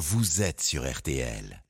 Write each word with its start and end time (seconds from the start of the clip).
vous 0.00 0.40
êtes 0.40 0.62
sur 0.62 0.90
RTL. 0.90 1.62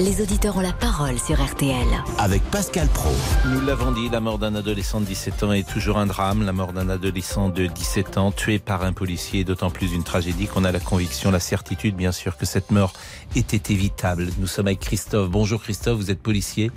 Les 0.00 0.22
auditeurs 0.22 0.56
ont 0.56 0.62
la 0.62 0.72
parole 0.72 1.18
sur 1.18 1.38
RTL. 1.38 1.86
Avec 2.16 2.42
Pascal 2.44 2.88
Pro. 2.88 3.10
Nous 3.50 3.60
l'avons 3.60 3.92
dit, 3.92 4.08
la 4.08 4.20
mort 4.20 4.38
d'un 4.38 4.54
adolescent 4.54 5.02
de 5.02 5.04
17 5.04 5.42
ans 5.42 5.52
est 5.52 5.68
toujours 5.68 5.98
un 5.98 6.06
drame. 6.06 6.46
La 6.46 6.54
mort 6.54 6.72
d'un 6.72 6.88
adolescent 6.88 7.50
de 7.50 7.66
17 7.66 8.16
ans 8.16 8.32
tué 8.32 8.58
par 8.58 8.84
un 8.84 8.94
policier 8.94 9.40
est 9.40 9.44
d'autant 9.44 9.70
plus 9.70 9.92
une 9.92 10.02
tragédie 10.02 10.46
qu'on 10.46 10.64
a 10.64 10.72
la 10.72 10.80
conviction, 10.80 11.30
la 11.30 11.38
certitude 11.38 11.94
bien 11.94 12.10
sûr 12.10 12.38
que 12.38 12.46
cette 12.46 12.70
mort 12.70 12.94
était 13.36 13.70
évitable. 13.70 14.30
Nous 14.38 14.46
sommes 14.46 14.68
avec 14.68 14.80
Christophe. 14.80 15.28
Bonjour 15.28 15.62
Christophe, 15.62 15.98
vous 15.98 16.10
êtes 16.10 16.22
policier. 16.22 16.70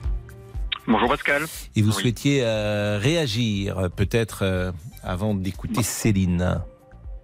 Bonjour 0.88 1.10
Pascal. 1.10 1.44
Et 1.76 1.82
vous 1.82 1.92
Oui. 1.96 2.02
souhaitiez 2.02 2.42
euh, 2.44 3.00
réagir 3.02 3.90
peut-être 3.96 4.40
euh, 4.44 4.72
avant 5.04 5.34
d'écouter 5.34 5.82
Céline. 5.84 6.62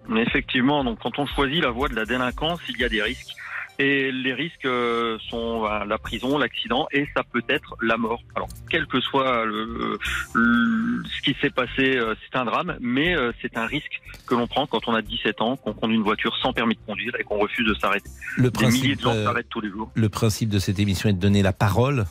Mais 0.09 0.23
effectivement, 0.23 0.83
donc 0.83 0.99
quand 1.01 1.19
on 1.19 1.25
choisit 1.27 1.61
la 1.61 1.69
voie 1.69 1.87
de 1.87 1.95
la 1.95 2.05
délinquance, 2.05 2.59
il 2.69 2.77
y 2.79 2.83
a 2.83 2.89
des 2.89 3.01
risques. 3.01 3.35
Et 3.79 4.11
les 4.11 4.33
risques 4.33 4.65
euh, 4.65 5.17
sont 5.29 5.63
la 5.63 5.97
prison, 5.97 6.37
l'accident 6.37 6.87
et 6.91 7.07
ça 7.15 7.23
peut 7.23 7.41
être 7.49 7.75
la 7.81 7.97
mort. 7.97 8.21
Alors, 8.35 8.47
quel 8.69 8.85
que 8.85 8.99
soit 8.99 9.45
le, 9.45 9.97
le- 10.35 11.03
ce 11.05 11.21
qui 11.23 11.35
s'est 11.41 11.49
passé, 11.49 11.99
c'est 12.21 12.37
un 12.37 12.45
drame, 12.45 12.77
mais 12.79 13.15
c'est 13.41 13.57
un 13.57 13.65
risque 13.65 14.01
que 14.27 14.35
l'on 14.35 14.45
prend 14.47 14.67
quand 14.67 14.87
on 14.87 14.93
a 14.93 15.01
17 15.01 15.41
ans, 15.41 15.55
qu'on 15.55 15.73
conduit 15.73 15.95
une 15.95 16.03
voiture 16.03 16.35
sans 16.43 16.51
permis 16.53 16.75
de 16.75 16.79
conduire 16.85 17.13
et 17.19 17.23
qu'on 17.23 17.39
refuse 17.39 17.65
de 17.67 17.73
s'arrêter. 17.75 18.09
Le 18.37 18.51
Des 18.51 18.67
milliers 18.67 18.95
de 18.95 19.01
gens 19.01 19.13
s'arrêtent 19.13 19.49
tous 19.49 19.61
les 19.61 19.69
jours. 19.69 19.89
le 19.95 20.09
principe 20.09 20.49
de 20.49 20.59
cette 20.59 20.77
émission 20.79 21.09
est 21.09 21.13
de 21.13 21.19
donner 21.19 21.41
la 21.41 21.53
parole 21.53 22.05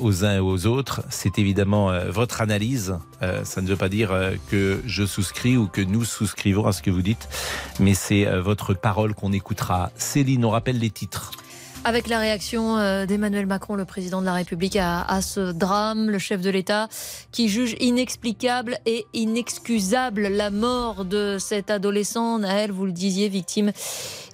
aux 0.00 0.24
uns 0.24 0.36
et 0.36 0.40
aux 0.40 0.66
autres. 0.66 1.02
C'est 1.10 1.38
évidemment 1.38 1.90
euh, 1.90 2.10
votre 2.10 2.40
analyse. 2.40 2.96
Euh, 3.22 3.44
ça 3.44 3.60
ne 3.60 3.66
veut 3.66 3.76
pas 3.76 3.88
dire 3.88 4.12
euh, 4.12 4.32
que 4.50 4.80
je 4.86 5.04
souscris 5.04 5.56
ou 5.56 5.66
que 5.66 5.80
nous 5.80 6.04
souscrivons 6.04 6.66
à 6.66 6.72
ce 6.72 6.82
que 6.82 6.90
vous 6.90 7.02
dites, 7.02 7.28
mais 7.80 7.94
c'est 7.94 8.26
euh, 8.26 8.40
votre 8.40 8.74
parole 8.74 9.14
qu'on 9.14 9.32
écoutera. 9.32 9.90
Céline, 9.96 10.44
on 10.44 10.50
rappelle 10.50 10.78
les 10.78 10.90
titres. 10.90 11.32
Avec 11.88 12.08
la 12.08 12.18
réaction 12.18 12.78
euh, 12.78 13.06
d'Emmanuel 13.06 13.46
Macron, 13.46 13.76
le 13.76 13.84
président 13.84 14.20
de 14.20 14.26
la 14.26 14.32
République, 14.32 14.74
à, 14.74 15.22
ce 15.22 15.52
drame, 15.52 16.10
le 16.10 16.18
chef 16.18 16.40
de 16.40 16.50
l'État 16.50 16.88
qui 17.30 17.48
juge 17.48 17.76
inexplicable 17.78 18.78
et 18.86 19.06
inexcusable 19.14 20.22
la 20.22 20.50
mort 20.50 21.04
de 21.04 21.36
cet 21.38 21.70
adolescent, 21.70 22.40
Naël, 22.40 22.72
vous 22.72 22.86
le 22.86 22.92
disiez, 22.92 23.28
victime 23.28 23.70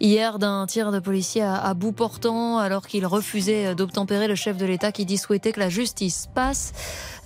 hier 0.01 0.39
d'un 0.39 0.65
tir 0.65 0.93
de 0.93 0.99
policier 0.99 1.43
à, 1.43 1.75
bout 1.75 1.93
portant 1.93 2.57
alors 2.57 2.87
qu'il 2.87 3.05
refusait 3.05 3.75
d'obtempérer 3.75 4.29
le 4.29 4.35
chef 4.35 4.57
de 4.57 4.65
l'État 4.65 4.91
qui 4.91 5.05
dit 5.05 5.19
souhaiter 5.19 5.53
que 5.53 5.61
la 5.61 5.69
justice 5.69 6.29
passe. 6.35 6.73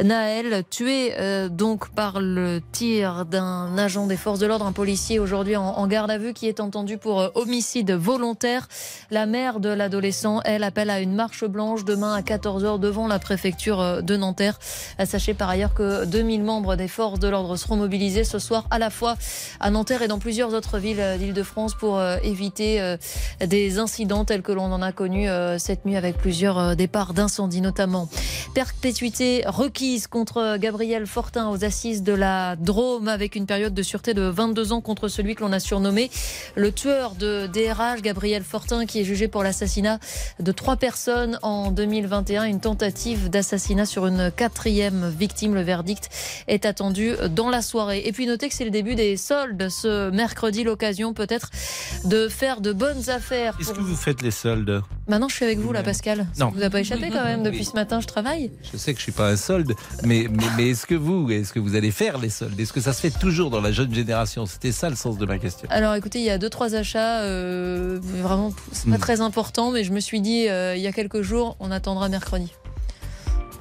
Naël, 0.03 0.65
tué 0.69 1.15
euh, 1.19 1.49
donc 1.49 1.89
par 1.91 2.21
le 2.21 2.61
tir 2.73 3.25
d'un 3.25 3.79
agent 3.79 4.07
des 4.07 4.19
forces 4.19 4.41
de 4.41 4.47
l'ordre, 4.47 4.67
un 4.67 4.73
policier 4.73 5.21
aujourd'hui 5.21 5.57
en, 5.57 5.65
en 5.65 5.87
garde 5.87 6.11
à 6.11 6.19
vue 6.19 6.35
qui 6.35 6.49
est 6.49 6.61
entendu 6.61 6.99
pour 6.99 7.21
euh, 7.21 7.29
homicide 7.35 7.93
volontaire. 7.93 8.69
La 9.11 9.25
mère 9.25 9.59
de 9.59 9.71
l'adolescent, 9.71 10.16
elle, 10.45 10.63
appelle 10.63 10.91
à 10.91 11.01
une 11.01 11.15
marche 11.15 11.45
blanche 11.45 11.85
demain 11.85 12.15
à 12.15 12.21
14h 12.21 12.79
devant 12.79 13.07
la 13.07 13.19
préfecture 13.19 13.81
euh, 13.81 14.01
de 14.01 14.17
Nanterre. 14.17 14.59
Euh, 15.01 15.07
Sachez 15.07 15.35
par 15.35 15.49
ailleurs 15.49 15.75
que 15.75 16.05
2000 16.05 16.43
membres 16.43 16.77
des 16.77 16.89
forces 16.89 17.19
de 17.19 17.29
l'ordre 17.29 17.57
seront 17.57 17.77
mobilisés 17.77 18.25
ce 18.25 18.39
soir 18.39 18.67
à 18.71 18.79
la 18.79 18.91
fois 18.91 19.17
à 19.61 19.71
Nanterre 19.71 20.03
et 20.03 20.09
dans 20.09 20.19
plusieurs 20.19 20.55
autres 20.55 20.79
villes 20.79 21.01
euh, 21.01 21.19
d'Île-de-France 21.19 21.75
pour 21.75 22.01
éviter 22.23 22.97
des 23.41 23.79
incidents 23.79 24.25
tels 24.25 24.43
que 24.43 24.53
l'on 24.53 24.73
en 24.73 24.83
a 24.83 24.93
connu 24.93 25.29
cette 25.59 25.85
nuit 25.85 25.97
avec 25.97 26.17
plusieurs 26.17 26.77
départs 26.77 27.15
d'incendie 27.15 27.61
notamment. 27.61 28.09
Perpétuité 28.55 29.43
requise 29.47 30.07
contre 30.07 30.57
Gabriel 30.59 31.07
Fortin 31.07 31.49
aux 31.49 31.65
assises 31.65 32.03
de 32.03 32.13
la 32.13 32.57
Drôme 32.57 33.09
avec 33.09 33.37
une 33.37 33.47
période 33.47 33.75
de 33.75 33.83
sûreté 33.83 34.15
de 34.15 34.23
22 34.23 34.73
ans 34.73 34.81
contre 34.81 35.09
celui 35.09 35.35
que 35.35 35.43
l'on 35.43 35.53
a 35.53 35.61
surnommé 35.61 36.11
le 36.55 36.73
tueur 36.73 37.15
de 37.15 37.47
DRH, 37.47 38.03
Gabriel 38.03 38.43
Fortin, 38.43 38.87
qui 38.87 39.01
est 39.01 39.05
jugé 39.05 39.29
pour 39.29 39.43
l'assassinat 39.43 39.99
de 40.41 40.53
trois 40.53 40.77
personnes 40.77 41.39
en 41.43 41.71
2021, 41.71 42.45
une 42.45 42.61
tentative 42.61 43.31
d'assassinat 43.31 43.87
sur 43.87 44.07
une 44.07 44.31
quatrième 44.35 45.09
victime. 45.09 45.55
Le 45.55 45.63
verdict 45.63 46.09
est 46.49 46.65
attendu 46.67 47.13
dans 47.31 47.49
la 47.51 47.63
soirée. 47.63 48.03
Et 48.07 48.13
puis 48.13 48.27
notez 48.27 48.49
que 48.49 48.55
c'est 48.55 48.65
le 48.65 48.71
début 48.71 48.95
des 48.95 49.17
soldes 49.17 49.69
ce 49.69 50.11
mercredi, 50.11 50.65
l'occasion 50.65 51.13
peut-être 51.15 51.51
de 52.05 52.29
faire 52.29 52.61
de 52.61 52.73
bonnes 52.73 53.11
affaires. 53.11 53.55
Est-ce 53.61 53.69
pour- 53.69 53.79
que 53.79 53.83
vous 53.83 53.97
faites 53.97 54.23
les 54.23 54.31
soldes 54.31 54.83
Maintenant, 55.09 55.29
je 55.29 55.37
suis 55.37 55.45
avec 55.45 55.59
vous 55.59 55.73
là, 55.73 55.83
Pascal. 55.85 56.27
Ça 56.33 56.45
Non. 56.45 56.51
vous 56.51 56.63
a 56.63 56.71
pas 56.71 56.81
échappé 56.81 57.11
quand 57.11 57.23
même 57.25 57.43
depuis 57.45 57.59
Oui. 57.61 57.65
ce 57.65 57.75
matin, 57.75 58.01
je 58.01 58.07
travaille. 58.09 58.51
Je 58.73 58.77
sais 58.77 58.93
que 58.93 58.99
je 58.99 59.05
suis 59.05 59.13
pas 59.13 59.29
un 59.29 59.37
solde, 59.37 59.73
mais, 60.03 60.27
mais, 60.31 60.45
mais 60.57 60.71
est-ce 60.71 60.85
que 60.85 60.97
vous, 60.97 61.31
est-ce 61.31 61.53
que 61.53 61.61
vous 61.61 61.77
allez 61.77 61.93
faire 61.93 62.19
les 62.19 62.29
soldes? 62.31 62.59
Est-ce 62.59 62.73
que 62.73 62.81
ça 62.81 62.93
se 62.93 63.01
fait 63.01 63.11
toujours 63.17 63.51
dans 63.51 63.61
la 63.61 63.71
jeune 63.71 63.95
génération? 63.95 64.47
C'était 64.47 64.73
ça 64.73 64.91
le 64.91 64.97
sens 64.97 65.17
de 65.17 65.25
ma 65.27 65.39
question. 65.39 65.69
Alors 65.71 65.95
écoutez, 65.95 66.19
il 66.19 66.25
y 66.25 66.31
a 66.31 66.39
deux 66.39 66.51
trois 66.51 66.75
achats, 66.75 67.21
euh, 67.21 67.99
vraiment 68.03 68.53
c'est 68.73 68.91
pas 68.91 68.97
Mm. 68.97 69.01
très 69.01 69.21
important, 69.21 69.71
mais 69.71 69.85
je 69.85 69.93
me 69.93 69.96
suis 70.01 70.21
dit 70.21 70.49
euh, 70.49 70.77
il 70.77 70.83
y 70.83 70.87
a 70.87 70.93
quelques 70.93 71.23
jours, 71.23 71.57
on 71.61 71.71
attendra 71.71 72.09
mercredi. 72.09 72.53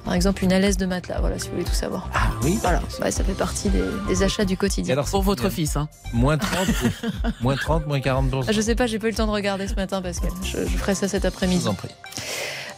Par 0.04 0.14
exemple, 0.14 0.44
une 0.44 0.52
alaise 0.52 0.76
de 0.76 0.86
matelas, 0.86 1.18
voilà, 1.18 1.36
si 1.36 1.46
vous 1.48 1.54
voulez 1.54 1.64
tout 1.64 1.74
savoir. 1.74 2.08
Ah 2.14 2.28
oui 2.44 2.56
Voilà, 2.62 2.80
ouais, 3.02 3.10
ça 3.10 3.24
fait 3.24 3.32
partie 3.34 3.70
des, 3.70 3.82
des 4.06 4.22
achats 4.22 4.44
du 4.44 4.52
Et 4.52 4.56
quotidien. 4.56 4.92
alors, 4.92 5.06
Pour 5.10 5.22
votre 5.22 5.48
fils. 5.50 5.76
Hein. 5.76 5.88
Moins 6.12 6.38
30, 6.38 6.68
moins 7.40 7.56
30, 7.56 7.88
moins 7.88 8.00
40 8.00 8.32
Ah, 8.46 8.52
Je 8.52 8.60
sais 8.60 8.76
pas, 8.76 8.86
j'ai 8.86 9.00
pas 9.00 9.08
eu 9.08 9.10
le 9.10 9.16
temps 9.16 9.26
de 9.26 9.32
regarder 9.32 9.66
ce 9.66 9.74
matin 9.74 10.00
parce 10.02 10.20
que 10.20 10.28
je, 10.44 10.58
je 10.64 10.76
ferai 10.76 10.94
ça 10.94 11.08
cet 11.08 11.22
Je 11.22 11.26
après-midi. 11.28 11.62
vous 11.62 11.68
en 11.68 11.74
prie. 11.74 11.88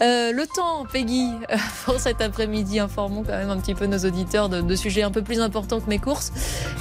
Euh, 0.00 0.32
le 0.32 0.46
temps, 0.46 0.86
Peggy, 0.90 1.28
euh, 1.52 1.56
pour 1.84 2.00
cet 2.00 2.22
après-midi, 2.22 2.78
informons 2.78 3.24
quand 3.24 3.32
même 3.36 3.50
un 3.50 3.58
petit 3.58 3.74
peu 3.74 3.84
nos 3.84 3.98
auditeurs 3.98 4.48
de, 4.48 4.62
de 4.62 4.74
sujets 4.76 5.02
un 5.02 5.10
peu 5.10 5.20
plus 5.22 5.40
importants 5.40 5.80
que 5.80 5.88
mes 5.90 5.98
courses. 5.98 6.32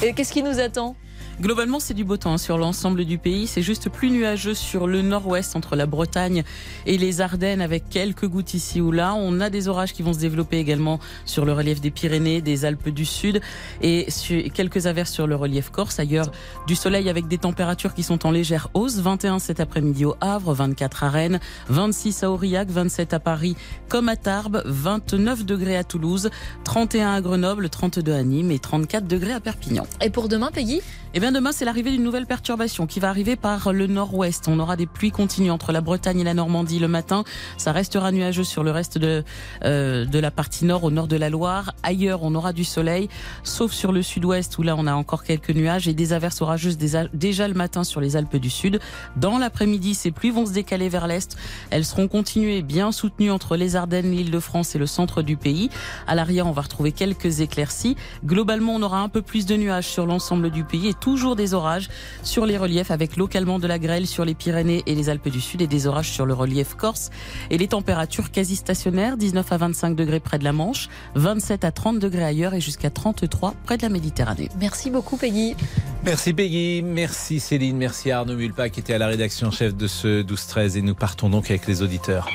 Et 0.01 0.13
qu'est-ce 0.13 0.31
qui 0.31 0.43
nous 0.43 0.61
attend? 0.61 0.95
Globalement, 1.39 1.79
c'est 1.79 1.93
du 1.93 2.03
beau 2.03 2.17
temps 2.17 2.33
hein, 2.33 2.37
sur 2.39 2.57
l'ensemble 2.57 3.05
du 3.05 3.19
pays. 3.19 3.45
C'est 3.45 3.61
juste 3.61 3.89
plus 3.89 4.09
nuageux 4.09 4.55
sur 4.55 4.87
le 4.87 5.03
nord-ouest 5.03 5.55
entre 5.55 5.75
la 5.75 5.85
Bretagne 5.85 6.43
et 6.87 6.97
les 6.97 7.21
Ardennes 7.21 7.61
avec 7.61 7.89
quelques 7.89 8.27
gouttes 8.27 8.55
ici 8.55 8.81
ou 8.81 8.91
là. 8.91 9.13
On 9.13 9.39
a 9.39 9.51
des 9.51 9.67
orages 9.67 9.93
qui 9.93 10.01
vont 10.01 10.13
se 10.13 10.19
développer 10.19 10.57
également 10.57 10.99
sur 11.25 11.45
le 11.45 11.53
relief 11.53 11.79
des 11.79 11.91
Pyrénées, 11.91 12.41
des 12.41 12.65
Alpes 12.65 12.89
du 12.89 13.05
Sud 13.05 13.39
et 13.83 14.07
quelques 14.51 14.87
averses 14.87 15.11
sur 15.11 15.27
le 15.27 15.35
relief 15.35 15.69
corse. 15.69 15.99
Ailleurs, 15.99 16.31
du 16.65 16.73
soleil 16.73 17.07
avec 17.07 17.27
des 17.27 17.37
températures 17.37 17.93
qui 17.93 18.01
sont 18.01 18.25
en 18.25 18.31
légère 18.31 18.69
hausse. 18.73 18.97
21 18.97 19.37
cet 19.37 19.59
après-midi 19.59 20.05
au 20.05 20.15
Havre, 20.21 20.55
24 20.55 21.03
à 21.03 21.09
Rennes, 21.09 21.39
26 21.69 22.23
à 22.23 22.31
Aurillac, 22.31 22.69
27 22.69 23.13
à 23.13 23.19
Paris 23.19 23.55
comme 23.89 24.09
à 24.09 24.15
Tarbes, 24.15 24.63
29 24.65 25.45
degrés 25.45 25.77
à 25.77 25.83
Toulouse, 25.83 26.31
31 26.63 27.13
à 27.13 27.21
Grenoble, 27.21 27.69
32 27.69 28.11
à 28.11 28.23
Nîmes 28.23 28.49
et 28.49 28.57
34 28.57 29.05
degrés 29.05 29.33
à 29.33 29.39
Perpignan. 29.39 29.85
Et 30.01 30.09
pour 30.09 30.29
demain, 30.29 30.49
Peggy? 30.51 30.81
Eh 31.13 31.19
bien 31.19 31.31
demain, 31.31 31.51
c'est 31.51 31.66
l'arrivée 31.66 31.91
d'une 31.91 32.03
nouvelle 32.03 32.28
perturbation 32.28 32.85
qui 32.85 33.00
va 33.00 33.09
arriver 33.09 33.35
par 33.35 33.73
le 33.73 33.88
nord-ouest. 33.88 34.47
On 34.50 34.59
aura 34.59 34.75
des 34.75 34.85
pluies 34.85 35.09
continues 35.09 35.50
entre 35.50 35.72
la 35.72 35.81
Bretagne 35.81 36.19
et 36.19 36.23
la 36.23 36.34
Normandie 36.35 36.78
le 36.78 36.88
matin. 36.88 37.23
Ça 37.57 37.72
restera 37.72 38.12
nuageux 38.12 38.44
sur 38.44 38.63
le 38.63 38.69
reste 38.72 38.97
de, 39.00 39.23
euh, 39.63 40.06
de 40.06 40.19
la 40.19 40.29
partie 40.31 40.66
nord, 40.66 40.84
au 40.84 40.91
nord 40.91 41.07
de 41.07 41.16
la 41.16 41.29
Loire. 41.29 41.73
Ailleurs, 41.81 42.22
on 42.22 42.35
aura 42.35 42.53
du 42.53 42.63
soleil, 42.63 43.07
sauf 43.44 43.72
sur 43.72 43.94
le 43.94 44.03
sud-ouest 44.03 44.57
où 44.59 44.63
là, 44.63 44.75
on 44.78 44.85
a 44.85 44.94
encore 44.94 45.23
quelques 45.23 45.50
nuages 45.50 45.88
et 45.88 45.94
des 45.94 46.13
averses 46.13 46.41
orageuses 46.41 46.78
déjà- 46.78 47.07
le 47.47 47.53
matin 47.53 47.84
sur 47.84 48.01
les 48.01 48.16
Alpes 48.16 48.35
du 48.35 48.50
Sud. 48.50 48.79
Dans 49.16 49.38
l'après-midi, 49.40 49.96
ces 49.96 50.12
pluies 50.12 50.31
vont 50.31 50.46
se 50.46 50.51
décaler 50.51 50.90
vers 50.90 51.07
l'est. 51.07 51.35
Elles 51.72 51.85
seront 51.85 52.07
continuées, 52.07 52.62
bien 52.62 52.91
soutenues 52.91 53.31
entre 53.31 53.56
les 53.56 53.75
Ardennes, 53.75 54.12
l'île 54.12 54.29
de 54.29 54.40
France 54.40 54.75
et 54.75 54.78
le 54.78 54.85
centre 54.85 55.22
du 55.22 55.38
pays. 55.38 55.69
À 56.06 56.16
l'arrière, 56.16 56.46
on 56.47 56.51
va 56.51 56.62
retrouver 56.63 56.91
quelques 56.91 57.40
éclaircies. 57.40 57.96
Globalement, 58.25 58.75
on 58.75 58.81
aura 58.84 59.00
un 59.00 59.09
peu 59.09 59.22
plus 59.22 59.46
de 59.46 59.56
nuages 59.56 59.88
sur 59.88 60.06
l'ensemble 60.06 60.51
du 60.51 60.63
pays 60.63 60.90
et 60.90 60.94
toujours 61.00 61.35
des 61.35 61.53
orages 61.53 61.90
sur 62.24 62.46
les 62.46 62.58
reliefs 62.58 62.91
avec 62.91 63.18
localement 63.18 63.59
de 63.59 63.68
la 63.68 63.80
grêle 63.80 64.08
sur 64.08 64.25
les 64.25 64.35
Pyrénées 64.35 64.84
et 64.85 64.96
les 64.96 65.09
Alpes 65.09 65.30
du 65.30 65.41
Sud 65.41 65.62
et 65.62 65.68
des 65.68 65.88
orages 65.88 66.12
sur 66.12 66.25
le 66.25 66.34
relief 66.34 66.75
corse. 66.75 67.09
Et 67.50 67.58
les 67.58 67.68
températures 67.68 68.31
quasi 68.31 68.56
stationnaires, 68.56 69.18
19 69.18 69.52
à 69.52 69.58
25 69.58 69.96
degrés 69.96 70.19
près 70.19 70.40
de 70.40 70.44
la 70.44 70.53
Manche, 70.53 70.90
27 71.16 71.63
à 71.63 71.72
30 71.72 72.00
degrés 72.00 72.24
ailleurs 72.24 72.53
et 72.53 72.62
jusqu'à 72.62 72.90
33 72.90 73.53
près 73.66 73.78
de 73.78 73.84
la 73.84 73.90
Méditerranée. 73.90 74.50
Merci 74.59 74.90
beaucoup, 74.90 75.18
Peggy. 75.18 75.56
Merci 76.03 76.34
Peggy, 76.34 76.81
merci 76.84 77.40
Céline, 77.40 77.78
merci 77.78 78.11
Arnaud 78.11 78.35
Mulpa 78.35 78.70
qui 78.70 78.79
était 78.79 78.93
à 78.93 78.97
la 78.97 79.08
rédaction 79.08 79.52
chef 79.52 79.76
de 79.76 79.88
ce 79.88 80.23
12-13 80.23 80.78
et 80.78 80.82
nous 80.82 80.96
partons 80.96 81.29
donc 81.29 81.50
avec 81.50 81.67
les 81.67 81.82
auditeurs. 81.82 82.28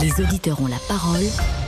Les 0.00 0.20
auditeurs 0.20 0.60
ont 0.60 0.66
la 0.66 0.78
parole. 0.88 1.24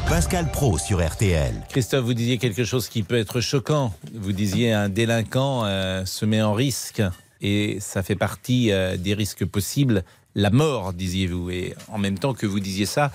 Pascal 0.08 0.50
Pro 0.50 0.78
sur 0.78 1.06
RTL. 1.06 1.52
Christophe, 1.68 2.02
vous 2.02 2.14
disiez 2.14 2.38
quelque 2.38 2.64
chose 2.64 2.88
qui 2.88 3.02
peut 3.02 3.18
être 3.18 3.42
choquant. 3.42 3.92
Vous 4.14 4.32
disiez 4.32 4.72
un 4.72 4.88
délinquant 4.88 5.66
euh, 5.66 6.06
se 6.06 6.24
met 6.24 6.40
en 6.40 6.54
risque 6.54 7.02
et 7.42 7.76
ça 7.80 8.02
fait 8.02 8.16
partie 8.16 8.72
euh, 8.72 8.96
des 8.96 9.12
risques 9.12 9.44
possibles. 9.44 10.04
La 10.34 10.48
mort, 10.48 10.94
disiez-vous. 10.94 11.50
Et 11.50 11.74
en 11.88 11.98
même 11.98 12.18
temps 12.18 12.32
que 12.32 12.46
vous 12.46 12.58
disiez 12.58 12.86
ça, 12.86 13.12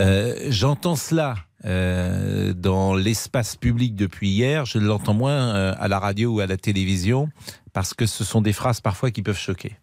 euh, 0.00 0.36
j'entends 0.50 0.96
cela 0.96 1.34
dans 1.64 2.94
l'espace 2.94 3.56
public 3.56 3.96
depuis 3.96 4.28
hier. 4.28 4.64
Je 4.64 4.78
l'entends 4.78 5.14
moins 5.14 5.72
à 5.72 5.88
la 5.88 5.98
radio 5.98 6.34
ou 6.34 6.40
à 6.40 6.46
la 6.46 6.56
télévision 6.56 7.30
parce 7.72 7.94
que 7.94 8.06
ce 8.06 8.22
sont 8.22 8.40
des 8.40 8.52
phrases 8.52 8.80
parfois 8.80 9.10
qui 9.10 9.22
peuvent 9.22 9.38
choquer. 9.38 9.76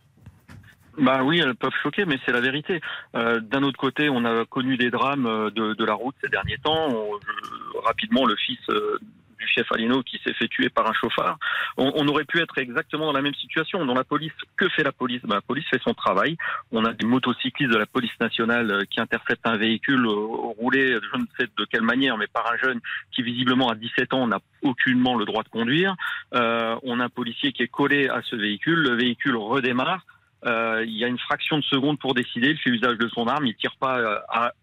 Bah 0.97 1.23
oui, 1.23 1.39
elles 1.39 1.55
peuvent 1.55 1.73
choquer, 1.83 2.05
mais 2.05 2.17
c'est 2.25 2.31
la 2.31 2.39
vérité. 2.41 2.79
Euh, 3.15 3.39
D'un 3.39 3.63
autre 3.63 3.77
côté, 3.77 4.09
on 4.09 4.23
a 4.23 4.45
connu 4.45 4.77
des 4.77 4.89
drames 4.89 5.25
euh, 5.25 5.49
de, 5.49 5.73
de 5.73 5.85
la 5.85 5.93
route 5.93 6.15
ces 6.23 6.29
derniers 6.29 6.57
temps. 6.59 6.89
Je- 6.89 7.77
rapidement, 7.79 8.25
le 8.25 8.35
fils 8.37 8.59
euh, 8.69 8.97
du 9.37 9.45
chef 9.47 9.69
Alino 9.73 10.01
qui 10.03 10.19
s'est 10.23 10.33
fait 10.33 10.47
tuer 10.47 10.69
par 10.69 10.87
un 10.89 10.93
chauffard, 10.93 11.37
on, 11.77 11.91
on, 11.95 12.07
aurait 12.07 12.23
pu 12.23 12.39
être 12.39 12.57
exactement 12.57 13.07
dans 13.07 13.11
la 13.11 13.21
même 13.21 13.33
situation. 13.35 13.85
Dans 13.85 13.93
la 13.93 14.05
police, 14.05 14.31
que 14.55 14.69
fait 14.69 14.83
la 14.83 14.93
police? 14.93 15.21
Ben, 15.23 15.35
La 15.35 15.41
police 15.41 15.65
fait 15.69 15.81
son 15.83 15.93
travail. 15.93 16.37
On 16.71 16.85
a 16.85 16.93
des 16.93 17.05
motocyclistes 17.05 17.71
de 17.71 17.77
la 17.77 17.85
police 17.85 18.17
nationale 18.21 18.71
euh, 18.71 18.81
qui 18.89 19.01
interceptent 19.01 19.45
un 19.45 19.57
véhicule 19.57 20.07
roulé, 20.07 20.93
je 21.11 21.17
ne 21.19 21.25
sais 21.37 21.47
de 21.57 21.65
quelle 21.65 21.81
manière, 21.83 22.17
mais 22.17 22.27
par 22.27 22.49
un 22.51 22.57
jeune 22.57 22.79
qui 23.11 23.21
visiblement 23.21 23.69
à 23.69 23.75
17 23.75 24.13
ans 24.13 24.27
n'a 24.27 24.39
aucunement 24.61 25.15
le 25.17 25.25
droit 25.25 25.43
de 25.43 25.49
conduire. 25.49 25.95
Euh, 26.33 26.75
on 26.83 27.01
a 27.01 27.03
un 27.03 27.09
policier 27.09 27.51
qui 27.51 27.63
est 27.63 27.67
collé 27.67 28.07
à 28.07 28.21
ce 28.21 28.37
véhicule, 28.37 28.79
le 28.79 28.95
véhicule 28.95 29.35
redémarre. 29.35 30.05
Euh, 30.45 30.83
il 30.85 30.95
y 30.95 31.03
a 31.03 31.07
une 31.07 31.17
fraction 31.17 31.57
de 31.57 31.63
seconde 31.63 31.97
pour 31.97 32.13
décider, 32.13 32.49
il 32.51 32.57
fait 32.57 32.69
usage 32.69 32.97
de 32.97 33.07
son 33.09 33.25
arme, 33.25 33.47
il 33.47 33.55
tire 33.55 33.75
pas 33.79 33.97
euh, 33.97 34.19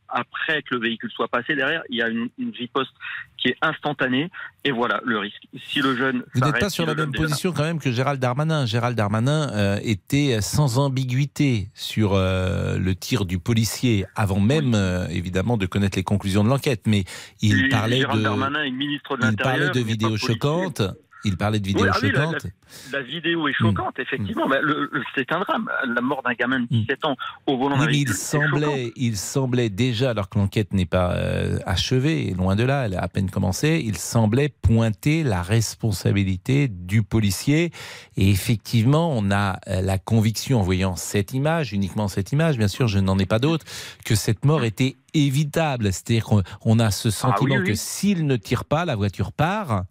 après 0.08 0.62
que 0.62 0.76
le 0.76 0.81
véhicule 0.81 1.11
soit 1.11 1.26
passé. 1.26 1.56
Derrière, 1.56 1.82
il 1.88 1.96
y 1.99 2.02
a 2.02 2.08
une, 2.08 2.29
une 2.38 2.52
riposte 2.52 2.93
qui 3.37 3.49
est 3.49 3.56
instantanée. 3.62 4.31
Et 4.62 4.70
voilà 4.70 5.00
le 5.05 5.19
risque. 5.19 5.43
Si 5.67 5.81
le 5.81 5.96
jeune 5.96 6.23
vous 6.34 6.40
n'êtes 6.40 6.61
pas 6.61 6.70
sur 6.70 6.87
la 6.87 6.94
même 6.94 7.12
position 7.12 7.52
quand 7.52 7.64
même 7.64 7.81
que 7.81 7.90
Gérald 7.90 8.20
Darmanin. 8.20 8.64
Gérald 8.64 8.96
Darmanin 8.96 9.50
euh, 9.52 9.81
était 9.82 10.40
sans 10.40 10.79
ambiguïté 10.79 11.69
sur 11.75 12.12
le 12.14 12.93
tir 12.93 13.25
du 13.25 13.40
policier 13.40 14.05
avant 14.14 14.38
même 14.38 14.76
évidemment 15.11 15.56
de 15.56 15.67
connaître 15.67 15.99
les 15.99 16.05
conclusions 16.05 16.44
de 16.44 16.49
l'enquête, 16.49 16.82
mais 16.87 17.05
il 17.40 17.69
parlait 17.70 18.00
Gérald 18.00 18.20
de 18.20 18.25
Darmanin 18.25 18.62
est 18.62 18.70
ministre 18.70 19.17
de 19.17 19.26
il 19.26 19.37
parlait 19.37 19.70
de 19.70 19.81
vidéos 19.81 20.17
choquantes. 20.17 20.82
Il 21.24 21.36
parlait 21.36 21.60
de 21.60 21.66
vidéos 21.66 21.84
oui, 21.84 21.90
ah 21.92 21.98
oui, 22.02 22.10
choquantes. 22.10 22.46
la, 22.92 22.98
la, 22.98 23.04
vidéo 23.04 23.48
est 23.48 23.52
choquante, 23.52 23.98
mmh. 23.98 24.02
effectivement. 24.02 24.48
Mmh. 24.48 24.54
Le, 24.62 24.90
le, 24.92 25.02
c'est 25.14 25.32
un 25.32 25.40
drame. 25.40 25.70
La 25.94 26.00
mort 26.00 26.22
d'un 26.22 26.32
gamin 26.32 26.60
de 26.60 26.66
17 26.66 27.04
ans 27.04 27.16
au 27.46 27.56
volant 27.56 27.78
d'un 27.78 27.86
véhicule. 27.86 28.10
Il 28.10 28.14
semblait, 28.14 28.92
il 28.96 29.16
semblait 29.16 29.70
déjà, 29.70 30.10
alors 30.10 30.28
que 30.28 30.38
l'enquête 30.38 30.72
n'est 30.72 30.86
pas 30.86 31.12
euh, 31.12 31.58
achevée, 31.66 32.34
loin 32.36 32.56
de 32.56 32.64
là, 32.64 32.86
elle 32.86 32.94
a 32.94 33.02
à 33.02 33.08
peine 33.08 33.30
commencé, 33.30 33.82
il 33.84 33.96
semblait 33.96 34.48
pointer 34.48 35.22
la 35.22 35.42
responsabilité 35.42 36.69
du 36.69 37.02
policier. 37.02 37.70
Et 38.16 38.30
effectivement, 38.30 39.12
on 39.16 39.30
a 39.30 39.58
la 39.66 39.98
conviction, 39.98 40.60
en 40.60 40.62
voyant 40.62 40.96
cette 40.96 41.32
image, 41.32 41.72
uniquement 41.72 42.08
cette 42.08 42.32
image, 42.32 42.58
bien 42.58 42.69
sûr, 42.69 42.88
je 42.88 42.98
n'en 42.98 43.19
ai 43.19 43.26
pas 43.26 43.38
d'autre, 43.38 43.64
que 44.04 44.14
cette 44.14 44.44
mort 44.44 44.64
était 44.64 44.96
évitable. 45.14 45.92
C'est-à-dire 45.92 46.24
qu'on 46.24 46.78
a 46.78 46.90
ce 46.90 47.10
sentiment 47.10 47.54
ah 47.56 47.58
oui, 47.58 47.64
oui. 47.64 47.72
que 47.72 47.74
s'il 47.74 48.26
ne 48.26 48.36
tire 48.36 48.64
pas, 48.64 48.84
la 48.84 48.96
voiture 48.96 49.32
part. 49.32 49.84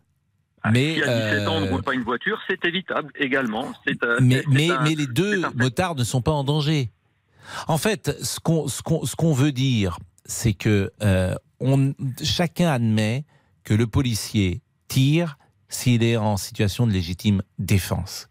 Mais 0.70 0.96
si 0.96 1.04
à 1.04 1.32
17 1.32 1.48
ans 1.48 1.56
on 1.56 1.62
ne 1.62 1.70
roule 1.70 1.84
pas 1.84 1.94
une 1.94 2.04
voiture, 2.04 2.40
c'est 2.48 2.64
évitable 2.66 3.12
également. 3.18 3.72
Euh, 3.88 4.18
mais, 4.22 4.44
mais, 4.48 4.70
un, 4.70 4.82
mais, 4.84 4.96
les 4.96 5.08
deux 5.08 5.42
motards 5.56 5.96
ne 5.96 6.04
sont 6.04 6.22
pas 6.22 6.32
en 6.32 6.44
danger. 6.44 6.92
En 7.68 7.78
fait, 7.78 8.16
ce 8.24 8.40
qu'on 8.40 8.68
ce 8.68 8.82
qu'on 8.82 9.06
ce 9.06 9.16
qu'on 9.16 9.34
veut 9.34 9.52
dire, 9.52 9.98
c'est 10.26 10.54
que 10.54 10.92
euh, 11.02 11.36
on, 11.60 11.94
chacun 12.24 12.70
admet 12.70 13.26
que 13.64 13.74
le 13.74 13.88
policier 13.88 14.62
tire 14.88 15.38
s'il 15.68 16.04
est 16.04 16.18
en 16.18 16.38
situation 16.38 16.86
de 16.86 16.92
légitime 16.92 17.42
défense. 17.58 18.28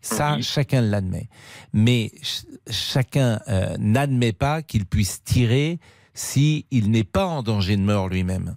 Ça, 0.00 0.40
chacun 0.40 0.82
l'admet. 0.82 1.28
Mais 1.72 2.12
ch 2.22 2.44
chacun 2.70 3.40
euh, 3.48 3.76
n'admet 3.78 4.32
pas 4.32 4.62
qu'il 4.62 4.86
puisse 4.86 5.22
tirer 5.24 5.80
s'il 6.14 6.90
n'est 6.90 7.04
pas 7.04 7.26
en 7.26 7.42
danger 7.42 7.76
de 7.76 7.82
mort 7.82 8.08
lui-même. 8.08 8.56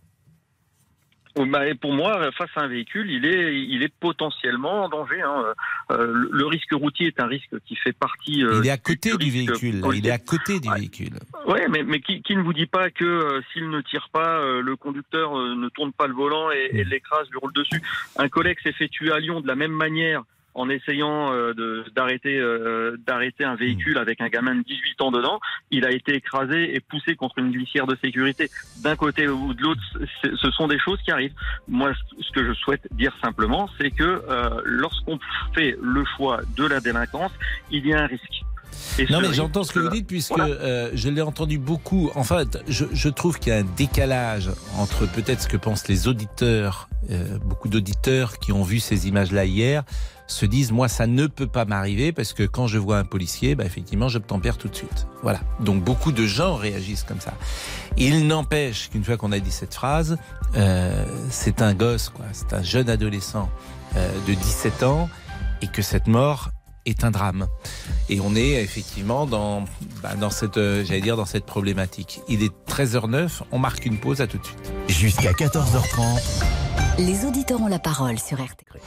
Pour 1.34 1.94
moi, 1.94 2.32
face 2.38 2.50
à 2.56 2.62
un 2.62 2.68
véhicule, 2.68 3.10
il 3.10 3.26
est, 3.26 3.56
il 3.56 3.84
est 3.84 3.94
potentiellement 4.00 4.84
en 4.84 4.90
danger. 4.90 5.22
Hein. 5.22 5.54
Euh, 5.92 6.28
le 6.32 6.46
risque 6.46 6.72
routier 6.72 7.08
est 7.08 7.20
un 7.20 7.28
risque 7.28 7.56
qui 7.66 7.76
fait 7.76 7.94
partie. 7.94 8.44
Euh, 8.44 8.60
il 8.62 8.68
est 8.68 8.72
à 8.72 8.78
côté 8.78 9.16
du, 9.16 9.30
véhicule. 9.30 9.82
Il 9.94 10.08
est 10.08 10.12
à 10.12 10.18
côté 10.18 10.60
du 10.60 10.70
ouais. 10.70 10.76
véhicule. 10.76 11.14
Oui, 11.48 11.60
mais, 11.70 11.84
mais 11.84 12.02
qui, 12.02 12.22
qui, 12.22 12.36
ne 12.36 12.42
vous 12.42 12.54
dit 12.54 12.66
pas 12.66 12.90
que 12.90 13.06
euh, 13.06 13.42
s'il 13.54 13.70
ne 13.70 13.82
tire 13.82 14.10
pas, 14.12 14.40
euh, 14.40 14.62
le 14.62 14.76
conducteur 14.76 15.36
ne 15.36 15.70
tourne 15.70 15.94
pas 15.94 16.08
le 16.08 16.14
volant 16.14 16.52
et, 16.52 16.70
et 16.74 16.84
l'écrase, 16.84 17.30
lui 17.30 17.38
roule 17.40 17.54
dessus. 17.54 17.82
Un 18.18 18.30
collègue 18.30 18.58
s'est 18.62 18.74
fait 18.74 18.90
tuer 18.90 19.12
à 19.12 19.20
Lyon 19.20 19.42
de 19.42 19.48
la 19.48 19.56
même 19.56 19.72
manière 19.72 20.24
en 20.54 20.70
essayant 20.70 21.32
euh, 21.34 21.84
d'arrêter 21.96 22.38
euh, 22.38 22.98
d'arrêter 23.06 23.44
un 23.44 23.56
véhicule 23.56 23.98
avec 23.98 24.22
un 24.22 24.30
gamin 24.30 24.56
de 24.56 24.64
18 24.64 25.02
ans 25.02 25.12
dedans, 25.12 25.40
il 25.72 25.86
a 25.86 25.92
été 25.92 26.16
écrasé 26.16 26.76
et 26.76 26.80
poussé 26.80 27.16
contre 27.16 27.40
une 27.40 27.52
glissière 27.52 27.88
de 27.88 27.96
sécurité. 28.04 28.50
D'un 28.84 28.96
côté 28.96 29.28
ou 29.28 29.54
de 29.54 29.62
l'autre, 29.62 29.82
ce 30.24 30.52
sont 30.52 30.68
des 30.68 30.80
choses 30.80 31.00
qui 31.04 31.12
arrivent. 31.12 31.34
Moi, 31.68 31.92
ce 32.20 32.32
que 32.32 32.46
je 32.46 32.54
souhaite 32.54 32.88
dire 32.92 33.14
simplement, 33.22 33.70
c'est 33.80 33.92
que 33.92 34.04
euh, 34.04 34.62
lorsqu'on 34.66 35.20
fait 35.54 35.78
le 35.82 36.04
choix 36.18 36.42
de 36.58 36.66
la 36.66 36.80
délinquance, 36.80 37.32
il 37.72 37.86
y 37.86 37.94
a 37.94 38.04
un 38.04 38.08
risque. 38.08 38.44
Non 39.10 39.22
mais 39.22 39.34
j'entends 39.34 39.64
ce 39.64 39.72
que 39.72 39.80
vous 39.80 39.90
dites 39.90 40.08
puisque 40.08 40.36
voilà. 40.36 40.54
euh, 40.56 40.92
je 40.94 41.10
l'ai 41.10 41.22
entendu 41.22 41.58
beaucoup. 41.58 42.12
En 42.16 42.24
fait, 42.24 42.60
je, 42.68 42.86
je 42.92 43.10
trouve 43.10 43.40
qu'il 43.40 43.54
y 43.54 43.56
a 43.56 43.60
un 43.60 43.68
décalage 43.78 44.50
entre 44.78 45.06
peut-être 45.06 45.42
ce 45.42 45.48
que 45.48 45.58
pensent 45.58 45.88
les 45.88 46.08
auditeurs, 46.08 46.90
euh, 47.10 47.38
beaucoup 47.46 47.70
d'auditeurs 47.70 48.40
qui 48.40 48.52
ont 48.52 48.64
vu 48.64 48.80
ces 48.80 49.08
images-là 49.08 49.46
hier, 49.46 49.84
se 50.28 50.46
disent 50.46 50.72
moi 50.72 50.88
ça 50.88 51.08
ne 51.08 51.28
peut 51.28 51.48
pas 51.48 51.66
m'arriver 51.66 52.12
parce 52.12 52.34
que 52.34 52.44
quand 52.44 52.68
je 52.68 52.78
vois 52.78 52.98
un 53.00 53.06
policier, 53.06 53.56
bah, 53.56 53.66
effectivement 53.66 54.10
j'obtempère 54.10 54.58
tout 54.58 54.68
de 54.68 54.76
suite. 54.76 55.08
Voilà. 55.24 55.40
Donc 55.60 55.84
beaucoup 55.84 56.12
de 56.12 56.26
gens 56.26 56.56
réagissent 56.56 57.04
comme 57.04 57.22
ça. 57.22 57.34
Il 57.98 58.28
n'empêche 58.28 58.90
qu'une 58.90 59.04
fois 59.04 59.18
qu'on 59.18 59.32
a 59.32 59.40
dit 59.40 59.52
cette 59.52 59.74
phrase, 59.74 60.18
euh, 60.56 61.04
c'est 61.30 61.62
un 61.62 61.74
gosse, 61.74 62.10
quoi. 62.10 62.26
C'est 62.32 62.54
un 62.54 62.64
jeune 62.64 62.90
adolescent 62.90 63.50
euh, 63.96 64.12
de 64.28 64.34
17 64.34 64.84
ans 64.84 65.10
et 65.62 65.68
que 65.68 65.82
cette 65.82 66.08
mort 66.08 66.52
est 66.86 67.04
un 67.04 67.12
drame. 67.12 67.48
Et 68.10 68.20
on 68.20 68.36
est 68.36 68.62
effectivement 68.64 69.26
dans, 69.26 69.66
bah, 70.02 70.16
dans 70.16 70.30
cette, 70.30 70.58
euh, 70.58 70.84
j'allais 70.86 71.02
dire, 71.02 71.18
dans 71.18 71.26
cette 71.26 71.46
problématique. 71.46 72.22
Il 72.28 72.44
est 72.44 72.52
13h09, 72.68 73.42
on 73.52 73.60
marque 73.60 73.86
une 73.86 73.98
pause, 73.98 74.22
à 74.22 74.28
tout 74.28 74.38
de 74.38 74.46
suite. 74.46 74.72
Jusqu'à 74.88 75.32
14h30. 75.32 76.22
Les 76.98 77.26
auditeurs 77.26 77.62
ont 77.62 77.68
la 77.68 77.80
parole 77.80 78.20
sur 78.20 78.38
RTL. 78.38 78.82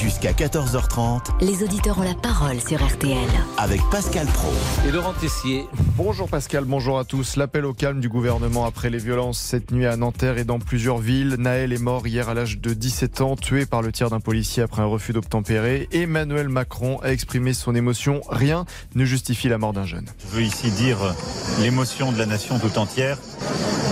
Jusqu'à 0.00 0.30
14h30. 0.30 1.40
Les 1.40 1.64
auditeurs 1.64 1.98
ont 1.98 2.02
la 2.02 2.14
parole 2.14 2.60
sur 2.60 2.80
RTL. 2.80 3.18
Avec 3.56 3.80
Pascal 3.90 4.26
Pro. 4.28 4.52
Et 4.86 4.92
Laurent 4.92 5.12
Tessier. 5.12 5.64
Bonjour 5.96 6.28
Pascal, 6.28 6.64
bonjour 6.64 7.00
à 7.00 7.04
tous. 7.04 7.34
L'appel 7.34 7.64
au 7.64 7.74
calme 7.74 7.98
du 7.98 8.08
gouvernement 8.08 8.64
après 8.64 8.90
les 8.90 8.98
violences 8.98 9.40
cette 9.40 9.72
nuit 9.72 9.86
à 9.86 9.96
Nanterre 9.96 10.38
et 10.38 10.44
dans 10.44 10.60
plusieurs 10.60 10.98
villes. 10.98 11.34
Naël 11.38 11.72
est 11.72 11.82
mort 11.82 12.06
hier 12.06 12.28
à 12.28 12.34
l'âge 12.34 12.60
de 12.60 12.74
17 12.74 13.20
ans, 13.22 13.34
tué 13.34 13.66
par 13.66 13.82
le 13.82 13.90
tir 13.90 14.08
d'un 14.08 14.20
policier 14.20 14.62
après 14.62 14.82
un 14.82 14.86
refus 14.86 15.12
d'obtempérer. 15.12 15.88
Emmanuel 15.90 16.48
Macron 16.48 17.00
a 17.02 17.10
exprimé 17.10 17.52
son 17.52 17.74
émotion. 17.74 18.20
Rien 18.28 18.66
ne 18.94 19.04
justifie 19.04 19.48
la 19.48 19.58
mort 19.58 19.72
d'un 19.72 19.86
jeune. 19.86 20.06
Je 20.30 20.36
veux 20.36 20.42
ici 20.42 20.70
dire 20.70 20.98
l'émotion 21.60 22.12
de 22.12 22.18
la 22.18 22.26
nation 22.26 22.60
tout 22.60 22.78
entière. 22.78 23.18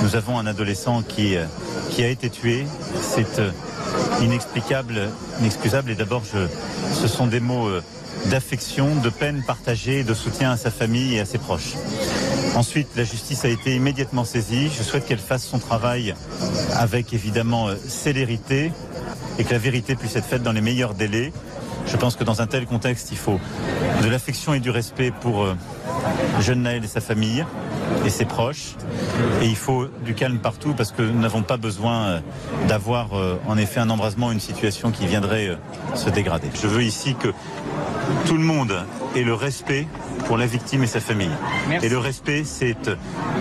Nous 0.04 0.14
avons 0.14 0.38
un 0.38 0.46
adolescent 0.46 1.02
qui, 1.02 1.34
qui 1.90 2.04
a 2.04 2.08
été 2.08 2.30
tué. 2.30 2.64
C'est 3.00 3.40
inexplicable, 4.22 5.08
inexcusable. 5.40 5.90
Et 5.90 5.94
d'abord, 5.94 6.22
ce 6.24 7.08
sont 7.08 7.26
des 7.26 7.40
mots 7.40 7.68
d'affection, 8.26 8.94
de 8.96 9.10
peine 9.10 9.42
partagée, 9.46 10.02
de 10.02 10.14
soutien 10.14 10.52
à 10.52 10.56
sa 10.56 10.70
famille 10.70 11.16
et 11.16 11.20
à 11.20 11.24
ses 11.24 11.38
proches. 11.38 11.74
Ensuite, 12.54 12.88
la 12.96 13.04
justice 13.04 13.44
a 13.44 13.48
été 13.48 13.74
immédiatement 13.74 14.24
saisie. 14.24 14.70
Je 14.76 14.82
souhaite 14.82 15.06
qu'elle 15.06 15.18
fasse 15.18 15.44
son 15.44 15.58
travail 15.58 16.14
avec 16.74 17.12
évidemment 17.12 17.68
célérité 17.86 18.72
et 19.38 19.44
que 19.44 19.52
la 19.52 19.58
vérité 19.58 19.94
puisse 19.94 20.16
être 20.16 20.26
faite 20.26 20.42
dans 20.42 20.52
les 20.52 20.62
meilleurs 20.62 20.94
délais. 20.94 21.32
Je 21.86 21.96
pense 21.96 22.16
que 22.16 22.24
dans 22.24 22.40
un 22.40 22.46
tel 22.46 22.66
contexte, 22.66 23.08
il 23.12 23.18
faut 23.18 23.38
de 24.02 24.08
l'affection 24.08 24.54
et 24.54 24.60
du 24.60 24.70
respect 24.70 25.12
pour 25.20 25.46
jeune 26.40 26.62
Naël 26.62 26.84
et 26.84 26.88
sa 26.88 27.00
famille 27.00 27.44
et 28.04 28.10
ses 28.10 28.24
proches. 28.24 28.74
Et 29.42 29.46
il 29.46 29.56
faut 29.56 29.86
du 30.04 30.14
calme 30.14 30.38
partout 30.38 30.74
parce 30.76 30.92
que 30.92 31.02
nous 31.02 31.20
n'avons 31.20 31.42
pas 31.42 31.56
besoin 31.56 32.20
d'avoir 32.68 33.10
en 33.46 33.56
effet 33.56 33.80
un 33.80 33.90
embrasement, 33.90 34.32
une 34.32 34.40
situation 34.40 34.90
qui 34.90 35.06
viendrait 35.06 35.56
se 35.94 36.10
dégrader. 36.10 36.48
Je 36.60 36.66
veux 36.66 36.82
ici 36.82 37.14
que 37.14 37.28
tout 38.26 38.36
le 38.36 38.44
monde 38.44 38.84
ait 39.14 39.22
le 39.22 39.34
respect 39.34 39.86
pour 40.26 40.36
la 40.36 40.46
victime 40.46 40.82
et 40.82 40.86
sa 40.86 41.00
famille. 41.00 41.30
Merci. 41.68 41.86
Et 41.86 41.88
le 41.88 41.98
respect, 41.98 42.42
c'est 42.44 42.76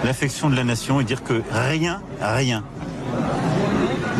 l'affection 0.04 0.50
de 0.50 0.56
la 0.56 0.64
nation 0.64 1.00
et 1.00 1.04
dire 1.04 1.24
que 1.24 1.42
rien, 1.52 2.02
rien 2.22 2.64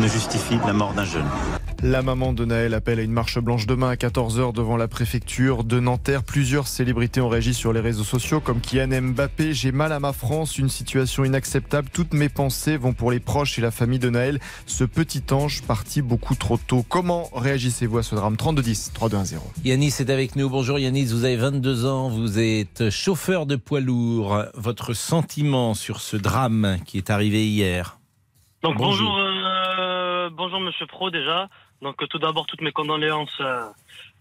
ne 0.00 0.08
justifie 0.08 0.58
la 0.66 0.72
mort 0.72 0.92
d'un 0.92 1.04
jeune. 1.04 1.26
La 1.82 2.02
maman 2.02 2.32
de 2.32 2.44
Naël 2.46 2.72
appelle 2.72 2.98
à 2.98 3.02
une 3.02 3.12
marche 3.12 3.38
blanche 3.38 3.66
demain 3.66 3.90
à 3.90 3.94
14h 3.96 4.54
devant 4.54 4.76
la 4.76 4.88
préfecture 4.88 5.62
de 5.62 5.78
Nanterre. 5.78 6.24
Plusieurs 6.24 6.66
célébrités 6.66 7.20
ont 7.20 7.28
réagi 7.28 7.52
sur 7.52 7.72
les 7.72 7.80
réseaux 7.80 8.02
sociaux 8.02 8.40
comme 8.40 8.60
Kylian 8.60 9.02
Mbappé. 9.02 9.52
J'ai 9.52 9.72
mal 9.72 9.92
à 9.92 10.00
ma 10.00 10.12
France, 10.12 10.58
une 10.58 10.70
situation 10.70 11.24
inacceptable. 11.24 11.88
Toutes 11.92 12.14
mes 12.14 12.30
pensées 12.30 12.76
vont 12.78 12.94
pour 12.94 13.10
les 13.10 13.20
proches 13.20 13.58
et 13.58 13.62
la 13.62 13.70
famille 13.70 13.98
de 13.98 14.08
Naël. 14.08 14.40
Ce 14.64 14.84
petit 14.84 15.22
ange 15.32 15.62
parti 15.62 16.00
beaucoup 16.00 16.34
trop 16.34 16.56
tôt. 16.56 16.84
Comment 16.88 17.28
réagissez-vous 17.34 17.98
à 17.98 18.02
ce 18.02 18.14
drame? 18.14 18.36
3210 18.36 18.92
3210. 18.94 19.38
Yanis 19.64 19.94
est 20.00 20.10
avec 20.10 20.34
nous. 20.34 20.48
Bonjour 20.48 20.78
Yanis, 20.78 21.06
vous 21.12 21.24
avez 21.24 21.36
22 21.36 21.84
ans, 21.84 22.08
vous 22.08 22.38
êtes 22.38 22.90
chauffeur 22.90 23.44
de 23.44 23.56
poids 23.56 23.80
lourd. 23.80 24.44
Votre 24.54 24.94
sentiment 24.94 25.74
sur 25.74 26.00
ce 26.00 26.16
drame 26.16 26.78
qui 26.86 26.96
est 26.96 27.10
arrivé 27.10 27.46
hier? 27.46 27.98
Donc 28.62 28.78
bonjour, 28.78 29.10
bonjour, 29.10 29.30
euh, 29.78 30.30
bonjour 30.30 30.60
Monsieur 30.60 30.86
Pro 30.86 31.10
déjà. 31.10 31.48
Donc 31.82 31.96
tout 32.08 32.18
d'abord 32.18 32.46
toutes 32.46 32.62
mes 32.62 32.72
condoléances 32.72 33.36
euh, 33.40 33.66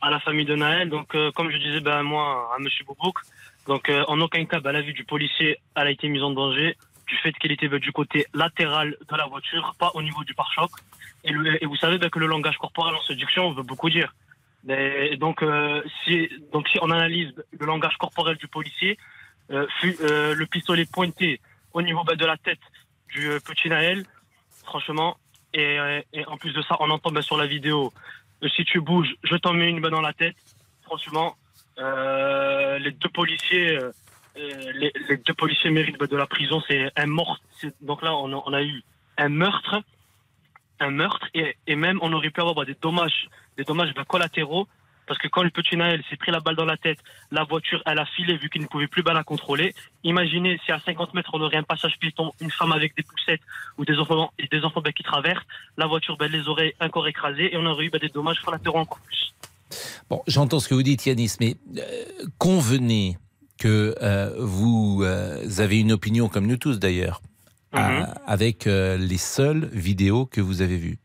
à 0.01 0.09
la 0.09 0.19
famille 0.19 0.45
de 0.45 0.55
Naël. 0.55 0.89
Donc 0.89 1.15
euh, 1.15 1.31
comme 1.31 1.51
je 1.51 1.57
disais 1.57 1.79
ben 1.79 2.03
moi 2.03 2.51
à 2.55 2.59
Monsieur 2.59 2.83
Boubouk, 2.85 3.19
donc 3.67 3.89
euh, 3.89 4.03
en 4.07 4.19
aucun 4.19 4.45
cas 4.45 4.59
ben, 4.59 4.71
la 4.71 4.81
vie 4.81 4.93
du 4.93 5.05
policier 5.05 5.59
elle 5.75 5.87
a 5.87 5.91
été 5.91 6.07
mise 6.09 6.23
en 6.23 6.31
danger. 6.31 6.75
du 7.07 7.15
fait 7.17 7.31
qu'elle 7.33 7.51
était 7.51 7.67
bah, 7.67 7.79
du 7.79 7.91
côté 7.91 8.25
latéral 8.33 8.97
de 9.09 9.15
la 9.15 9.25
voiture, 9.27 9.75
pas 9.79 9.91
au 9.93 10.01
niveau 10.01 10.23
du 10.23 10.33
pare-choc. 10.33 10.71
Et, 11.23 11.33
vous 11.65 11.75
savez 11.77 11.97
bah, 11.97 12.09
que 12.09 12.19
le 12.19 12.27
langage 12.27 12.57
corporel 12.57 12.93
en 12.95 13.01
séduction 13.01 13.51
veut 13.53 13.63
beaucoup 13.63 13.89
dire. 13.89 14.13
Donc, 15.19 15.43
si, 16.03 16.29
on 16.81 16.89
analyse 16.89 17.31
le 17.59 17.65
langage 17.67 17.95
corporel 17.97 18.37
du 18.37 18.47
policier, 18.47 18.97
le 19.49 20.45
pistolet 20.45 20.85
pointé 20.85 21.39
au 21.73 21.81
niveau 21.83 22.03
bah, 22.03 22.15
de 22.15 22.25
la 22.25 22.37
tête 22.37 22.65
du 23.09 23.29
petit 23.47 23.69
Naël, 23.69 24.03
franchement, 24.63 25.17
et, 25.55 25.79
euh, 25.79 26.01
et 26.11 26.25
en 26.25 26.37
plus 26.37 26.51
de 26.51 26.61
ça, 26.61 26.75
on 26.81 26.89
entend 26.89 27.11
bah, 27.11 27.21
sur 27.21 27.37
la 27.37 27.47
vidéo, 27.47 27.93
euh, 28.43 28.49
si 28.49 28.65
tu 28.65 28.81
bouges, 28.81 29.15
je 29.23 29.35
t'en 29.37 29.53
mets 29.53 29.69
une 29.69 29.79
balle 29.79 29.91
dans 29.91 30.01
la 30.01 30.11
tête. 30.11 30.35
Franchement, 30.83 31.37
euh, 31.79 32.77
les 32.79 32.91
deux 32.91 33.09
policiers, 33.09 33.79
les, 34.35 34.91
deux 35.25 35.33
policiers 35.33 35.71
méritent 35.71 35.97
bah, 35.97 36.07
de 36.07 36.17
la 36.17 36.27
prison. 36.27 36.61
C'est 36.67 36.91
un 36.97 37.05
mort. 37.05 37.39
Donc 37.81 38.01
là, 38.01 38.13
on 38.15 38.53
a, 38.53 38.63
eu 38.63 38.83
un 39.17 39.29
meurtre, 39.29 39.81
un 40.81 40.91
meurtre, 40.91 41.25
et, 41.33 41.55
même 41.75 41.99
on 42.01 42.11
aurait 42.11 42.31
pu 42.31 42.41
avoir 42.41 42.55
bah, 42.55 42.65
des 42.65 42.75
dommages, 42.79 43.29
des 43.57 43.63
dommages 43.63 43.93
collatéraux. 44.07 44.67
Parce 45.07 45.19
que 45.19 45.27
quand 45.27 45.43
le 45.43 45.49
petit 45.49 45.77
Naël 45.77 46.03
s'est 46.09 46.15
pris 46.15 46.31
la 46.31 46.39
balle 46.39 46.55
dans 46.55 46.65
la 46.65 46.77
tête, 46.77 46.99
la 47.31 47.43
voiture, 47.43 47.81
elle 47.85 47.99
a 47.99 48.05
filé 48.05 48.37
vu 48.37 48.49
qu'il 48.49 48.61
ne 48.61 48.67
pouvait 48.67 48.87
plus 48.87 49.03
bah, 49.03 49.13
la 49.13 49.23
contrôler. 49.23 49.73
Imaginez 50.03 50.59
si 50.65 50.71
à 50.71 50.79
50 50.79 51.13
mètres, 51.13 51.29
on 51.33 51.41
aurait 51.41 51.57
un 51.57 51.63
passage 51.63 51.97
piéton, 51.99 52.31
une 52.41 52.51
femme 52.51 52.71
avec 52.71 52.95
des 52.95 53.03
poussettes 53.03 53.41
ou 53.77 53.85
des 53.85 53.97
enfants, 53.97 54.31
et 54.39 54.47
des 54.47 54.63
enfants 54.63 54.81
bah, 54.81 54.91
qui 54.91 55.03
traversent, 55.03 55.45
la 55.77 55.85
voiture 55.87 56.17
bah, 56.17 56.27
les 56.27 56.47
aurait 56.47 56.73
encore 56.79 57.07
écrasés 57.07 57.53
et 57.53 57.57
on 57.57 57.65
aurait 57.65 57.85
eu 57.85 57.89
bah, 57.89 57.99
des 57.99 58.09
dommages 58.09 58.39
collatéraux 58.41 58.79
encore 58.79 58.99
plus. 58.99 59.33
Bon, 60.09 60.21
j'entends 60.27 60.59
ce 60.59 60.67
que 60.67 60.73
vous 60.75 60.83
dites, 60.83 61.05
Yanis, 61.05 61.35
mais 61.39 61.55
euh, 61.77 61.81
convenez 62.37 63.17
que 63.57 63.95
euh, 64.01 64.33
vous 64.37 65.01
euh, 65.03 65.43
avez 65.59 65.79
une 65.79 65.91
opinion, 65.91 66.27
comme 66.29 66.45
nous 66.47 66.57
tous 66.57 66.79
d'ailleurs, 66.79 67.21
Mhm. 67.73 68.07
avec 68.25 68.65
les 68.65 69.17
seules 69.17 69.65
vidéos 69.73 70.25
que 70.25 70.39
vous 70.39 70.61
avez 70.61 70.77
vues. 70.77 70.97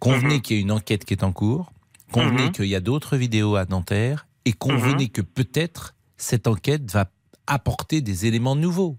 Convenez 0.00 0.36
Mhm. 0.36 0.40
qu'il 0.40 0.56
y 0.56 0.58
a 0.58 0.62
une 0.62 0.72
enquête 0.72 1.04
qui 1.04 1.14
est 1.14 1.22
en 1.22 1.30
cours, 1.30 1.70
convenez 2.12 2.44
Mhm. 2.46 2.52
qu'il 2.52 2.66
y 2.66 2.74
a 2.74 2.80
d'autres 2.80 3.16
vidéos 3.16 3.56
à 3.56 3.64
Nanterre, 3.66 4.26
et 4.44 4.52
convenez 4.52 5.08
que 5.08 5.20
peut-être 5.22 5.94
cette 6.16 6.46
enquête 6.46 6.90
va 6.90 7.10
apporter 7.46 8.00
des 8.00 8.26
éléments 8.26 8.56
nouveaux. 8.56 8.96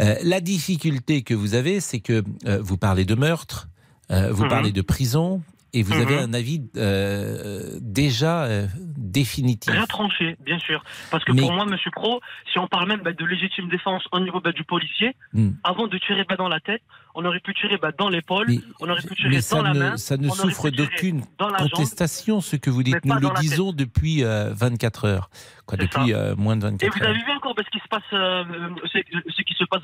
Euh, 0.00 0.14
la 0.22 0.40
difficulté 0.40 1.22
que 1.22 1.34
vous 1.34 1.54
avez, 1.54 1.80
c'est 1.80 2.00
que 2.00 2.24
euh, 2.46 2.60
vous 2.62 2.76
parlez 2.78 3.04
de 3.04 3.14
meurtre, 3.14 3.68
euh, 4.10 4.32
vous 4.32 4.44
Mhm. 4.44 4.48
parlez 4.48 4.72
de 4.72 4.82
prison, 4.82 5.42
et 5.74 5.82
vous 5.82 5.92
Mhm. 5.94 6.00
avez 6.00 6.18
un 6.18 6.32
avis 6.32 6.62
euh, 6.76 7.78
déjà 7.82 8.44
euh, 8.44 8.66
définitif. 8.96 9.70
Rien 9.72 9.84
tranché, 9.86 10.36
bien 10.44 10.58
sûr. 10.58 10.82
Parce 11.10 11.24
que 11.24 11.32
Mais- 11.32 11.42
pour 11.42 11.52
moi, 11.52 11.66
Monsieur 11.66 11.90
Pro, 11.90 12.20
si 12.52 12.58
on 12.58 12.66
parle 12.68 12.88
même 12.88 13.00
bah, 13.02 13.12
de 13.12 13.24
légitime 13.26 13.68
défense 13.68 14.02
au 14.12 14.20
niveau 14.20 14.40
bah, 14.40 14.52
du 14.52 14.64
policier, 14.64 15.14
Hmm. 15.32 15.50
avant 15.64 15.86
de 15.88 15.98
tirer 15.98 16.24
bah, 16.28 16.36
dans 16.36 16.48
la 16.48 16.60
tête, 16.60 16.82
on 17.16 17.24
aurait 17.24 17.40
pu 17.40 17.52
tirer 17.54 17.76
bah, 17.76 17.90
dans 17.96 18.08
l'épaule, 18.08 18.46
on 18.80 18.88
aurait 18.88 19.02
pu 19.02 19.14
tirer 19.14 19.36
dans 19.36 19.42
ça, 19.42 19.62
la 19.62 19.72
ne, 19.74 19.78
main, 19.78 19.96
ça 19.96 20.16
ne 20.16 20.28
souffre 20.28 20.70
d'aucune 20.70 21.22
contestation, 21.58 22.40
ce 22.40 22.56
que 22.56 22.70
vous 22.70 22.82
dites. 22.82 23.04
Nous 23.04 23.14
le 23.14 23.28
disons 23.40 23.72
depuis 23.72 24.24
euh, 24.24 24.52
24 24.54 25.04
heures. 25.06 25.30
Quoi, 25.66 25.76
C'est 25.78 25.84
depuis 25.86 26.12
euh, 26.12 26.34
moins 26.36 26.56
de 26.56 26.66
Et 26.66 26.70
24 26.70 26.96
vous 26.96 27.02
heures. 27.02 27.10
avez 27.10 27.18
vu 27.18 27.30
encore 27.36 27.54
ce 27.56 27.70
qui 27.70 27.78
se 27.78 27.88
passe, 27.88 28.02
euh, 28.12 28.44
ce, 28.92 29.42
qui 29.42 29.54
se 29.54 29.64
passe 29.64 29.82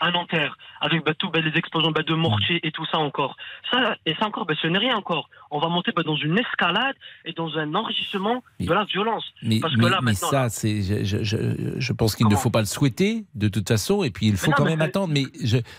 à 0.00 0.10
Nanterre, 0.10 0.56
avec 0.80 1.04
bah, 1.04 1.12
tout 1.14 1.30
bah, 1.30 1.40
les 1.40 1.56
explosions 1.58 1.90
bah, 1.90 2.02
de 2.02 2.14
mortiers 2.14 2.58
et 2.66 2.72
tout 2.72 2.86
ça 2.90 2.98
encore. 2.98 3.36
Ça, 3.70 3.96
et 4.06 4.14
ça 4.14 4.26
encore, 4.26 4.46
bah, 4.46 4.54
ce 4.60 4.66
n'est 4.66 4.78
rien 4.78 4.96
encore. 4.96 5.28
On 5.50 5.58
va 5.60 5.68
monter 5.68 5.92
dans 6.06 6.16
une 6.16 6.38
escalade 6.38 6.94
et 7.24 7.32
dans 7.32 7.56
un 7.58 7.74
enrichissement 7.74 8.42
Mais- 8.58 8.66
de 8.66 8.72
la 8.72 8.84
violence. 8.84 9.24
Mais, 9.42 9.60
parce 9.60 9.74
que 9.74 9.80
mais- 9.80 9.90
là, 9.90 9.98
mais 10.02 10.12
maintenant, 10.12 10.30
ça, 10.30 10.48
c'est, 10.48 10.82
je, 10.82 11.04
je- 11.04 11.22
je- 11.22 11.78
je 11.78 11.92
pense 11.92 12.16
qu'il 12.16 12.26
ne 12.28 12.36
faut 12.36 12.50
pas 12.50 12.60
le 12.60 12.66
souhaiter 12.66 13.24
de 13.34 13.48
toute 13.48 13.68
façon, 13.68 14.02
et 14.02 14.10
puis 14.10 14.26
il 14.26 14.36
faut 14.36 14.50
non, 14.50 14.56
quand 14.56 14.64
même 14.64 14.80
attendre. 14.80 15.12
Mais 15.12 15.24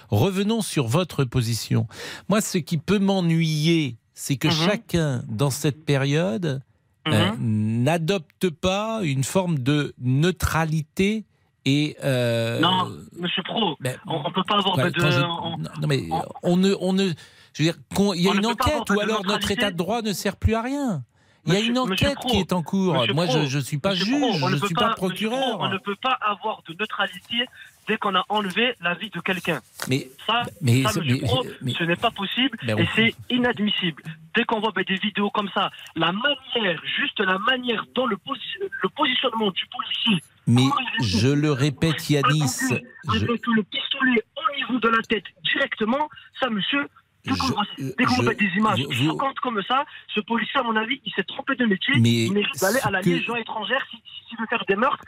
revenons 0.10 0.62
sur 0.62 0.88
votre 0.88 1.24
position. 1.26 1.88
Moi, 2.30 2.42
ce 2.42 2.58
qui 2.60 2.78
peut 2.78 3.00
m'ennuyer, 3.00 3.98
c'est 4.14 4.38
que 4.38 4.48
Mhm. 4.50 4.54
chacun, 4.54 5.24
dans 5.30 5.50
cette 5.50 5.84
période, 5.86 6.62
euh, 7.08 7.32
Mhm. 7.32 7.84
n'adopte 7.84 8.50
pas 8.52 9.00
une 9.04 9.24
forme 9.24 9.58
de 9.58 9.94
neutralité 10.00 11.26
et. 11.66 11.96
euh, 12.04 12.60
Non, 12.60 12.90
Monsieur 13.18 13.44
Pro, 13.44 13.76
ben, 13.80 13.96
on, 14.08 14.22
on 14.26 14.32
peut 14.32 14.44
pas 14.48 14.58
avoir 14.58 14.78
de. 14.78 14.92
je- 14.96 15.20
on- 15.22 15.58
non, 15.58 15.88
mais 15.88 16.04
on- 16.12 16.24
on 16.44 16.58
ne, 16.58 16.74
on 16.80 16.94
ne, 16.94 17.10
je 17.54 17.64
veux 17.64 17.72
dire, 17.72 17.76
il 18.16 18.22
y 18.22 18.30
a 18.30 18.34
ne 18.34 18.40
une 18.40 18.46
enquête 18.46 18.90
ou 18.90 19.00
alors 19.00 19.26
notre 19.26 19.52
état 19.52 19.72
de 19.72 19.78
droit 19.78 20.02
ne 20.02 20.14
sert 20.14 20.36
plus 20.38 20.56
à 20.56 20.62
rien. 20.62 21.04
Il 21.48 21.54
y 21.54 21.58
a 21.58 21.60
une 21.60 21.80
enquête 21.80 22.14
Pro, 22.14 22.30
qui 22.30 22.38
est 22.38 22.54
en 22.54 22.62
cours. 22.62 22.94
Monsieur 22.94 23.14
Moi, 23.14 23.26
Pro, 23.26 23.38
je 23.48 23.58
ne 23.58 23.64
suis 23.64 23.80
pas 23.80 23.92
Monsieur 23.92 24.06
juge, 24.06 24.20
Pro, 24.20 24.34
je 24.38 24.46
ne 24.46 24.60
ne 24.62 24.66
suis 24.66 24.76
pas- 24.76 24.90
pas 24.90 24.94
procureur. 24.94 25.58
On 25.60 25.70
ne 25.70 25.78
peut 25.80 25.96
pas 25.96 26.16
avoir 26.22 26.62
de 26.70 26.76
neutralité 26.80 27.48
dès 27.88 27.98
qu'on 27.98 28.14
a 28.14 28.24
enlevé 28.30 28.76
la 28.80 28.94
vie 28.94 29.10
de 29.10 29.20
quelqu'un. 29.22 29.60
Mais, 29.88 30.08
Ça, 30.28 30.44
mais, 30.62 30.84
ça, 30.84 31.00
Monsieur 31.00 31.16
mais- 31.16 31.22
Pro, 31.22 31.44
mais- 31.64 31.74
ce 31.74 31.84
n'est 31.84 31.96
pas 31.96 32.12
possible 32.12 32.60
et 32.68 32.76
on- 32.76 32.86
c'est 32.96 33.16
inadmissible. 33.32 34.04
Dès 34.36 34.44
qu'on 34.44 34.60
voit 34.60 34.72
bah, 34.72 34.84
des 34.88 34.98
vidéos 34.98 35.32
comme 35.32 35.50
ça, 35.52 35.72
la 35.96 36.12
manière, 36.12 36.80
juste 36.96 37.20
la 37.20 37.40
manière 37.40 37.86
dont 37.96 38.06
le, 38.06 38.18
posi- 38.18 38.70
le 38.84 38.90
positionnement 38.90 39.50
du 39.50 39.66
policier 39.66 40.24
mais 40.48 40.64
je 41.02 41.28
le 41.30 41.52
répète, 41.52 42.10
Yanis, 42.10 42.42
je- 42.70 43.16
avec 43.16 43.42
le 43.48 43.64
pistolet 43.64 44.24
au 44.36 44.56
niveau 44.58 44.80
de 44.80 44.90
la 44.90 45.02
tête 45.04 45.24
directement, 45.54 46.10
ça, 46.40 46.50
monsieur, 46.50 46.88
dès 47.26 47.32
qu'on 47.32 47.48
Je- 47.48 47.54
voit, 47.54 47.64
dès 47.78 48.04
qu'on 48.06 48.16
je- 48.16 48.22
voit 48.24 48.34
des 48.34 48.50
images 48.58 48.82
vous- 48.84 49.06
choquantes 49.12 49.40
comme 49.40 49.62
ça, 49.68 49.86
ce 50.14 50.20
policier, 50.22 50.60
à 50.60 50.64
mon 50.64 50.76
avis, 50.76 51.02
il 51.06 51.12
s'est 51.14 51.24
trompé 51.24 51.56
de 51.56 51.66
métier. 51.66 51.94
Mais 52.00 52.26
il 52.26 52.34
mérite 52.34 52.60
d'aller 52.60 52.80
à 52.84 52.92
la 52.92 53.02
que- 53.02 53.10
Légion 53.10 53.36
étrangère 53.36 53.86
s'il 53.90 54.00
si, 54.00 54.30
s'il 54.30 54.38
veut 54.40 54.48
faire 54.50 54.64
des 54.68 54.76
meurtres. 54.76 55.04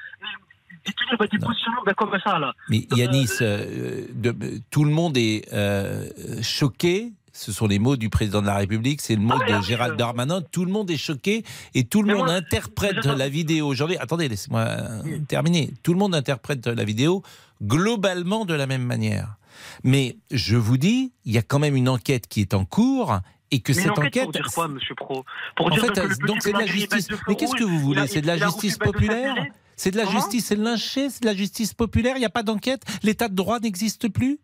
Puis, 0.86 0.94
il 1.12 1.18
va 1.18 1.28
des 1.28 1.38
Non. 1.38 1.48
positionnements 1.48 1.84
ben, 1.86 1.94
comme 1.94 2.18
ça, 2.24 2.40
là. 2.40 2.54
mais 2.70 2.86
Yanis, 2.92 3.30
euh, 3.42 4.06
de- 4.14 4.60
tout 4.70 4.84
le 4.84 4.92
monde 4.92 5.16
est 5.18 5.48
euh, 5.54 6.06
choqué. 6.42 7.14
Ce 7.36 7.52
sont 7.52 7.66
les 7.66 7.80
mots 7.80 7.96
du 7.96 8.10
président 8.10 8.42
de 8.42 8.46
la 8.48 8.58
République, 8.58 9.02
c'est 9.02 9.16
le 9.16 9.22
mot 9.22 9.34
Ah, 9.42 9.58
de 9.60 9.64
Gérald 9.64 9.94
euh, 9.94 9.98
Darmanin. 9.98 10.42
Tout 10.52 10.66
le 10.66 10.72
monde 10.72 10.90
est 10.92 10.98
choqué 10.98 11.44
et 11.74 11.84
tout 11.84 12.04
le 12.04 12.14
monde 12.16 12.28
moi, 12.28 12.36
interprète 12.36 13.04
la 13.06 13.28
vidéo 13.28 13.68
aujourd'hui. 13.68 13.98
Attendez, 13.98 14.30
laissez-moi 14.30 14.62
euh, 14.62 15.20
terminer. 15.28 15.74
Tout 15.82 15.94
le 15.94 16.00
monde 16.00 16.14
interprète 16.14 16.68
la 16.68 16.84
vidéo 16.84 17.24
globalement 17.62 18.46
de 18.46 18.54
la 18.54 18.68
même 18.68 18.84
manière. 18.84 19.38
Mais 19.84 20.18
je 20.30 20.56
vous 20.58 20.78
dis, 20.78 21.12
il 21.26 21.34
y 21.34 21.38
a 21.40 21.42
quand 21.42 21.60
même 21.60 21.76
une 21.76 21.90
enquête 21.90 22.28
qui 22.28 22.42
est 22.42 22.54
en 22.54 22.66
cours 22.66 23.20
et 23.50 23.62
que 23.62 23.72
Mais 23.74 23.82
cette 23.82 23.92
enquête, 23.92 24.04
enquête. 24.06 24.24
pour 24.24 24.32
dire 24.32 24.52
quoi, 24.54 24.68
monsieur 24.68 24.96
Pro? 24.96 25.26
Pour 25.56 25.68
En 25.68 25.70
dire 25.72 25.82
fait, 25.86 25.92
que 25.94 26.02
le 26.02 26.28
donc 26.28 26.38
petit 26.38 26.44
c'est 26.44 26.54
de 26.54 26.58
la 26.60 26.66
justice. 26.68 27.08
de 27.08 27.18
Mais 27.28 27.36
qu'est-ce 27.36 27.56
que 27.56 27.64
vous 27.64 27.80
voulez 27.80 28.06
C'est 28.08 28.22
de 28.22 28.28
la 28.28 28.38
justice 28.38 28.78
populaire 28.78 29.36
C'est 29.76 29.90
de 29.92 29.98
la 29.98 30.06
justice, 30.06 30.46
c'est 30.46 30.56
lynché, 30.56 31.10
c'est 31.10 31.22
de 31.22 31.28
la 31.28 31.36
justice 31.36 31.74
populaire, 31.74 32.16
il 32.16 32.20
n'y 32.20 32.26
a 32.26 32.30
pas 32.32 32.44
d'enquête, 32.44 32.84
l'état 33.02 33.28
de 33.28 33.36
droit 33.36 33.60
n'existe 33.60 34.08
plus 34.10 34.40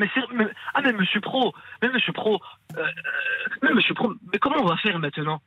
Mais 0.00 0.08
mais- 0.32 0.50
ah 0.74 0.80
mais 0.82 0.92
Monsieur 0.92 1.20
Pro, 1.20 1.52
mais 1.82 1.90
Monsieur 1.90 2.12
Pro, 2.14 2.40
euh, 2.76 2.80
euh, 2.80 2.86
mais 3.62 3.72
Monsieur 3.74 3.92
Pro, 3.94 4.14
mais 4.32 4.38
comment 4.38 4.56
on 4.62 4.66
va 4.66 4.76
faire 4.78 4.98
maintenant? 4.98 5.40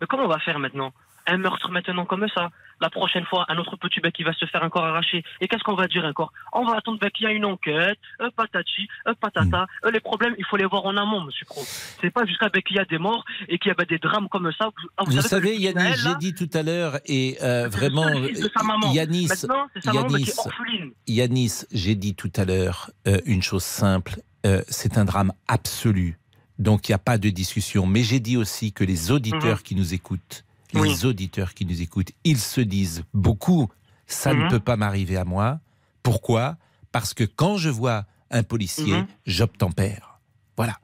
Mais 0.00 0.06
comment 0.06 0.24
on 0.24 0.28
va 0.28 0.38
faire 0.38 0.58
maintenant? 0.58 0.92
Un 1.28 1.36
meurtre 1.38 1.70
maintenant 1.70 2.04
comme 2.06 2.26
ça 2.34 2.50
La 2.80 2.90
prochaine 2.90 3.24
fois, 3.24 3.44
un 3.48 3.58
autre 3.58 3.76
petit 3.76 4.00
bec 4.00 4.14
qui 4.14 4.24
va 4.24 4.32
se 4.32 4.46
faire 4.46 4.62
encore 4.62 4.84
arracher. 4.84 5.22
Et 5.40 5.46
qu'est-ce 5.48 5.62
qu'on 5.62 5.74
va 5.74 5.86
dire 5.86 6.04
encore 6.04 6.32
On 6.52 6.64
va 6.64 6.78
attendre 6.78 6.98
ben, 6.98 7.10
qu'il 7.10 7.24
y 7.24 7.28
a 7.28 7.32
une 7.32 7.44
enquête, 7.44 7.98
un 8.18 8.30
patati, 8.30 8.88
un 9.06 9.14
patata. 9.14 9.66
Euh, 9.84 9.90
les 9.90 10.00
problèmes, 10.00 10.34
il 10.38 10.44
faut 10.44 10.56
les 10.56 10.64
voir 10.64 10.84
en 10.86 10.96
amont, 10.96 11.20
Monsieur 11.20 11.46
Pro. 11.46 11.62
C'est 12.00 12.10
pas 12.10 12.24
jusqu'à 12.24 12.48
ben, 12.48 12.62
qu'il 12.62 12.76
y 12.76 12.80
a 12.80 12.84
des 12.84 12.98
morts 12.98 13.24
et 13.48 13.58
qu'il 13.58 13.68
y 13.68 13.72
a 13.72 13.74
ben, 13.74 13.86
des 13.86 13.98
drames 13.98 14.28
comme 14.28 14.50
ça. 14.58 14.70
Ah, 14.96 15.04
Vous, 15.06 15.12
savez 15.12 15.22
que 15.22 15.28
savez, 15.28 15.56
Yannis, 15.56 15.96
j'ai 16.02 16.14
dit 16.16 16.34
tout 16.34 16.50
à 16.56 16.62
l'heure, 16.62 16.98
et 17.06 17.36
euh, 17.42 17.68
vraiment. 17.68 18.08
Yanis, 18.92 19.28
Yanis. 19.84 20.34
Yanis, 21.06 21.64
j'ai 21.70 21.94
dit 21.94 22.14
tout 22.14 22.32
à 22.36 22.44
l'heure 22.44 22.90
euh, 23.06 23.20
une 23.26 23.42
chose 23.42 23.64
simple, 23.64 24.16
euh, 24.46 24.62
c'est 24.68 24.98
un 24.98 25.04
drame 25.04 25.32
absolu, 25.46 26.18
donc 26.58 26.88
il 26.88 26.92
n'y 26.92 26.94
a 26.94 26.98
pas 26.98 27.18
de 27.18 27.30
discussion. 27.30 27.86
Mais 27.86 28.02
j'ai 28.02 28.20
dit 28.20 28.36
aussi 28.36 28.72
que 28.72 28.84
les 28.84 29.10
auditeurs 29.10 29.62
qui 29.62 29.74
nous 29.74 29.94
écoutent, 29.94 30.44
les 30.74 31.04
auditeurs 31.06 31.54
qui 31.54 31.64
nous 31.66 31.80
écoutent, 31.82 32.12
ils 32.24 32.38
se 32.38 32.60
disent 32.60 33.04
beaucoup, 33.14 33.68
ça 34.06 34.34
ne 34.34 34.44
Mhm. 34.44 34.48
peut 34.50 34.60
pas 34.60 34.76
m'arriver 34.76 35.16
à 35.16 35.24
moi. 35.24 35.60
Pourquoi? 36.02 36.56
Parce 36.92 37.14
que 37.14 37.24
quand 37.24 37.56
je 37.58 37.68
vois 37.70 38.04
un 38.30 38.42
policier, 38.42 38.94
Mhm. 38.98 39.06
j'obtempère. 39.26 40.18
Voilà, 40.56 40.76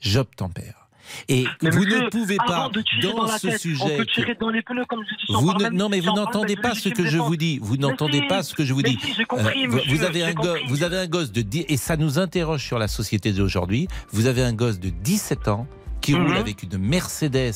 j'obtempère. 0.00 0.88
Et 1.28 1.44
Mais 1.62 1.70
vous 1.70 1.84
ne 1.84 2.08
pouvez 2.10 2.36
pas, 2.36 2.70
dans, 3.02 3.26
ce 3.36 3.48
tête, 3.48 3.58
sujet, 3.60 3.82
on 3.82 3.88
peut 3.98 4.04
que- 4.04 4.12
tirer 4.14 4.34
dans 4.40 4.50
les 4.50 4.62
pneus 4.62 4.84
comme 4.88 5.02
je 5.04 5.14
dis. 5.16 5.26
si 5.26 5.34
on 5.34 5.40
vous 5.40 5.52
ne- 5.54 5.68
non, 5.70 5.88
mais 5.88 6.00
si 6.00 6.06
vous 6.06 6.14
n'entendez 6.14 6.54
de 6.54 6.60
pas 6.60 6.74
ce 6.76 6.88
que 6.88 7.04
je 7.04 7.18
vous 7.18 7.36
dis. 7.36 7.58
Vous 7.60 7.76
n'entendez 7.76 8.22
pas 8.28 8.42
ce 8.44 8.54
que 8.54 8.64
je 8.64 8.72
vous 8.72 8.82
dis. 8.82 8.98
si, 9.02 9.12
j'ai 9.14 9.24
compris, 9.24 9.64
Euh, 9.64 9.68
vous, 9.68 9.76
monsieur, 9.76 9.96
vous 9.96 10.04
avez 10.04 10.20
j'ai 10.20 10.24
un 10.26 10.32
go- 10.32 10.42
compris. 10.42 10.62
vous 10.68 10.82
avez 10.84 10.98
un 10.98 11.06
gosse 11.08 11.32
de 11.32 11.42
10 11.42 11.64
et 11.68 11.76
ça 11.76 11.96
nous 11.96 12.18
interroge 12.20 12.64
sur 12.64 12.78
la 12.78 12.86
société 12.88 13.32
d'aujourd'hui. 13.32 13.88
Vous 14.12 14.26
avez 14.26 14.42
un 14.44 14.52
gosse 14.52 14.78
de 14.78 14.90
17 14.90 15.48
ans 15.48 15.66
qui 16.02 16.14
roule 16.14 16.24
Mhm. 16.28 16.36
avec 16.36 16.62
une 16.62 16.78
Mercedes 16.78 17.52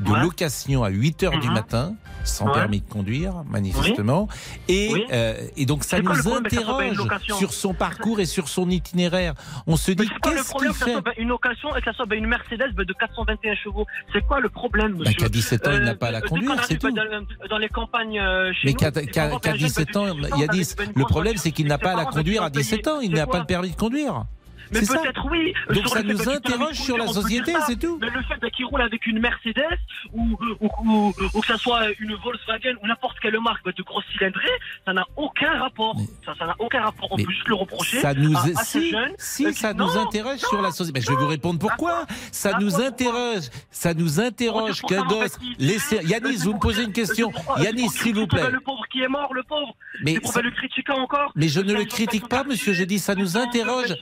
de 0.00 0.10
Ouais. 0.10 0.20
location 0.20 0.84
à 0.84 0.88
8 0.90 1.22
heures 1.22 1.38
du 1.38 1.46
Mhm. 1.48 1.54
matin, 1.54 1.94
sans 2.24 2.46
Ouais. 2.48 2.52
permis 2.54 2.80
de 2.80 2.88
conduire, 2.88 3.44
manifestement. 3.48 4.28
Et, 4.68 4.90
Oui. 4.92 5.04
euh, 5.12 5.40
et 5.56 5.64
donc, 5.64 5.84
ça 5.84 6.00
nous 6.02 6.14
ça 6.14 6.36
interroge 6.36 6.96
location 6.96 7.36
sur 7.38 7.52
son 7.54 7.72
parcours 7.72 8.20
et 8.20 8.26
sur 8.26 8.48
son 8.48 8.68
itinéraire. 8.68 9.34
On 9.66 9.76
se 9.76 9.92
dit, 9.92 10.08
qu'est-ce 10.22 10.48
problème 10.50 10.72
qu'il 10.72 10.72
que 10.72 10.78
ça 10.78 10.84
fait 10.86 10.92
soit 10.92 11.00
ben, 11.00 11.12
une 11.16 11.30
occasion 11.30 11.74
et 11.76 11.80
que 11.80 11.84
ça 11.86 11.92
soit 11.96 12.14
une 12.14 12.26
Mercedes 12.26 12.74
de 12.74 12.92
421 12.92 13.54
chevaux 13.54 13.86
C'est 14.12 14.26
quoi 14.26 14.40
le 14.40 14.48
problème, 14.50 14.92
Bah, 14.94 14.98
monsieur 15.06 15.14
Qu'à 15.14 15.28
17 15.28 15.66
ans, 15.66 15.72
il 15.72 15.82
n'a 15.84 15.94
pas 15.94 16.08
à 16.08 16.10
la 16.10 16.18
euh, 16.18 16.22
conduire, 16.22 16.56
c'est 16.68 16.78
tout. 16.78 16.90
Dans, 16.90 17.02
dans 17.48 17.58
les 17.58 17.68
campagnes 17.68 18.18
euh, 18.18 18.52
chez 18.52 18.68
Mais 18.68 18.74
qu'à 18.74 18.88
un 18.88 19.40
jeune, 19.56 19.56
17 19.58 19.88
ben, 19.94 20.00
ans, 20.00 20.14
de 20.14 20.20
18 20.20 20.30
il 20.34 20.40
y 20.40 20.42
a 20.42 20.46
ça 20.46 20.52
10. 20.52 20.72
avec 20.72 20.78
ben, 20.88 20.92
une 20.96 21.00
Le 21.02 21.06
problème, 21.06 21.36
c'est 21.36 21.52
qu'il 21.52 21.66
n'a 21.68 21.78
pas 21.78 21.92
à 21.92 21.96
la 21.96 22.04
conduire 22.06 22.42
à 22.42 22.50
ben, 22.50 22.54
ils 22.54 22.58
ont 22.58 22.62
17 22.62 22.88
ans. 22.88 23.00
Il 23.00 23.12
n'a 23.12 23.26
pas 23.26 23.38
le 23.38 23.46
permis 23.46 23.70
de 23.70 23.76
conduire. 23.76 24.24
Mais 24.70 24.80
peut-être 24.80 25.26
oui. 25.30 25.54
Donc 25.70 25.88
ça 25.88 26.02
nous 26.02 26.28
interroge 26.28 26.76
sur 26.76 26.96
la 26.98 27.06
société, 27.06 27.54
c'est 27.66 27.78
tout. 27.78 27.98
Mais 28.00 28.10
le 28.10 28.22
fait 28.22 28.50
qu'il 28.50 28.66
roule 28.66 28.82
avec 28.82 29.06
une 29.06 29.20
Mercedes 29.20 29.78
ou, 30.12 30.38
ou, 30.60 31.12
que 31.40 31.46
ça 31.46 31.56
soit 31.56 31.88
une 31.98 32.14
Volkswagen 32.14 32.74
ou 32.82 32.86
n'importe 32.86 33.18
quelle 33.20 33.38
marque 33.40 33.64
ben, 33.64 33.72
de 33.76 33.82
grosse 33.82 34.04
cylindrée, 34.12 34.46
ça 34.84 34.92
n'a 34.92 35.06
aucun 35.16 35.58
rapport. 35.58 35.96
Ça 36.24 36.46
n'a 36.46 36.54
aucun 36.58 36.82
rapport. 36.82 37.08
On 37.10 37.16
peut 37.16 37.30
juste 37.30 37.48
le 37.48 37.54
reprocher 37.54 38.00
Ça 38.00 38.14
nous, 38.14 38.34
si, 38.62 38.94
si 39.18 39.54
ça 39.54 39.72
nous 39.74 39.96
interroge 39.96 40.38
sur 40.38 40.60
la 40.62 40.70
société. 40.70 40.98
Mais 40.98 41.04
je 41.04 41.10
vais 41.10 41.16
vous 41.16 41.28
répondre 41.28 41.58
pourquoi. 41.58 42.06
Ça 42.32 42.58
nous 42.60 42.80
interroge. 42.80 43.44
Ça 43.70 43.94
nous 43.94 44.20
interroge 44.20 44.82
qu'un 44.82 45.04
gosse. 45.04 45.38
Yanis, 45.58 46.36
vous 46.44 46.54
me 46.54 46.58
posez 46.58 46.84
une 46.84 46.92
question. 46.92 47.32
Yanis, 47.58 47.88
s'il 47.90 48.14
vous 48.14 48.26
plaît. 48.26 48.50
Le 48.50 48.60
pauvre 48.60 48.84
qui 48.90 49.02
est 49.02 49.08
mort, 49.08 49.32
le 49.34 49.42
pauvre. 49.42 49.74
Mais 50.02 50.14
le 50.14 50.50
critiquer 50.50 50.92
encore. 50.92 51.32
mais 51.34 51.48
je 51.48 51.60
ne 51.60 51.72
le 51.72 51.84
critique 51.84 52.28
pas, 52.28 52.44
monsieur. 52.44 52.72
Je 52.72 52.84
dis, 52.84 52.98
ça 52.98 53.14
nous 53.14 53.36
interroge. 53.36 53.94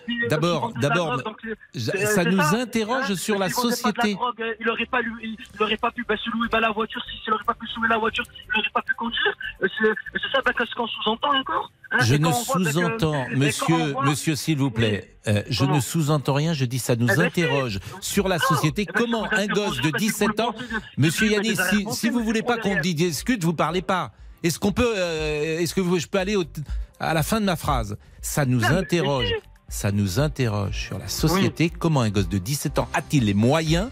euh, 0.54 0.54
D'abord, 0.55 0.73
d'abord, 0.81 1.13
euh, 1.47 1.81
Ça 2.09 2.25
nous 2.25 2.41
ça, 2.41 2.59
interroge 2.61 3.11
hein, 3.11 3.17
sur 3.17 3.39
la 3.39 3.49
société. 3.49 4.15
drogue, 4.15 4.41
euh, 4.41 4.55
il 4.61 4.67
n'aurait 4.67 4.87
pas, 4.87 5.01
il 5.23 5.37
aurait 5.63 5.77
pas 5.77 5.91
pu 5.91 6.05
bah, 6.09 6.15
se 6.23 6.31
louer 6.31 6.49
bah, 6.51 6.61
la 6.61 6.71
voiture. 6.71 7.03
Si, 7.11 7.19
s'il 7.23 7.31
n'aurait 7.33 7.45
pas 7.45 7.55
pu 7.55 7.67
se 7.67 7.77
louer 7.79 7.89
la 7.89 7.99
voiture, 7.99 8.25
il 8.31 8.57
n'aurait 8.57 8.71
pas 8.73 8.83
pu 8.83 8.95
conduire. 8.95 9.35
Euh, 9.63 9.69
C'est 10.13 10.31
ça 10.33 10.41
bah, 10.45 10.53
ce 10.59 10.75
qu'on 10.75 10.87
sous-entend 10.87 11.37
encore. 11.39 11.71
hein? 11.91 11.99
Je 12.01 12.15
ne 12.17 12.31
sous-entends, 12.33 13.27
monsieur, 13.37 13.93
voit- 13.93 14.05
monsieur, 14.05 14.35
s'il 14.37 14.59
vous 14.59 14.71
plaît, 14.71 15.17
euh, 15.27 15.43
je 15.49 15.61
Comment? 15.65 15.77
ne 15.77 15.81
sous-entends 15.81 16.35
rien, 16.35 16.53
je 16.53 16.65
dis 16.65 16.79
ça 16.79 16.97
nous 16.97 17.07
Eh 17.13 17.17
ben, 17.17 17.31
si. 17.35 17.43
interroge 17.43 17.79
sur 18.01 18.29
la 18.29 18.39
société. 18.39 18.83
Eh 18.83 18.93
ben, 18.93 18.93
si 18.97 19.05
Comment 19.05 19.25
un 19.33 19.47
gosse 19.47 19.77
de 19.81 19.91
parce 19.91 19.93
que 19.93 19.99
17 19.99 20.29
vous 20.37 20.43
ans, 20.45 20.55
monsieur 20.97 21.41
des 21.41 21.55
si, 21.57 21.87
si 21.93 22.09
vous 22.11 22.23
voulez 22.25 22.43
pas 22.43 22.59
qu'on 22.59 22.81
discute, 22.81 23.45
vous 23.45 23.55
parlez 23.55 23.83
pas. 23.83 24.13
Est-ce 24.43 24.59
qu'on 24.59 24.73
peut, 24.73 24.95
est-ce 24.97 25.75
que 25.75 25.83
je 25.99 26.07
peux 26.07 26.19
aller 26.19 26.37
à 27.01 27.15
la 27.15 27.23
fin 27.23 27.41
de 27.41 27.47
ma 27.47 27.57
phrase? 27.57 27.97
Ça 28.21 28.45
nous 28.45 28.65
interroge. 28.65 29.33
Ça 29.69 29.91
nous 29.93 30.21
interroge 30.21 30.87
sur 30.87 30.99
la 30.99 31.09
société. 31.09 31.71
Comment 31.71 32.03
un 32.03 32.11
gosse 32.11 32.29
de 32.29 32.39
17 32.39 32.79
ans 32.79 32.89
a-t-il 32.93 33.25
les 33.25 33.35
moyens 33.35 33.91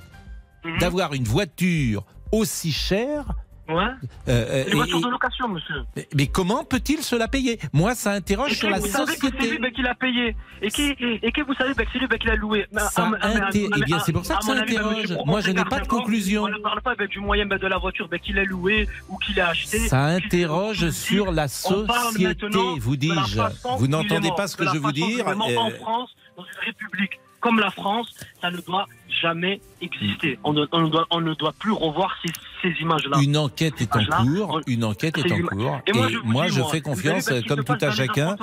Mhm. 0.64 0.79
d'avoir 0.79 1.12
une 1.12 1.25
voiture 1.25 2.05
aussi 2.31 2.71
chère 2.71 3.35
Ouais. 3.75 3.85
euh, 3.85 3.88
euh, 4.29 4.64
Une 4.67 4.73
et- 4.73 4.75
voiture 4.76 4.99
et- 4.99 5.02
de 5.02 5.09
location, 5.09 5.49
monsieur. 5.49 5.75
mais, 5.97 6.09
mais 6.14 6.26
comment 6.26 6.64
peut-il 6.64 7.02
se 7.02 7.17
la 7.17 7.29
payer? 7.29 7.59
Moi, 7.73 7.95
ça 7.95 8.12
interroge 8.12 8.52
Et 8.52 8.55
sur 8.57 8.71
la 8.71 8.79
vous 8.79 8.87
savez 8.87 9.07
que 9.17 9.26
c'est 9.26 9.31
société. 9.33 9.50
lui 9.50 9.59
bah, 9.59 9.71
qui 9.71 9.83
l'a 9.83 9.95
payé 9.95 10.37
et 10.61 10.69
qui 10.71 10.95
et 11.00 11.33
qui 11.33 11.41
vous 11.43 11.55
savez 11.55 11.75
bah, 11.75 11.85
que 11.85 11.91
c'est 11.93 11.99
lui 11.99 12.07
bah, 12.07 12.19
qui 12.19 12.26
l'a 12.26 12.37
loué. 12.37 12.67
Ça 12.91 13.05
à- 13.21 13.29
inté- 13.29 13.67
à- 13.73 13.76
eh 13.79 13.85
bien, 13.85 13.99
c'est 14.00 14.12
pour 14.12 14.25
ça 14.25 14.37
que 14.37 14.45
ça 14.45 14.52
avis, 14.52 14.76
interroge. 14.76 15.14
Pro, 15.14 15.25
Moi, 15.26 15.41
je 15.41 15.50
n'ai 15.50 15.64
pas 15.64 15.81
de 15.81 15.88
conclusion. 15.88 16.45
On 16.45 16.49
ne 16.49 16.59
parle 16.59 16.81
pas 16.83 16.95
du 17.07 17.21
moyen 17.21 17.47
de 17.47 17.67
la 17.67 17.79
voiture 17.79 18.09
qu'il 18.19 18.38
a 18.38 18.45
loué 18.45 18.88
ou 19.09 19.17
qu'il 19.19 19.41
a 19.41 19.49
acheté. 19.49 19.79
Ça 19.88 20.05
interroge 20.05 20.91
sur 20.91 21.33
la 21.33 21.49
société, 21.49 22.59
vous 22.81 22.97
dis-je. 22.97 23.41
Vous 23.79 23.87
n'entendez 23.88 24.31
pas 24.37 24.47
ce 24.47 24.57
que 24.57 24.64
je 24.67 24.79
il 24.79 24.93
dire 24.93 25.26
euh, 25.29 25.35
En 25.35 25.71
France, 25.71 26.11
dans 26.37 26.45
une 26.45 26.64
république 26.67 27.21
comme 27.43 27.59
la 27.59 27.71
France, 27.71 28.09
ça 28.41 28.51
ne 28.51 28.59
doit 28.59 28.87
jamais 29.21 29.61
exister. 29.83 30.39
On 30.45 30.55
ne, 30.55 30.65
on 30.73 30.81
ne 30.81 30.89
doit, 30.89 31.07
on 31.11 31.21
ne 31.21 31.35
doit 31.35 31.53
plus 31.59 31.73
revoir 31.73 32.17
ces, 32.25 32.33
ces 32.63 32.81
images-là. 32.81 33.19
Une 33.21 33.37
enquête 33.37 33.81
est 33.83 33.95
en 33.95 34.05
cours. 34.05 34.61
Une 34.67 34.85
enquête 34.85 35.19
est 35.19 35.33
en 35.33 35.43
cours. 35.43 35.81
Et 35.87 35.93
moi, 35.93 36.09
je, 36.09 36.17
vous 36.19 36.25
moi, 36.25 36.47
dis, 36.47 36.55
je 36.55 36.61
moi, 36.61 36.71
fais 36.71 36.81
confiance, 36.81 37.25
savez, 37.25 37.41
bah, 37.41 37.47
comme 37.49 37.65
tout 37.65 37.85
à 37.85 37.91
chacun. 37.91 38.37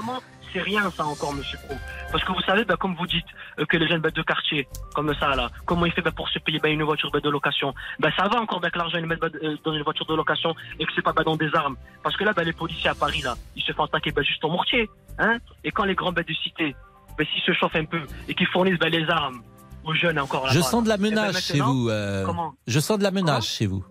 C'est 0.52 0.62
rien, 0.62 0.90
ça 0.92 1.06
encore, 1.06 1.34
monsieur 1.34 1.60
Pro. 1.64 1.76
Parce 2.12 2.24
que 2.24 2.32
vous 2.32 2.42
savez, 2.42 2.66
bah, 2.66 2.76
comme 2.76 2.96
vous 2.96 3.06
dites, 3.06 3.26
euh, 3.60 3.66
que 3.66 3.78
les 3.78 3.88
jeunes 3.88 4.02
bêtes 4.02 4.16
de 4.16 4.24
quartier, 4.24 4.68
comme 4.96 5.14
ça, 5.16 5.36
là, 5.36 5.50
comment 5.66 5.86
il 5.86 5.92
fait 5.92 6.02
bah, 6.02 6.12
pour 6.12 6.28
se 6.28 6.40
payer 6.40 6.60
bah, 6.60 6.70
une 6.70 6.84
voiture 6.84 7.12
bah, 7.12 7.20
de 7.20 7.30
location? 7.30 7.74
Bah, 8.00 8.10
Ça 8.18 8.28
va 8.28 8.42
encore 8.42 8.60
bah, 8.60 8.72
que 8.72 8.80
l'argent 8.80 8.98
il 8.98 9.06
met 9.06 9.16
bah, 9.16 9.28
euh, 9.44 9.56
dans 9.64 9.74
une 9.74 9.84
voiture 9.84 10.08
de 10.08 10.16
location 10.16 10.56
et 10.80 10.86
que 10.86 10.92
c'est 10.96 11.04
pas 11.04 11.14
bah, 11.14 11.24
dans 11.24 11.36
des 11.38 11.54
armes. 11.54 11.78
Parce 12.04 12.18
que 12.18 12.24
là, 12.24 12.34
bah, 12.34 12.44
les 12.44 12.54
policiers 12.54 12.90
à 12.90 12.96
Paris, 12.96 13.22
là, 13.22 13.36
ils 13.56 13.62
se 13.64 13.72
font 13.74 13.84
attaquer 13.84 14.12
bah, 14.12 14.24
juste 14.24 14.44
en 14.44 14.50
mortier. 14.50 14.90
Hein 15.20 15.38
et 15.64 15.72
quand 15.72 15.84
les 15.86 15.96
grands 15.96 16.12
bêtes 16.12 16.28
de 16.28 16.34
cité, 16.34 16.76
bah, 17.20 17.26
s'ils 17.32 17.44
se 17.44 17.52
chauffent 17.52 17.76
un 17.76 17.86
peu 17.86 18.02
et 18.28 18.34
qu'ils 18.34 18.48
fournissent 18.48 18.80
bah, 18.80 18.90
les 18.90 19.08
armes 19.10 19.42
aux 19.84 19.94
jeunes 19.94 20.18
encore 20.20 20.46
là 20.48 20.52
Je 20.52 20.62
sens 20.62 20.84
de 20.84 20.90
la 20.90 20.98
menace 20.98 21.34
ben, 21.34 21.40
chez 21.40 21.54
maintenant, 21.60 21.74
vous. 21.74 21.90
euh, 21.90 22.26
comment 22.26 22.54
Je 22.68 22.80
sens 22.80 22.98
de 22.98 23.04
la 23.04 23.12
menace 23.12 23.28
Comment 23.28 23.42
chez 23.42 23.66
vous. 23.68 23.84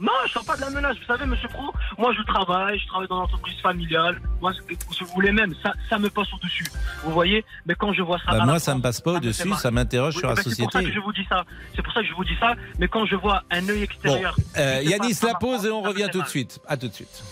Non, 0.00 0.12
je 0.26 0.32
sens 0.32 0.44
pas 0.44 0.56
de 0.56 0.62
la 0.62 0.70
menace. 0.70 0.96
Vous 0.98 1.04
savez, 1.06 1.26
monsieur 1.26 1.48
Pro, 1.48 1.72
moi 1.98 2.12
je 2.16 2.22
travaille, 2.22 2.78
je 2.78 2.86
travaille 2.86 3.08
dans 3.08 3.20
l'entreprise 3.20 3.58
familiale. 3.60 4.20
Moi, 4.40 4.52
si 4.92 5.04
vous 5.04 5.12
voulez 5.14 5.32
même, 5.32 5.54
ça, 5.62 5.72
ça 5.88 5.98
me 5.98 6.08
passe 6.10 6.32
au-dessus. 6.32 6.64
Vous 7.04 7.12
voyez? 7.12 7.44
Mais 7.66 7.74
quand 7.74 7.92
je 7.92 8.02
vois 8.02 8.18
ça. 8.18 8.32
Bah, 8.38 8.44
moi, 8.44 8.58
ça 8.58 8.74
me 8.74 8.80
passe 8.80 9.00
pas 9.00 9.12
au-dessus, 9.12 9.52
ça 9.54 9.70
m'interroge 9.70 10.14
Oui, 10.16 10.20
sur 10.20 10.28
la 10.28 10.34
ben, 10.34 10.42
C'est 10.42 10.62
pour 10.62 10.72
ça 10.72 10.78
société. 10.78 10.88
que 10.88 10.94
je 10.94 11.00
vous 11.04 11.12
dis 11.12 11.26
ça. 11.28 11.44
C'est 11.76 11.82
pour 11.82 11.92
ça 11.92 12.00
que 12.00 12.06
je 12.06 12.14
vous 12.14 12.24
dis 12.24 12.36
ça. 12.40 12.54
Mais 12.78 12.88
quand 12.88 13.04
je 13.06 13.16
vois 13.16 13.42
un 13.50 13.68
œil 13.68 13.78
Bon, 13.78 13.82
extérieur. 13.84 14.36
euh, 14.56 14.80
qui 14.80 14.86
se 14.86 14.90
Yanis, 14.90 15.18
la 15.22 15.34
pause 15.34 15.66
et 15.66 15.70
on 15.70 15.82
revient 15.82 16.08
tout 16.12 16.22
de 16.22 16.28
suite. 16.28 16.58
À 16.66 16.76
tout 16.76 16.88
de 16.88 16.94
suite. 16.94 17.22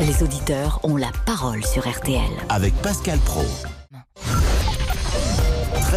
Les 0.00 0.22
auditeurs 0.22 0.78
ont 0.84 0.96
la 0.96 1.10
parole 1.26 1.64
sur 1.64 1.88
RTL. 1.88 2.20
Avec 2.48 2.74
Pascal 2.82 3.18
Pro. 3.20 3.44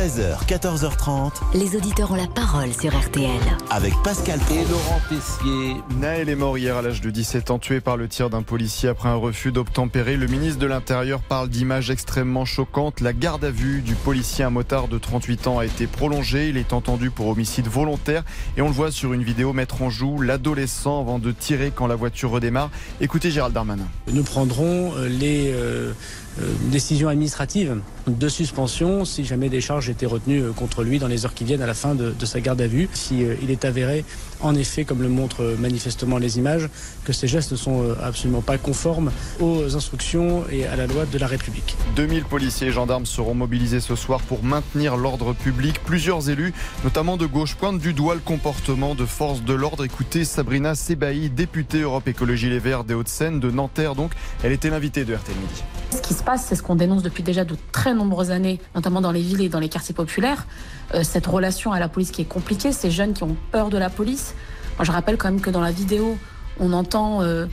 13h, 0.02 0.48
14h30. 0.48 1.32
Les 1.54 1.76
auditeurs 1.76 2.12
ont 2.12 2.16
la 2.16 2.26
parole 2.26 2.74
sur 2.74 2.90
RTL. 2.90 3.30
Avec 3.70 3.94
Pascal 4.04 4.40
Pro. 4.40 4.56
Et 4.56 4.66
Laurent 4.68 5.00
Tessier. 5.08 5.76
Naël 6.00 6.28
est 6.28 6.36
mort 6.36 6.58
hier 6.58 6.76
à 6.76 6.82
l'âge 6.82 7.02
de 7.02 7.12
17 7.12 7.52
ans, 7.52 7.60
tué 7.60 7.82
par 7.82 7.98
le 7.98 8.08
tir 8.08 8.32
d'un 8.32 8.42
policier 8.42 8.90
après 8.90 9.10
un 9.10 9.16
refus 9.16 9.52
d'obtempérer. 9.52 10.18
Le 10.18 10.26
ministre 10.26 10.58
de 10.58 10.66
l'Intérieur 10.66 11.22
parle 11.22 11.50
d'images 11.50 11.92
extrêmement 11.92 12.46
choquantes. 12.46 13.00
La 13.00 13.14
garde 13.14 13.46
à 13.46 13.52
vue 13.52 13.82
du 13.82 13.94
policier, 13.94 14.44
un 14.44 14.50
motard 14.50 14.88
de 14.88 14.98
38 14.98 15.46
ans, 15.46 15.60
a 15.60 15.66
été 15.66 15.86
prolongée. 15.86 16.50
Il 16.50 16.58
est 16.58 16.74
entendu 16.74 17.12
pour 17.12 17.28
homicide 17.28 17.68
volontaire. 17.68 18.24
Et 18.58 18.64
on 18.64 18.70
le 18.70 18.74
voit 18.74 18.90
sur 18.90 19.14
une 19.14 19.22
vidéo 19.22 19.54
mettre 19.54 19.84
en 19.84 19.92
joue 19.92 20.20
l'adolescent 20.20 21.00
avant 21.00 21.20
de 21.20 21.32
tirer 21.32 21.72
quand 21.76 21.86
la 21.86 21.96
voiture 21.96 22.32
redémarre. 22.32 22.72
Écoutez 23.02 23.30
Gérald 23.30 23.54
Darmanin. 23.54 23.86
Nous 24.12 24.24
prendrons 24.24 24.94
euh, 24.96 25.08
les 25.08 25.52
euh, 25.54 25.94
euh, 26.40 26.54
décisions 26.72 27.10
administratives 27.10 27.78
de 28.08 28.30
suspension 28.30 29.04
si 29.04 29.26
jamais 29.26 29.50
des 29.50 29.60
charges 29.60 29.90
étaient 29.90 30.06
retenues 30.06 30.42
euh, 30.42 30.52
contre 30.52 30.84
lui 30.84 30.98
dans 30.98 31.08
les 31.08 31.26
heures 31.26 31.34
qui 31.34 31.44
viennent 31.44 31.62
à 31.62 31.68
la 31.68 31.74
fin 31.74 31.94
de, 31.94 32.12
de 32.18 32.26
sa 32.26 32.40
garde 32.40 32.62
à 32.62 32.68
vue. 32.68 32.88
Si 32.94 33.26
euh, 33.26 33.36
il 33.42 33.52
est 33.52 33.66
avéré, 33.66 34.06
en 34.42 34.56
effet, 34.56 34.86
comme 34.86 35.02
le 35.02 35.10
montrent 35.10 35.56
manifestement 35.60 36.18
les 36.18 36.38
images, 36.38 36.70
que 37.06 37.14
ces 37.14 37.28
gestes 37.28 37.52
ne 37.52 37.58
sont 37.58 37.84
euh, 37.84 37.96
absolument 38.04 38.42
pas 38.42 38.58
conformes 38.58 39.12
aux 39.40 39.76
instructions 39.76 40.44
et 40.52 40.66
à 40.66 40.76
la 40.76 40.88
loi 40.88 41.06
de 41.06 41.18
la 41.18 41.28
République. 41.28 41.76
2000 41.96 42.26
policiers 42.26 42.68
et 42.68 42.72
gendarmes 42.72 43.06
seront 43.06 43.34
mobilisés 43.34 43.80
ce 43.80 43.96
soir 43.96 44.22
pour 44.22 44.44
maintenir 44.44 44.98
l'ordre 44.98 45.34
public. 45.34 45.80
Plusieurs 45.86 46.30
élus, 46.30 46.54
notamment 46.84 47.18
de 47.18 47.26
gauche, 47.26 47.56
pointent 47.56 47.80
du 47.80 47.94
doigt 47.94 48.16
le 48.16 48.22
comportement 48.22 48.96
de 48.96 49.06
forces 49.06 49.42
de 49.42 49.54
l'ordre. 49.54 49.86
Écoutez 49.86 50.26
Sabrina 50.26 50.76
Sebaï, 50.76 51.30
députée 51.30 51.82
Europe 51.82 52.08
Écologie 52.08 52.50
Les 52.50 52.60
Verts 52.60 52.84
des 52.84 52.94
Hauts-de-Seine 52.94 53.40
de 53.40 53.52
Nanterre. 53.52 53.96
Donc, 53.96 54.12
elle 54.44 54.52
était 54.52 54.70
l'invitée 54.70 55.06
de 55.06 55.16
RTL 55.16 55.36
Midi. 55.36 55.64
Ce 55.92 56.02
qui 56.02 56.14
se 56.14 56.24
passe, 56.24 56.46
c'est 56.48 56.56
ce 56.56 56.64
qu'on 56.64 56.76
dénonce 56.76 57.04
depuis 57.04 57.24
déjà 57.24 57.44
de 57.44 57.56
très 57.72 57.94
nombreuses 57.94 58.32
années, 58.32 58.60
notamment 58.76 59.02
dans 59.02 59.12
les 59.12 59.22
villes 59.22 59.42
et 59.42 59.50
dans 59.50 59.60
les 59.60 59.70
quartiers 59.70 59.94
populaires. 59.94 60.46
Euh, 60.94 61.04
cette 61.04 61.28
relation 61.28 61.72
à 61.72 61.80
la 61.80 61.88
police 61.88 62.12
qui 62.12 62.22
est 62.22 62.26
compliquée, 62.26 62.72
ces 62.72 62.92
jeunes 62.92 63.14
qui 63.14 63.24
ont 63.24 63.36
peur 63.52 63.70
de 63.70 63.78
la 63.78 63.90
police. 63.90 64.36
Je 64.82 64.92
rappelle 64.92 65.18
quand 65.18 65.30
même 65.30 65.42
que 65.42 65.50
dans 65.50 65.62
la 65.62 65.72
vidéo, 65.72 66.18
on 66.60 66.74
entend 66.74 67.22
euh, 67.22 67.46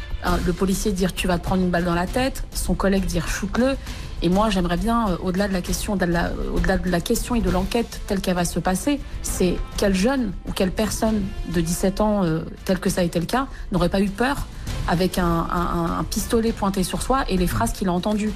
le 0.46 0.52
policier 0.52 0.92
dire 0.92 1.12
tu 1.12 1.28
vas 1.28 1.38
te 1.38 1.44
prendre 1.44 1.62
une 1.62 1.70
balle 1.70 1.84
dans 1.84 1.94
la 1.94 2.06
tête, 2.06 2.44
son 2.52 2.74
collègue 2.74 3.04
dire 3.04 3.28
shoot-le. 3.28 3.76
Et 4.22 4.28
moi, 4.28 4.50
j'aimerais 4.50 4.76
bien, 4.76 5.10
euh, 5.10 5.16
au-delà 5.22 5.46
de 5.46 5.52
la 5.52 5.60
question, 5.60 5.94
de 5.94 6.04
et 6.04 7.40
de 7.40 7.50
l'enquête 7.50 8.00
telle 8.06 8.20
qu'elle 8.20 8.34
va 8.34 8.44
se 8.44 8.58
passer, 8.58 8.98
c'est 9.22 9.56
quel 9.76 9.94
jeune 9.94 10.32
ou 10.48 10.52
quelle 10.52 10.72
personne 10.72 11.22
de 11.52 11.60
17 11.60 12.00
ans, 12.00 12.22
tel 12.64 12.80
que 12.80 12.90
ça 12.90 13.02
a 13.02 13.04
été 13.04 13.20
le 13.20 13.26
cas, 13.26 13.46
n'aurait 13.70 13.88
pas 13.88 14.00
eu 14.00 14.08
peur 14.08 14.46
avec 14.88 15.18
un, 15.18 15.24
un- 15.26 15.98
un 16.00 16.04
pistolet 16.04 16.52
pointé 16.52 16.82
sur 16.82 17.02
soi 17.02 17.24
et 17.28 17.36
les 17.36 17.46
phrases 17.46 17.72
qu'il 17.72 17.88
a 17.88 17.92
entendues. 17.92 18.32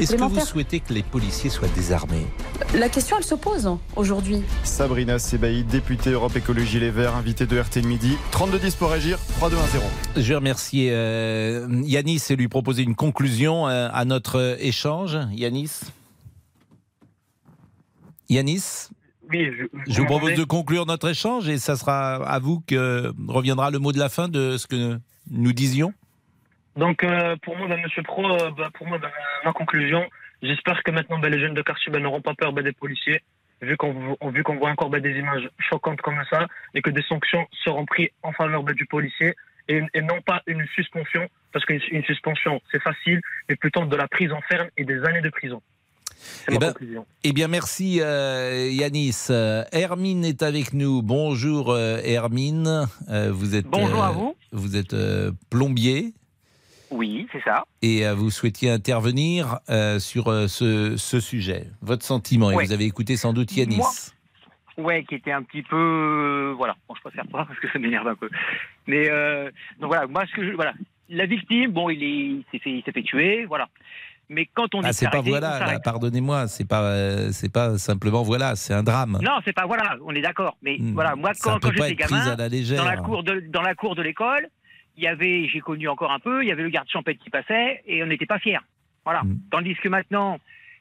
Est-ce 0.00 0.16
que 0.16 0.22
vous 0.22 0.40
souhaitez 0.40 0.80
que 0.80 0.92
les 0.92 1.02
policiers 1.02 1.50
soient 1.50 1.68
désarmés? 1.74 2.26
La 2.74 2.88
question, 2.88 3.16
elle 3.18 3.24
se 3.24 3.34
pose 3.34 3.70
aujourd'hui. 3.96 4.42
Sabrina 4.64 5.18
Sebaï, 5.18 5.64
députée 5.64 6.10
Europe 6.10 6.36
Écologie 6.36 6.80
Les 6.80 6.90
Verts, 6.90 7.14
invitée 7.16 7.46
de 7.46 7.58
RTL 7.58 7.86
Midi. 7.86 8.16
3210 8.32 8.74
pour 8.76 8.92
agir, 8.92 9.18
3210. 9.38 9.80
Je 10.16 10.28
vais 10.28 10.34
remercier 10.36 10.90
euh, 10.92 11.66
Yanis 11.84 12.22
et 12.30 12.36
lui 12.36 12.48
proposer 12.48 12.82
une 12.82 12.94
conclusion 12.94 13.68
euh, 13.68 13.88
à 13.92 14.04
notre 14.04 14.38
euh, 14.38 14.56
échange. 14.58 15.18
Yanis? 15.32 15.70
Yanis? 18.28 18.88
Oui, 19.30 19.46
je, 19.58 19.92
Je 19.92 20.00
vous 20.00 20.06
propose 20.06 20.34
de 20.34 20.44
conclure 20.44 20.86
notre 20.86 21.08
échange 21.08 21.48
et 21.48 21.58
ça 21.58 21.76
sera 21.76 22.14
à 22.16 22.38
vous 22.38 22.62
que 22.66 23.12
reviendra 23.28 23.70
le 23.70 23.78
mot 23.78 23.92
de 23.92 23.98
la 23.98 24.08
fin 24.08 24.28
de 24.28 24.56
ce 24.56 24.66
que 24.66 24.98
nous 25.30 25.52
disions. 25.52 25.92
Donc, 26.76 27.02
euh, 27.04 27.36
pour 27.42 27.56
moi, 27.56 27.68
bah, 27.68 27.76
monsieur 27.82 28.02
Pro, 28.02 28.24
euh, 28.30 28.50
bah, 28.56 28.70
pour 28.74 28.86
moi, 28.86 28.98
bah, 28.98 29.10
ma 29.44 29.52
conclusion, 29.52 30.08
j'espère 30.42 30.82
que 30.82 30.90
maintenant, 30.90 31.18
les 31.18 31.40
jeunes 31.40 31.54
de 31.54 31.62
quartier 31.62 31.92
n'auront 31.92 32.20
pas 32.20 32.34
peur 32.34 32.52
des 32.52 32.72
policiers 32.72 33.20
vu 33.62 33.76
qu'on 33.76 33.92
voit 34.56 34.70
encore 34.70 34.90
des 34.90 35.18
images 35.18 35.48
choquantes 35.58 36.00
comme 36.00 36.22
ça, 36.30 36.46
et 36.74 36.82
que 36.82 36.90
des 36.90 37.02
sanctions 37.02 37.46
seront 37.64 37.84
prises 37.84 38.08
en 38.22 38.32
faveur 38.32 38.64
du 38.64 38.86
policier 38.86 39.34
et, 39.68 39.82
et, 39.94 40.02
non 40.02 40.20
pas 40.22 40.42
une 40.46 40.66
suspension, 40.68 41.28
parce 41.52 41.64
qu'une 41.64 42.04
suspension 42.04 42.60
c'est 42.72 42.82
facile, 42.82 43.20
mais 43.48 43.56
plutôt 43.56 43.84
de 43.84 43.96
la 43.96 44.08
prison 44.08 44.40
ferme 44.48 44.68
et 44.76 44.84
des 44.84 45.04
années 45.04 45.20
de 45.20 45.28
prison. 45.28 45.62
Eh, 46.50 46.58
ben, 46.58 46.74
eh, 47.24 47.32
bien, 47.32 47.48
merci 47.48 48.00
euh, 48.00 48.68
Yanis. 48.70 49.26
Euh, 49.30 49.64
Hermine 49.72 50.24
est 50.24 50.42
avec 50.42 50.72
nous. 50.72 51.02
Bonjour 51.02 51.70
euh, 51.70 52.00
Hermine. 52.02 52.88
Euh, 53.08 53.30
vous 53.32 53.54
êtes, 53.54 53.66
Bonjour 53.66 54.02
à 54.02 54.12
vous. 54.12 54.36
Vous 54.52 54.76
êtes 54.76 54.96
plombier. 55.50 56.12
Oui, 56.90 57.28
c'est 57.32 57.42
ça. 57.42 57.64
Et 57.82 58.04
vous 58.10 58.30
souhaitiez 58.30 58.70
intervenir 58.70 59.60
sur 60.00 60.24
ce, 60.48 60.96
ce, 60.96 61.20
sujet. 61.20 61.66
Votre 61.82 62.04
sentiment, 62.04 62.50
et 62.50 62.64
vous 62.64 62.72
avez 62.72 62.84
écouté 62.84 63.16
sans 63.16 63.32
doute 63.32 63.56
Yanis. 63.56 63.76
Moi, 63.76 63.90
ouais, 64.78 65.04
qui 65.04 65.14
était 65.14 65.30
un 65.30 65.44
petit 65.44 65.62
peu... 65.62 66.52
voilà, 66.56 66.74
bon, 66.88 66.96
je 66.96 67.00
préfère 67.00 67.28
pas 67.28 67.44
parce 67.44 67.60
que 67.60 67.70
ça 67.70 67.78
m'énerve 67.78 68.08
un 68.08 68.16
peu. 68.16 68.28
Mais 68.88 69.08
donc 69.78 69.86
voilà, 69.86 70.08
moi, 70.08 70.24
ce 70.26 70.34
que 70.34 70.44
je, 70.44 70.52
voilà, 70.56 70.74
la 71.10 71.26
victime, 71.26 71.70
bon, 71.70 71.90
il 71.90 72.44
s'est 72.50 72.58
fait, 72.58 72.82
fait 72.82 73.02
tuer, 73.02 73.44
voilà. 73.44 73.68
Mais 74.30 74.46
quand 74.46 74.76
on 74.76 74.82
ah, 74.84 74.92
c'est 74.92 75.10
pas 75.10 75.22
voilà, 75.22 75.80
pardonnez-moi, 75.82 76.46
c'est 76.46 76.66
pas 76.66 76.82
euh, 76.82 77.30
c'est 77.32 77.52
pas 77.52 77.78
simplement 77.78 78.22
voilà, 78.22 78.54
c'est 78.54 78.72
un 78.72 78.84
drame. 78.84 79.18
Non, 79.20 79.40
c'est 79.44 79.52
pas 79.52 79.66
voilà, 79.66 79.96
on 80.04 80.14
est 80.14 80.20
d'accord. 80.20 80.56
Mais 80.62 80.76
hmm. 80.78 80.94
voilà, 80.94 81.16
moi 81.16 81.32
quand, 81.42 81.58
quand 81.58 81.72
j'étais 81.72 81.96
gamin, 81.96 82.36
dans 82.36 82.84
la 82.84 82.96
cour 82.96 83.24
de 83.24 83.40
dans 83.48 83.60
la 83.60 83.74
cour 83.74 83.96
de 83.96 84.02
l'école, 84.02 84.48
il 84.96 85.02
y 85.02 85.08
avait, 85.08 85.48
j'ai 85.48 85.58
connu 85.58 85.88
encore 85.88 86.12
un 86.12 86.20
peu, 86.20 86.44
il 86.44 86.48
y 86.48 86.52
avait 86.52 86.62
le 86.62 86.68
garde 86.68 86.88
champêtre 86.88 87.20
qui 87.20 87.28
passait 87.28 87.82
et 87.86 88.04
on 88.04 88.06
n'était 88.06 88.24
pas 88.24 88.38
fiers. 88.38 88.60
Voilà. 89.04 89.22
Hmm. 89.22 89.38
Tandis 89.50 89.74
que 89.74 89.88
maintenant, 89.88 90.38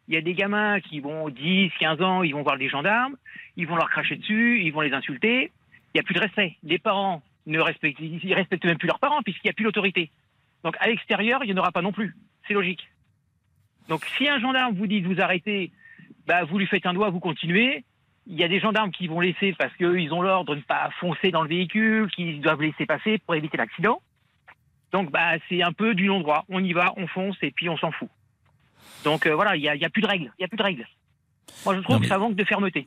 il 0.08 0.14
y 0.14 0.18
a 0.18 0.22
des 0.22 0.36
gamins 0.36 0.80
qui 0.80 1.00
vont 1.00 1.30
10, 1.30 1.72
15 1.80 2.02
ans, 2.04 2.22
ils 2.22 2.34
vont 2.34 2.44
voir 2.44 2.56
les 2.56 2.70
gendarmes, 2.70 3.16
ils 3.58 3.66
vont 3.66 3.78
leur 3.78 3.90
cracher 3.90 4.18
dessus, 4.18 4.62
ils 4.64 4.72
vont 4.72 4.82
les 4.82 4.94
insulter. 4.94 5.52
Il 5.94 5.98
n'y 5.98 6.02
a 6.02 6.04
plus 6.04 6.14
de 6.14 6.20
respect. 6.20 6.56
Les 6.62 6.78
parents 6.78 7.24
ne 7.48 7.60
respectent, 7.60 8.00
ils 8.00 8.34
respectent 8.36 8.66
même 8.66 8.78
plus 8.78 8.88
leurs 8.88 9.00
parents 9.00 9.24
puisqu'il 9.24 9.48
n'y 9.48 9.52
a 9.52 9.54
plus 9.54 9.66
l'autorité. 9.66 10.12
Donc 10.64 10.76
à 10.80 10.88
l'extérieur, 10.88 11.44
il 11.44 11.48
n'y 11.48 11.54
en 11.54 11.62
aura 11.62 11.72
pas 11.72 11.82
non 11.82 11.92
plus. 11.92 12.16
C'est 12.48 12.54
logique. 12.54 12.88
Donc 13.90 14.06
si 14.18 14.30
un 14.30 14.40
gendarme 14.40 14.76
vous 14.76 14.88
dit 14.88 15.02
de 15.02 15.08
vous 15.08 15.20
arrêter, 15.20 15.72
bah, 16.28 16.44
vous 16.46 16.60
lui 16.60 16.68
faites 16.68 16.86
un 16.86 16.94
doigt, 16.94 17.10
vous 17.10 17.20
continuez. 17.20 17.84
Il 18.28 18.40
y 18.40 18.44
a 18.44 18.48
des 18.48 18.60
gendarmes 18.60 18.92
qui 18.92 19.08
vont 19.08 19.20
laisser 19.20 19.54
parce 19.58 19.76
qu'ils 19.76 20.14
ont 20.14 20.22
l'ordre 20.22 20.54
de 20.54 20.60
ne 20.60 20.64
pas 20.64 20.92
foncer 21.00 21.32
dans 21.32 21.42
le 21.42 21.50
véhicule, 21.50 22.10
qu'ils 22.12 22.40
doivent 22.40 22.62
laisser 22.62 22.86
passer 22.86 23.18
pour 23.18 23.34
éviter 23.34 23.58
l'accident. 23.58 24.02
Donc 24.92 25.12
bah, 25.12 25.34
c'est 25.50 25.64
un 25.64 25.74
peu 25.74 25.96
du 25.96 26.06
non-droit. 26.06 26.46
On 26.50 26.64
y 26.64 26.72
va, 26.72 26.94
on 26.98 27.08
fonce 27.08 27.38
et 27.42 27.52
puis 27.52 27.68
on 27.68 27.78
s'en 27.78 27.92
fout. 27.92 28.10
Donc 29.04 29.26
euh, 29.26 29.34
voilà, 29.34 29.56
il 29.56 29.62
n'y 29.62 29.68
a, 29.68 29.74
a, 29.74 29.90
plus 29.90 30.04
de 30.04 30.08
règles. 30.08 30.32
Il 30.38 30.44
y 30.44 30.46
a 30.46 30.48
plus 30.48 30.58
de 30.58 30.64
règles. 30.64 30.88
Moi 31.66 31.76
je 31.76 31.82
trouve 31.82 32.00
que 32.00 32.08
ça 32.08 32.20
manque 32.20 32.36
de 32.36 32.44
fermeté. 32.44 32.86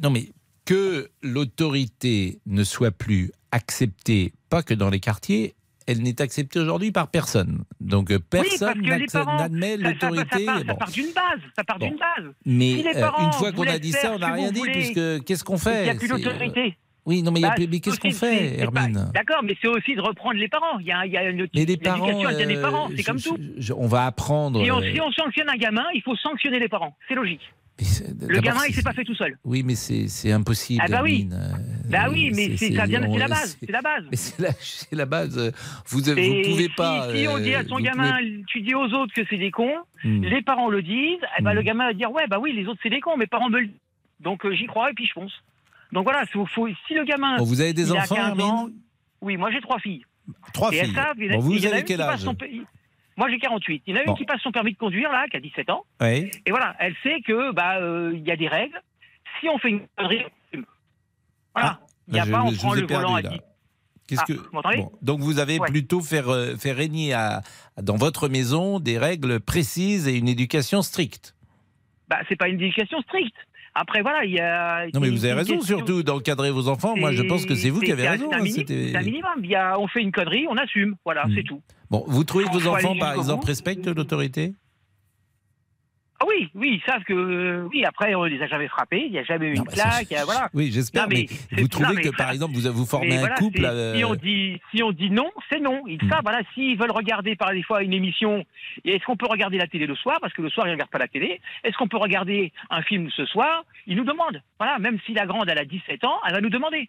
Non 0.00 0.10
mais 0.10 0.28
que 0.64 1.10
l'autorité 1.22 2.38
ne 2.46 2.62
soit 2.62 2.92
plus 2.92 3.32
acceptée, 3.50 4.32
pas 4.50 4.62
que 4.62 4.74
dans 4.74 4.90
les 4.90 5.00
quartiers, 5.00 5.54
elle 5.88 6.02
n'est 6.02 6.20
acceptée 6.20 6.60
aujourd'hui 6.60 6.92
par 6.92 7.08
personne. 7.08 7.64
Donc 7.80 8.10
euh, 8.10 8.18
personne 8.18 8.82
n'admet 8.82 9.78
l'autorité. 9.78 10.44
Ça, 10.44 10.58
ça, 10.66 10.74
part 10.74 10.90
d'une 10.90 11.12
base. 11.14 11.40
Ça 11.56 11.64
part 11.64 11.78
d'une 11.78 11.96
base. 11.96 12.32
Mais 12.44 12.84
euh, 12.94 13.08
une 13.20 13.32
fois 13.32 13.52
qu'on 13.52 13.66
a 13.66 13.78
dit 13.78 13.92
ça, 13.92 14.12
on 14.14 14.18
n'a 14.18 14.32
rien 14.32 14.52
dit, 14.52 14.60
puisque 14.60 15.24
qu'est-ce 15.24 15.44
qu'on 15.44 15.56
fait 15.56 15.80
Il 15.80 15.84
n'y 15.84 15.90
a 15.90 15.94
plus 15.94 16.08
d'autorité. 16.08 16.76
Oui, 17.06 17.22
non, 17.22 17.32
mais, 17.32 17.40
bah, 17.40 17.54
qu'est-ce 17.56 17.98
qu'on 17.98 18.10
fait, 18.10 18.60
Hermine 18.60 19.10
D'accord, 19.14 19.42
mais 19.42 19.56
c'est 19.62 19.68
aussi 19.68 19.94
de 19.94 20.00
reprendre 20.02 20.34
les 20.34 20.48
parents. 20.48 20.78
Il 20.78 20.86
y 20.86 20.92
a, 20.92 21.06
il 21.06 21.12
y 21.12 21.16
a 21.16 21.24
une 21.24 21.48
mais 21.54 21.64
les 21.64 21.78
parents, 21.78 22.06
des 22.06 22.56
parents, 22.60 22.90
c'est 22.94 23.02
comme 23.02 23.18
tout. 23.18 23.38
on 23.78 23.86
va 23.86 24.04
apprendre. 24.04 24.62
Si 24.62 24.70
on, 24.70 24.82
si 24.82 25.00
on 25.00 25.10
sanctionne 25.12 25.48
un 25.48 25.56
gamin, 25.56 25.86
il 25.94 26.02
faut 26.02 26.16
sanctionner 26.16 26.58
les 26.58 26.68
parents. 26.68 26.94
C'est 27.08 27.14
logique. 27.14 27.40
Le 27.78 28.40
gamin, 28.40 28.60
il 28.68 28.74
s'est 28.74 28.82
pas 28.82 28.92
fait 28.92 29.04
tout 29.04 29.14
seul. 29.14 29.38
Oui, 29.44 29.62
mais 29.62 29.74
c'est 29.74 30.32
impossible. 30.32 30.82
Ah 30.84 30.88
bah 30.88 31.00
oui. 31.02 31.28
bah 31.88 32.08
oui, 32.10 32.32
mais 32.34 32.56
c'est 32.56 32.70
la 32.70 32.86
base. 32.86 33.56
C'est 33.60 33.70
la 33.70 33.82
base. 33.82 34.04
c'est 34.12 34.94
la, 34.94 35.06
base. 35.06 35.52
Vous 35.86 36.00
ne 36.00 36.50
pouvez 36.50 36.68
pas. 36.68 37.14
Si, 37.14 37.26
on 37.28 37.38
dit 37.38 37.54
à 37.54 37.64
son 37.64 37.78
gamin, 37.78 38.18
tu 38.46 38.62
dis 38.62 38.74
aux 38.74 38.88
autres 38.92 39.14
que 39.14 39.22
c'est 39.28 39.36
des 39.36 39.50
cons, 39.50 39.76
hmm. 40.04 40.24
les 40.24 40.42
parents 40.42 40.68
le 40.68 40.82
disent, 40.82 41.20
eh 41.38 41.42
ben, 41.42 41.52
le 41.52 41.60
hmm. 41.60 41.64
gamin 41.64 41.86
va 41.86 41.94
dire 41.94 42.10
ouais 42.10 42.26
bah 42.28 42.38
oui, 42.38 42.52
les 42.52 42.66
autres 42.66 42.80
c'est 42.82 42.90
des 42.90 43.00
cons, 43.00 43.16
mes 43.16 43.26
parents 43.26 43.48
me 43.48 43.60
le 43.60 43.66
disent. 43.66 43.76
Donc 44.20 44.44
euh, 44.44 44.52
j'y 44.52 44.66
crois 44.66 44.90
et 44.90 44.94
puis 44.94 45.06
je 45.06 45.12
fonce. 45.12 45.32
Donc 45.92 46.04
voilà, 46.04 46.24
faut, 46.26 46.46
si 46.86 46.94
le 46.94 47.04
gamin. 47.04 47.36
vous 47.38 47.60
avez 47.60 47.72
des 47.72 47.92
enfants, 47.92 48.38
ans, 48.40 48.68
Oui, 49.20 49.36
moi 49.36 49.50
j'ai 49.50 49.60
trois 49.60 49.78
filles. 49.78 50.04
Trois 50.52 50.70
filles. 50.70 50.94
vous 51.38 51.66
avez 51.66 51.84
quel 51.84 52.00
âge 52.00 52.26
moi, 53.18 53.28
j'ai 53.28 53.38
48. 53.38 53.82
Il 53.86 53.94
y 53.94 53.98
en 53.98 54.00
a 54.00 54.04
une 54.04 54.14
qui 54.14 54.24
passe 54.24 54.40
son 54.40 54.52
permis 54.52 54.72
de 54.72 54.78
conduire, 54.78 55.10
là, 55.10 55.26
qui 55.28 55.36
a 55.36 55.40
17 55.40 55.70
ans. 55.70 55.84
Oui. 56.00 56.30
Et 56.46 56.50
voilà, 56.50 56.76
elle 56.78 56.94
sait 57.02 57.20
que 57.26 57.52
bah 57.52 57.78
euh, 57.78 58.12
il 58.14 58.24
y 58.24 58.30
a 58.30 58.36
des 58.36 58.46
règles. 58.46 58.80
Si 59.40 59.48
on 59.48 59.58
fait 59.58 59.70
une 59.70 59.86
connerie, 59.96 60.24
voilà. 61.52 61.80
Ah, 61.80 61.86
il 62.06 62.14
n'y 62.14 62.20
a 62.20 62.26
pas, 62.26 62.42
on 62.42 62.52
prend 62.52 62.74
le 62.74 62.86
volant 62.86 63.16
à 63.16 63.22
10. 63.22 63.40
Qu'est-ce 64.06 64.22
ah, 64.22 64.24
que... 64.26 64.78
Bon, 64.78 64.92
donc 65.02 65.20
vous 65.20 65.40
avez 65.40 65.58
plutôt 65.58 66.00
faire, 66.00 66.28
euh, 66.28 66.54
faire 66.56 66.76
régner 66.76 67.12
à, 67.12 67.42
dans 67.82 67.96
votre 67.96 68.28
maison 68.28 68.78
des 68.78 68.96
règles 68.98 69.40
précises 69.40 70.06
et 70.06 70.16
une 70.16 70.28
éducation 70.28 70.80
stricte. 70.80 71.34
Bah, 72.08 72.20
c'est 72.28 72.36
pas 72.36 72.48
une 72.48 72.60
éducation 72.60 73.00
stricte. 73.02 73.36
Après, 73.74 74.00
voilà, 74.00 74.24
il 74.24 74.32
y 74.32 74.40
a. 74.40 74.86
Non, 74.94 75.00
mais 75.00 75.10
vous 75.10 75.24
avez 75.24 75.34
raison, 75.34 75.60
surtout 75.60 76.02
d'encadrer 76.02 76.50
vos 76.50 76.68
enfants. 76.68 76.96
Moi, 76.96 77.12
je 77.12 77.22
pense 77.22 77.46
que 77.46 77.54
c'est 77.54 77.70
vous 77.70 77.80
qui 77.80 77.92
avez 77.92 78.08
raison. 78.08 78.30
Hein, 78.32 78.44
c'est 78.46 78.96
un, 78.96 79.02
minimum. 79.02 79.40
Il 79.42 79.50
y 79.50 79.56
a, 79.56 79.78
on 79.78 79.88
fait 79.88 80.02
une 80.02 80.12
connerie, 80.12 80.46
on 80.48 80.56
assume. 80.56 80.96
Voilà, 81.04 81.26
hmm. 81.26 81.34
c'est 81.34 81.42
tout. 81.42 81.60
Bon, 81.90 82.04
vous 82.06 82.24
trouvez 82.24 82.44
que 82.44 82.52
vos 82.52 82.66
enfants, 82.68 82.96
par 82.98 83.14
exemple, 83.14 83.46
respectent 83.46 83.86
l'autorité? 83.86 84.52
Ah 86.20 86.24
oui, 86.26 86.50
oui, 86.56 86.80
ils 86.80 86.90
savent 86.90 87.04
que 87.04 87.68
oui. 87.72 87.84
Après, 87.84 88.12
on 88.16 88.24
les 88.24 88.42
a 88.42 88.48
jamais 88.48 88.66
frappés, 88.66 89.04
il 89.06 89.12
n'y 89.12 89.20
a 89.20 89.24
jamais 89.24 89.46
eu 89.46 89.54
une 89.54 89.64
claque, 89.64 90.12
voilà. 90.24 90.48
Oui, 90.52 90.72
j'espère. 90.72 91.06
Mais, 91.08 91.26
vous 91.52 91.68
trouvez 91.68 92.02
que, 92.02 92.08
par 92.08 92.32
exemple, 92.32 92.54
vous 92.54 92.72
vous 92.72 92.86
formez 92.86 93.16
un 93.18 93.28
couple 93.28 93.64
euh, 93.64 93.96
Si 93.96 94.04
on 94.04 94.14
dit 94.16 94.60
si 94.74 94.82
on 94.82 94.90
dit 94.90 95.10
non, 95.10 95.30
c'est 95.48 95.60
non. 95.60 95.84
Ils 95.86 96.02
hmm. 96.02 96.08
savent. 96.08 96.22
Voilà, 96.24 96.40
s'ils 96.54 96.76
veulent 96.76 96.90
regarder 96.90 97.36
par 97.36 97.52
des 97.52 97.62
fois 97.62 97.84
une 97.84 97.92
émission, 97.92 98.44
est-ce 98.84 99.04
qu'on 99.04 99.16
peut 99.16 99.28
regarder 99.30 99.58
la 99.58 99.68
télé 99.68 99.86
le 99.86 99.94
soir? 99.94 100.18
Parce 100.20 100.32
que 100.32 100.42
le 100.42 100.50
soir 100.50 100.66
ils 100.66 100.70
ne 100.70 100.74
regardent 100.74 100.90
pas 100.90 100.98
la 100.98 101.06
télé. 101.06 101.40
Est-ce 101.62 101.76
qu'on 101.76 101.86
peut 101.86 101.98
regarder 101.98 102.52
un 102.68 102.82
film 102.82 103.08
ce 103.16 103.24
soir? 103.24 103.64
Ils 103.86 103.96
nous 103.96 104.04
demandent. 104.04 104.42
Voilà, 104.58 104.80
même 104.80 104.98
si 105.06 105.14
la 105.14 105.24
grande 105.24 105.48
elle 105.48 105.58
a 105.58 105.64
17 105.64 106.02
ans, 106.02 106.18
elle 106.26 106.34
va 106.34 106.40
nous 106.40 106.50
demander. 106.50 106.88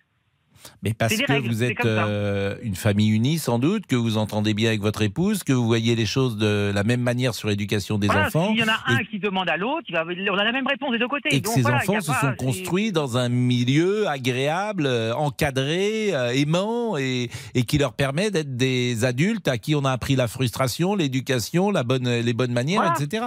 Mais 0.84 0.94
parce 0.94 1.16
que 1.16 1.48
vous 1.48 1.64
êtes 1.64 1.86
euh, 1.86 2.56
une 2.62 2.76
famille 2.76 3.10
unie, 3.10 3.38
sans 3.38 3.60
doute, 3.60 3.86
que 3.86 3.96
vous 3.96 4.18
entendez 4.18 4.54
bien 4.54 4.70
avec 4.70 4.82
votre 4.82 5.02
épouse, 5.02 5.44
que 5.44 5.54
vous 5.54 5.66
voyez 5.66 5.96
les 5.96 6.06
choses 6.06 6.38
de 6.38 6.72
la 6.74 6.84
même 6.84 7.02
manière 7.02 7.34
sur 7.34 7.50
l'éducation 7.50 7.98
des 7.98 8.10
enfants. 8.10 8.50
S'il 8.50 8.60
y 8.60 8.64
en 8.64 8.68
a 8.68 8.80
un 8.88 9.04
qui 9.04 9.20
demande 9.20 9.50
à 9.50 9.58
l'autre, 9.58 9.88
on 9.92 10.38
a 10.38 10.44
la 10.44 10.52
même 10.52 10.68
réponse 10.68 10.92
des 10.92 11.00
deux 11.00 11.08
côtés. 11.08 11.36
Et 11.36 11.42
que 11.42 11.50
ces 11.50 11.66
enfants 11.66 12.02
se 12.02 12.14
sont 12.14 12.36
construits 12.38 12.92
dans 12.92 13.18
un 13.18 13.30
milieu 13.30 14.08
agréable, 14.08 14.86
euh, 14.86 15.14
encadré, 15.16 16.14
euh, 16.14 16.34
aimant, 16.34 16.98
et, 16.98 17.30
et, 17.56 17.64
qui 17.64 17.78
leur 17.78 17.94
permet 17.94 18.32
d'être 18.32 18.56
des 18.56 19.06
adultes 19.06 19.48
à 19.48 19.58
qui 19.58 19.76
on 19.76 19.86
a 19.86 19.92
appris 19.92 20.16
la 20.16 20.28
frustration, 20.28 20.96
l'éducation, 20.96 21.72
la 21.72 21.84
bonne, 21.84 22.10
les 22.10 22.34
bonnes 22.34 22.54
manières, 22.54 22.94
etc 22.96 23.24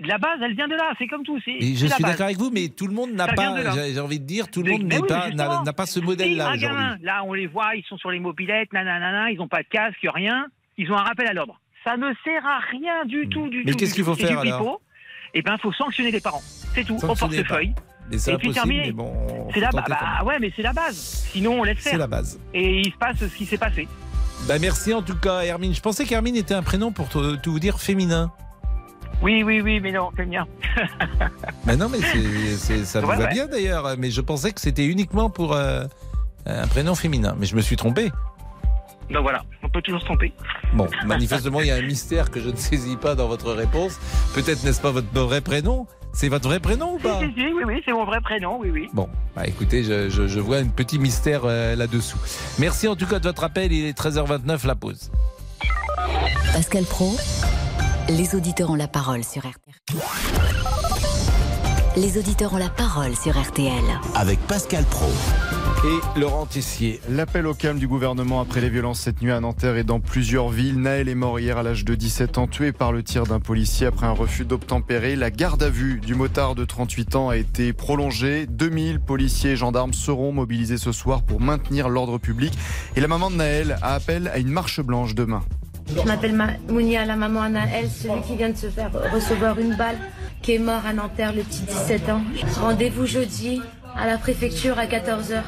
la 0.00 0.18
base, 0.18 0.40
elle 0.42 0.54
vient 0.54 0.68
de 0.68 0.74
là. 0.74 0.92
C'est 0.98 1.06
comme 1.06 1.24
tout. 1.24 1.38
je 1.38 1.50
suis 1.50 1.88
d'accord 2.02 2.26
avec 2.26 2.38
vous, 2.38 2.50
mais 2.50 2.68
tout 2.68 2.86
le 2.86 2.94
monde 2.94 3.12
n'a 3.12 3.28
pas. 3.28 3.54
J'ai 3.74 4.00
envie 4.00 4.20
de 4.20 4.24
dire, 4.24 4.50
tout 4.50 4.62
le 4.62 4.72
monde 4.72 4.84
n'a 4.84 5.00
pas, 5.00 5.62
n'a 5.62 5.72
pas 5.72 5.86
ce 5.86 6.00
modèle-là 6.00 6.54
Là, 7.02 7.22
on 7.24 7.32
les 7.32 7.46
voit, 7.46 7.74
ils 7.74 7.84
sont 7.84 7.98
sur 7.98 8.10
les 8.10 8.20
mobilettes, 8.20 8.72
nanana, 8.72 9.30
ils 9.30 9.38
n'ont 9.38 9.48
pas 9.48 9.62
de 9.62 9.68
casque, 9.68 9.98
rien. 10.02 10.46
Ils 10.76 10.90
ont 10.90 10.96
un 10.96 11.02
rappel 11.02 11.26
à 11.26 11.32
l'ordre. 11.34 11.60
Ça 11.84 11.96
ne 11.96 12.12
sert 12.24 12.46
à 12.46 12.58
rien 12.70 13.04
du 13.04 13.28
tout, 13.28 13.48
du 13.48 13.58
mais 13.58 13.62
tout. 13.64 13.68
Mais 13.70 13.74
qu'est-ce 13.74 13.94
qu'il 13.94 14.04
faut 14.04 14.14
faire 14.14 14.38
alors 14.38 14.80
Eh 15.34 15.42
ben, 15.42 15.54
il 15.56 15.60
faut 15.60 15.72
sanctionner 15.72 16.10
les 16.10 16.20
parents. 16.20 16.42
C'est 16.74 16.84
tout, 16.84 16.96
au 16.96 17.14
portefeuille. 17.14 17.74
Mais 18.10 18.18
c'est 18.18 18.32
impossible, 18.32 18.92
bon, 18.92 19.48
c'est 19.54 19.60
la 19.60 19.70
base. 19.70 19.84
Bah, 19.88 20.24
ouais, 20.24 20.38
mais 20.40 20.52
c'est 20.56 20.62
la 20.62 20.72
base. 20.72 20.96
Sinon, 21.30 21.60
on 21.60 21.64
laisse 21.64 21.78
faire. 21.78 21.92
C'est 21.92 21.98
la 21.98 22.06
base. 22.06 22.40
Et 22.52 22.80
il 22.80 22.92
se 22.92 22.96
passe 22.96 23.18
ce 23.18 23.36
qui 23.36 23.46
s'est 23.46 23.58
passé. 23.58 23.86
Bah 24.48 24.58
merci 24.58 24.94
en 24.94 25.02
tout 25.02 25.16
cas, 25.16 25.42
Hermine. 25.42 25.74
Je 25.74 25.80
pensais 25.80 26.04
qu'Hermine 26.04 26.34
était 26.34 26.54
un 26.54 26.62
prénom 26.62 26.92
pour 26.92 27.08
tout 27.08 27.52
vous 27.52 27.60
dire 27.60 27.78
féminin. 27.78 28.32
Oui, 29.22 29.42
oui, 29.42 29.60
oui, 29.60 29.80
mais 29.80 29.92
non, 29.92 30.10
c'est 30.16 30.26
bien. 30.26 30.46
mais 31.66 31.76
non, 31.76 31.88
mais 31.88 32.00
ça 32.84 33.00
vous 33.00 33.08
va 33.08 33.26
bien 33.26 33.46
d'ailleurs. 33.46 33.96
Mais 33.98 34.10
je 34.10 34.20
pensais 34.20 34.52
que 34.52 34.60
c'était 34.60 34.86
uniquement 34.86 35.30
pour 35.30 35.54
euh, 35.54 35.84
un 36.46 36.66
prénom 36.66 36.94
féminin. 36.94 37.34
Mais 37.38 37.46
je 37.46 37.56
me 37.56 37.60
suis 37.60 37.76
trompé. 37.76 38.10
Donc 39.10 39.22
voilà, 39.22 39.42
on 39.62 39.68
peut 39.68 39.82
toujours 39.82 40.00
se 40.00 40.06
tromper. 40.06 40.32
Bon, 40.72 40.88
manifestement, 41.04 41.60
il 41.60 41.66
y 41.66 41.70
a 41.70 41.76
un 41.76 41.82
mystère 41.82 42.30
que 42.30 42.40
je 42.40 42.48
ne 42.48 42.56
saisis 42.56 42.96
pas 42.96 43.14
dans 43.16 43.26
votre 43.26 43.52
réponse. 43.52 43.98
Peut-être 44.34 44.62
n'est-ce 44.64 44.80
pas 44.80 44.92
votre 44.92 45.08
vrai 45.12 45.40
prénom? 45.40 45.86
C'est 46.12 46.28
votre 46.28 46.48
vrai 46.48 46.60
prénom 46.60 46.94
ou 46.94 46.98
pas? 46.98 47.18
Oui, 47.20 47.32
oui, 47.36 47.62
oui, 47.66 47.82
c'est 47.84 47.92
mon 47.92 48.04
vrai 48.04 48.20
prénom, 48.20 48.58
oui, 48.60 48.70
oui. 48.70 48.88
Bon, 48.92 49.08
bah 49.34 49.46
écoutez, 49.46 49.82
je, 49.84 50.40
vois 50.40 50.58
un 50.58 50.66
petit 50.66 50.98
mystère 50.98 51.42
euh, 51.44 51.76
là-dessous. 51.76 52.18
Merci 52.58 52.88
en 52.88 52.96
tout 52.96 53.06
cas 53.06 53.18
de 53.18 53.24
votre 53.24 53.44
appel, 53.44 53.72
il 53.72 53.84
est 53.84 53.98
13h29, 53.98 54.66
la 54.66 54.74
pause. 54.74 55.10
Pascal 56.52 56.84
Pro, 56.84 57.16
les 58.10 58.34
auditeurs 58.34 58.70
ont 58.70 58.74
la 58.74 58.88
parole 58.88 59.22
sur 59.22 59.42
RTL. 59.42 59.74
Les 61.96 62.18
auditeurs 62.18 62.52
ont 62.54 62.58
la 62.58 62.68
parole 62.68 63.14
sur 63.14 63.40
RTL. 63.40 63.84
Avec 64.14 64.40
Pascal 64.48 64.84
Pro. 64.84 65.06
et 65.84 66.18
Laurent 66.18 66.46
Tessier. 66.46 67.00
L'appel 67.08 67.46
au 67.46 67.54
calme 67.54 67.78
du 67.78 67.86
gouvernement 67.86 68.40
après 68.40 68.60
les 68.60 68.68
violences 68.68 69.00
cette 69.00 69.22
nuit 69.22 69.30
à 69.30 69.38
Nanterre 69.38 69.76
et 69.76 69.84
dans 69.84 70.00
plusieurs 70.00 70.48
villes. 70.48 70.80
Naël 70.80 71.08
est 71.08 71.14
mort 71.14 71.38
hier 71.38 71.56
à 71.56 71.62
l'âge 71.62 71.84
de 71.84 71.94
17 71.94 72.38
ans, 72.38 72.48
tué 72.48 72.72
par 72.72 72.90
le 72.90 73.04
tir 73.04 73.24
d'un 73.24 73.38
policier 73.38 73.86
après 73.86 74.06
un 74.06 74.12
refus 74.12 74.44
d'obtempérer. 74.44 75.14
La 75.14 75.30
garde 75.30 75.62
à 75.62 75.70
vue 75.70 76.00
du 76.00 76.16
motard 76.16 76.56
de 76.56 76.64
38 76.64 77.14
ans 77.14 77.28
a 77.28 77.36
été 77.36 77.72
prolongée. 77.72 78.46
2000 78.46 78.98
policiers 79.00 79.52
et 79.52 79.56
gendarmes 79.56 79.94
seront 79.94 80.32
mobilisés 80.32 80.78
ce 80.78 80.90
soir 80.90 81.22
pour 81.22 81.40
maintenir 81.40 81.88
l'ordre 81.88 82.18
public. 82.18 82.58
Et 82.96 83.00
la 83.00 83.08
maman 83.08 83.30
de 83.30 83.36
Naël 83.36 83.78
a 83.82 83.94
appel 83.94 84.28
à 84.28 84.38
une 84.38 84.50
marche 84.50 84.80
blanche 84.80 85.14
demain. 85.14 85.42
Je 85.96 86.06
m'appelle 86.06 86.36
Mounia, 86.68 87.04
la 87.04 87.16
maman 87.16 87.48
Naël, 87.48 87.88
celui 87.88 88.20
qui 88.22 88.36
vient 88.36 88.50
de 88.50 88.56
se 88.56 88.68
faire 88.68 88.90
recevoir 89.12 89.58
une 89.58 89.74
balle, 89.74 89.96
qui 90.42 90.54
est 90.54 90.58
mort 90.58 90.84
à 90.86 90.92
Nanterre, 90.92 91.32
le 91.32 91.42
petit 91.42 91.62
17 91.62 92.08
ans. 92.10 92.22
Rendez-vous 92.60 93.06
jeudi 93.06 93.60
à 93.96 94.06
la 94.06 94.18
préfecture 94.18 94.78
à 94.78 94.86
14h. 94.86 95.42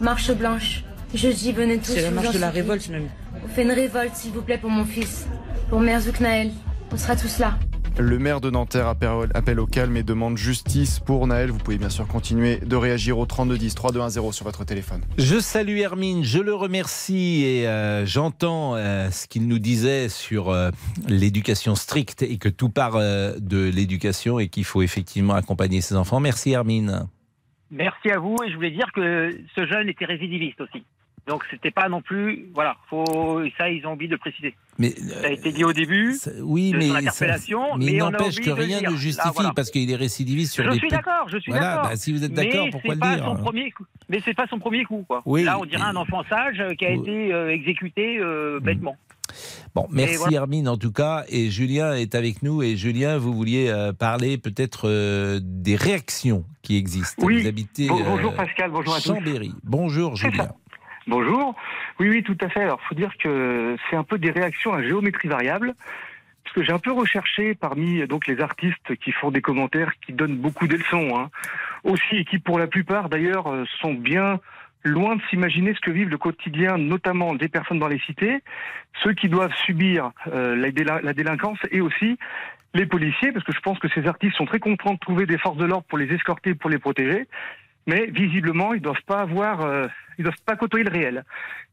Marche 0.00 0.30
blanche. 0.32 0.84
Jeudi, 1.14 1.52
venez 1.52 1.78
tous. 1.78 1.92
C'est 1.92 2.02
la 2.02 2.10
marche 2.10 2.32
de 2.32 2.38
la 2.38 2.50
révolte, 2.50 2.88
même. 2.90 3.08
On 3.44 3.48
fait 3.48 3.62
une 3.62 3.72
révolte, 3.72 4.14
s'il 4.14 4.32
vous 4.32 4.42
plaît, 4.42 4.58
pour 4.58 4.70
mon 4.70 4.84
fils. 4.84 5.26
Pour 5.70 5.80
Merzouk 5.80 6.20
Naël. 6.20 6.50
On 6.92 6.96
sera 6.96 7.16
tous 7.16 7.38
là. 7.38 7.58
Le 8.00 8.16
maire 8.20 8.40
de 8.40 8.48
Nanterre 8.48 8.86
appelle 8.86 9.58
au 9.58 9.66
calme 9.66 9.96
et 9.96 10.04
demande 10.04 10.36
justice 10.36 11.00
pour 11.00 11.26
Naël. 11.26 11.50
Vous 11.50 11.58
pouvez 11.58 11.78
bien 11.78 11.88
sûr 11.88 12.06
continuer 12.06 12.58
de 12.58 12.76
réagir 12.76 13.18
au 13.18 13.26
3210 13.26 13.74
3210 13.74 14.30
sur 14.30 14.44
votre 14.44 14.64
téléphone. 14.64 15.00
Je 15.18 15.40
salue 15.40 15.78
Hermine, 15.78 16.22
je 16.22 16.38
le 16.38 16.54
remercie 16.54 17.42
et 17.44 17.66
euh, 17.66 18.06
j'entends 18.06 18.76
euh, 18.76 19.10
ce 19.10 19.26
qu'il 19.26 19.48
nous 19.48 19.58
disait 19.58 20.08
sur 20.08 20.50
euh, 20.50 20.70
l'éducation 21.08 21.74
stricte 21.74 22.22
et 22.22 22.38
que 22.38 22.48
tout 22.48 22.68
part 22.68 22.98
de 22.98 23.68
l'éducation 23.68 24.38
et 24.38 24.46
qu'il 24.46 24.64
faut 24.64 24.82
effectivement 24.82 25.34
accompagner 25.34 25.80
ses 25.80 25.96
enfants. 25.96 26.20
Merci 26.20 26.52
Hermine. 26.52 27.08
Merci 27.72 28.10
à 28.10 28.20
vous 28.20 28.36
et 28.46 28.50
je 28.50 28.54
voulais 28.54 28.70
dire 28.70 28.92
que 28.94 29.36
ce 29.56 29.66
jeune 29.66 29.88
était 29.88 30.04
récidiviste 30.04 30.60
aussi. 30.60 30.84
Donc 31.28 31.44
c'était 31.50 31.70
pas 31.70 31.88
non 31.90 32.00
plus, 32.00 32.48
voilà, 32.54 32.76
faut 32.88 33.42
ça 33.58 33.68
ils 33.68 33.86
ont 33.86 33.92
oublié 33.92 34.10
de 34.10 34.16
préciser. 34.16 34.54
Mais 34.78 34.90
ça 34.90 35.26
a 35.26 35.30
été 35.30 35.52
dit 35.52 35.62
au 35.62 35.74
début. 35.74 36.16
oui, 36.40 36.72
mais 36.74 36.88
l'interpellation, 36.88 37.76
mais, 37.76 37.86
il 37.86 37.98
n'empêche 37.98 38.40
que 38.40 38.50
rien 38.50 38.80
ne 38.80 38.96
justifie 38.96 39.52
parce 39.54 39.70
qu'il 39.70 39.90
est 39.90 39.96
récidiviste 39.96 40.54
sur. 40.54 40.64
Je 40.64 40.78
suis 40.78 40.88
d'accord, 40.88 41.28
je 41.28 41.38
suis 41.38 41.52
d'accord. 41.52 41.90
Bah, 41.90 41.96
si 41.96 42.12
vous 42.12 42.24
êtes 42.24 42.32
d'accord, 42.32 42.68
pourquoi 42.72 42.94
le 42.94 43.00
dire 43.00 43.24
son 43.24 43.36
premier 43.36 43.70
coup. 43.70 43.84
Mais 44.08 44.20
c'est 44.24 44.34
pas 44.34 44.46
son 44.48 44.58
premier 44.58 44.84
coup, 44.84 45.04
quoi. 45.06 45.22
Là, 45.26 45.58
on 45.58 45.66
dirait 45.66 45.82
un 45.82 45.96
enfant 45.96 46.24
sage 46.28 46.62
qui 46.78 46.86
a 46.86 46.90
été 46.90 47.32
euh, 47.32 47.52
exécuté 47.52 48.18
euh, 48.18 48.58
bêtement. 48.60 48.96
Bon, 49.74 49.86
merci 49.90 50.34
Hermine 50.34 50.68
en 50.68 50.76
tout 50.76 50.92
cas. 50.92 51.24
Et 51.28 51.50
Julien 51.50 51.94
est 51.94 52.14
avec 52.14 52.42
nous. 52.42 52.62
Et 52.62 52.76
Julien, 52.76 53.18
vous 53.18 53.32
vouliez 53.32 53.68
euh, 53.68 53.92
parler 53.92 54.38
peut-être 54.38 54.88
euh, 54.88 55.40
des 55.42 55.76
réactions 55.76 56.44
qui 56.62 56.76
existent. 56.76 57.24
Oui. 57.24 57.42
Vous 57.42 57.48
habitez 57.48 57.88
bonjour 57.88 58.34
Pascal, 58.34 58.70
bonjour 58.70 58.94
à 58.94 59.00
Chambéry. 59.00 59.52
Bonjour 59.64 60.16
Julien. 60.16 60.48
Bonjour. 61.08 61.54
Oui, 61.98 62.10
oui, 62.10 62.22
tout 62.22 62.36
à 62.42 62.50
fait. 62.50 62.60
Alors, 62.60 62.82
faut 62.82 62.94
dire 62.94 63.16
que 63.18 63.76
c'est 63.88 63.96
un 63.96 64.04
peu 64.04 64.18
des 64.18 64.30
réactions 64.30 64.74
à 64.74 64.82
géométrie 64.82 65.28
variable. 65.28 65.74
Parce 66.44 66.54
que 66.54 66.62
j'ai 66.62 66.72
un 66.72 66.78
peu 66.78 66.92
recherché 66.92 67.54
parmi 67.54 68.06
donc 68.06 68.26
les 68.26 68.42
artistes 68.42 68.94
qui 68.96 69.12
font 69.12 69.30
des 69.30 69.40
commentaires 69.40 69.90
qui 70.04 70.12
donnent 70.12 70.36
beaucoup 70.36 70.66
de 70.66 70.76
leçons, 70.76 71.18
hein. 71.18 71.30
aussi 71.82 72.16
et 72.16 72.24
qui 72.26 72.38
pour 72.38 72.58
la 72.58 72.66
plupart 72.66 73.08
d'ailleurs 73.08 73.50
euh, 73.50 73.64
sont 73.80 73.94
bien 73.94 74.38
loin 74.84 75.16
de 75.16 75.22
s'imaginer 75.30 75.72
ce 75.72 75.80
que 75.80 75.90
vivent 75.90 76.10
le 76.10 76.18
quotidien, 76.18 76.76
notamment 76.76 77.34
des 77.34 77.48
personnes 77.48 77.78
dans 77.78 77.88
les 77.88 78.00
cités, 78.00 78.42
ceux 79.02 79.14
qui 79.14 79.30
doivent 79.30 79.54
subir 79.64 80.12
euh, 80.26 80.70
la, 81.02 81.12
délinquance 81.14 81.58
et 81.70 81.80
aussi 81.80 82.18
les 82.74 82.84
policiers, 82.84 83.32
parce 83.32 83.46
que 83.46 83.52
je 83.52 83.60
pense 83.60 83.78
que 83.78 83.88
ces 83.88 84.06
artistes 84.06 84.36
sont 84.36 84.46
très 84.46 84.60
contents 84.60 84.92
de 84.92 84.98
trouver 84.98 85.24
des 85.24 85.38
forces 85.38 85.56
de 85.56 85.64
l'ordre 85.64 85.86
pour 85.88 85.96
les 85.96 86.12
escorter, 86.14 86.54
pour 86.54 86.68
les 86.68 86.78
protéger, 86.78 87.26
mais 87.88 88.06
visiblement 88.06 88.74
ils 88.74 88.80
doivent 88.80 89.02
pas 89.06 89.20
avoir, 89.20 89.62
euh, 89.62 89.88
ils 90.18 90.22
doivent 90.22 90.44
pas 90.46 90.54
côtoyer 90.54 90.84
le 90.84 90.92
réel. 90.92 91.24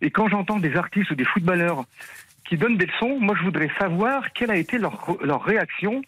Et 0.02 0.10
quand 0.10 0.28
j'entends 0.28 0.58
des 0.58 0.76
artistes 0.76 1.12
ou 1.12 1.16
des 1.16 1.26
footballeurs 1.26 1.84
qui 2.46 2.58
donnent 2.58 2.78
des 2.78 2.86
leçons, 2.86 3.20
moi 3.20 3.36
je 3.38 3.44
voudrais 3.44 3.70
savoir 3.78 4.32
quelle 4.34 4.50
a 4.50 4.56
été 4.56 4.78
leur, 4.80 5.18
leur 5.22 5.44
réaction 5.44 6.02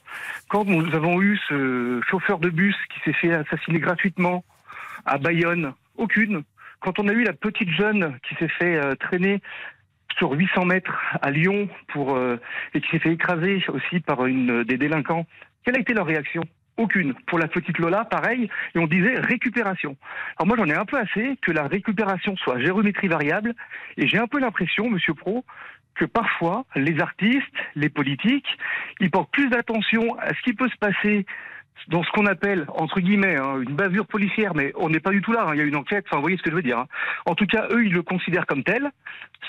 quand 0.48 0.66
nous 0.66 0.96
avons 0.96 1.22
eu 1.22 1.38
ce 1.50 2.02
chauffeur 2.10 2.40
de 2.40 2.50
bus 2.50 2.76
qui 2.90 3.00
s'est 3.06 3.18
fait 3.18 3.34
assassiner 3.34 3.80
gratuitement 3.80 4.44
à 5.06 5.18
Bayonne. 5.18 5.74
Aucune. 5.98 6.44
Quand 6.80 7.00
on 7.00 7.08
a 7.08 7.12
eu 7.12 7.24
la 7.24 7.34
petite 7.34 7.70
jeune 7.70 8.18
qui 8.28 8.36
s'est 8.36 8.48
fait 8.48 8.78
euh, 8.78 8.96
traîner 8.96 9.42
sur 10.18 10.32
800 10.32 10.66
mètres 10.66 10.98
à 11.22 11.32
Lyon 11.32 11.68
pour 11.90 12.16
euh, 12.16 12.38
et 12.74 12.82
qui 12.82 12.90
s'est 12.92 13.00
fait 13.00 13.14
écraser 13.14 13.64
aussi 13.68 14.00
par 14.00 14.26
une 14.26 14.64
des 14.64 14.78
délinquants, 14.78 15.26
quelle 15.66 15.76
a 15.76 15.80
été 15.80 15.94
leur 15.94 16.06
réaction? 16.06 16.44
Aucune. 16.78 17.14
Pour 17.26 17.40
la 17.40 17.48
petite 17.48 17.78
Lola, 17.78 18.06
pareil, 18.06 18.50
et 18.76 18.80
on 18.80 18.88
disait 18.88 19.20
récupération. 19.20 19.98
Alors 20.38 20.48
moi, 20.48 20.58
j'en 20.58 20.66
ai 20.66 20.76
un 20.76 20.86
peu 20.86 20.98
assez 20.98 21.38
que 21.42 21.52
la 21.52 21.68
récupération 21.68 22.36
soit 22.38 22.60
géométrie 22.60 23.08
variable, 23.08 23.54
et 23.98 24.08
j'ai 24.08 24.18
un 24.18 24.28
peu 24.28 24.40
l'impression, 24.40 24.90
Monsieur 24.90 25.14
Pro, 25.14 25.44
que 25.96 26.06
parfois, 26.06 26.66
les 26.76 27.00
artistes, 27.00 27.42
les 27.76 27.90
politiques, 27.90 28.48
ils 29.00 29.10
portent 29.10 29.32
plus 29.32 29.50
d'attention 29.50 30.18
à 30.20 30.30
ce 30.30 30.42
qui 30.44 30.54
peut 30.54 30.70
se 30.70 30.78
passer 30.78 31.26
dans 31.88 32.04
ce 32.04 32.10
qu'on 32.12 32.26
appelle, 32.26 32.66
entre 32.70 33.00
guillemets, 33.00 33.38
hein, 33.38 33.62
une 33.62 33.76
bavure 33.76 34.08
policière, 34.08 34.54
mais 34.56 34.74
on 34.76 34.90
n'est 34.90 35.00
pas 35.00 35.12
du 35.12 35.22
tout 35.22 35.32
là, 35.32 35.46
hein, 35.48 35.54
il 35.54 35.60
y 35.60 35.62
a 35.62 35.66
une 35.66 35.76
enquête, 35.76 36.06
enfin, 36.08 36.18
vous 36.18 36.24
voyez 36.24 36.38
ce 36.38 36.44
que 36.44 36.50
je 36.50 36.56
veux 36.56 36.62
dire. 36.62 36.80
Hein. 36.80 36.88
En 37.26 37.36
tout 37.36 37.46
cas, 37.46 37.68
eux, 37.72 37.86
ils 37.86 37.94
le 37.94 38.02
considèrent 38.02 38.46
comme 38.46 38.64
tel, 38.64 38.92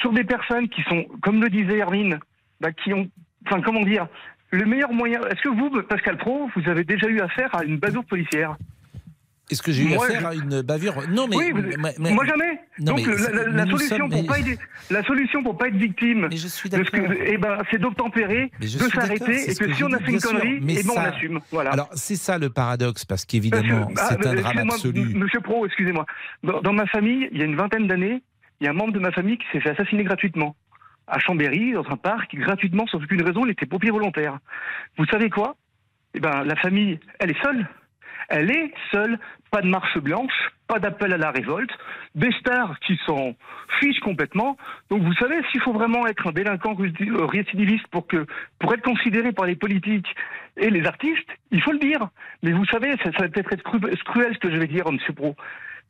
sur 0.01 0.12
des 0.12 0.25
personnes 0.25 0.69
qui 0.69 0.83
sont, 0.83 1.05
comme 1.23 1.43
le 1.43 1.49
disait 1.49 1.79
Hermine, 1.79 2.19
bah, 2.61 2.73
qui 2.73 2.93
ont, 2.93 3.09
enfin, 3.47 3.61
comment 3.62 3.83
dire, 3.83 4.07
le 4.50 4.64
meilleur 4.64 4.92
moyen. 4.92 5.20
Est-ce 5.28 5.42
que 5.42 5.48
vous, 5.48 5.70
Pascal 5.82 6.16
Pro, 6.16 6.48
vous 6.56 6.68
avez 6.68 6.84
déjà 6.84 7.08
eu 7.08 7.20
affaire 7.20 7.54
à 7.54 7.64
une 7.64 7.78
bavure 7.78 8.04
policière 8.04 8.56
est-ce 9.50 9.62
que 9.62 9.72
j'ai 9.72 9.84
eu 9.84 9.94
affaire 9.94 10.26
à 10.26 10.34
une 10.34 10.62
bavure? 10.62 10.94
Non, 11.08 11.26
mais, 11.26 11.52
moi 11.98 12.24
jamais. 12.26 12.61
Donc 12.78 13.00
la, 13.06 13.66
solution 13.66 14.08
pour 14.08 14.26
pas 14.26 14.38
être, 14.40 14.61
la 14.90 15.02
solution 15.04 15.42
pour 15.42 15.56
pas 15.56 15.68
être 15.68 15.76
victime, 15.76 16.28
eh 16.30 17.38
ben, 17.38 17.58
c'est 17.70 17.78
d'obtempérer, 17.78 18.50
de 18.61 18.66
s'arrêter, 18.66 19.50
et 19.50 19.54
que, 19.54 19.72
si 19.72 19.84
on 19.84 19.92
a 19.92 19.98
fait 19.98 20.12
une 20.12 20.20
connerie, 20.20 20.61
eh 20.62 20.82
ben, 20.82 20.90
on 20.94 20.98
assume. 20.98 21.40
Voilà. 21.50 21.70
Alors 21.70 21.88
c'est 21.94 22.16
ça 22.16 22.38
le 22.38 22.50
paradoxe, 22.50 23.04
parce 23.04 23.24
qu'évidemment, 23.24 23.88
c'est 23.96 24.26
un 24.26 24.34
drame 24.34 24.70
absolu. 24.70 25.14
Monsieur 25.14 25.40
Pro, 25.40 25.66
excusez-moi. 25.66 26.04
Dans, 26.42 26.72
ma 26.72 26.87
famille, 26.87 27.28
il 27.32 27.38
y 27.38 27.42
a 27.42 27.46
une 27.46 27.56
vingtaine 27.56 27.87
d'années, 27.87 28.22
il 28.61 28.64
y 28.64 28.68
a 28.68 28.70
un 28.70 28.74
membre 28.74 28.92
de 28.92 28.98
ma 28.98 29.12
famille 29.12 29.38
qui 29.38 29.46
s'est 29.52 29.61
fait 29.61 29.70
assassiner 29.70 30.04
gratuitement 30.04 30.54
à 31.09 31.18
Chambéry, 31.18 31.73
dans 31.73 31.88
un 31.88 31.97
parc, 31.97 32.35
gratuitement, 32.35 32.87
sans 32.87 32.99
aucune 32.99 33.23
raison, 33.23 33.44
il 33.47 33.51
était 33.51 33.66
pompier 33.66 33.90
volontaire. 33.90 34.38
Vous 34.97 35.07
savez 35.07 35.31
quoi? 35.31 35.57
Eh 36.14 36.21
ben, 36.21 36.44
la 36.44 36.57
famille, 36.57 36.99
elle 37.18 37.31
est 37.31 37.42
seule. 37.42 37.66
Elle 38.29 38.51
est 38.51 38.75
seule, 38.92 39.18
pas 39.51 39.62
de 39.62 39.68
marche 39.68 39.97
blanche, 39.99 40.53
pas 40.66 40.79
d'appel 40.79 41.14
à 41.14 41.16
la 41.16 41.31
révolte, 41.31 41.71
des 42.14 42.31
stars 42.33 42.79
qui 42.81 43.01
s'en 43.07 43.35
fichent 43.81 44.01
complètement. 44.01 44.59
Donc 44.90 45.03
vous 45.03 45.14
savez, 45.14 45.37
s'il 45.51 45.62
faut 45.62 45.73
vraiment 45.73 46.07
être 46.07 46.27
un 46.27 46.33
délinquant 46.33 46.75
récidiviste 46.75 47.87
pour 47.88 48.07
que 48.07 48.27
pour 48.59 48.75
être 48.75 48.83
considéré 48.83 49.33
par 49.33 49.47
les 49.47 49.57
politiques 49.57 50.14
et 50.59 50.68
les 50.68 50.85
artistes, 50.85 51.31
il 51.51 51.62
faut 51.62 51.73
le 51.73 51.79
dire. 51.79 52.11
Mais 52.42 52.53
vous 52.53 52.66
savez, 52.66 52.90
ça, 52.99 53.11
ça 53.12 53.23
va 53.23 53.29
peut-être 53.29 53.53
être 53.55 53.62
cruel 53.62 54.35
ce 54.35 54.38
que 54.38 54.51
je 54.51 54.59
vais 54.59 54.66
dire, 54.66 54.90
Monsieur 54.92 55.14
Pro. 55.14 55.35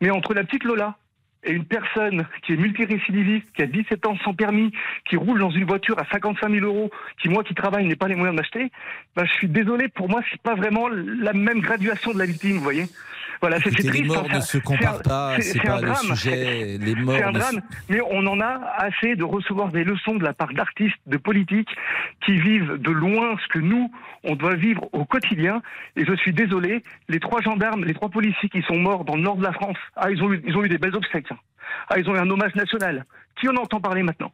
Mais 0.00 0.10
entre 0.10 0.32
la 0.32 0.44
petite 0.44 0.62
Lola, 0.62 0.96
et 1.44 1.52
une 1.52 1.64
personne 1.64 2.26
qui 2.42 2.52
est 2.52 2.56
multirécidiviste, 2.56 3.46
qui 3.54 3.62
a 3.62 3.66
17 3.66 4.06
ans 4.06 4.16
sans 4.24 4.34
permis, 4.34 4.72
qui 5.08 5.16
roule 5.16 5.38
dans 5.38 5.50
une 5.50 5.64
voiture 5.64 5.98
à 5.98 6.04
55 6.10 6.50
000 6.50 6.66
euros, 6.66 6.90
qui 7.20 7.28
moi 7.28 7.44
qui 7.44 7.54
travaille 7.54 7.86
n'ai 7.86 7.96
pas 7.96 8.08
les 8.08 8.16
moyens 8.16 8.36
d'acheter, 8.36 8.70
ben, 9.16 9.24
je 9.24 9.32
suis 9.32 9.48
désolé, 9.48 9.88
pour 9.88 10.08
moi 10.08 10.20
c'est 10.30 10.40
pas 10.40 10.54
vraiment 10.54 10.88
la 10.88 11.32
même 11.32 11.60
graduation 11.60 12.12
de 12.12 12.18
la 12.18 12.26
victime, 12.26 12.56
vous 12.56 12.62
voyez. 12.62 12.86
Voilà, 13.40 13.58
c'est 13.60 13.70
triste. 13.70 13.94
Les 13.94 14.02
morts 14.02 14.26
hein, 14.28 14.36
ne 14.36 14.40
se 14.40 14.58
comparent 14.58 15.02
pas, 15.02 15.40
c'est 15.40 15.62
pas 15.62 15.80
le 15.80 15.94
sujet. 15.94 16.76
Les 16.78 16.94
morts. 16.96 17.14
C'est 17.16 17.22
un 17.22 17.32
drame, 17.32 17.60
mais 17.88 18.00
on 18.10 18.26
en 18.26 18.40
a 18.40 18.60
assez 18.78 19.14
de 19.14 19.22
recevoir 19.22 19.68
des 19.68 19.84
leçons 19.84 20.16
de 20.16 20.24
la 20.24 20.32
part 20.32 20.52
d'artistes, 20.52 20.98
de 21.06 21.16
politiques 21.18 21.70
qui 22.26 22.36
vivent 22.36 22.78
de 22.78 22.90
loin 22.90 23.36
ce 23.40 23.48
que 23.48 23.60
nous 23.60 23.90
on 24.24 24.34
doit 24.34 24.54
vivre 24.54 24.88
au 24.92 25.04
quotidien. 25.04 25.62
Et 25.96 26.04
je 26.04 26.14
suis 26.16 26.32
désolé, 26.32 26.82
les 27.08 27.20
trois 27.20 27.40
gendarmes, 27.40 27.84
les 27.84 27.94
trois 27.94 28.08
policiers 28.08 28.48
qui 28.48 28.62
sont 28.62 28.76
morts 28.76 29.04
dans 29.04 29.16
le 29.16 29.22
nord 29.22 29.36
de 29.36 29.44
la 29.44 29.52
France, 29.52 29.76
ah 29.96 30.10
ils 30.10 30.22
ont 30.22 30.32
eu, 30.32 30.42
ils 30.46 30.56
ont 30.56 30.64
eu 30.64 30.68
des 30.68 30.78
belles 30.78 30.96
obsèques. 30.96 31.27
Ah 31.88 31.98
ils 31.98 32.08
ont 32.08 32.14
eu 32.14 32.18
un 32.18 32.30
hommage 32.30 32.54
national. 32.54 33.04
Qui 33.36 33.48
en 33.48 33.56
entend 33.56 33.80
parler 33.80 34.02
maintenant? 34.02 34.32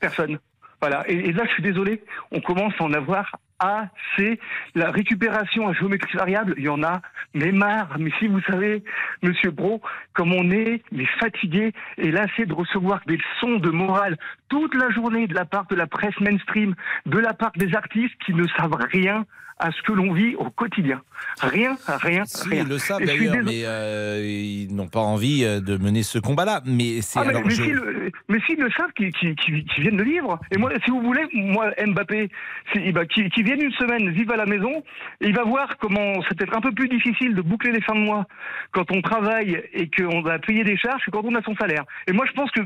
Personne. 0.00 0.38
Voilà. 0.80 1.08
Et, 1.08 1.32
là, 1.32 1.44
je 1.46 1.52
suis 1.52 1.62
désolé, 1.62 2.02
on 2.30 2.40
commence 2.40 2.74
à 2.78 2.84
en 2.84 2.92
avoir 2.92 3.36
assez. 3.58 4.38
La 4.74 4.90
récupération 4.90 5.68
à 5.68 5.72
géométrie 5.72 6.16
variable, 6.16 6.54
il 6.56 6.64
y 6.64 6.68
en 6.68 6.82
a, 6.82 7.00
mais 7.34 7.52
marre. 7.52 7.96
Mais 7.98 8.10
si 8.18 8.26
vous 8.26 8.40
savez, 8.42 8.82
Monsieur 9.22 9.50
Bro, 9.50 9.80
comme 10.14 10.32
on 10.32 10.50
est, 10.50 10.82
mais 10.92 11.06
fatigué 11.20 11.72
et 11.96 12.10
lassé 12.10 12.46
de 12.46 12.52
recevoir 12.52 13.00
des 13.06 13.16
leçons 13.16 13.58
de 13.58 13.70
morale 13.70 14.16
toute 14.48 14.74
la 14.74 14.90
journée 14.90 15.26
de 15.26 15.34
la 15.34 15.44
part 15.44 15.66
de 15.66 15.76
la 15.76 15.86
presse 15.86 16.18
mainstream, 16.20 16.74
de 17.06 17.18
la 17.18 17.34
part 17.34 17.52
des 17.56 17.74
artistes 17.74 18.14
qui 18.24 18.34
ne 18.34 18.46
savent 18.56 18.78
rien 18.92 19.24
à 19.58 19.72
ce 19.72 19.82
que 19.82 19.92
l'on 19.92 20.12
vit 20.12 20.34
au 20.36 20.50
quotidien. 20.50 21.02
Rien, 21.40 21.76
rien, 21.86 22.24
rien. 22.44 22.62
Ils 22.62 22.68
le 22.68 22.78
savent 22.78 23.04
d'ailleurs, 23.04 23.36
mais 23.44 23.62
euh, 23.64 24.22
ils 24.24 24.74
n'ont 24.74 24.88
pas 24.88 25.00
envie 25.00 25.44
euh, 25.44 25.60
de 25.60 25.76
mener 25.76 26.02
ce 26.02 26.18
combat-là. 26.18 26.62
Mais 26.64 27.02
c'est 27.02 27.18
ah, 27.18 27.24
mais, 27.24 27.42
mais 28.28 28.40
s'ils 28.46 28.58
le, 28.58 28.70
savent, 28.70 28.92
qu'ils 28.92 29.12
viennent 29.78 29.96
le 29.96 30.04
vivre. 30.04 30.38
Et 30.52 30.58
moi, 30.58 30.70
si 30.84 30.90
vous 30.90 31.00
voulez, 31.00 31.22
moi, 31.32 31.70
Mbappé, 31.84 32.30
qui, 32.72 32.92
bah, 32.92 33.06
qui, 33.06 33.28
vienne 33.48 33.62
une 33.62 33.72
semaine, 33.72 34.10
vive 34.10 34.30
à 34.30 34.36
la 34.36 34.44
maison, 34.44 34.82
il 35.20 35.34
va 35.34 35.44
voir 35.44 35.78
comment 35.78 36.20
c'est 36.28 36.36
peut-être 36.36 36.56
un 36.56 36.60
peu 36.60 36.72
plus 36.72 36.88
difficile 36.88 37.34
de 37.34 37.40
boucler 37.40 37.72
les 37.72 37.80
fins 37.80 37.94
de 37.94 38.00
mois 38.00 38.26
quand 38.72 38.90
on 38.92 39.00
travaille 39.00 39.62
et 39.72 39.88
qu'on 39.88 40.20
va 40.20 40.38
payer 40.38 40.64
des 40.64 40.76
charges 40.76 41.02
que 41.04 41.10
quand 41.10 41.24
on 41.24 41.34
a 41.34 41.42
son 41.42 41.56
salaire. 41.56 41.84
Et 42.06 42.12
moi, 42.12 42.26
je 42.26 42.32
pense 42.32 42.50
que 42.50 42.60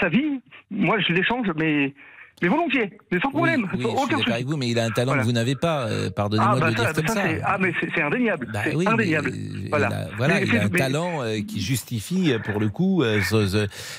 sa 0.00 0.08
vie, 0.08 0.40
moi, 0.70 0.98
je 1.00 1.12
l'échange, 1.12 1.48
mais 1.56 1.92
mais 2.42 2.48
volontiers, 2.48 2.98
mais 3.10 3.20
sans 3.20 3.30
problème. 3.30 3.68
Oui, 3.74 3.86
je 4.10 4.16
suis 4.16 4.32
avec 4.32 4.46
vous, 4.46 4.56
mais 4.56 4.68
il 4.68 4.78
a 4.78 4.84
un 4.84 4.90
talent 4.90 5.14
que 5.14 5.22
vous 5.22 5.32
n'avez 5.32 5.54
pas. 5.54 5.86
Euh, 5.86 6.10
pardonnez-moi 6.10 6.52
ah, 6.52 6.56
de 6.56 6.60
bah 6.60 6.70
dire 6.72 6.92
comme 6.92 7.06
ça. 7.06 7.22
Ah, 7.44 7.58
mais 7.60 7.72
c'est 7.80 8.02
indéniable. 8.02 8.48
Bah, 8.52 8.60
oui, 8.74 8.86
indéniable. 8.86 9.32
voilà. 9.70 9.88
Il 9.88 9.94
a, 9.94 10.16
voilà, 10.16 10.40
il 10.42 10.56
a 10.56 10.64
un 10.64 10.68
talent 10.68 11.22
euh, 11.22 11.40
qui 11.46 11.60
justifie, 11.60 12.32
euh, 12.32 12.38
pour 12.40 12.60
le 12.60 12.68
coup. 12.68 13.04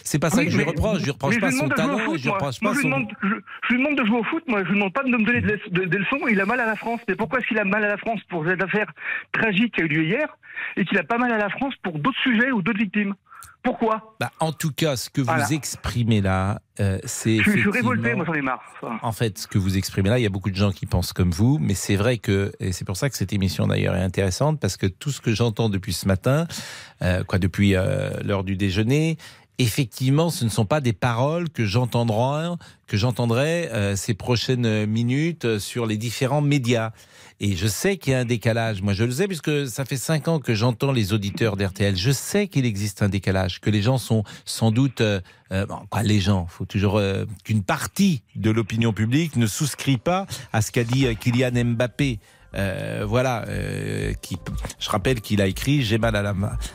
c'est 0.03 0.19
pas 0.19 0.29
ça 0.29 0.43
que 0.43 0.51
je 0.51 0.57
lui 0.57 0.65
reproche. 0.65 0.99
Je 0.99 1.05
lui 1.05 1.11
reproche 1.11 1.39
pas 1.39 1.51
son 1.51 1.69
talent. 1.69 1.97
je 2.15 2.23
lui 2.23 2.29
reproche 2.29 2.59
pas 2.59 2.73
son. 2.73 2.87
Demande, 2.87 3.07
je, 3.23 3.27
je, 3.69 3.73
lui 3.73 3.83
demande 3.83 3.97
de 3.97 4.05
jouer 4.05 4.19
au 4.19 4.23
foot. 4.23 4.43
Moi, 4.47 4.63
je 4.63 4.69
lui 4.69 4.75
demande 4.75 4.93
pas 4.93 5.03
de 5.03 5.09
me 5.09 5.23
donner 5.23 5.41
des 5.41 5.97
leçons. 5.97 6.19
Il 6.29 6.39
a 6.41 6.45
mal 6.45 6.59
à 6.59 6.65
la 6.65 6.75
France. 6.75 6.99
Mais 7.07 7.15
pourquoi 7.15 7.39
est-ce 7.39 7.47
qu'il 7.47 7.59
a 7.59 7.65
mal 7.65 7.83
à 7.83 7.87
la 7.87 7.97
France 7.97 8.19
pour 8.29 8.45
cette 8.45 8.61
affaire 8.61 8.91
tragique 9.31 9.75
qui 9.75 9.81
a 9.81 9.85
eu 9.85 9.87
lieu 9.87 10.03
hier 10.03 10.27
et 10.75 10.83
qu'il 10.83 10.97
a 10.97 11.03
pas 11.03 11.17
mal 11.17 11.31
à 11.31 11.37
la 11.37 11.49
France 11.49 11.73
pour 11.81 11.97
d'autres 11.99 12.19
sujets 12.21 12.51
ou 12.51 12.61
d'autres 12.61 12.79
victimes? 12.79 13.15
Pourquoi 13.65 14.15
bah, 14.19 14.31
En 14.39 14.53
tout 14.53 14.71
cas, 14.71 14.95
ce 14.95 15.09
que 15.09 15.21
vous 15.21 15.53
exprimez 15.53 16.21
là, 16.21 16.61
euh, 16.79 16.99
c'est. 17.03 17.37
Je, 17.37 17.51
je 17.51 17.59
suis 17.59 17.69
révolté, 17.71 18.13
moi 18.13 18.23
j'en 18.25 18.33
ai 18.33 18.41
marre. 18.41 18.61
En 19.01 19.11
fait, 19.11 19.39
ce 19.39 19.47
que 19.47 19.57
vous 19.57 19.75
exprimez 19.75 20.09
là, 20.09 20.19
il 20.19 20.21
y 20.21 20.27
a 20.27 20.29
beaucoup 20.29 20.51
de 20.51 20.55
gens 20.55 20.71
qui 20.71 20.85
pensent 20.85 21.13
comme 21.13 21.31
vous, 21.31 21.57
mais 21.59 21.73
c'est 21.73 21.95
vrai 21.95 22.17
que, 22.19 22.51
et 22.59 22.71
c'est 22.71 22.85
pour 22.85 22.95
ça 22.95 23.09
que 23.09 23.17
cette 23.17 23.33
émission 23.33 23.67
d'ailleurs 23.67 23.95
est 23.95 24.03
intéressante, 24.03 24.59
parce 24.59 24.77
que 24.77 24.85
tout 24.85 25.09
ce 25.09 25.19
que 25.19 25.33
j'entends 25.33 25.69
depuis 25.69 25.93
ce 25.93 26.07
matin, 26.07 26.45
euh, 27.01 27.23
quoi, 27.23 27.39
depuis 27.39 27.75
euh, 27.75 28.11
l'heure 28.23 28.43
du 28.43 28.55
déjeuner, 28.55 29.17
effectivement, 29.59 30.29
ce 30.29 30.45
ne 30.45 30.49
sont 30.49 30.65
pas 30.65 30.81
des 30.81 30.93
paroles 30.93 31.49
que 31.49 31.65
j'entendrai, 31.65 32.55
que 32.87 32.97
j'entendrai 32.97 33.69
ces 33.95 34.13
prochaines 34.13 34.85
minutes 34.85 35.59
sur 35.59 35.85
les 35.85 35.97
différents 35.97 36.41
médias. 36.41 36.91
Et 37.41 37.55
je 37.57 37.67
sais 37.67 37.97
qu'il 37.97 38.13
y 38.13 38.15
a 38.15 38.19
un 38.19 38.25
décalage. 38.25 38.81
Moi, 38.81 38.93
je 38.93 39.03
le 39.03 39.11
sais 39.11 39.27
puisque 39.27 39.67
ça 39.67 39.83
fait 39.83 39.97
cinq 39.97 40.29
ans 40.29 40.39
que 40.39 40.53
j'entends 40.53 40.93
les 40.93 41.11
auditeurs 41.11 41.57
d'RTL. 41.57 41.95
Je 41.97 42.11
sais 42.11 42.47
qu'il 42.47 42.65
existe 42.65 43.01
un 43.01 43.09
décalage, 43.09 43.59
que 43.59 43.69
les 43.69 43.81
gens 43.81 43.97
sont 43.97 44.23
sans 44.45 44.71
doute, 44.71 45.01
euh, 45.01 45.19
euh 45.51 45.65
quoi, 45.89 46.03
les 46.03 46.21
gens, 46.21 46.47
faut 46.47 46.65
toujours 46.65 46.97
euh, 46.97 47.25
qu'une 47.43 47.63
partie 47.63 48.23
de 48.35 48.51
l'opinion 48.51 48.93
publique 48.93 49.35
ne 49.35 49.47
souscrit 49.47 49.97
pas 49.97 50.27
à 50.53 50.61
ce 50.61 50.71
qu'a 50.71 50.85
dit 50.85 51.07
euh, 51.07 51.13
Kylian 51.13 51.51
Mbappé. 51.65 52.19
Euh, 52.55 53.03
voilà, 53.07 53.45
euh, 53.47 54.13
qui, 54.21 54.37
je 54.79 54.89
rappelle 54.89 55.21
qu'il 55.21 55.41
a 55.41 55.47
écrit 55.47 55.81
J'ai 55.81 55.97
mal 55.97 56.15
à, 56.15 56.21
la, 56.21 56.33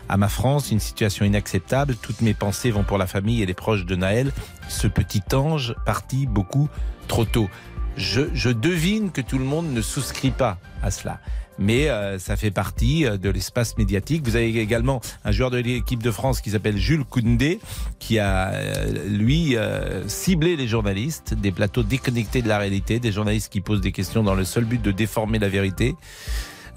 à 0.09 0.17
ma 0.17 0.29
France, 0.29 0.71
une 0.71 0.81
situation 0.81 1.25
inacceptable. 1.25 1.97
Toutes 1.97 2.21
mes 2.21 2.35
pensées 2.35 2.71
vont 2.71 2.85
pour 2.85 2.99
la 2.99 3.07
famille 3.07 3.43
et 3.43 3.47
les 3.47 3.55
proches 3.55 3.87
de 3.87 3.97
Naël. 3.97 4.33
Ce 4.69 4.87
petit 4.87 5.23
ange 5.35 5.75
parti 5.85 6.27
beaucoup 6.27 6.69
trop 7.09 7.25
tôt 7.25 7.49
je, 7.97 8.51
devine 8.51 9.11
que 9.11 9.21
tout 9.21 9.39
le 9.39 9.45
monde 9.45 9.73
ne 9.73 9.81
souscrit 9.81 10.31
pas 10.31 10.59
à 10.83 10.91
cela. 10.91 11.21
Mais 11.61 11.91
euh, 11.91 12.19
ça 12.19 12.37
fait 12.37 12.51
partie 12.51 13.07
euh, 13.07 13.19
de 13.19 13.29
l'espace 13.29 13.77
médiatique. 13.77 14.23
Vous 14.25 14.35
avez 14.35 14.59
également 14.59 15.01
un 15.25 15.31
joueur 15.31 15.51
de 15.51 15.59
l'équipe 15.59 16.03
de 16.03 16.11
France 16.11 16.41
qui 16.41 16.51
s'appelle 16.51 16.79
Jules 16.79 17.05
Koundé, 17.05 17.61
qui 17.99 18.19
a, 18.19 18.49
euh, 18.49 19.07
lui, 19.07 19.57
ciblé 20.07 20.57
les 20.57 20.67
journalistes, 20.67 21.35
des 21.35 21.53
plateaux 21.53 21.83
déconnectés 21.83 22.41
de 22.41 22.49
la 22.49 22.59
réalité, 22.59 22.99
des 22.99 23.13
journalistes 23.13 23.53
qui 23.53 23.61
posent 23.61 23.83
des 23.83 23.93
questions 23.93 24.23
dans 24.23 24.35
le 24.35 24.45
seul 24.45 24.65
but 24.65 24.81
de 24.81 24.91
déformer 24.91 25.39
la 25.39 25.49
vérité. 25.49 25.95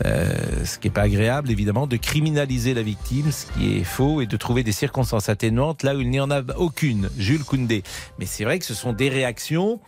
ce 0.03 0.77
qui 0.79 0.87
n'est 0.87 0.93
pas 0.93 1.03
agréable, 1.03 1.49
évidemment, 1.49 1.87
de 1.87 1.95
criminaliser 1.95 2.73
la 2.73 2.81
victime, 2.81 3.31
ce 3.31 3.45
qui 3.53 3.77
est 3.77 3.83
faux, 3.83 4.21
et 4.21 4.27
de 4.27 4.35
trouver 4.35 4.63
des 4.63 4.73
circonstances 4.73 5.29
atténuantes 5.29 5.83
là 5.83 5.95
où 5.95 6.01
il 6.01 6.09
n'y 6.09 6.19
en 6.19 6.29
a 6.29 6.41
aucune. 6.57 7.09
Jules 7.17 7.45
Koundé. 7.45 7.83
Mais 8.19 8.25
c'est 8.25 8.43
vrai 8.43 8.59
que 8.59 8.65
ce 8.65 8.73
sont 8.73 8.91
des 8.91 9.09
réactions 9.09 9.79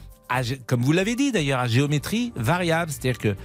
comme 0.66 0.82
vous 0.82 0.92
l'avez 0.92 1.16
dit 1.16 1.32
d'ailleurs, 1.32 1.60
à 1.60 1.68
géométrie 1.68 2.34
variable. 2.36 2.92
C'est-à-dire 2.92 3.18
que, 3.18 3.36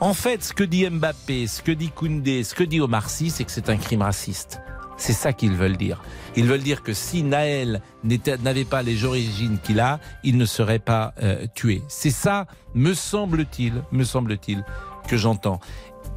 en 0.00 0.14
fait, 0.14 0.42
ce 0.44 0.52
que 0.52 0.64
dit 0.64 0.88
Mbappé, 0.88 1.46
ce 1.46 1.62
que 1.62 1.72
dit 1.72 1.90
Koundé, 1.90 2.44
ce 2.44 2.54
que 2.54 2.64
dit 2.64 2.80
Omar 2.80 3.10
Sy, 3.10 3.30
c'est 3.30 3.44
que 3.44 3.50
c'est 3.50 3.68
un 3.68 3.76
crime 3.76 4.02
raciste. 4.02 4.60
C'est 4.96 5.12
ça 5.12 5.32
qu'ils 5.32 5.56
veulent 5.56 5.76
dire. 5.76 6.00
Ils 6.36 6.46
veulent 6.46 6.62
dire 6.62 6.82
que 6.82 6.92
si 6.92 7.24
Naël 7.24 7.82
n'avait 8.04 8.64
pas 8.64 8.82
les 8.82 9.04
origines 9.04 9.58
qu'il 9.62 9.80
a, 9.80 9.98
il 10.22 10.36
ne 10.36 10.44
serait 10.44 10.78
pas 10.78 11.12
euh, 11.22 11.46
tué. 11.54 11.82
C'est 11.88 12.10
ça, 12.10 12.46
me 12.74 12.94
semble-t-il, 12.94 13.82
me 13.90 14.04
semble-t-il, 14.04 14.64
que 15.08 15.16
j'entends. 15.16 15.58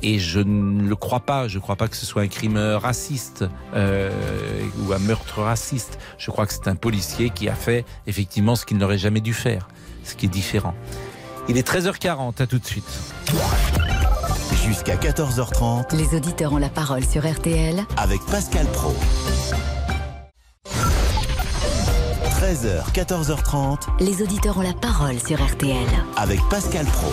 Et 0.01 0.19
je 0.19 0.39
ne 0.39 0.87
le 0.87 0.95
crois 0.95 1.21
pas. 1.21 1.47
Je 1.47 1.57
ne 1.57 1.61
crois 1.63 1.77
pas 1.77 1.87
que 1.87 1.95
ce 1.95 2.05
soit 2.05 2.21
un 2.21 2.27
crime 2.27 2.57
raciste 2.57 3.45
euh, 3.73 4.11
ou 4.83 4.93
un 4.93 4.99
meurtre 4.99 5.41
raciste. 5.41 5.97
Je 6.17 6.29
crois 6.29 6.45
que 6.45 6.53
c'est 6.53 6.67
un 6.67 6.75
policier 6.75 7.31
qui 7.31 7.49
a 7.49 7.55
fait 7.55 7.85
effectivement 8.05 8.55
ce 8.55 8.65
qu'il 8.65 8.77
n'aurait 8.77 8.99
jamais 8.99 9.21
dû 9.21 9.33
faire, 9.33 9.67
ce 10.03 10.15
qui 10.15 10.27
est 10.27 10.29
différent. 10.29 10.75
Il 11.47 11.57
est 11.57 11.67
13h40, 11.67 12.41
à 12.41 12.47
tout 12.47 12.57
de 12.57 12.65
suite. 12.65 12.85
Jusqu'à 14.65 14.95
14h30. 14.95 15.95
Les 15.95 16.15
auditeurs 16.17 16.53
ont 16.53 16.57
la 16.57 16.69
parole 16.69 17.05
sur 17.05 17.29
RTL. 17.29 17.85
Avec 17.97 18.19
Pascal 18.25 18.65
Pro. 18.67 18.95
13h, 22.39 22.91
14h30. 22.93 23.77
Les 23.99 24.23
auditeurs 24.23 24.57
ont 24.57 24.61
la 24.61 24.73
parole 24.73 25.19
sur 25.19 25.43
RTL. 25.43 25.87
Avec 26.17 26.39
Pascal 26.49 26.85
Pro. 26.87 27.11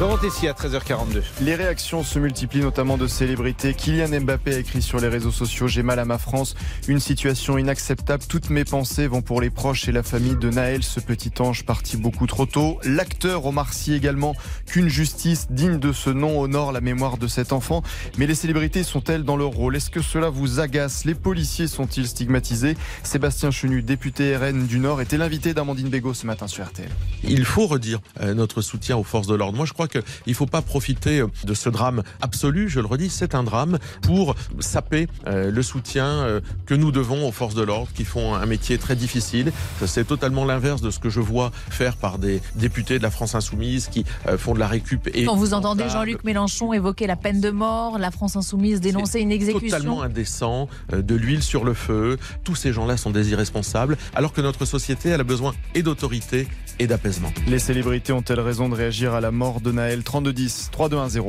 Ici 0.00 0.48
à 0.48 0.52
13h42. 0.52 1.22
Les 1.42 1.54
réactions 1.54 2.02
se 2.02 2.18
multiplient, 2.18 2.62
notamment 2.62 2.96
de 2.96 3.06
célébrités. 3.06 3.74
Kylian 3.74 4.20
Mbappé 4.20 4.54
a 4.54 4.58
écrit 4.58 4.80
sur 4.80 4.98
les 4.98 5.08
réseaux 5.08 5.30
sociaux 5.30 5.68
J'ai 5.68 5.82
mal 5.82 5.98
à 5.98 6.06
ma 6.06 6.16
France, 6.16 6.56
une 6.88 7.00
situation 7.00 7.58
inacceptable. 7.58 8.24
Toutes 8.26 8.48
mes 8.48 8.64
pensées 8.64 9.06
vont 9.06 9.20
pour 9.20 9.42
les 9.42 9.50
proches 9.50 9.88
et 9.88 9.92
la 9.92 10.02
famille 10.02 10.36
de 10.36 10.48
Naël, 10.48 10.82
ce 10.82 11.00
petit 11.00 11.30
ange 11.38 11.64
parti 11.66 11.98
beaucoup 11.98 12.26
trop 12.26 12.46
tôt. 12.46 12.78
L'acteur 12.82 13.44
Omar 13.44 13.74
Sy 13.74 13.92
également, 13.92 14.34
qu'une 14.66 14.88
justice 14.88 15.48
digne 15.50 15.78
de 15.78 15.92
ce 15.92 16.08
nom 16.08 16.40
honore 16.40 16.72
la 16.72 16.80
mémoire 16.80 17.18
de 17.18 17.26
cet 17.26 17.52
enfant. 17.52 17.82
Mais 18.16 18.26
les 18.26 18.34
célébrités 18.34 18.84
sont-elles 18.84 19.24
dans 19.24 19.36
leur 19.36 19.50
rôle? 19.50 19.76
Est-ce 19.76 19.90
que 19.90 20.00
cela 20.00 20.30
vous 20.30 20.60
agace? 20.60 21.04
Les 21.04 21.14
policiers 21.14 21.66
sont-ils 21.66 22.08
stigmatisés? 22.08 22.76
Sébastien 23.02 23.50
Chenu, 23.50 23.82
député 23.82 24.34
RN 24.34 24.66
du 24.66 24.78
Nord, 24.78 25.02
était 25.02 25.18
l'invité 25.18 25.52
d'Amandine 25.52 25.88
Bégaud 25.88 26.14
ce 26.14 26.26
matin 26.26 26.46
sur 26.46 26.64
RTL. 26.64 26.88
Il 27.22 27.44
faut 27.44 27.66
redire 27.66 28.00
euh, 28.22 28.32
notre 28.32 28.62
soutien 28.62 28.96
aux 28.96 29.04
forces 29.04 29.26
de 29.26 29.34
l'ordre. 29.34 29.56
Moi, 29.58 29.66
je 29.66 29.74
crois 29.74 29.89
qu'il 29.90 30.02
ne 30.26 30.34
faut 30.34 30.46
pas 30.46 30.62
profiter 30.62 31.20
euh, 31.20 31.26
de 31.44 31.54
ce 31.54 31.68
drame 31.68 32.02
absolu, 32.20 32.68
je 32.68 32.80
le 32.80 32.86
redis, 32.86 33.10
c'est 33.10 33.34
un 33.34 33.42
drame 33.42 33.78
pour 34.02 34.34
saper 34.60 35.08
euh, 35.26 35.50
le 35.50 35.62
soutien 35.62 36.06
euh, 36.06 36.40
que 36.66 36.74
nous 36.74 36.92
devons 36.92 37.26
aux 37.28 37.32
forces 37.32 37.54
de 37.54 37.62
l'ordre 37.62 37.88
qui 37.94 38.04
font 38.04 38.34
un 38.34 38.46
métier 38.46 38.78
très 38.78 38.96
difficile. 38.96 39.52
C'est 39.86 40.06
totalement 40.06 40.44
l'inverse 40.44 40.80
de 40.80 40.90
ce 40.90 40.98
que 40.98 41.10
je 41.10 41.20
vois 41.20 41.50
faire 41.70 41.96
par 41.96 42.18
des 42.18 42.40
députés 42.54 42.98
de 42.98 43.02
la 43.02 43.10
France 43.10 43.34
Insoumise 43.34 43.88
qui 43.88 44.04
font 44.38 44.54
de 44.54 44.58
la 44.58 44.68
récup. 44.68 45.08
Et 45.14 45.24
Quand 45.24 45.36
vous 45.36 45.54
entendez 45.54 45.88
Jean-Luc 45.88 46.24
Mélenchon 46.24 46.72
évoquer 46.72 47.06
la 47.06 47.16
peine 47.16 47.40
de 47.40 47.50
mort, 47.50 47.98
la 47.98 48.10
France 48.10 48.36
Insoumise 48.36 48.80
dénoncer 48.80 49.20
une 49.20 49.32
exécution. 49.32 49.78
totalement 49.78 50.02
indécent, 50.02 50.68
de 50.92 51.14
l'huile 51.14 51.42
sur 51.42 51.64
le 51.64 51.74
feu. 51.74 52.18
Tous 52.44 52.54
ces 52.54 52.72
gens-là 52.72 52.96
sont 52.96 53.10
des 53.10 53.30
irresponsables, 53.30 53.96
alors 54.14 54.32
que 54.32 54.40
notre 54.40 54.64
société 54.64 55.10
elle 55.10 55.20
a 55.20 55.24
besoin 55.24 55.54
et 55.74 55.82
d'autorité 55.82 56.48
et 56.78 56.86
d'apaisement. 56.86 57.32
Les 57.46 57.58
célébrités 57.58 58.12
ont-elles 58.12 58.40
raison 58.40 58.68
de 58.68 58.74
réagir 58.74 59.14
à 59.14 59.20
la 59.20 59.30
mort 59.30 59.60
de 59.60 59.70
Naël 59.80 60.04
3210 60.04 60.70
3210. 60.72 61.22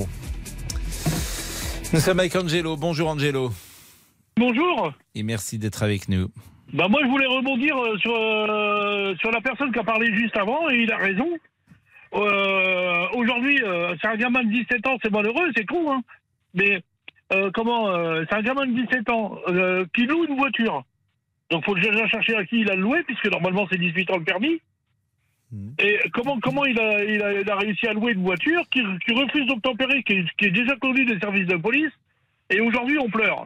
Nous 1.93 1.99
sommes 2.01 2.19
avec 2.19 2.35
Angelo. 2.35 2.75
Bonjour 2.75 3.07
Angelo. 3.07 3.49
Bonjour. 4.35 4.91
Et 5.15 5.23
merci 5.23 5.57
d'être 5.57 5.83
avec 5.83 6.09
nous. 6.09 6.27
Bah 6.73 6.89
moi 6.89 6.99
je 7.01 7.07
voulais 7.07 7.27
rebondir 7.27 7.77
euh, 7.77 7.97
sur, 7.99 8.13
euh, 8.13 9.15
sur 9.21 9.31
la 9.31 9.39
personne 9.39 9.71
qui 9.71 9.79
a 9.79 9.85
parlé 9.85 10.13
juste 10.17 10.35
avant 10.35 10.69
et 10.69 10.83
il 10.83 10.91
a 10.91 10.97
raison. 10.97 11.29
Euh, 12.13 13.07
aujourd'hui, 13.15 13.63
c'est 14.01 14.07
un 14.07 14.17
gamin 14.17 14.43
de 14.43 14.51
17 14.51 14.85
ans, 14.85 14.97
c'est 15.01 15.13
malheureux, 15.13 15.49
c'est 15.55 15.65
con, 15.65 15.93
hein. 15.93 16.01
Mais 16.53 16.83
comment 17.53 17.87
C'est 18.25 18.35
un 18.35 18.41
gamin 18.41 18.65
de 18.65 18.85
17 18.85 19.09
ans 19.11 19.37
qui 19.95 20.07
loue 20.07 20.25
une 20.25 20.35
voiture. 20.35 20.83
Donc 21.51 21.63
faut 21.63 21.75
déjà 21.75 22.05
chercher 22.09 22.35
à 22.35 22.43
qui 22.43 22.59
il 22.59 22.69
a 22.69 22.75
loué, 22.75 23.01
puisque 23.03 23.31
normalement 23.31 23.65
c'est 23.71 23.77
18 23.77 24.11
ans 24.11 24.17
le 24.17 24.25
permis. 24.25 24.59
Et 25.79 25.99
comment, 26.13 26.39
comment 26.39 26.65
il, 26.65 26.79
a, 26.79 27.03
il, 27.03 27.49
a, 27.49 27.55
réussi 27.57 27.85
à 27.87 27.93
louer 27.93 28.13
une 28.13 28.23
voiture 28.23 28.63
qui, 28.71 28.81
refuse 28.81 29.45
d'obtempérer, 29.47 30.01
qui, 30.03 30.21
qui, 30.37 30.45
est 30.45 30.51
déjà 30.51 30.75
connu 30.77 31.05
des 31.05 31.19
services 31.19 31.47
de 31.47 31.57
police, 31.57 31.91
et 32.49 32.61
aujourd'hui 32.61 32.97
on 32.99 33.09
pleure. 33.09 33.45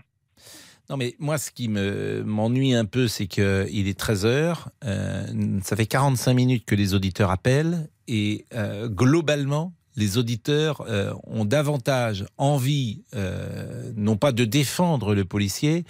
Non, 0.89 0.97
mais 0.97 1.15
moi, 1.17 1.39
ce 1.39 1.49
qui 1.49 1.67
m'ennuie 1.67 2.75
un 2.75 2.85
peu, 2.85 3.07
c'est 3.07 3.25
qu'il 3.25 3.87
est 3.87 3.99
13h, 3.99 4.65
euh, 4.83 5.25
ça 5.63 5.75
fait 5.75 5.87
45 5.87 6.33
minutes 6.33 6.65
que 6.65 6.75
les 6.75 6.93
auditeurs 6.93 7.31
appellent, 7.31 7.89
et 8.07 8.45
euh, 8.53 8.87
globalement, 8.87 9.73
les 9.95 10.19
auditeurs 10.19 10.81
euh, 10.81 11.11
ont 11.23 11.45
davantage 11.45 12.25
envie, 12.37 13.03
non 13.95 14.17
pas 14.17 14.31
de 14.31 14.45
défendre 14.45 15.15
le 15.15 15.25
policier, 15.25 15.85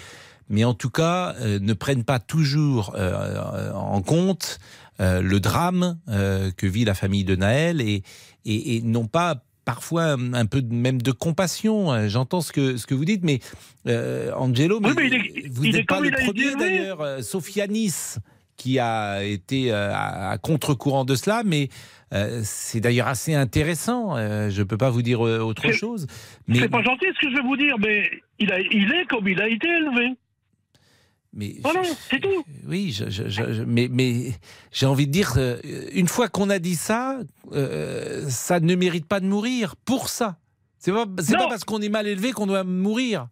mais 0.48 0.64
en 0.64 0.76
tout 0.76 0.92
cas, 0.92 1.36
ne 1.42 1.74
prennent 1.74 2.04
pas 2.04 2.20
toujours 2.20 2.96
en 2.96 4.02
compte 4.02 4.60
euh, 5.02 5.22
le 5.22 5.40
drame 5.40 6.00
euh, 6.08 6.52
que 6.56 6.68
vit 6.68 6.86
la 6.86 6.94
famille 6.94 7.26
de 7.26 7.36
Naël 7.36 7.82
et, 7.82 8.04
et, 8.46 8.82
non 8.82 9.08
pas 9.08 9.44
parfois 9.66 10.14
un 10.14 10.46
peu 10.46 10.62
même 10.62 11.02
de 11.02 11.12
compassion. 11.12 11.92
Hein. 11.92 12.08
J'entends 12.08 12.42
ce 12.42 12.52
que, 12.52 12.78
ce 12.78 12.86
que 12.88 12.94
vous 12.94 13.04
dites, 13.04 13.24
mais 13.24 13.40
euh, 13.88 14.32
Angelo, 14.36 14.80
vous 14.80 15.68
n'êtes 15.68 15.88
pas 15.88 16.00
le 16.00 16.12
premier 16.12 16.56
d'ailleurs. 16.56 17.24
Sofianis, 17.24 18.16
qui 18.56 18.80
a 18.80 19.24
été 19.24 19.74
à 19.74 20.38
contre-courant 20.42 21.04
de 21.04 21.16
cela, 21.16 21.42
mais 21.44 21.70
c'est 22.44 22.80
d'ailleurs 22.80 23.08
assez 23.08 23.34
intéressant. 23.34 24.16
je 24.16 24.58
ne 24.58 24.64
peux 24.64 24.78
pas 24.78 24.92
vous 24.92 25.02
dire 25.02 25.20
autre 25.20 25.72
chose. 25.72 26.08
Mais... 26.48 26.60
C'est 26.60 26.70
pas 26.70 26.84
gentil 26.84 27.08
ce 27.16 27.26
que 27.26 27.32
je 27.32 27.36
vais 27.36 27.48
vous 27.48 27.58
dire, 27.58 27.76
mais 27.80 28.10
il, 28.40 28.52
a, 28.54 28.60
il 28.62 28.94
est 28.94 29.06
comme 29.10 29.28
il 29.28 29.42
a 29.42 29.50
été 29.50 29.68
élevé. 29.68 30.16
Mais 31.36 31.58
voilà, 31.62 31.82
c'est 32.10 32.20
tout. 32.20 32.46
Oui, 32.66 32.92
je, 32.92 33.64
mais, 33.64 33.90
mais 33.92 34.32
j'ai 34.72 34.86
envie 34.86 35.06
de 35.06 35.12
dire, 35.12 35.38
une 35.92 36.08
fois 36.08 36.30
qu'on 36.30 36.50
a 36.50 36.60
dit 36.60 36.76
ça, 36.76 37.20
ça 38.30 38.60
ne 38.60 38.76
mérite 38.76 39.06
pas 39.06 39.20
de 39.20 39.28
mourir 39.28 39.76
pour 39.76 40.10
ça. 40.10 40.38
C'est 40.80 40.92
pas, 40.92 41.06
pas 41.06 41.48
parce 41.50 41.64
qu'on 41.64 41.82
est 41.82 41.90
mal 41.90 42.08
élevé 42.08 42.32
qu'on 42.32 42.48
doit 42.48 42.64
mourir. 42.64 43.28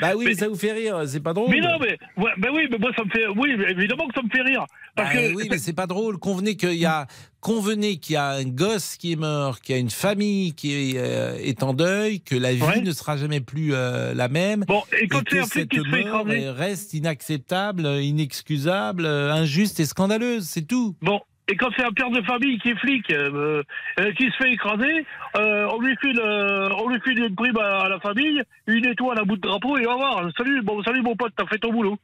Bah 0.00 0.12
oui, 0.16 0.34
ça 0.34 0.48
vous 0.48 0.56
fait 0.56 0.72
rire, 0.72 1.02
c'est 1.06 1.20
pas 1.20 1.32
drôle. 1.32 1.50
Mais 1.50 1.60
non, 1.60 1.78
mais, 1.80 1.96
bah 2.16 2.48
oui, 2.52 2.66
mais 2.70 2.78
moi 2.78 2.90
ça 2.96 3.04
me 3.04 3.10
fait, 3.10 3.26
oui, 3.28 3.56
évidemment 3.68 4.06
que 4.08 4.14
ça 4.14 4.22
me 4.22 4.28
fait 4.28 4.42
rire. 4.42 4.64
Parce 4.94 5.14
bah 5.14 5.20
que... 5.20 5.34
Oui, 5.34 5.48
mais 5.50 5.58
c'est 5.58 5.72
pas 5.72 5.86
drôle. 5.86 6.18
Convenez 6.18 6.56
qu'il 6.56 6.74
y 6.74 6.86
a, 6.86 7.06
convenez 7.40 7.98
qu'il 7.98 8.14
y 8.14 8.16
a 8.16 8.30
un 8.30 8.44
gosse 8.44 8.96
qui 8.96 9.12
est 9.12 9.16
mort, 9.16 9.60
qu'il 9.60 9.74
y 9.74 9.78
a 9.78 9.80
une 9.80 9.90
famille 9.90 10.54
qui 10.54 10.72
est, 10.72 10.98
euh, 10.98 11.36
est 11.38 11.62
en 11.62 11.74
deuil, 11.74 12.20
que 12.20 12.34
la 12.34 12.54
vie 12.54 12.82
ne 12.82 12.92
sera 12.92 13.16
jamais 13.16 13.40
plus 13.40 13.74
euh, 13.74 14.14
la 14.14 14.28
même. 14.28 14.64
Bon, 14.66 14.82
et 15.00 15.08
quand 15.08 15.24
que 15.24 15.44
cette 15.44 15.74
mort 15.76 16.26
reste 16.26 16.94
inacceptable, 16.94 17.86
inexcusable, 17.86 19.06
injuste 19.06 19.80
et 19.80 19.86
scandaleuse, 19.86 20.44
c'est 20.44 20.66
tout. 20.66 20.96
Bon, 21.02 21.20
et 21.48 21.56
quand 21.56 21.68
c'est 21.76 21.84
un 21.84 21.92
père 21.92 22.10
de 22.10 22.20
famille 22.22 22.58
qui 22.58 22.70
est 22.70 22.78
flic, 22.78 23.08
euh, 23.10 23.62
euh, 24.00 24.12
qui 24.14 24.24
se 24.30 24.36
fait 24.36 24.52
écraser, 24.52 25.06
euh, 25.36 25.68
on 25.72 25.80
lui 25.80 25.96
file, 26.00 26.20
on 26.20 26.88
lui 26.88 27.00
file 27.02 27.20
une 27.20 27.36
prime 27.36 27.56
à, 27.58 27.88
la 27.88 28.00
famille, 28.00 28.42
une 28.66 28.84
étoile 28.84 29.18
à 29.20 29.24
bout 29.24 29.36
de 29.36 29.42
drapeau 29.42 29.78
et 29.78 29.86
on 29.86 29.90
va 29.90 29.96
voir. 29.96 30.30
Salut, 30.36 30.62
bon, 30.62 30.82
salut 30.82 31.02
mon 31.02 31.14
pote, 31.14 31.32
t'as 31.36 31.46
fait 31.46 31.58
ton 31.58 31.72
boulot. 31.72 31.96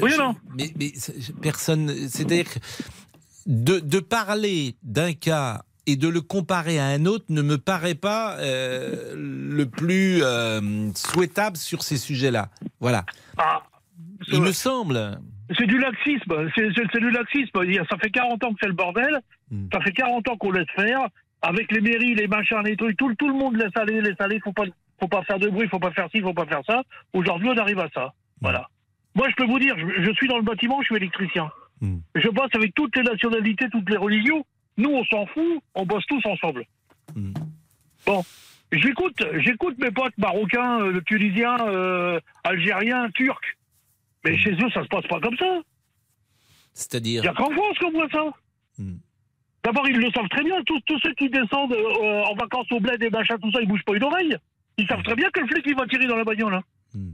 oui 0.00 0.14
ou 0.14 0.18
non 0.18 0.36
mais, 0.54 0.72
personne. 1.40 1.88
C'est-à-dire 2.08 2.44
que 2.44 2.58
de, 3.46 3.80
de 3.80 3.98
parler 3.98 4.76
d'un 4.84 5.14
cas 5.14 5.62
et 5.86 5.96
de 5.96 6.06
le 6.06 6.20
comparer 6.20 6.78
à 6.78 6.86
un 6.86 7.04
autre 7.06 7.24
ne 7.30 7.42
me 7.42 7.58
paraît 7.58 7.96
pas 7.96 8.36
le 8.40 9.64
plus 9.64 10.22
souhaitable 10.94 11.56
sur 11.56 11.82
ces 11.82 11.96
sujets-là. 11.96 12.48
Voilà. 12.78 13.04
Ah, 13.38 13.64
Il 14.28 14.40
me 14.40 14.52
semble. 14.52 15.18
C'est 15.58 15.66
du 15.66 15.78
laxisme. 15.78 16.50
C'est 16.54 17.00
du 17.00 17.10
laxisme. 17.10 17.84
Ça 17.90 17.96
fait 17.98 18.10
40 18.10 18.44
ans 18.44 18.52
que 18.52 18.58
c'est 18.60 18.68
le 18.68 18.74
bordel. 18.74 19.20
Hmm. 19.50 19.66
Ça 19.72 19.80
fait 19.80 19.92
40 19.92 20.28
ans 20.28 20.36
qu'on 20.36 20.52
laisse 20.52 20.70
faire. 20.74 21.08
Avec 21.42 21.72
les 21.72 21.80
mairies, 21.80 22.14
les 22.14 22.28
machins, 22.28 22.62
les 22.64 22.76
trucs, 22.76 22.96
tout, 22.96 23.08
le 23.08 23.34
monde 23.34 23.56
laisse 23.56 23.76
aller, 23.76 24.00
laisse 24.00 24.20
aller. 24.20 24.38
Faut 24.40 24.52
pas, 24.52 24.64
faut 25.00 25.08
pas 25.08 25.22
faire 25.22 25.38
de 25.38 25.48
bruit, 25.48 25.68
faut 25.68 25.80
pas 25.80 25.90
faire 25.90 26.08
ci, 26.12 26.20
faut 26.20 26.32
pas 26.32 26.46
faire 26.46 26.62
ça. 26.66 26.82
Aujourd'hui, 27.12 27.48
on 27.48 27.56
arrive 27.56 27.80
à 27.80 27.88
ça. 27.92 28.12
Voilà. 28.40 28.68
Moi, 29.14 29.28
je 29.28 29.34
peux 29.34 29.46
vous 29.46 29.58
dire, 29.58 29.76
je, 29.76 30.12
suis 30.12 30.28
dans 30.28 30.36
le 30.36 30.44
bâtiment, 30.44 30.80
je 30.80 30.86
suis 30.86 30.96
électricien. 30.96 31.50
Hmm. 31.80 31.98
Je 32.14 32.28
bosse 32.28 32.50
avec 32.54 32.74
toutes 32.74 32.96
les 32.96 33.02
nationalités, 33.02 33.68
toutes 33.70 33.90
les 33.90 33.96
religions. 33.96 34.44
Nous, 34.78 34.90
on 34.90 35.04
s'en 35.04 35.26
fout, 35.26 35.62
on 35.74 35.84
bosse 35.84 36.06
tous 36.06 36.24
ensemble. 36.26 36.64
Hmm. 37.14 37.32
Bon, 38.06 38.22
j'écoute, 38.70 39.22
j'écoute 39.38 39.76
mes 39.78 39.90
potes 39.90 40.16
marocains, 40.16 40.80
euh, 40.80 41.00
tunisiens, 41.02 41.56
euh, 41.66 42.20
algériens, 42.44 43.10
turcs. 43.10 43.56
Mais 44.24 44.36
chez 44.38 44.52
eux, 44.52 44.70
ça 44.72 44.82
se 44.82 44.88
passe 44.88 45.06
pas 45.06 45.20
comme 45.20 45.36
ça. 45.36 45.60
C'est-à-dire 46.74 47.22
Il 47.22 47.28
n'y 47.28 47.28
a 47.28 47.34
qu'en 47.34 47.50
France 47.50 47.78
qu'on 47.78 47.90
voit 47.90 48.08
ça. 48.10 48.24
Hmm. 48.78 48.96
D'abord, 49.64 49.88
ils 49.88 49.96
le 49.96 50.10
savent 50.12 50.28
très 50.28 50.42
bien. 50.42 50.62
Tous, 50.64 50.80
ceux 51.02 51.14
qui 51.14 51.28
descendent 51.28 51.72
euh, 51.72 52.22
en 52.24 52.34
vacances 52.34 52.70
au 52.72 52.80
bled 52.80 53.02
et 53.02 53.10
machin, 53.10 53.36
tout 53.38 53.50
ça, 53.52 53.60
ils 53.60 53.68
bougent 53.68 53.84
pas 53.84 53.94
une 53.94 54.04
oreille. 54.04 54.36
Ils 54.78 54.86
savent 54.86 55.02
très 55.02 55.14
bien 55.14 55.30
que 55.30 55.40
le 55.40 55.46
flic, 55.46 55.64
il 55.66 55.76
va 55.76 55.86
tirer 55.86 56.06
dans 56.06 56.16
la 56.16 56.24
bagnole. 56.24 56.54
Hein. 56.54 56.62
Hmm. 56.94 57.12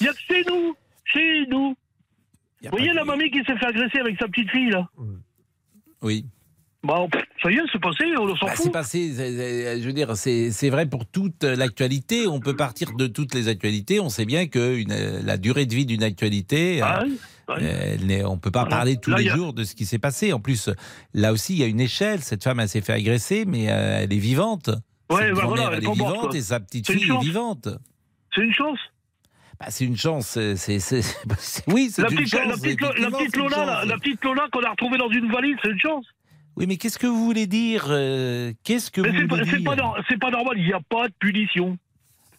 Il 0.00 0.06
y 0.06 0.08
a 0.08 0.12
que 0.12 0.20
chez 0.20 0.44
nous. 0.44 0.76
Chez 1.04 1.46
nous. 1.46 1.76
Vous 2.62 2.70
voyez 2.70 2.92
la 2.92 3.04
mamie 3.04 3.30
qui 3.30 3.44
s'est 3.44 3.56
fait 3.56 3.66
agresser 3.66 3.98
avec 3.98 4.18
sa 4.18 4.26
petite 4.26 4.50
fille, 4.50 4.70
là? 4.70 4.88
Oui. 6.02 6.26
Ça 7.42 7.50
y 7.50 7.54
est, 7.54 7.62
c'est 7.72 7.80
passé, 7.80 8.04
on 8.18 8.34
s'en 8.36 8.46
bah, 8.46 8.52
fout. 8.52 8.64
C'est 8.64 8.72
passé, 8.72 9.12
je 9.16 9.86
veux 9.86 9.92
dire, 9.92 10.16
c'est 10.16 10.70
vrai 10.70 10.86
pour 10.86 11.06
toute 11.06 11.44
l'actualité. 11.44 12.26
On 12.26 12.40
peut 12.40 12.56
partir 12.56 12.94
de 12.96 13.06
toutes 13.06 13.34
les 13.34 13.48
actualités. 13.48 14.00
On 14.00 14.08
sait 14.08 14.24
bien 14.24 14.46
que 14.46 14.76
une, 14.76 14.94
la 15.24 15.36
durée 15.36 15.66
de 15.66 15.74
vie 15.74 15.86
d'une 15.86 16.02
actualité, 16.02 16.80
ah 16.82 17.04
euh, 17.48 18.22
on 18.24 18.34
ne 18.34 18.40
peut 18.40 18.50
pas 18.50 18.66
parler 18.66 18.96
tous 18.96 19.14
les 19.14 19.28
jours 19.28 19.52
de 19.52 19.64
ce 19.64 19.74
qui 19.74 19.86
s'est 19.86 19.98
passé. 19.98 20.32
En 20.32 20.40
plus, 20.40 20.70
là 21.14 21.32
aussi, 21.32 21.54
il 21.54 21.58
y 21.60 21.62
a 21.62 21.66
une 21.66 21.80
échelle. 21.80 22.20
Cette 22.20 22.42
femme, 22.42 22.60
elle 22.60 22.68
s'est 22.68 22.80
fait 22.80 22.92
agresser, 22.92 23.44
mais 23.46 23.70
euh, 23.70 24.00
elle 24.02 24.12
est 24.12 24.18
vivante. 24.18 24.70
Ouais, 25.10 25.30
bah 25.32 25.42
voilà, 25.44 25.70
elle, 25.72 25.84
est 25.84 25.92
vivante 25.92 26.34
et 26.34 26.42
sa 26.42 26.58
petite 26.58 26.90
fille 26.90 27.10
est 27.10 27.20
vivante. 27.20 27.68
C'est 28.34 28.42
une 28.42 28.52
chance. 28.52 28.78
Bah, 29.60 29.66
c'est 29.70 29.84
une 29.84 29.96
chance. 29.96 30.38
C'est, 30.56 30.78
oui, 31.68 31.90
c'est 31.92 32.10
une 32.10 32.26
chance. 32.26 32.62
La 32.98 33.10
petite 33.10 33.36
Lola, 33.36 33.84
la 33.84 33.98
petite 33.98 34.24
Lola 34.24 34.48
qu'on 34.52 34.62
a 34.62 34.70
retrouvée 34.70 34.98
dans 34.98 35.10
une 35.10 35.30
valise, 35.30 35.56
c'est 35.62 35.70
une 35.70 35.80
chance. 35.80 36.06
Oui, 36.56 36.66
mais 36.66 36.76
qu'est-ce 36.78 36.98
que 36.98 37.06
vous 37.06 37.24
voulez 37.24 37.46
dire 37.46 37.86
euh, 37.90 38.52
Qu'est-ce 38.64 38.90
que 38.90 39.02
vous 39.02 39.08
voulez 39.08 39.26
pas, 39.26 39.36
dire 39.36 39.94
C'est 40.08 40.18
pas, 40.18 40.30
normal, 40.30 40.54
il 40.56 40.64
n'y 40.64 40.72
a 40.72 40.80
pas 40.80 41.08
de 41.08 41.12
punition. 41.18 41.76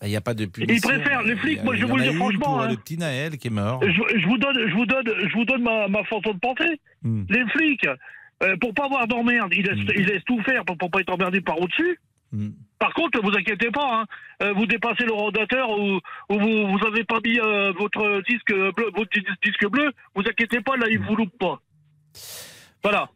Il 0.02 0.10
n'y 0.10 0.16
a 0.16 0.22
pas 0.22 0.34
de 0.34 0.46
punition. 0.46 0.76
Ils 0.76 0.82
préfèrent, 0.82 1.22
les 1.22 1.36
flics, 1.36 1.64
moi 1.64 1.76
je 1.76 1.86
vous 1.86 1.96
le 1.96 2.04
dire 2.04 2.14
franchement. 2.16 2.46
Pour 2.46 2.62
hein. 2.62 2.70
le 2.70 2.78
petit 2.78 2.98
Naël 2.98 3.38
qui 3.38 3.48
est 3.48 3.52
mort. 3.52 3.80
Je, 3.84 4.28
vous 4.28 4.38
donne, 4.38 4.68
je 4.68 4.74
vous 4.74 4.86
donne, 4.86 5.06
je 5.06 5.34
vous 5.34 5.46
donne 5.46 5.62
ma, 5.62 5.88
ma 5.88 6.04
façon 6.04 6.34
de 6.34 6.40
penser. 6.40 6.80
Hmm. 7.04 7.24
Les 7.30 7.46
flics, 7.50 7.88
euh, 8.44 8.56
pour 8.58 8.74
pas 8.74 8.86
avoir 8.86 9.08
d'emmerde, 9.08 9.54
ils, 9.56 9.66
laissent, 9.66 9.86
hmm. 9.86 9.92
ils 9.96 10.06
laissent 10.06 10.26
tout 10.26 10.42
faire 10.44 10.66
pour, 10.66 10.76
ne 10.82 10.88
pas 10.90 11.00
être 11.00 11.14
emmerdés 11.14 11.42
par 11.42 11.60
au-dessus. 11.62 12.00
Hmm. 12.32 12.50
Par 12.80 12.94
contre, 12.94 13.22
vous 13.22 13.36
inquiétez 13.36 13.70
pas, 13.70 14.02
hein, 14.02 14.06
euh, 14.44 14.54
vous 14.54 14.66
dépassez 14.66 15.04
le 15.04 15.14
rodateur 15.14 15.70
ou, 15.70 16.00
ou 16.30 16.40
vous, 16.40 16.68
vous 16.68 16.88
avez 16.88 17.04
pas 17.04 17.20
mis 17.24 17.38
votre 17.78 18.22
disque 18.28 18.54
bleu, 18.76 18.92
votre 18.96 19.12
disque 19.44 19.68
bleu, 19.68 19.92
vous 20.16 20.22
inquiétez 20.22 20.62
pas, 20.62 20.76
là, 20.76 20.88
il 20.90 21.00
vous 21.00 21.16
loupe 21.16 21.38
pas. 21.40 21.60
Voilà. 22.84 23.10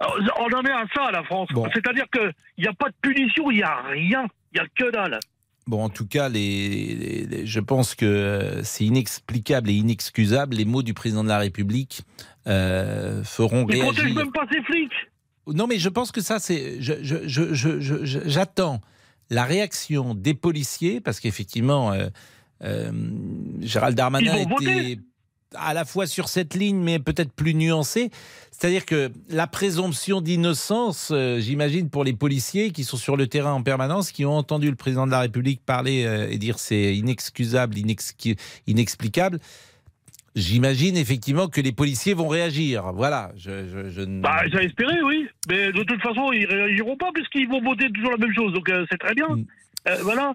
On 0.00 0.52
en 0.52 0.62
est 0.62 0.72
à 0.72 0.84
ça, 0.94 1.10
la 1.10 1.24
France. 1.24 1.48
C'est-à-dire 1.72 2.04
qu'il 2.12 2.32
n'y 2.58 2.66
a 2.66 2.74
pas 2.74 2.88
de 2.88 2.94
punition, 3.00 3.50
il 3.50 3.58
n'y 3.58 3.62
a 3.62 3.82
rien. 3.82 4.26
Il 4.52 4.60
n'y 4.60 4.66
a 4.66 4.68
que 4.76 4.90
dalle. 4.90 5.18
Bon, 5.66 5.82
en 5.82 5.88
tout 5.88 6.06
cas, 6.06 6.28
les, 6.28 7.44
je 7.44 7.60
pense 7.60 7.94
que 7.94 8.60
c'est 8.62 8.84
inexplicable 8.84 9.70
et 9.70 9.74
inexcusable. 9.74 10.54
Les 10.54 10.64
mots 10.64 10.82
du 10.82 10.94
président 10.94 11.24
de 11.24 11.28
la 11.28 11.38
République 11.38 12.02
euh, 12.46 13.24
feront 13.24 13.64
réagir. 13.64 13.88
Ils 13.88 13.94
protègent 13.94 14.14
même 14.14 14.32
pas 14.32 14.46
ses 14.52 14.62
flics. 14.62 14.92
Non, 15.48 15.66
mais 15.66 15.78
je 15.78 15.88
pense 15.88 16.12
que 16.12 16.20
ça, 16.20 16.38
c'est. 16.38 16.76
J'attends 16.80 18.80
la 19.30 19.44
réaction 19.44 20.14
des 20.14 20.34
policiers, 20.34 21.00
parce 21.00 21.18
qu'effectivement, 21.18 21.92
euh, 21.92 22.08
euh, 22.62 22.92
Gérald 23.60 23.96
Darmanin 23.96 24.36
était 24.36 24.98
à 25.54 25.74
la 25.74 25.84
fois 25.84 26.06
sur 26.06 26.28
cette 26.28 26.54
ligne, 26.54 26.78
mais 26.78 26.98
peut-être 26.98 27.32
plus 27.32 27.54
nuancée. 27.54 28.10
C'est-à-dire 28.50 28.86
que 28.86 29.12
la 29.28 29.46
présomption 29.46 30.20
d'innocence, 30.20 31.10
euh, 31.12 31.40
j'imagine, 31.40 31.90
pour 31.90 32.04
les 32.04 32.14
policiers 32.14 32.70
qui 32.70 32.84
sont 32.84 32.96
sur 32.96 33.16
le 33.16 33.26
terrain 33.26 33.52
en 33.52 33.62
permanence, 33.62 34.12
qui 34.12 34.24
ont 34.24 34.36
entendu 34.36 34.70
le 34.70 34.76
président 34.76 35.06
de 35.06 35.10
la 35.10 35.20
République 35.20 35.60
parler 35.64 36.04
euh, 36.04 36.28
et 36.30 36.38
dire 36.38 36.58
c'est 36.58 36.96
inexcusable, 36.96 37.76
inexplicable, 38.66 39.38
J'imagine 40.34 40.98
effectivement 40.98 41.48
que 41.48 41.62
les 41.62 41.72
policiers 41.72 42.12
vont 42.12 42.28
réagir. 42.28 42.92
Voilà. 42.92 43.30
Je, 43.38 43.88
je, 43.88 44.04
Bah, 44.20 44.42
j'ai 44.52 44.66
espéré, 44.66 45.00
oui. 45.02 45.26
Mais 45.48 45.72
de 45.72 45.82
toute 45.82 46.02
façon, 46.02 46.30
ils 46.30 46.44
réagiront 46.44 46.94
pas 46.98 47.08
puisqu'ils 47.14 47.48
vont 47.48 47.62
voter 47.62 47.90
toujours 47.90 48.10
la 48.10 48.18
même 48.18 48.34
chose. 48.34 48.52
Donc 48.52 48.68
euh, 48.68 48.84
c'est 48.90 48.98
très 48.98 49.14
bien. 49.14 49.28
Mm. 49.28 49.44
voilà. 50.02 50.34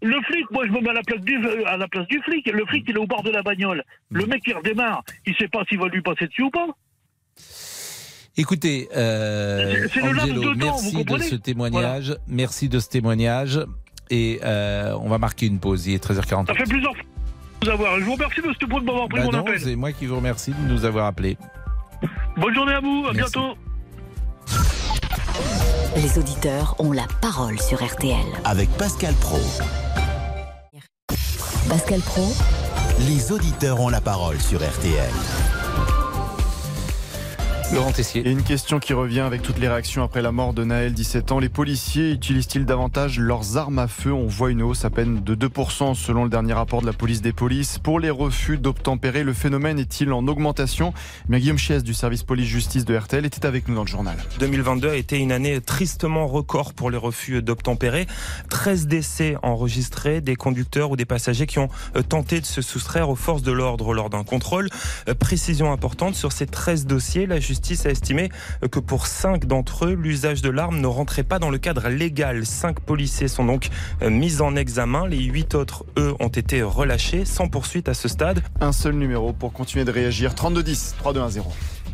Le 0.00 0.20
flic, 0.22 0.50
moi 0.50 0.64
je 0.66 0.70
me 0.70 0.80
mets 0.80 0.90
à 0.90 0.94
la 0.94 1.02
place 1.02 1.20
du, 1.20 1.36
à 1.66 1.76
la 1.76 1.88
place 1.88 2.06
du 2.06 2.20
flic. 2.22 2.46
Le 2.46 2.64
flic, 2.66 2.84
il 2.88 2.96
est 2.96 2.98
au 2.98 3.06
bord 3.06 3.22
de 3.22 3.30
la 3.30 3.42
bagnole. 3.42 3.82
Le 4.10 4.26
mec 4.26 4.42
qui 4.42 4.52
redémarre, 4.52 5.02
il 5.26 5.34
sait 5.36 5.48
pas 5.48 5.64
s'il 5.68 5.78
va 5.78 5.88
lui 5.88 6.02
passer 6.02 6.26
dessus 6.26 6.42
ou 6.42 6.50
pas. 6.50 6.68
Écoutez, 8.36 8.88
euh, 8.96 9.88
Angelo, 10.00 10.54
merci 10.54 11.04
de 11.04 11.18
ce 11.18 11.34
témoignage. 11.34 12.16
Merci 12.28 12.68
de 12.68 12.78
ce 12.78 12.88
témoignage. 12.88 13.60
Et 14.10 14.38
euh, 14.44 14.96
on 15.00 15.08
va 15.08 15.18
marquer 15.18 15.46
une 15.46 15.58
pause. 15.58 15.88
Il 15.88 15.94
est 15.94 16.04
13h40. 16.04 16.46
Ça 16.46 16.54
fait 16.54 16.62
plusieurs 16.62 16.94
fois 16.94 17.04
de 17.60 17.66
vous 17.66 17.72
avoir. 17.72 17.98
Je 17.98 18.04
vous 18.04 18.12
remercie, 18.12 18.40
de 18.40 18.84
m'avoir 18.84 19.08
pris 19.08 19.18
bah 19.18 19.26
mon 19.26 19.34
appel. 19.34 19.60
C'est 19.60 19.74
moi 19.74 19.92
qui 19.92 20.06
vous 20.06 20.16
remercie 20.16 20.52
de 20.52 20.72
nous 20.72 20.84
avoir 20.84 21.06
appelé. 21.06 21.36
Bonne 22.36 22.54
journée 22.54 22.74
à 22.74 22.80
vous. 22.80 23.06
À 23.08 23.12
bientôt. 23.12 23.56
Les 25.96 26.16
auditeurs 26.16 26.76
ont 26.78 26.92
la 26.92 27.06
parole 27.20 27.58
sur 27.58 27.84
RTL. 27.84 28.24
Avec 28.44 28.70
Pascal 28.78 29.14
Pro. 29.14 29.40
Pascal 31.68 32.00
Pro. 32.00 32.32
Les 33.00 33.30
auditeurs 33.30 33.80
ont 33.80 33.90
la 33.90 34.00
parole 34.00 34.40
sur 34.40 34.60
RTL. 34.60 35.57
Laurent 37.74 37.92
Tessier. 37.92 38.26
Et 38.26 38.30
une 38.30 38.42
question 38.42 38.78
qui 38.78 38.94
revient 38.94 39.20
avec 39.20 39.42
toutes 39.42 39.58
les 39.58 39.68
réactions 39.68 40.02
après 40.02 40.22
la 40.22 40.32
mort 40.32 40.54
de 40.54 40.64
Naël, 40.64 40.94
17 40.94 41.32
ans. 41.32 41.38
Les 41.38 41.50
policiers 41.50 42.12
utilisent-ils 42.12 42.64
davantage 42.64 43.18
leurs 43.18 43.58
armes 43.58 43.78
à 43.78 43.88
feu? 43.88 44.10
On 44.10 44.26
voit 44.26 44.50
une 44.50 44.62
hausse 44.62 44.86
à 44.86 44.90
peine 44.90 45.22
de 45.22 45.34
2% 45.34 45.94
selon 45.94 46.24
le 46.24 46.30
dernier 46.30 46.54
rapport 46.54 46.80
de 46.80 46.86
la 46.86 46.94
police 46.94 47.20
des 47.20 47.34
polices. 47.34 47.78
Pour 47.78 48.00
les 48.00 48.08
refus 48.08 48.56
d'obtempérer, 48.56 49.22
le 49.22 49.34
phénomène 49.34 49.78
est-il 49.78 50.14
en 50.14 50.26
augmentation? 50.28 50.94
Mais 51.28 51.40
Guillaume 51.40 51.58
Chies 51.58 51.82
du 51.82 51.92
service 51.92 52.22
police-justice 52.22 52.86
de 52.86 52.96
RTL 52.96 53.26
était 53.26 53.44
avec 53.44 53.68
nous 53.68 53.74
dans 53.74 53.84
le 53.84 53.88
journal. 53.88 54.16
2022 54.40 54.88
a 54.88 54.96
été 54.96 55.18
une 55.18 55.32
année 55.32 55.60
tristement 55.60 56.26
record 56.26 56.72
pour 56.72 56.90
les 56.90 56.96
refus 56.96 57.42
d'obtempérer. 57.42 58.06
13 58.48 58.86
décès 58.86 59.36
enregistrés, 59.42 60.22
des 60.22 60.36
conducteurs 60.36 60.90
ou 60.92 60.96
des 60.96 61.04
passagers 61.04 61.46
qui 61.46 61.58
ont 61.58 61.68
euh, 61.96 62.02
tenté 62.02 62.40
de 62.40 62.46
se 62.46 62.62
soustraire 62.62 63.10
aux 63.10 63.16
forces 63.16 63.42
de 63.42 63.52
l'ordre 63.52 63.92
lors 63.92 64.08
d'un 64.08 64.24
contrôle. 64.24 64.70
Euh, 65.08 65.14
précision 65.14 65.70
importante, 65.70 66.14
sur 66.14 66.32
ces 66.32 66.46
13 66.46 66.86
dossiers, 66.86 67.26
la 67.26 67.38
justice 67.38 67.57
justice 67.58 67.86
a 67.86 67.90
estimé 67.90 68.28
que 68.70 68.78
pour 68.78 69.08
cinq 69.08 69.46
d'entre 69.46 69.86
eux, 69.86 69.94
l'usage 69.94 70.42
de 70.42 70.48
l'arme 70.48 70.80
ne 70.80 70.86
rentrait 70.86 71.24
pas 71.24 71.40
dans 71.40 71.50
le 71.50 71.58
cadre 71.58 71.88
légal. 71.88 72.46
Cinq 72.46 72.78
policiers 72.78 73.26
sont 73.26 73.44
donc 73.44 73.70
euh, 74.00 74.10
mis 74.10 74.40
en 74.40 74.54
examen. 74.54 75.08
Les 75.08 75.24
huit 75.24 75.56
autres, 75.56 75.84
eux, 75.98 76.14
ont 76.20 76.28
été 76.28 76.62
relâchés 76.62 77.24
sans 77.24 77.48
poursuite 77.48 77.88
à 77.88 77.94
ce 77.94 78.06
stade. 78.06 78.44
Un 78.60 78.70
seul 78.70 78.94
numéro 78.94 79.32
pour 79.32 79.52
continuer 79.52 79.84
de 79.84 79.90
réagir. 79.90 80.36
3210 80.36 80.94
3210. 80.98 81.42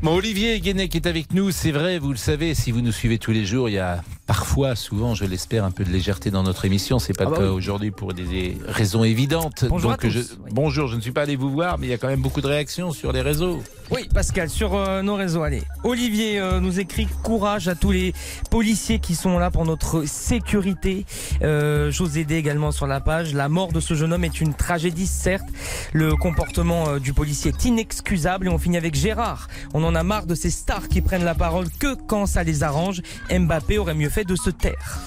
Bon, 0.02 0.16
Olivier 0.16 0.60
Guénec 0.60 0.94
est 0.94 1.06
avec 1.06 1.32
nous, 1.32 1.50
c'est 1.50 1.72
vrai, 1.72 1.98
vous 1.98 2.10
le 2.10 2.18
savez, 2.18 2.54
si 2.54 2.70
vous 2.70 2.82
nous 2.82 2.92
suivez 2.92 3.16
tous 3.16 3.30
les 3.30 3.46
jours, 3.46 3.70
il 3.70 3.76
y 3.76 3.78
a 3.78 4.02
parfois, 4.26 4.76
souvent, 4.76 5.14
je 5.14 5.24
l'espère, 5.24 5.64
un 5.64 5.70
peu 5.70 5.84
de 5.84 5.90
légèreté 5.90 6.30
dans 6.30 6.42
notre 6.42 6.64
émission. 6.64 6.98
C'est 6.98 7.12
pas 7.12 7.24
ah 7.26 7.30
le 7.30 7.46
bah 7.46 7.52
aujourd'hui 7.52 7.90
pour 7.90 8.14
des 8.14 8.56
raisons 8.66 9.04
évidentes. 9.04 9.64
Bonjour 9.68 9.90
Donc, 9.92 10.06
Je, 10.06 10.20
bonjour, 10.50 10.88
je 10.88 10.96
ne 10.96 11.00
suis 11.00 11.12
pas 11.12 11.22
allé 11.22 11.36
vous 11.36 11.50
voir, 11.50 11.78
mais 11.78 11.86
il 11.86 11.90
y 11.90 11.92
a 11.92 11.98
quand 11.98 12.08
même 12.08 12.22
beaucoup 12.22 12.40
de 12.40 12.46
réactions 12.46 12.92
sur 12.92 13.12
les 13.12 13.20
réseaux. 13.20 13.62
Oui, 13.90 14.08
Pascal, 14.12 14.48
sur 14.48 14.74
euh, 14.74 15.02
nos 15.02 15.14
réseaux, 15.14 15.42
allez. 15.42 15.62
Olivier 15.84 16.38
euh, 16.38 16.58
nous 16.58 16.80
écrit 16.80 17.06
courage 17.22 17.68
à 17.68 17.74
tous 17.74 17.90
les 17.90 18.14
policiers 18.50 18.98
qui 18.98 19.14
sont 19.14 19.38
là 19.38 19.50
pour 19.50 19.66
notre 19.66 20.06
sécurité. 20.06 21.04
Euh, 21.42 21.90
J'ose 21.90 22.16
aider 22.16 22.36
également 22.36 22.72
sur 22.72 22.86
la 22.86 23.00
page. 23.00 23.34
La 23.34 23.50
mort 23.50 23.72
de 23.72 23.80
ce 23.80 23.92
jeune 23.94 24.14
homme 24.14 24.24
est 24.24 24.40
une 24.40 24.54
tragédie, 24.54 25.06
certes. 25.06 25.48
Le 25.92 26.16
comportement 26.16 26.88
euh, 26.88 26.98
du 26.98 27.12
policier 27.12 27.50
est 27.50 27.64
inexcusable 27.66 28.46
et 28.46 28.48
on 28.48 28.58
finit 28.58 28.78
avec 28.78 28.94
Gérard. 28.94 29.48
On 29.74 29.84
en 29.84 29.94
a 29.94 30.02
marre 30.02 30.26
de 30.26 30.34
ces 30.34 30.50
stars 30.50 30.88
qui 30.88 31.02
prennent 31.02 31.24
la 31.24 31.34
parole 31.34 31.66
que 31.78 31.94
quand 31.94 32.24
ça 32.24 32.42
les 32.42 32.62
arrange. 32.62 33.02
Mbappé 33.30 33.76
aurait 33.76 33.94
mieux 33.94 34.08
fait 34.14 34.24
de 34.24 34.36
se 34.36 34.50
taire. 34.50 35.00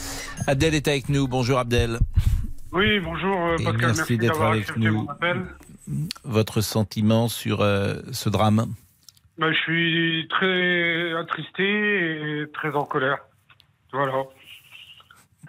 Abdel 0.48 0.76
est 0.76 0.86
avec 0.90 1.08
nous. 1.08 1.30
Bonjour 1.30 1.60
Abdel. 1.60 1.98
Oui, 2.74 3.00
bonjour 3.00 3.56
Pascal. 3.56 3.78
merci, 3.96 4.18
d'être 4.18 4.42
avec 4.42 4.76
nous. 4.76 5.08
Votre 6.26 6.60
sentiment 6.60 7.30
sur 7.30 7.62
euh, 7.62 8.02
ce 8.12 8.28
drame? 8.28 8.66
Ben, 9.38 9.54
Je 9.54 9.60
suis 9.60 10.28
très 10.30 11.14
attristé 11.18 12.42
et 12.42 12.52
très 12.52 12.76
en 12.76 12.84
colère. 12.84 13.20
Voilà. 13.94 14.24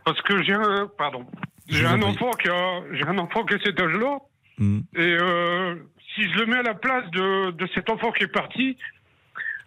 Parce 0.04 0.22
que 0.22 0.40
j'ai 0.44 0.54
un, 0.54 0.88
pardon, 0.96 1.26
j'ai 1.66 1.84
un 1.84 2.00
enfant 2.02 2.30
qui 2.40 2.48
a, 2.48 2.82
j'ai 2.92 3.08
un 3.08 3.18
enfant 3.18 3.44
qui 3.44 3.54
a 3.54 3.58
cet 3.64 3.80
âge-là. 3.80 4.18
Hmm. 4.58 4.82
Et 4.94 5.16
euh, 5.20 5.74
si 6.14 6.22
je 6.30 6.38
le 6.38 6.46
mets 6.46 6.58
à 6.58 6.62
la 6.62 6.74
place 6.74 7.10
de, 7.10 7.50
de 7.50 7.68
cet 7.74 7.90
enfant 7.90 8.12
qui 8.12 8.22
est 8.22 8.32
parti, 8.32 8.78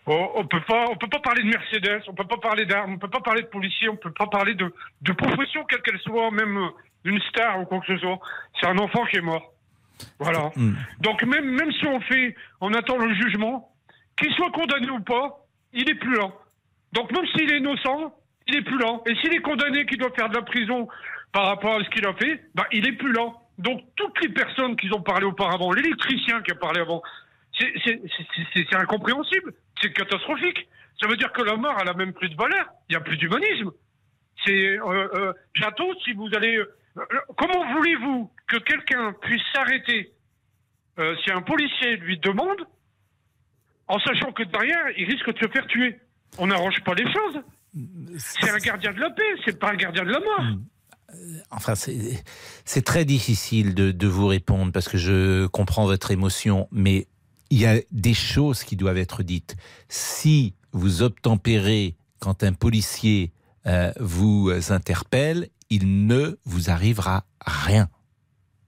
Oh, 0.08 0.32
on 0.36 0.46
peut 0.46 0.62
pas, 0.62 0.86
on 0.90 0.96
peut 0.96 1.08
pas 1.08 1.20
parler 1.20 1.44
de 1.44 1.50
Mercedes, 1.50 2.02
on 2.08 2.14
peut 2.14 2.26
pas 2.26 2.38
parler 2.38 2.66
d'armes, 2.66 2.94
on 2.94 2.98
peut 2.98 3.10
pas 3.10 3.20
parler 3.20 3.44
de 3.44 3.48
policiers, 3.48 3.88
on 3.88 3.96
peut 3.96 4.12
pas 4.12 4.26
parler 4.26 4.56
de, 4.56 4.74
de 5.02 5.12
profession 5.12 5.64
quelle 5.66 5.82
qu'elle 5.84 6.00
soit, 6.00 6.32
même 6.32 6.58
euh, 6.58 6.70
d'une 7.06 7.22
star 7.30 7.62
ou 7.62 7.66
quoi 7.66 7.80
que 7.82 7.88
ce 7.88 7.98
soit. 7.98 8.20
C'est 8.60 8.68
un 8.68 8.78
enfant 8.80 9.06
qui 9.06 9.18
est 9.18 9.22
mort. 9.22 9.54
Voilà. 10.20 10.52
Mm. 10.56 10.74
Donc 11.02 11.24
même 11.24 11.46
même 11.46 11.72
si 11.74 11.86
on 11.86 12.00
fait, 12.02 12.36
on 12.62 12.74
attend 12.74 12.98
le 12.98 13.14
jugement, 13.14 13.72
qu'il 14.18 14.34
soit 14.34 14.52
condamné 14.52 14.90
ou 14.90 15.02
pas, 15.02 15.46
il 15.74 15.88
est 15.90 15.96
plus 15.96 16.16
là. 16.16 16.32
Donc 16.94 17.12
même 17.12 17.26
s'il 17.28 17.52
est 17.52 17.58
innocent, 17.60 18.14
il 18.48 18.58
est 18.58 18.64
plus 18.64 18.80
là. 18.80 19.00
Et 19.06 19.16
s'il 19.16 19.34
est 19.36 19.42
condamné, 19.42 19.86
qu'il 19.86 20.00
doit 20.00 20.12
faire 20.16 20.30
de 20.30 20.36
la 20.36 20.42
prison 20.42 20.88
par 21.32 21.46
rapport 21.46 21.80
à 21.80 21.84
ce 21.84 21.90
qu'il 21.92 22.06
a 22.06 22.14
fait, 22.14 22.44
bah 22.56 22.66
il 22.72 22.88
est 22.88 22.94
plus 22.94 23.14
là. 23.14 23.28
Donc 23.58 23.82
toutes 23.96 24.20
les 24.22 24.30
personnes 24.30 24.76
qui 24.76 24.92
ont 24.94 25.02
parlé 25.02 25.26
auparavant, 25.26 25.72
l'électricien 25.72 26.42
qui 26.42 26.52
a 26.52 26.56
parlé 26.56 26.82
avant, 26.82 27.02
c'est 28.54 28.76
incompréhensible, 28.76 29.54
c'est 29.82 29.92
catastrophique. 29.94 30.68
Ça 31.02 31.08
veut 31.08 31.18
dire 31.18 31.32
que 31.32 31.42
la 31.42 31.56
mort, 31.56 31.78
elle 31.82 31.90
a 31.90 31.94
même 31.94 32.14
plus 32.14 32.30
de 32.30 32.36
valeur. 32.36 32.66
Il 32.90 32.94
n'y 32.94 32.98
a 32.98 33.02
plus 33.02 33.18
d'humanisme. 33.18 33.72
C'est 34.46 34.78
euh, 34.80 35.08
euh, 35.16 35.34
si 36.04 36.14
vous 36.14 36.30
allez. 36.36 36.58
Euh, 36.58 36.66
comment 37.38 37.74
voulez-vous 37.74 38.32
que 38.48 38.58
quelqu'un 38.58 39.14
puisse 39.22 39.42
s'arrêter 39.54 40.14
si 41.24 41.32
un 41.32 41.42
policier 41.42 41.98
lui 41.98 42.20
demande, 42.20 42.60
en 43.88 43.98
sachant 44.00 44.32
que 44.34 44.44
derrière, 44.44 44.90
il 44.98 45.10
risque 45.10 45.34
de 45.34 45.40
se 45.40 45.52
faire 45.52 45.66
tuer? 45.66 46.00
On 46.38 46.48
n'arrange 46.48 46.80
pas 46.84 46.94
les 46.94 47.12
choses. 47.12 47.42
C'est 48.20 48.52
un 48.52 48.58
gardien 48.58 48.94
de 48.94 49.00
la 49.00 49.10
paix, 49.10 49.24
c'est 49.46 49.58
pas 49.58 49.72
un 49.72 49.76
gardien 49.76 50.04
de 50.04 50.12
la 50.12 50.20
mort. 50.20 50.46
Enfin, 51.50 51.74
c'est 51.76 52.82
très 52.84 53.06
difficile 53.06 53.74
de, 53.74 54.08
vous 54.08 54.28
répondre 54.28 54.72
parce 54.72 54.88
que 54.88 54.98
je 54.98 55.48
comprends 55.48 55.86
votre 55.86 56.12
émotion, 56.12 56.68
mais 56.72 57.08
il 57.52 57.60
y 57.60 57.68
a 57.68 57.76
des 57.92 58.14
choses 58.14 58.64
qui 58.64 58.76
doivent 58.76 58.98
être 58.98 59.22
dites. 59.22 59.56
Si 59.90 60.56
vous 60.72 61.04
obtempérez 61.04 61.96
quand 62.20 62.44
un 62.44 62.54
policier 62.54 63.34
euh, 63.68 63.92
vous 64.00 64.50
interpelle, 64.70 65.50
il 65.70 66.08
ne 66.08 66.40
vous 66.46 66.70
arrivera 66.70 67.26
rien. 67.46 67.90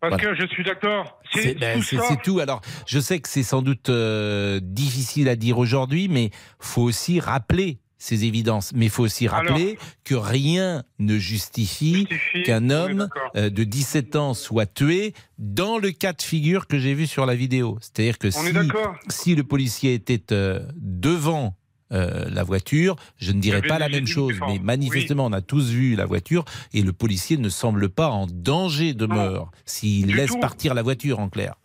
Parce 0.01 0.21
que 0.21 0.35
je 0.35 0.45
suis 0.47 0.65
d'accord. 0.65 1.17
C'est 1.33 1.57
ben, 1.57 1.81
tout, 2.23 2.39
Alors, 2.39 2.61
je 2.85 2.99
sais 2.99 3.21
que 3.21 3.29
c'est 3.29 3.43
sans 3.43 3.61
doute 3.61 3.87
euh, 3.87 4.59
difficile 4.61 5.29
à 5.29 5.37
dire 5.37 5.57
aujourd'hui, 5.57 6.09
mais 6.09 6.29
faut 6.59 6.81
aussi 6.81 7.21
rappeler 7.21 7.79
ces 8.03 8.25
évidences. 8.25 8.71
Mais 8.75 8.85
il 8.85 8.91
faut 8.91 9.03
aussi 9.03 9.27
rappeler 9.27 9.77
que 10.03 10.15
rien 10.15 10.83
ne 10.99 11.17
justifie, 11.17 12.07
qu'un 12.43 12.69
homme 12.69 13.07
euh, 13.37 13.49
de 13.49 13.63
17 13.63 14.17
ans 14.17 14.33
soit 14.33 14.65
tué 14.65 15.13
dans 15.37 15.77
le 15.77 15.91
cas 15.91 16.11
de 16.11 16.21
figure 16.21 16.67
que 16.67 16.77
j'ai 16.77 16.93
vu 16.93 17.07
sur 17.07 17.25
la 17.25 17.35
vidéo. 17.35 17.77
C'est-à-dire 17.79 18.17
que 18.17 18.29
si, 18.29 18.39
si, 19.07 19.35
le 19.35 19.43
policier 19.43 19.93
était 19.93 20.33
euh, 20.33 20.59
devant 20.75 21.55
euh, 21.93 22.25
la 22.29 22.43
voiture, 22.43 22.97
je 23.17 23.31
ne 23.31 23.39
dirais 23.39 23.61
pas 23.61 23.79
la 23.79 23.87
même 23.87 24.07
chose, 24.07 24.35
mais 24.47 24.59
manifestement, 24.59 25.25
on 25.25 25.31
a 25.31 25.41
tous 25.41 25.69
vu 25.69 25.95
la 25.95 26.05
voiture 26.05 26.43
et 26.73 26.81
le 26.81 26.91
policier 26.91 27.37
ne 27.37 27.49
semble 27.49 27.87
pas 27.87 28.09
en 28.09 28.27
danger 28.27 28.93
de 28.93 29.05
mort. 29.05 29.51
S'il 29.65 30.13
laisse 30.15 30.35
partir 30.41 30.73
la 30.73 30.81
voiture 30.81 31.19
en 31.19 31.29
clair. 31.29 31.55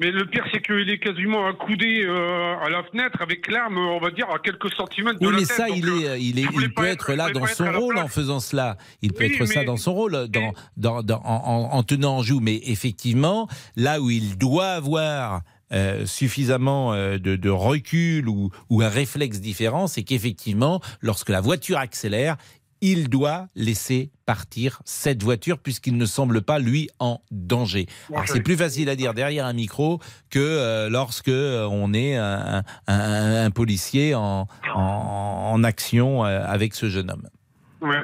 Mais 0.00 0.10
le 0.10 0.24
pire, 0.24 0.44
c'est 0.50 0.62
qu'il 0.62 0.88
est 0.88 0.98
quasiment 0.98 1.46
accoudé 1.46 2.04
euh, 2.06 2.56
à 2.64 2.70
la 2.70 2.82
fenêtre 2.84 3.20
avec 3.20 3.50
l'arme, 3.50 3.76
on 3.76 4.00
va 4.00 4.10
dire, 4.10 4.30
à 4.30 4.38
quelques 4.38 4.72
centimètres 4.72 5.18
de 5.18 5.26
oui, 5.26 5.34
mais 5.36 5.44
ça, 5.44 5.68
il, 5.68 5.86
est, 5.86 6.08
euh, 6.08 6.16
il, 6.16 6.38
est, 6.38 6.46
il 6.54 6.72
peut 6.72 6.86
être, 6.86 7.12
là 7.12 7.30
dans 7.30 7.44
son 7.44 7.70
rôle 7.70 7.98
en 7.98 8.08
faisant 8.08 8.40
cela. 8.40 8.78
Il 9.02 9.12
peut 9.12 9.24
être 9.24 9.44
ça 9.44 9.62
dans 9.62 9.76
son 9.76 9.92
rôle, 9.92 10.28
dans, 10.28 10.54
dans, 10.78 11.02
dans 11.02 11.20
en, 11.22 11.68
en, 11.72 11.82
tenant 11.82 12.16
en 12.16 12.22
joue. 12.22 12.40
Mais 12.40 12.62
effectivement, 12.64 13.46
là 13.76 14.00
où 14.00 14.08
il 14.08 14.38
doit 14.38 14.70
avoir 14.70 15.42
euh, 15.72 16.04
suffisamment 16.04 16.92
euh, 16.94 17.18
de, 17.18 17.36
de, 17.36 17.48
recul 17.48 18.28
ou, 18.28 18.50
ou 18.70 18.82
un 18.82 18.88
réflexe 18.88 19.38
différent, 19.38 19.86
c'est 19.86 20.02
qu'effectivement, 20.02 20.80
lorsque 21.00 21.28
la 21.28 21.40
voiture 21.40 21.78
accélère, 21.78 22.36
il 22.80 23.08
doit 23.08 23.46
laisser 23.54 24.10
partir 24.26 24.80
cette 24.84 25.22
voiture 25.22 25.58
puisqu'il 25.58 25.96
ne 25.96 26.06
semble 26.06 26.42
pas 26.42 26.58
lui 26.58 26.88
en 26.98 27.20
danger. 27.30 27.86
Alors 28.10 28.28
c'est 28.28 28.42
plus 28.42 28.56
facile 28.56 28.88
à 28.88 28.96
dire 28.96 29.14
derrière 29.14 29.46
un 29.46 29.52
micro 29.52 30.00
que 30.30 30.38
euh, 30.38 30.88
lorsque 30.88 31.28
euh, 31.28 31.66
on 31.70 31.92
est 31.92 32.16
un, 32.16 33.50
policier 33.50 34.14
en, 34.14 34.46
en, 34.74 35.64
action 35.64 36.24
euh, 36.24 36.42
avec 36.46 36.74
ce 36.74 36.88
jeune 36.88 37.10
homme. 37.10 37.28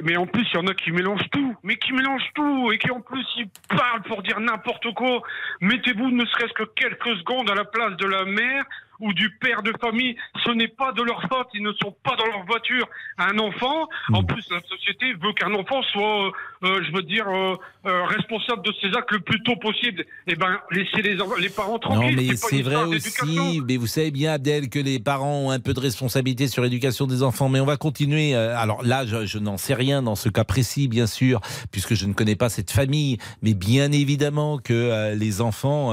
mais 0.02 0.16
en 0.16 0.26
plus, 0.26 0.46
il 0.52 0.56
y 0.56 0.58
en 0.58 0.66
a 0.66 0.74
qui 0.74 0.90
mélangent 0.90 1.30
tout, 1.30 1.54
mais 1.62 1.76
qui 1.76 1.92
mélangent 1.92 2.30
tout, 2.34 2.72
et 2.72 2.78
qui 2.78 2.90
en 2.90 3.00
plus, 3.00 3.24
ils 3.36 3.48
parlent 3.68 4.02
pour 4.02 4.22
dire 4.22 4.40
n'importe 4.40 4.92
quoi. 4.94 5.22
Mettez-vous 5.60 6.10
ne 6.10 6.24
serait-ce 6.26 6.52
que 6.52 6.64
quelques 6.74 7.16
secondes 7.18 7.50
à 7.50 7.54
la 7.54 7.64
place 7.64 7.96
de 7.96 8.06
la 8.06 8.24
mère 8.24 8.64
ou 9.00 9.12
du 9.12 9.30
père 9.38 9.62
de 9.62 9.72
famille, 9.80 10.16
ce 10.44 10.50
n'est 10.52 10.68
pas 10.68 10.92
de 10.92 11.02
leur 11.02 11.20
faute, 11.22 11.48
ils 11.54 11.62
ne 11.62 11.72
sont 11.72 11.94
pas 12.02 12.16
dans 12.16 12.26
leur 12.26 12.44
voiture. 12.46 12.88
Un 13.18 13.38
enfant, 13.38 13.88
en 14.12 14.22
mm. 14.22 14.26
plus 14.26 14.46
la 14.50 14.60
société 14.68 15.12
veut 15.14 15.32
qu'un 15.32 15.52
enfant 15.54 15.82
soit, 15.82 16.26
euh, 16.26 16.30
euh, 16.64 16.82
je 16.86 16.92
veux 16.92 17.02
dire, 17.02 17.26
euh, 17.28 17.56
responsable 17.84 18.62
de 18.62 18.72
ses 18.80 18.88
actes 18.96 19.12
le 19.12 19.20
plus 19.20 19.42
tôt 19.42 19.56
possible. 19.56 20.04
Eh 20.26 20.34
ben, 20.34 20.58
laissez 20.70 21.02
les, 21.02 21.16
les 21.40 21.48
parents 21.48 21.78
tranquilles. 21.78 22.16
Non, 22.16 22.22
mais 22.22 22.36
c'est 22.36 22.62
vrai 22.62 22.84
aussi, 22.84 23.60
mais 23.66 23.76
vous 23.76 23.86
savez 23.86 24.10
bien, 24.10 24.32
Adèle, 24.32 24.68
que 24.68 24.78
les 24.78 24.98
parents 24.98 25.46
ont 25.46 25.50
un 25.50 25.60
peu 25.60 25.74
de 25.74 25.80
responsabilité 25.80 26.48
sur 26.48 26.62
l'éducation 26.62 27.06
des 27.06 27.22
enfants. 27.22 27.48
Mais 27.48 27.60
on 27.60 27.66
va 27.66 27.76
continuer. 27.76 28.34
Alors 28.34 28.82
là, 28.82 29.06
je, 29.06 29.26
je 29.26 29.38
n'en 29.38 29.56
sais 29.56 29.74
rien 29.74 30.02
dans 30.02 30.16
ce 30.16 30.28
cas 30.28 30.44
précis, 30.44 30.88
bien 30.88 31.06
sûr, 31.06 31.40
puisque 31.70 31.94
je 31.94 32.06
ne 32.06 32.12
connais 32.12 32.36
pas 32.36 32.48
cette 32.48 32.70
famille. 32.70 33.18
Mais 33.42 33.54
bien 33.54 33.92
évidemment 33.92 34.58
que 34.58 35.14
les 35.14 35.40
enfants, 35.40 35.92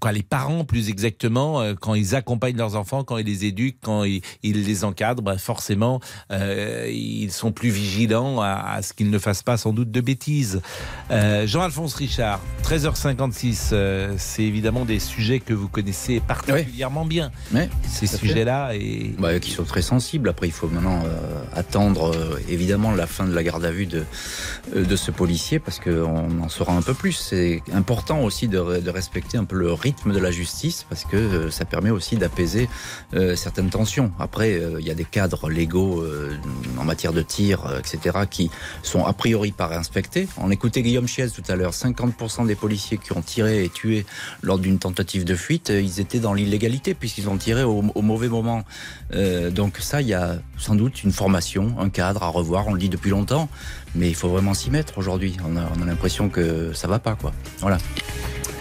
quoi, 0.00 0.12
les 0.12 0.22
parents 0.22 0.64
plus 0.64 0.88
exactement, 0.88 1.67
parents, 1.68 1.76
quand 1.80 1.94
ils 1.94 2.14
accompagnent 2.14 2.56
leurs 2.56 2.76
enfants, 2.76 3.04
quand 3.04 3.18
ils 3.18 3.26
les 3.26 3.44
éduquent, 3.44 3.78
quand 3.82 4.04
ils, 4.04 4.22
les 4.42 4.84
encadrent, 4.84 5.22
ben, 5.22 5.38
forcément, 5.38 6.00
ils 6.30 7.30
sont 7.30 7.52
plus 7.52 7.70
vigilants 7.70 8.40
à, 8.40 8.80
ce 8.82 8.92
qu'ils 8.92 9.10
ne 9.10 9.18
fassent 9.18 9.42
pas 9.42 9.56
sans 9.56 9.72
doute 9.72 9.90
de 9.90 10.00
bêtises. 10.00 10.60
Jean-Alphonse 11.10 11.94
Richard, 11.94 12.40
13h56, 12.64 14.16
c'est 14.16 14.42
évidemment 14.42 14.84
des 14.84 14.98
sujets 14.98 15.40
que 15.40 15.54
vous 15.54 15.68
connaissez 15.68 16.20
particulièrement 16.20 17.04
bien. 17.04 17.30
ces 17.86 18.06
sujets-là. 18.06 18.74
Et... 18.74 19.14
Bah, 19.18 19.38
qui 19.40 19.50
sont 19.50 19.64
très 19.64 19.82
sensibles. 19.82 20.28
Après, 20.28 20.46
il 20.46 20.52
faut 20.52 20.68
maintenant 20.68 21.02
attendre 21.54 22.14
évidemment 22.48 22.90
la 22.92 23.06
fin 23.06 23.26
de 23.26 23.34
la 23.34 23.42
garde 23.42 23.64
à 23.64 23.70
vue 23.70 23.86
de, 23.86 24.04
de 24.74 24.96
ce 24.96 25.10
policier 25.10 25.58
parce 25.58 25.80
qu'on 25.80 26.40
en 26.40 26.48
saura 26.48 26.74
un 26.74 26.82
peu 26.82 26.94
plus. 26.94 27.12
C'est 27.12 27.62
important 27.72 28.22
aussi 28.22 28.48
de, 28.48 28.58
respecter 28.88 29.38
un 29.38 29.44
peu 29.44 29.56
le 29.56 29.72
rythme 29.72 30.12
de 30.12 30.18
la 30.18 30.30
justice 30.30 30.84
parce 30.88 31.04
que 31.04 31.16
euh, 31.16 31.50
ça 31.58 31.64
permet 31.64 31.90
aussi 31.90 32.16
d'apaiser 32.16 32.68
euh, 33.14 33.36
certaines 33.36 33.70
tensions. 33.70 34.12
Après, 34.18 34.52
euh, 34.52 34.80
il 34.80 34.86
y 34.86 34.90
a 34.90 34.94
des 34.94 35.04
cadres 35.04 35.50
légaux 35.50 36.04
en 36.78 36.84
matière 36.84 37.12
de 37.12 37.22
tir, 37.22 37.66
etc., 37.78 38.18
qui 38.30 38.50
sont 38.82 39.04
a 39.04 39.12
priori 39.12 39.52
pas 39.52 39.66
réinspectés. 39.66 40.28
On 40.36 40.50
écoutait 40.50 40.82
Guillaume 40.82 41.08
Chiez 41.08 41.30
tout 41.30 41.42
à 41.48 41.56
l'heure. 41.56 41.72
50% 41.72 42.46
des 42.46 42.54
policiers 42.54 42.98
qui 42.98 43.12
ont 43.12 43.22
tiré 43.22 43.64
et 43.64 43.68
tué 43.68 44.06
lors 44.42 44.58
d'une 44.58 44.78
tentative 44.78 45.24
de 45.24 45.34
fuite, 45.34 45.70
ils 45.70 46.00
étaient 46.00 46.20
dans 46.20 46.34
l'illégalité 46.34 46.94
puisqu'ils 46.94 47.28
ont 47.28 47.36
tiré 47.36 47.62
au, 47.62 47.84
au 47.94 48.02
mauvais 48.02 48.28
moment. 48.28 48.64
donc 49.50 49.78
ça, 49.78 50.00
il 50.00 50.08
y 50.08 50.14
a 50.14 50.38
sans 50.56 50.74
doute 50.74 51.02
une 51.02 51.12
formation, 51.12 51.74
un 51.78 51.88
cadre 51.88 52.22
à 52.22 52.28
revoir. 52.28 52.68
On 52.68 52.72
le 52.72 52.80
dit 52.80 52.88
depuis 52.88 53.10
longtemps 53.10 53.48
mais 53.94 54.08
il 54.08 54.14
faut 54.14 54.28
vraiment 54.28 54.54
s'y 54.54 54.70
mettre 54.70 54.98
aujourd'hui. 54.98 55.36
On 55.44 55.56
a, 55.56 55.62
on 55.76 55.82
a 55.82 55.86
l'impression 55.86 56.28
que 56.28 56.72
ça 56.72 56.88
va 56.88 56.98
pas, 56.98 57.14
quoi. 57.14 57.32
Voilà. 57.60 57.78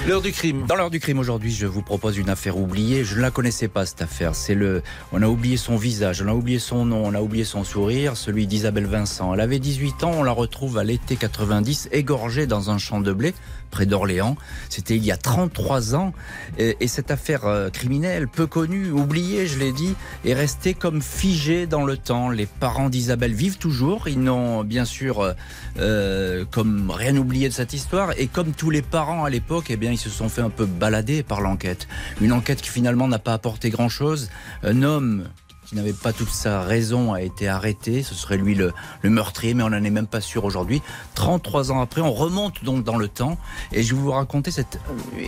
L'heure 0.08 0.22
du 0.22 0.32
crime. 0.32 0.66
Dans 0.66 0.78
l'heure 0.78 0.90
du 0.90 1.02
crime 1.02 1.20
aujourd'hui, 1.20 1.52
je 1.52 1.68
vous 1.68 1.82
propose 1.82 2.18
une 2.18 2.30
affaire 2.30 2.58
oubliée. 2.58 3.04
Je 3.04 3.18
ne 3.18 3.20
la 3.20 3.30
connaissais 3.30 3.68
pas 3.68 3.86
cette 3.86 4.02
affaire. 4.02 4.36
C'est 4.36 4.56
le, 4.56 4.82
on 5.12 5.22
a 5.22 5.28
oublié 5.28 5.58
son 5.58 5.76
visage, 5.76 6.22
on 6.22 6.30
a 6.30 6.34
oublié 6.34 6.60
son 6.60 6.86
nom, 6.86 7.06
on 7.06 7.14
a 7.14 7.20
oublié 7.20 7.44
son 7.44 7.66
sourire, 7.66 8.16
celui 8.16 8.48
d'Isabelle 8.48 8.86
Vincent. 8.86 9.34
Elle 9.34 9.42
avait 9.42 9.60
18 9.60 10.06
ans, 10.06 10.14
on 10.16 10.24
la 10.24 10.32
retrouve 10.32 10.78
à 10.78 10.86
l'été 10.86 11.18
90, 11.18 11.90
égorgée 11.92 12.48
dans 12.48 12.70
un 12.70 12.78
champ 12.78 13.02
de 13.02 13.12
blé 13.12 13.34
près 13.70 13.86
d'Orléans. 13.86 14.36
C'était 14.70 14.96
il 14.96 15.06
y 15.06 15.12
a 15.12 15.18
33 15.18 15.96
ans. 15.96 16.14
Et, 16.58 16.88
cette 16.88 17.12
affaire 17.12 17.46
euh, 17.46 17.70
criminelle, 17.70 18.28
peu 18.28 18.48
connue, 18.48 18.92
oubliée, 18.92 19.46
je 19.46 19.60
l'ai 19.60 19.72
dit, 19.72 19.96
est 20.26 20.34
restée 20.34 20.74
comme 20.74 21.02
figée 21.02 21.68
dans 21.68 21.84
le 21.84 21.98
temps. 21.98 22.30
Les 22.30 22.46
parents 22.46 22.90
d'Isabelle 22.90 23.34
vivent 23.34 23.58
toujours. 23.58 24.08
Ils 24.08 24.22
n'ont 24.22 24.64
bien 24.64 24.86
sûr 24.86 25.20
euh, 25.20 25.34
euh, 25.80 26.46
comme 26.50 26.90
rien 26.90 27.16
oublié 27.18 27.50
de 27.50 27.54
cette 27.54 27.74
histoire. 27.74 28.14
Et 28.18 28.28
comme 28.28 28.54
tous 28.54 28.70
les 28.70 28.82
parents 28.82 29.26
à 29.26 29.30
l'époque, 29.30 29.66
eh 29.70 29.76
bien, 29.76 29.92
ils 29.92 29.98
se 29.98 30.10
sont 30.10 30.30
fait 30.30 30.42
un 30.42 30.50
peu 30.50 30.66
balader 30.66 31.24
par 31.24 31.42
l'enquête. 31.42 31.88
Une 32.22 32.32
enquête 32.32 32.62
qui 32.62 32.70
finalement 32.70 33.08
n'a 33.08 33.20
pas 33.20 33.34
apporté 33.34 33.70
grand-chose. 33.70 34.30
Un 34.64 34.82
homme 34.82 35.26
qui 35.68 35.76
n'avait 35.76 35.94
pas 35.94 36.14
toute 36.14 36.30
sa 36.30 36.62
raison 36.62 37.14
a 37.14 37.22
été 37.22 37.48
arrêté. 37.48 38.02
Ce 38.02 38.16
serait 38.16 38.38
lui 38.38 38.56
le, 38.56 38.74
meurtrier, 39.04 39.54
mais 39.54 39.64
on 39.64 39.70
n'en 39.70 39.84
est 39.84 39.90
même 39.90 40.08
pas 40.08 40.22
sûr 40.22 40.46
aujourd'hui. 40.46 40.82
33 41.16 41.72
ans 41.72 41.82
après, 41.82 42.02
on 42.02 42.14
remonte 42.14 42.64
donc 42.64 42.84
dans 42.84 42.98
le 42.98 43.08
temps 43.08 43.38
et 43.74 43.84
je 43.84 43.94
vais 43.94 44.02
vous 44.02 44.12
raconter 44.12 44.52
cette 44.52 44.80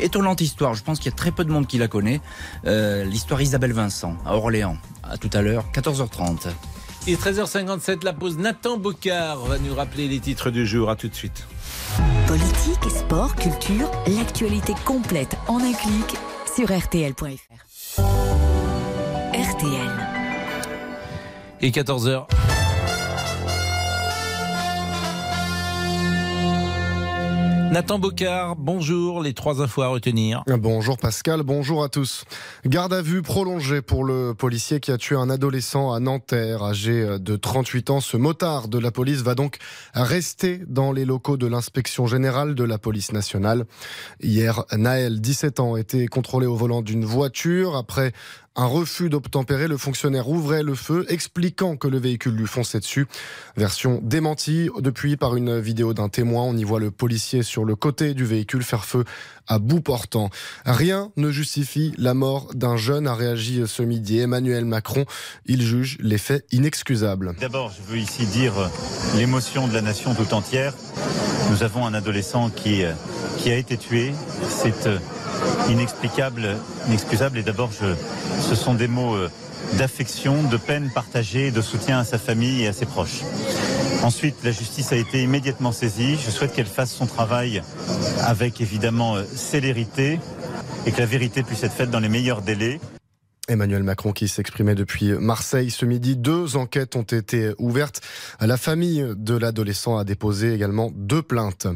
étonnante 0.02 0.42
histoire. 0.42 0.74
Je 0.74 0.84
pense 0.84 1.00
qu'il 1.00 1.12
y 1.12 1.14
a 1.14 1.18
très 1.18 1.32
peu 1.32 1.44
de 1.44 1.52
monde 1.52 1.68
qui 1.68 1.78
la 1.78 1.88
connaît. 1.88 2.22
Euh, 2.66 3.04
l'histoire 3.04 3.42
Isabelle 3.42 3.74
Vincent 3.74 4.16
à 4.26 4.36
Orléans. 4.36 4.78
À 5.04 5.18
tout 5.18 5.30
à 5.34 5.42
l'heure, 5.42 5.66
14h30. 5.74 6.48
Et 7.08 7.16
13h57, 7.16 8.06
la 8.06 8.14
pause. 8.14 8.38
Nathan 8.38 8.78
Bocard 8.78 9.40
va 9.40 9.58
nous 9.58 9.74
rappeler 9.74 10.08
les 10.08 10.20
titres 10.20 10.52
du 10.52 10.66
jour. 10.66 10.90
À 10.90 10.96
tout 10.96 11.08
de 11.08 11.16
suite. 11.16 11.48
Politique, 12.28 12.90
sport, 12.90 13.36
culture, 13.36 13.90
l'actualité 14.08 14.74
complète 14.86 15.36
en 15.48 15.58
un 15.58 15.74
clic 15.74 16.16
sur 16.56 16.72
RTL.fr. 16.72 18.02
RTL. 19.34 20.09
Et 21.62 21.72
14h. 21.72 22.26
Nathan 27.72 28.00
Bocard, 28.00 28.56
bonjour, 28.56 29.22
les 29.22 29.34
trois 29.34 29.62
infos 29.62 29.84
à 29.84 29.90
retenir. 29.90 30.44
Bonjour 30.48 30.98
Pascal, 30.98 31.44
bonjour 31.44 31.84
à 31.84 31.90
tous. 31.90 32.24
Garde 32.66 32.94
à 32.94 33.02
vue 33.02 33.22
prolongée 33.22 33.82
pour 33.82 34.04
le 34.04 34.34
policier 34.34 34.80
qui 34.80 34.92
a 34.92 34.98
tué 34.98 35.16
un 35.16 35.30
adolescent 35.30 35.92
à 35.92 36.00
Nanterre, 36.00 36.64
âgé 36.64 37.20
de 37.20 37.36
38 37.36 37.90
ans. 37.92 38.00
Ce 38.00 38.18
motard 38.18 38.70
de 38.70 38.80
la 38.80 38.90
police 38.90 39.22
va 39.22 39.36
donc 39.36 39.58
rester 39.94 40.62
dans 40.68 40.92
les 40.92 41.06
locaux 41.06 41.38
de 41.38 41.46
l'inspection 41.46 42.08
générale 42.08 42.56
de 42.56 42.64
la 42.64 42.80
police 42.80 43.12
nationale. 43.12 43.66
Hier, 44.20 44.64
Naël, 44.76 45.22
17 45.22 45.60
ans, 45.60 45.76
était 45.76 46.08
contrôlé 46.08 46.48
au 46.48 46.56
volant 46.56 46.82
d'une 46.82 47.06
voiture 47.06 47.76
après 47.76 48.14
un 48.56 48.66
refus 48.66 49.10
d'obtempérer, 49.10 49.68
le 49.68 49.78
fonctionnaire 49.78 50.30
ouvrait 50.30 50.64
le 50.64 50.76
feu, 50.76 51.06
expliquant 51.10 51.78
que 51.78 51.88
le 51.88 51.98
véhicule 51.98 52.34
lui 52.34 52.48
fonçait 52.48 52.80
dessus. 52.80 53.08
Version 53.56 54.00
démentie 54.04 54.70
depuis 54.80 55.18
par 55.18 55.36
une 55.36 55.60
vidéo 55.60 55.94
d'un 55.94 56.10
témoin. 56.10 56.44
On 56.44 56.58
y 56.58 56.64
voit 56.64 56.80
le 56.80 56.92
policier 56.92 57.44
sur 57.44 57.64
le 57.64 57.76
côté 57.76 58.14
du 58.14 58.26
véhicule 58.26 58.64
faire 58.64 58.86
feu 58.86 59.06
à 59.48 59.60
bout 59.60 59.82
portant. 59.82 60.30
Rien 60.66 61.12
ne 61.18 61.32
justifie 61.32 61.94
la 61.98 62.14
mort 62.14 62.54
d'un 62.54 62.78
jeune, 62.78 63.08
a 63.08 63.16
réagi 63.16 63.64
ce 63.66 63.82
midi 63.82 64.20
Emmanuel 64.20 64.66
Macron. 64.66 65.06
Il 65.46 65.62
juge 65.62 65.98
les 66.00 66.18
faits 66.18 66.46
inexcusables. 66.52 67.36
D'abord, 67.40 67.72
je 67.72 67.82
veux 67.92 67.98
ici 67.98 68.26
dire 68.26 68.54
l'émotion 69.16 69.68
de 69.68 69.74
la 69.74 69.82
nation 69.82 70.14
tout 70.14 70.34
entière. 70.34 70.74
Nous 71.50 71.64
avons 71.64 71.86
un 71.86 71.94
adolescent 71.94 72.50
qui, 72.50 72.84
qui 73.38 73.50
a 73.52 73.56
été 73.56 73.78
tué. 73.78 74.14
C'est 74.48 74.86
euh, 74.86 75.00
inexplicable, 75.70 76.58
inexcusable. 76.88 77.38
Et 77.38 77.44
d'abord, 77.44 77.72
ce 77.74 78.56
sont 78.56 78.74
des 78.74 78.88
mots 78.88 79.16
euh, 79.16 79.30
d'affection, 79.74 80.44
de 80.44 80.58
peine 80.58 80.90
partagée, 80.94 81.52
de 81.52 81.62
soutien 81.62 82.00
à 82.00 82.04
sa 82.04 82.18
famille 82.18 82.64
et 82.64 82.68
à 82.68 82.74
ses 82.74 82.86
proches. 82.86 83.22
Ensuite, 84.04 84.36
la 84.44 84.52
justice 84.52 84.92
a 84.92 84.96
été 84.96 85.22
immédiatement 85.22 85.72
saisie. 85.72 86.18
Je 86.24 86.32
souhaite 86.32 86.54
qu'elle 86.54 86.66
fasse 86.66 86.92
son 86.92 87.06
travail 87.06 87.62
avec 88.24 88.62
évidemment 88.62 89.16
euh, 89.16 89.24
célérité 89.36 90.20
et 90.86 90.92
que 90.92 91.00
la 91.00 91.06
vérité 91.06 91.44
puisse 91.44 91.64
être 91.64 91.74
faite 91.74 91.92
dans 91.92 92.00
les 92.00 92.10
meilleurs 92.10 92.42
délais. 92.42 92.80
Emmanuel 93.50 93.84
Macron 93.84 94.14
qui 94.14 94.28
s'exprimait 94.28 94.76
depuis 94.76 95.12
Marseille 95.14 95.72
ce 95.72 95.86
midi. 95.86 96.16
Deux 96.16 96.56
enquêtes 96.56 96.96
ont 96.96 97.02
été 97.02 97.52
ouvertes. 97.58 98.02
La 98.40 98.58
famille 98.58 99.06
de 99.18 99.36
l'adolescent 99.36 99.98
a 99.98 100.04
déposé 100.04 100.54
également 100.54 100.92
deux 100.96 101.24
plaintes. 101.24 101.68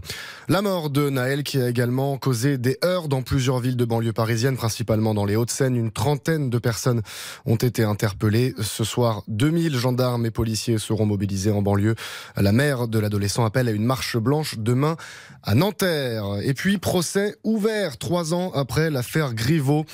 La 0.48 0.62
mort 0.62 0.92
de 0.92 1.10
Naël 1.10 1.44
qui 1.44 1.60
a 1.60 1.68
également 1.68 2.18
causé 2.18 2.60
des 2.60 2.78
heurts 2.86 3.08
dans 3.08 3.24
plusieurs 3.24 3.60
villes 3.60 3.76
de 3.76 3.86
banlieue 3.86 4.14
parisienne, 4.14 4.56
principalement 4.56 5.16
dans 5.16 5.26
les 5.26 5.36
Hauts-de-Seine. 5.36 5.76
Une 5.76 5.92
trentaine 5.92 6.52
de 6.52 6.58
personnes 6.60 7.02
ont 7.46 7.56
été 7.56 7.84
interpellées. 7.84 8.54
Ce 8.62 8.84
soir, 8.84 9.24
2000 9.28 9.76
gendarmes 9.76 10.26
et 10.28 10.32
policiers 10.32 10.78
seront 10.78 11.08
mobilisés 11.08 11.52
en 11.52 11.64
banlieue. 11.64 11.96
La 12.38 12.52
mère 12.52 12.88
de 12.88 13.00
l'adolescent 13.00 13.46
appelle 13.46 13.68
à 13.68 13.72
une 13.72 13.86
marche 13.86 14.18
blanche 14.18 14.60
demain 14.60 14.96
à 15.42 15.56
Nanterre. 15.56 16.38
Et 16.44 16.54
puis, 16.54 16.78
procès 16.78 17.36
ouvert 17.44 17.98
trois 17.98 18.34
ans 18.34 18.52
après 18.54 18.90
l'affaire 18.92 19.34
Griveaux. 19.34 19.86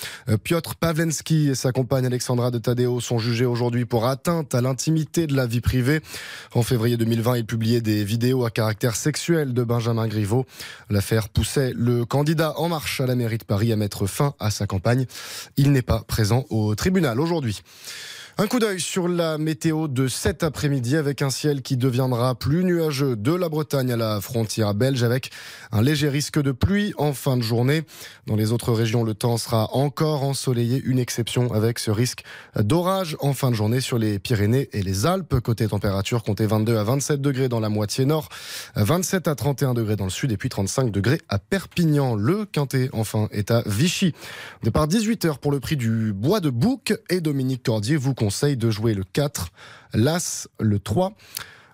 Piotr 0.44 0.76
Pavlensky 0.76 1.50
et 1.50 1.56
sa 1.56 1.68
compagne 1.72 2.05
Alexandra 2.05 2.51
de 2.51 2.57
Tadeo 2.57 2.99
sont 2.99 3.20
jugés 3.20 3.45
aujourd'hui 3.45 3.86
pour 3.86 4.07
atteinte 4.07 4.55
à 4.55 4.61
l'intimité 4.61 5.28
de 5.28 5.36
la 5.36 5.45
vie 5.45 5.61
privée. 5.61 6.01
En 6.53 6.63
février 6.63 6.97
2020, 6.97 7.38
il 7.38 7.45
publiait 7.45 7.82
des 7.82 8.03
vidéos 8.03 8.45
à 8.45 8.51
caractère 8.51 8.95
sexuel 8.95 9.53
de 9.53 9.63
Benjamin 9.63 10.07
Griveaux. 10.07 10.45
L'affaire 10.89 11.30
poussait 11.30 11.72
le 11.76 12.05
candidat 12.05 12.53
En 12.57 12.70
Marche 12.70 13.01
à 13.01 13.05
la 13.05 13.15
mairie 13.15 13.38
de 13.38 13.43
Paris 13.43 13.72
à 13.72 13.76
mettre 13.76 14.07
fin 14.07 14.34
à 14.39 14.51
sa 14.51 14.67
campagne. 14.67 15.05
Il 15.57 15.72
n'est 15.72 15.82
pas 15.82 16.03
présent 16.07 16.45
au 16.49 16.76
tribunal 16.76 17.20
aujourd'hui. 17.20 17.61
Un 18.42 18.48
coup 18.48 18.60
d'œil 18.60 18.80
sur 18.80 19.10
la 19.10 19.38
météo 19.38 19.90
de 19.90 20.08
cet 20.08 20.44
après-midi 20.44 20.96
avec 20.96 21.22
un 21.22 21.30
ciel 21.30 21.62
qui 21.62 21.76
deviendra 21.76 22.36
plus 22.36 22.64
nuageux 22.64 23.18
de 23.18 23.34
la 23.34 23.50
Bretagne 23.50 23.92
à 23.92 23.98
la 23.98 24.22
frontière 24.22 24.74
belge 24.74 25.04
avec 25.04 25.30
un 25.74 25.82
léger 25.82 26.08
risque 26.08 26.42
de 26.42 26.54
pluie 26.54 26.94
en 26.98 27.12
fin 27.12 27.36
de 27.36 27.42
journée. 27.42 27.84
Dans 28.28 28.38
les 28.38 28.54
autres 28.54 28.72
régions, 28.72 29.04
le 29.04 29.14
temps 29.14 29.36
sera 29.36 29.76
encore 29.76 30.24
ensoleillé, 30.24 30.82
une 30.86 31.00
exception 31.00 31.52
avec 31.52 31.80
ce 31.80 31.92
risque 31.92 32.24
d'orage 32.56 33.18
en 33.20 33.34
fin 33.34 33.52
de 33.52 33.56
journée 33.56 33.82
sur 33.82 33.98
les 33.98 34.20
Pyrénées 34.20 34.70
et 34.72 34.84
les 34.84 35.06
Alpes. 35.06 35.42
Côté 35.42 35.68
température, 35.68 36.24
comptez 36.24 36.46
22 36.46 36.78
à 36.78 36.86
27 36.86 37.20
degrés 37.20 37.50
dans 37.50 37.60
la 37.60 37.68
moitié 37.68 38.06
nord, 38.06 38.30
27 38.78 39.28
à 39.28 39.36
31 39.36 39.74
degrés 39.74 39.98
dans 39.98 40.06
le 40.06 40.10
sud 40.10 40.32
et 40.32 40.38
puis 40.38 40.48
35 40.48 40.92
degrés 40.92 41.20
à 41.28 41.40
Perpignan. 41.40 42.16
Le 42.16 42.46
Quintet, 42.46 42.90
enfin, 42.94 43.28
est 43.34 43.52
à 43.52 43.64
Vichy. 43.66 44.14
Départ 44.64 44.88
18h 44.88 45.40
pour 45.40 45.52
le 45.52 45.60
prix 45.60 45.76
du 45.76 46.14
bois 46.14 46.40
de 46.40 46.50
bouc 46.50 46.94
et 47.10 47.20
Dominique 47.20 47.64
Cordier 47.64 47.98
vous 47.98 48.14
conseille 48.14 48.29
de 48.30 48.70
jouer 48.70 48.94
le 48.94 49.04
4, 49.04 49.50
l'As, 49.94 50.48
le 50.60 50.80
3, 50.80 51.14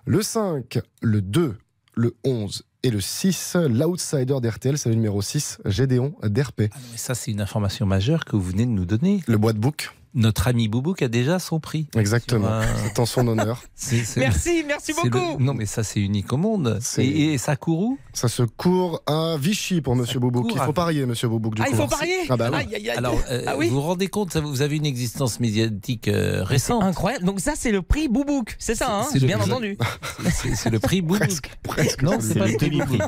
le 0.06 0.22
5, 0.22 0.78
le 1.02 1.20
2, 1.20 1.56
le 1.94 2.14
11 2.24 2.62
et 2.82 2.90
le 2.90 3.00
6, 3.00 3.56
l'outsider 3.68 4.36
d'RTL, 4.40 4.78
c'est 4.78 4.88
le 4.88 4.94
numéro 4.94 5.20
6, 5.20 5.58
Gédéon 5.64 6.14
d'RP. 6.22 6.62
Ah 6.72 6.76
ça, 6.96 7.14
c'est 7.14 7.30
une 7.30 7.40
information 7.40 7.84
majeure 7.84 8.24
que 8.24 8.36
vous 8.36 8.42
venez 8.42 8.64
de 8.64 8.70
nous 8.70 8.86
donner. 8.86 9.22
Le 9.26 9.38
bois 9.38 9.52
de 9.52 9.58
bouc 9.58 9.90
notre 10.16 10.48
ami 10.48 10.66
Boubouk 10.68 11.02
a 11.02 11.08
déjà 11.08 11.38
son 11.38 11.60
prix. 11.60 11.86
Exactement. 11.94 12.60
C'est 12.84 12.98
en 12.98 13.06
son 13.06 13.28
honneur. 13.28 13.62
merci, 14.16 14.64
merci 14.66 14.92
beaucoup. 14.94 15.38
Non, 15.38 15.52
mais 15.54 15.66
ça, 15.66 15.84
c'est 15.84 16.00
unique 16.00 16.32
au 16.32 16.38
monde. 16.38 16.80
Et, 16.98 17.38
ça 17.38 17.54
court 17.54 17.80
où? 17.80 17.98
Ça 18.14 18.28
se 18.28 18.42
court 18.42 19.02
à 19.06 19.36
Vichy 19.38 19.82
pour 19.82 19.94
Monsieur 19.94 20.18
Boubouk. 20.18 20.50
Il 20.52 20.58
faut 20.58 20.72
parier, 20.72 21.04
Monsieur 21.04 21.28
Boubouk. 21.28 21.54
Du 21.54 21.62
ah, 21.62 21.66
il 21.70 21.76
faut 21.76 21.86
parier 21.86 22.16
ah 22.30 22.36
bah 22.36 22.50
Alors, 22.96 23.18
euh, 23.30 23.44
ah 23.46 23.54
vous 23.56 23.68
vous 23.68 23.80
rendez 23.82 24.08
compte, 24.08 24.36
vous 24.36 24.62
avez 24.62 24.76
une 24.76 24.86
existence 24.86 25.38
médiatique 25.38 26.08
euh, 26.08 26.42
récente. 26.42 26.82
Incroyable. 26.82 27.24
Donc 27.24 27.40
ça, 27.40 27.52
c'est 27.54 27.70
le 27.70 27.82
prix 27.82 28.08
Boubouk. 28.08 28.56
C'est 28.58 28.74
ça, 28.74 28.90
hein 28.90 29.06
bien 29.14 29.40
entendu. 29.40 29.76
C'est 30.54 30.70
le 30.70 30.78
prix 30.78 31.02
Boubouk. 31.02 31.50
Presque, 31.62 32.02
Non, 32.02 32.18
c'est 32.20 32.38
pas 32.38 32.46
le 32.46 32.56
prix 32.56 32.70
Boubouk. 32.70 33.02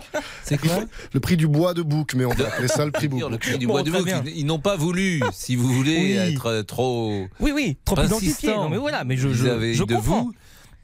C'est 0.44 0.58
quoi? 0.58 0.84
Le 1.12 1.20
prix 1.20 1.36
du 1.36 1.46
bois 1.46 1.74
de 1.74 1.82
bouc, 1.82 2.14
mais 2.14 2.24
on 2.24 2.34
va 2.34 2.46
appeler 2.48 2.68
ça 2.68 2.84
le 2.84 2.90
prix 2.90 3.08
Boubouk. 3.08 3.30
Le 3.38 3.38
prix 3.38 3.58
du 3.58 3.66
bois 3.66 3.82
de 3.82 3.90
bouc. 3.90 4.08
Ils 4.34 4.46
n'ont 4.46 4.58
pas 4.58 4.76
voulu, 4.76 5.22
si 5.32 5.56
vous 5.56 5.68
voulez, 5.68 6.14
être 6.14 6.62
trop. 6.62 6.97
Oui, 7.40 7.52
oui, 7.54 7.76
trop 7.84 8.00
identifié. 8.02 8.50
Non, 8.54 8.68
mais 8.68 8.78
voilà, 8.78 9.04
mais 9.04 9.16
je, 9.16 9.28
je, 9.28 9.72
je 9.72 9.82
comprends. 9.84 10.22
Vous, 10.24 10.32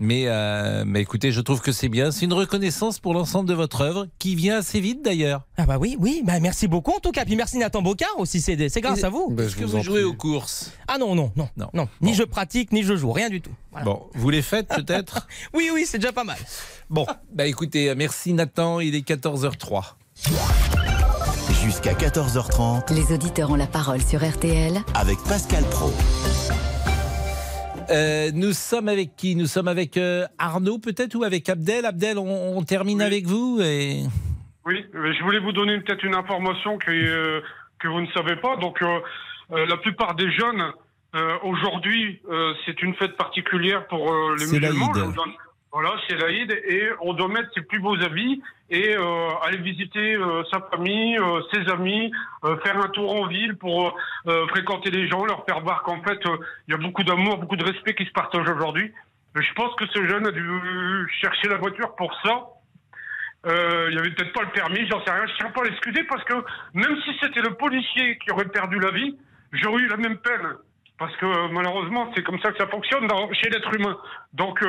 mais, 0.00 0.24
euh, 0.26 0.84
mais 0.86 1.00
écoutez, 1.00 1.30
je 1.30 1.40
trouve 1.40 1.60
que 1.60 1.70
c'est 1.70 1.88
bien. 1.88 2.10
C'est 2.10 2.24
une 2.24 2.32
reconnaissance 2.32 2.98
pour 2.98 3.14
l'ensemble 3.14 3.48
de 3.48 3.54
votre 3.54 3.80
œuvre, 3.80 4.06
qui 4.18 4.34
vient 4.34 4.58
assez 4.58 4.80
vite 4.80 5.02
d'ailleurs. 5.02 5.46
Ah 5.56 5.66
bah 5.66 5.78
oui, 5.78 5.96
oui. 6.00 6.22
Bah 6.24 6.40
merci 6.40 6.66
beaucoup 6.66 6.92
en 6.92 6.98
tout 6.98 7.12
cas. 7.12 7.24
Puis 7.24 7.36
merci 7.36 7.58
Nathan 7.58 7.80
Bocard 7.80 8.18
aussi. 8.18 8.40
C'est 8.40 8.80
grâce 8.80 9.04
à 9.04 9.08
vous. 9.08 9.30
Bah, 9.30 9.44
Est-ce 9.44 9.56
que 9.56 9.64
vous, 9.64 9.82
jouez 9.82 10.02
aux 10.02 10.14
courses? 10.14 10.72
Ah 10.88 10.98
non, 10.98 11.14
non, 11.14 11.30
non, 11.36 11.48
non. 11.56 11.68
non. 11.72 11.88
Ni 12.00 12.14
je 12.14 12.24
pratique, 12.24 12.72
ni 12.72 12.82
je 12.82 12.96
joue, 12.96 13.12
rien 13.12 13.30
du 13.30 13.40
tout. 13.40 13.52
Bon, 13.84 14.02
vous 14.14 14.30
les 14.30 14.42
faites 14.42 14.68
peut-être? 14.74 15.28
Oui, 15.52 15.70
oui, 15.72 15.84
c'est 15.86 15.98
déjà 15.98 16.12
pas 16.12 16.24
mal. 16.24 16.38
Bon, 16.90 17.06
bah 17.32 17.46
écoutez, 17.46 17.94
merci 17.94 18.32
Nathan. 18.32 18.80
Il 18.80 18.94
est 18.94 19.08
14h03. 19.08 19.94
Jusqu'à 21.64 21.94
14h30. 21.94 22.94
Les 22.94 23.14
auditeurs 23.14 23.50
ont 23.50 23.54
la 23.54 23.66
parole 23.66 24.02
sur 24.02 24.20
RTL 24.20 24.74
avec 24.94 25.16
Pascal 25.26 25.64
Pro. 25.70 25.88
Euh, 27.88 28.30
nous 28.34 28.52
sommes 28.52 28.86
avec 28.86 29.16
qui? 29.16 29.34
Nous 29.34 29.46
sommes 29.46 29.68
avec 29.68 29.96
euh, 29.96 30.26
Arnaud 30.38 30.78
peut-être 30.78 31.14
ou 31.14 31.24
avec 31.24 31.48
Abdel? 31.48 31.86
Abdel, 31.86 32.18
on, 32.18 32.62
termine 32.64 33.00
avec 33.00 33.24
vous 33.24 33.62
et... 33.62 34.02
Oui, 34.66 34.84
je 34.92 35.24
voulais 35.24 35.38
vous 35.38 35.52
donner 35.52 35.80
peut-être 35.80 36.04
une 36.04 36.14
information 36.14 36.76
que, 36.76 36.90
euh, 36.90 37.40
que 37.78 37.88
vous 37.88 38.02
ne 38.02 38.08
savez 38.12 38.36
pas. 38.36 38.56
Donc, 38.56 38.82
la 39.50 39.76
plupart 39.78 40.16
des 40.16 40.30
jeunes, 40.32 40.70
aujourd'hui, 41.44 42.20
c'est 42.66 42.82
une 42.82 42.94
fête 42.94 43.16
particulière 43.16 43.86
pour 43.86 44.12
les 44.38 44.44
musulmans. 44.44 44.92
Voilà, 45.74 45.96
c'est 46.08 46.14
l'Aïd 46.14 46.52
et 46.52 46.88
on 47.00 47.14
doit 47.14 47.26
mettre 47.26 47.48
ses 47.52 47.62
plus 47.62 47.80
beaux 47.80 48.00
habits 48.00 48.40
et 48.70 48.96
euh, 48.96 49.28
aller 49.42 49.58
visiter 49.58 50.14
euh, 50.14 50.44
sa 50.52 50.60
famille, 50.70 51.18
euh, 51.18 51.42
ses 51.52 51.68
amis, 51.68 52.12
faire 52.62 52.78
un 52.78 52.88
tour 52.90 53.12
en 53.12 53.26
ville 53.26 53.56
pour 53.56 53.98
fréquenter 54.50 54.92
les 54.92 55.08
gens, 55.08 55.24
leur 55.24 55.44
faire 55.46 55.62
voir 55.62 55.82
qu'en 55.82 56.00
fait 56.04 56.20
il 56.68 56.70
y 56.70 56.74
a 56.74 56.76
beaucoup 56.76 57.02
d'amour, 57.02 57.38
beaucoup 57.38 57.56
de 57.56 57.64
respect 57.64 57.94
qui 57.94 58.04
se 58.04 58.12
partagent 58.12 58.48
aujourd'hui. 58.48 58.92
Je 59.34 59.52
pense 59.54 59.74
que 59.74 59.84
ce 59.88 60.06
jeune 60.06 60.24
a 60.28 60.30
dû 60.30 61.08
chercher 61.20 61.48
la 61.48 61.56
voiture 61.56 61.96
pour 61.96 62.14
ça. 62.22 62.46
il 63.46 63.94
n'y 63.94 63.98
avait 63.98 64.12
peut-être 64.12 64.32
pas 64.32 64.42
le 64.42 64.52
permis, 64.52 64.86
j'en 64.88 65.04
sais 65.04 65.10
rien. 65.10 65.26
Je 65.26 65.32
ne 65.32 65.36
tiens 65.38 65.50
pas 65.50 65.62
à 65.62 65.64
l'excuser 65.64 66.04
parce 66.04 66.22
que 66.22 66.34
même 66.74 66.96
si 67.04 67.18
c'était 67.20 67.42
le 67.42 67.54
policier 67.54 68.16
qui 68.18 68.30
aurait 68.30 68.44
perdu 68.44 68.78
la 68.78 68.92
vie, 68.92 69.18
j'aurais 69.50 69.82
eu 69.82 69.88
la 69.88 69.96
même 69.96 70.18
peine. 70.18 70.54
Parce 71.00 71.16
que 71.16 71.52
malheureusement, 71.52 72.12
c'est 72.14 72.22
comme 72.22 72.38
ça 72.38 72.52
que 72.52 72.58
ça 72.58 72.68
fonctionne 72.68 73.08
chez 73.32 73.50
l'être 73.50 73.74
humain. 73.74 73.98
Donc, 74.34 74.62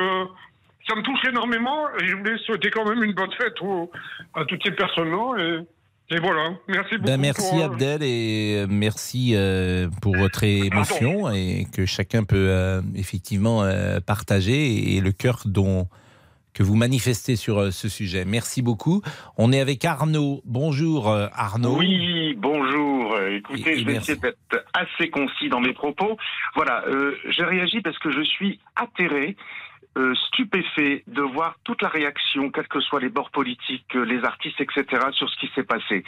ça 0.88 0.94
me 0.94 1.02
touche 1.02 1.24
énormément 1.28 1.88
et 2.00 2.06
je 2.06 2.16
voulais 2.16 2.38
souhaiter 2.38 2.70
quand 2.70 2.88
même 2.88 3.02
une 3.02 3.12
bonne 3.12 3.32
fête 3.32 3.54
à 4.34 4.44
toutes 4.44 4.62
ces 4.64 4.72
personnes-là. 4.72 5.64
Et, 6.08 6.18
voilà, 6.20 6.50
merci 6.68 6.96
beaucoup. 6.98 7.06
Ben 7.06 7.20
merci 7.20 7.60
euh, 7.60 7.64
Abdel 7.64 8.02
et 8.04 8.58
euh, 8.58 8.66
merci 8.70 9.32
euh, 9.34 9.88
pour 10.00 10.16
votre 10.16 10.44
émotion 10.44 11.28
et 11.30 11.66
que 11.74 11.84
chacun 11.84 12.22
peut 12.22 12.80
effectivement 12.94 13.68
partager 14.06 14.96
et 14.96 15.00
le 15.00 15.12
cœur 15.12 15.42
dont 15.46 15.88
que 16.54 16.62
vous 16.62 16.76
manifestez 16.76 17.36
sur 17.36 17.70
ce 17.70 17.88
sujet. 17.88 18.24
Merci 18.24 18.62
beaucoup. 18.62 19.02
On 19.36 19.52
est 19.52 19.60
avec 19.60 19.84
Arnaud. 19.84 20.40
Bonjour 20.46 21.10
Arnaud. 21.10 21.76
Oui, 21.76 22.34
bonjour. 22.38 23.18
Écoutez, 23.20 23.78
je 23.78 23.84
vais 23.84 23.96
essayer 23.96 24.16
d'être 24.16 24.64
assez 24.72 25.10
concis 25.10 25.48
dans 25.48 25.60
mes 25.60 25.74
propos. 25.74 26.16
Voilà, 26.54 26.84
j'ai 27.28 27.44
réagi 27.44 27.80
parce 27.80 27.98
que 27.98 28.10
je 28.10 28.22
suis 28.22 28.60
atterré 28.76 29.36
euh, 29.96 30.14
stupéfait 30.28 31.02
de 31.06 31.22
voir 31.22 31.56
toute 31.64 31.80
la 31.80 31.88
réaction, 31.88 32.50
quels 32.50 32.68
que 32.68 32.80
soient 32.80 33.00
les 33.00 33.08
bords 33.08 33.30
politiques, 33.30 33.96
euh, 33.96 34.04
les 34.04 34.24
artistes, 34.24 34.60
etc., 34.60 34.84
sur 35.12 35.28
ce 35.30 35.36
qui 35.38 35.50
s'est 35.54 35.64
passé. 35.64 36.04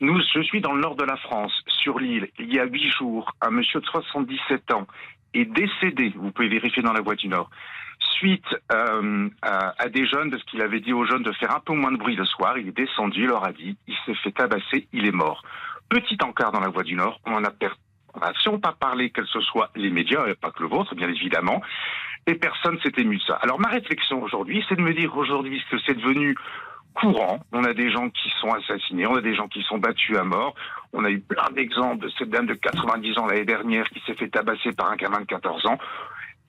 Nous, 0.00 0.20
je 0.34 0.40
suis 0.40 0.60
dans 0.60 0.72
le 0.72 0.80
nord 0.80 0.96
de 0.96 1.04
la 1.04 1.16
France, 1.16 1.52
sur 1.68 2.00
l'île. 2.00 2.28
Il 2.38 2.52
y 2.52 2.58
a 2.58 2.64
huit 2.64 2.90
jours, 2.90 3.30
un 3.40 3.50
monsieur 3.50 3.80
de 3.80 3.86
77 3.86 4.72
ans 4.72 4.86
est 5.34 5.44
décédé. 5.44 6.12
Vous 6.16 6.32
pouvez 6.32 6.48
vérifier 6.48 6.82
dans 6.82 6.92
la 6.92 7.00
voie 7.00 7.14
du 7.14 7.28
Nord. 7.28 7.50
Suite 8.00 8.46
euh, 8.72 9.28
à, 9.42 9.88
des 9.88 10.06
jeunes, 10.06 10.30
parce 10.30 10.42
qu'il 10.44 10.62
avait 10.62 10.80
dit 10.80 10.92
aux 10.92 11.04
jeunes 11.04 11.22
de 11.22 11.32
faire 11.32 11.54
un 11.54 11.60
peu 11.60 11.74
moins 11.74 11.92
de 11.92 11.96
bruit 11.96 12.16
le 12.16 12.24
soir, 12.24 12.58
il 12.58 12.68
est 12.68 12.76
descendu, 12.76 13.22
il 13.22 13.26
leur 13.26 13.46
a 13.46 13.52
dit, 13.52 13.76
il 13.86 13.94
s'est 14.04 14.14
fait 14.14 14.32
tabasser, 14.32 14.88
il 14.92 15.06
est 15.06 15.12
mort. 15.12 15.42
Petit 15.88 16.18
encart 16.22 16.52
dans 16.52 16.60
la 16.60 16.68
voie 16.68 16.82
du 16.82 16.94
Nord, 16.94 17.20
on 17.26 17.34
en 17.34 17.44
a 17.44 17.50
perdu. 17.50 17.78
Si 18.40 18.48
on 18.48 18.52
n'a 18.52 18.58
pas 18.58 18.76
parlé, 18.78 19.10
quels 19.10 19.26
que 19.26 19.40
soient 19.40 19.70
les 19.74 19.90
médias, 19.90 20.22
pas 20.40 20.50
que 20.50 20.62
le 20.62 20.68
vôtre, 20.68 20.94
bien 20.94 21.08
évidemment, 21.08 21.62
et 22.26 22.34
personne 22.34 22.78
s'est 22.80 22.92
ému 22.98 23.16
de 23.16 23.22
ça. 23.22 23.34
Alors 23.42 23.58
ma 23.58 23.68
réflexion 23.68 24.22
aujourd'hui, 24.22 24.64
c'est 24.68 24.76
de 24.76 24.82
me 24.82 24.92
dire 24.92 25.16
aujourd'hui 25.16 25.62
que 25.70 25.76
c'est 25.86 25.94
devenu 25.94 26.36
courant. 26.94 27.40
On 27.52 27.64
a 27.64 27.72
des 27.72 27.90
gens 27.90 28.10
qui 28.10 28.30
sont 28.40 28.52
assassinés, 28.52 29.06
on 29.06 29.16
a 29.16 29.20
des 29.20 29.34
gens 29.34 29.48
qui 29.48 29.62
sont 29.62 29.78
battus 29.78 30.16
à 30.16 30.24
mort. 30.24 30.54
On 30.92 31.04
a 31.04 31.10
eu 31.10 31.20
plein 31.20 31.48
d'exemples 31.54 32.04
de 32.04 32.10
cette 32.18 32.30
dame 32.30 32.46
de 32.46 32.54
90 32.54 33.18
ans 33.18 33.26
l'année 33.26 33.44
dernière 33.44 33.88
qui 33.90 34.02
s'est 34.06 34.14
fait 34.14 34.28
tabasser 34.28 34.72
par 34.72 34.90
un 34.90 34.96
gamin 34.96 35.20
de 35.20 35.26
14 35.26 35.66
ans. 35.66 35.78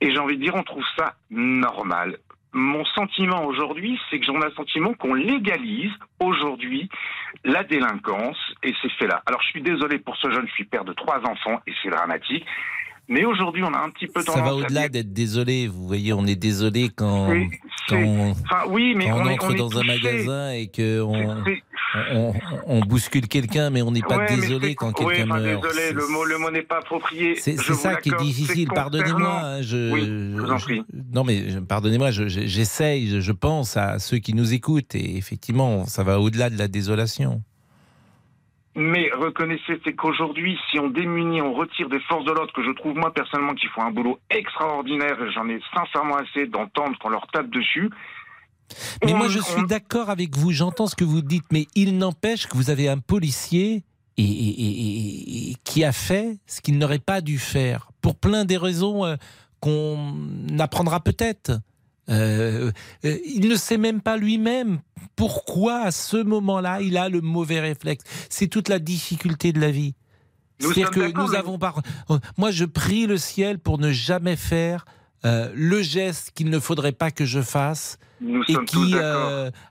Et 0.00 0.10
j'ai 0.10 0.18
envie 0.18 0.36
de 0.36 0.42
dire, 0.42 0.54
on 0.54 0.62
trouve 0.62 0.84
ça 0.98 1.14
normal. 1.30 2.18
Mon 2.52 2.84
sentiment 2.84 3.44
aujourd'hui, 3.44 3.98
c'est 4.10 4.18
que 4.18 4.26
j'en 4.26 4.40
ai 4.40 4.46
un 4.46 4.54
sentiment 4.56 4.92
qu'on 4.94 5.14
légalise 5.14 5.92
aujourd'hui 6.18 6.88
la 7.44 7.62
délinquance 7.62 8.38
et 8.62 8.74
ces 8.82 8.88
faits-là. 8.90 9.22
Alors 9.26 9.40
je 9.42 9.48
suis 9.48 9.62
désolé 9.62 9.98
pour 9.98 10.16
ce 10.16 10.30
jeune, 10.30 10.46
je 10.48 10.52
suis 10.52 10.64
père 10.64 10.84
de 10.84 10.92
trois 10.92 11.20
enfants 11.26 11.60
et 11.66 11.72
c'est 11.82 11.90
dramatique. 11.90 12.44
Mais 13.10 13.24
aujourd'hui, 13.24 13.64
on 13.64 13.74
a 13.74 13.78
un 13.78 13.90
petit 13.90 14.06
peu 14.06 14.22
tendance. 14.22 14.36
Ça 14.36 14.42
va 14.42 14.54
au-delà 14.54 14.88
d'être 14.88 15.12
désolé. 15.12 15.66
Vous 15.66 15.84
voyez, 15.84 16.12
on 16.12 16.24
est 16.26 16.36
désolé 16.36 16.90
quand, 16.94 17.28
quand, 17.88 17.96
on, 17.96 18.34
oui, 18.68 18.94
mais 18.96 19.10
on, 19.10 19.26
entre 19.26 19.52
dans 19.54 19.76
un 19.78 19.82
magasin 19.82 20.52
et 20.52 20.68
que 20.68 21.00
on, 21.02 21.42
on, 22.66 22.80
bouscule 22.80 23.26
quelqu'un, 23.26 23.70
mais 23.70 23.82
on 23.82 23.90
n'est 23.90 24.00
pas 24.00 24.26
désolé 24.26 24.76
quand 24.76 24.92
quelqu'un 24.92 25.28
oui, 25.28 25.42
meurt. 25.42 25.62
Désolé, 25.62 25.92
le 25.92 26.06
mot, 26.06 26.24
le 26.24 26.38
mot 26.38 26.52
n'est 26.52 26.62
pas 26.62 26.78
approprié. 26.78 27.34
C'est 27.34 27.56
ça 27.56 27.96
qui 27.96 28.10
est 28.10 28.22
difficile. 28.22 28.68
Pardonnez-moi. 28.68 29.40
Hein, 29.42 29.62
je, 29.62 29.92
oui, 29.92 30.00
je 30.06 30.40
vous 30.40 30.50
en 30.52 30.58
prie. 30.58 30.82
non, 31.12 31.24
mais 31.24 31.42
pardonnez-moi. 31.68 32.12
J'essaye. 32.12 33.20
Je 33.20 33.32
pense 33.32 33.76
à 33.76 33.98
ceux 33.98 34.18
qui 34.18 34.34
nous 34.34 34.54
écoutent 34.54 34.94
et 34.94 35.16
effectivement, 35.16 35.84
ça 35.86 36.04
va 36.04 36.20
au-delà 36.20 36.48
de 36.48 36.56
la 36.56 36.68
désolation. 36.68 37.42
Mais 38.76 39.10
reconnaissez, 39.12 39.80
c'est 39.84 39.94
qu'aujourd'hui, 39.94 40.56
si 40.70 40.78
on 40.78 40.88
démunit, 40.88 41.42
on 41.42 41.52
retire 41.52 41.88
des 41.88 41.98
forces 42.00 42.24
de 42.24 42.30
l'ordre, 42.30 42.52
que 42.52 42.62
je 42.62 42.70
trouve 42.70 42.94
moi 42.94 43.12
personnellement 43.12 43.54
qu'ils 43.54 43.68
font 43.70 43.82
un 43.82 43.90
boulot 43.90 44.20
extraordinaire, 44.30 45.20
et 45.20 45.32
j'en 45.32 45.48
ai 45.48 45.60
sincèrement 45.74 46.16
assez 46.16 46.46
d'entendre 46.46 46.96
qu'on 46.98 47.08
leur 47.08 47.26
tape 47.28 47.50
dessus. 47.50 47.90
Mais 49.04 49.12
moi, 49.14 49.28
je 49.28 49.40
suis 49.40 49.66
d'accord 49.66 50.08
avec 50.08 50.36
vous, 50.36 50.52
j'entends 50.52 50.86
ce 50.86 50.94
que 50.94 51.04
vous 51.04 51.22
dites, 51.22 51.46
mais 51.50 51.66
il 51.74 51.98
n'empêche 51.98 52.46
que 52.46 52.56
vous 52.56 52.70
avez 52.70 52.88
un 52.88 52.98
policier 52.98 53.82
et, 54.16 55.54
qui 55.64 55.82
a 55.84 55.92
fait 55.92 56.38
ce 56.46 56.60
qu'il 56.60 56.78
n'aurait 56.78 56.98
pas 57.00 57.20
dû 57.20 57.38
faire, 57.38 57.90
pour 58.00 58.14
plein 58.14 58.44
des 58.44 58.56
raisons 58.56 59.04
euh, 59.04 59.16
qu'on 59.60 60.14
apprendra 60.58 61.00
peut-être. 61.00 61.52
Euh, 62.10 62.72
euh, 63.04 63.18
il 63.24 63.48
ne 63.48 63.56
sait 63.56 63.78
même 63.78 64.00
pas 64.00 64.16
lui-même 64.16 64.80
pourquoi 65.16 65.82
à 65.82 65.90
ce 65.90 66.16
moment-là 66.16 66.80
il 66.80 66.96
a 66.96 67.08
le 67.08 67.20
mauvais 67.20 67.60
réflexe. 67.60 68.04
C'est 68.28 68.48
toute 68.48 68.68
la 68.68 68.78
difficulté 68.78 69.52
de 69.52 69.60
la 69.60 69.70
vie. 69.70 69.94
C'est-à-dire 70.58 70.90
que 70.90 71.12
nous 71.16 71.34
avons 71.34 71.58
Moi, 72.36 72.50
je 72.50 72.66
prie 72.66 73.06
le 73.06 73.16
ciel 73.16 73.58
pour 73.58 73.78
ne 73.78 73.92
jamais 73.92 74.36
faire 74.36 74.84
euh, 75.24 75.50
le 75.54 75.80
geste 75.80 76.32
qu'il 76.34 76.50
ne 76.50 76.58
faudrait 76.58 76.92
pas 76.92 77.10
que 77.10 77.24
je 77.24 77.40
fasse 77.40 77.98
et 78.48 78.56
qui 78.66 78.94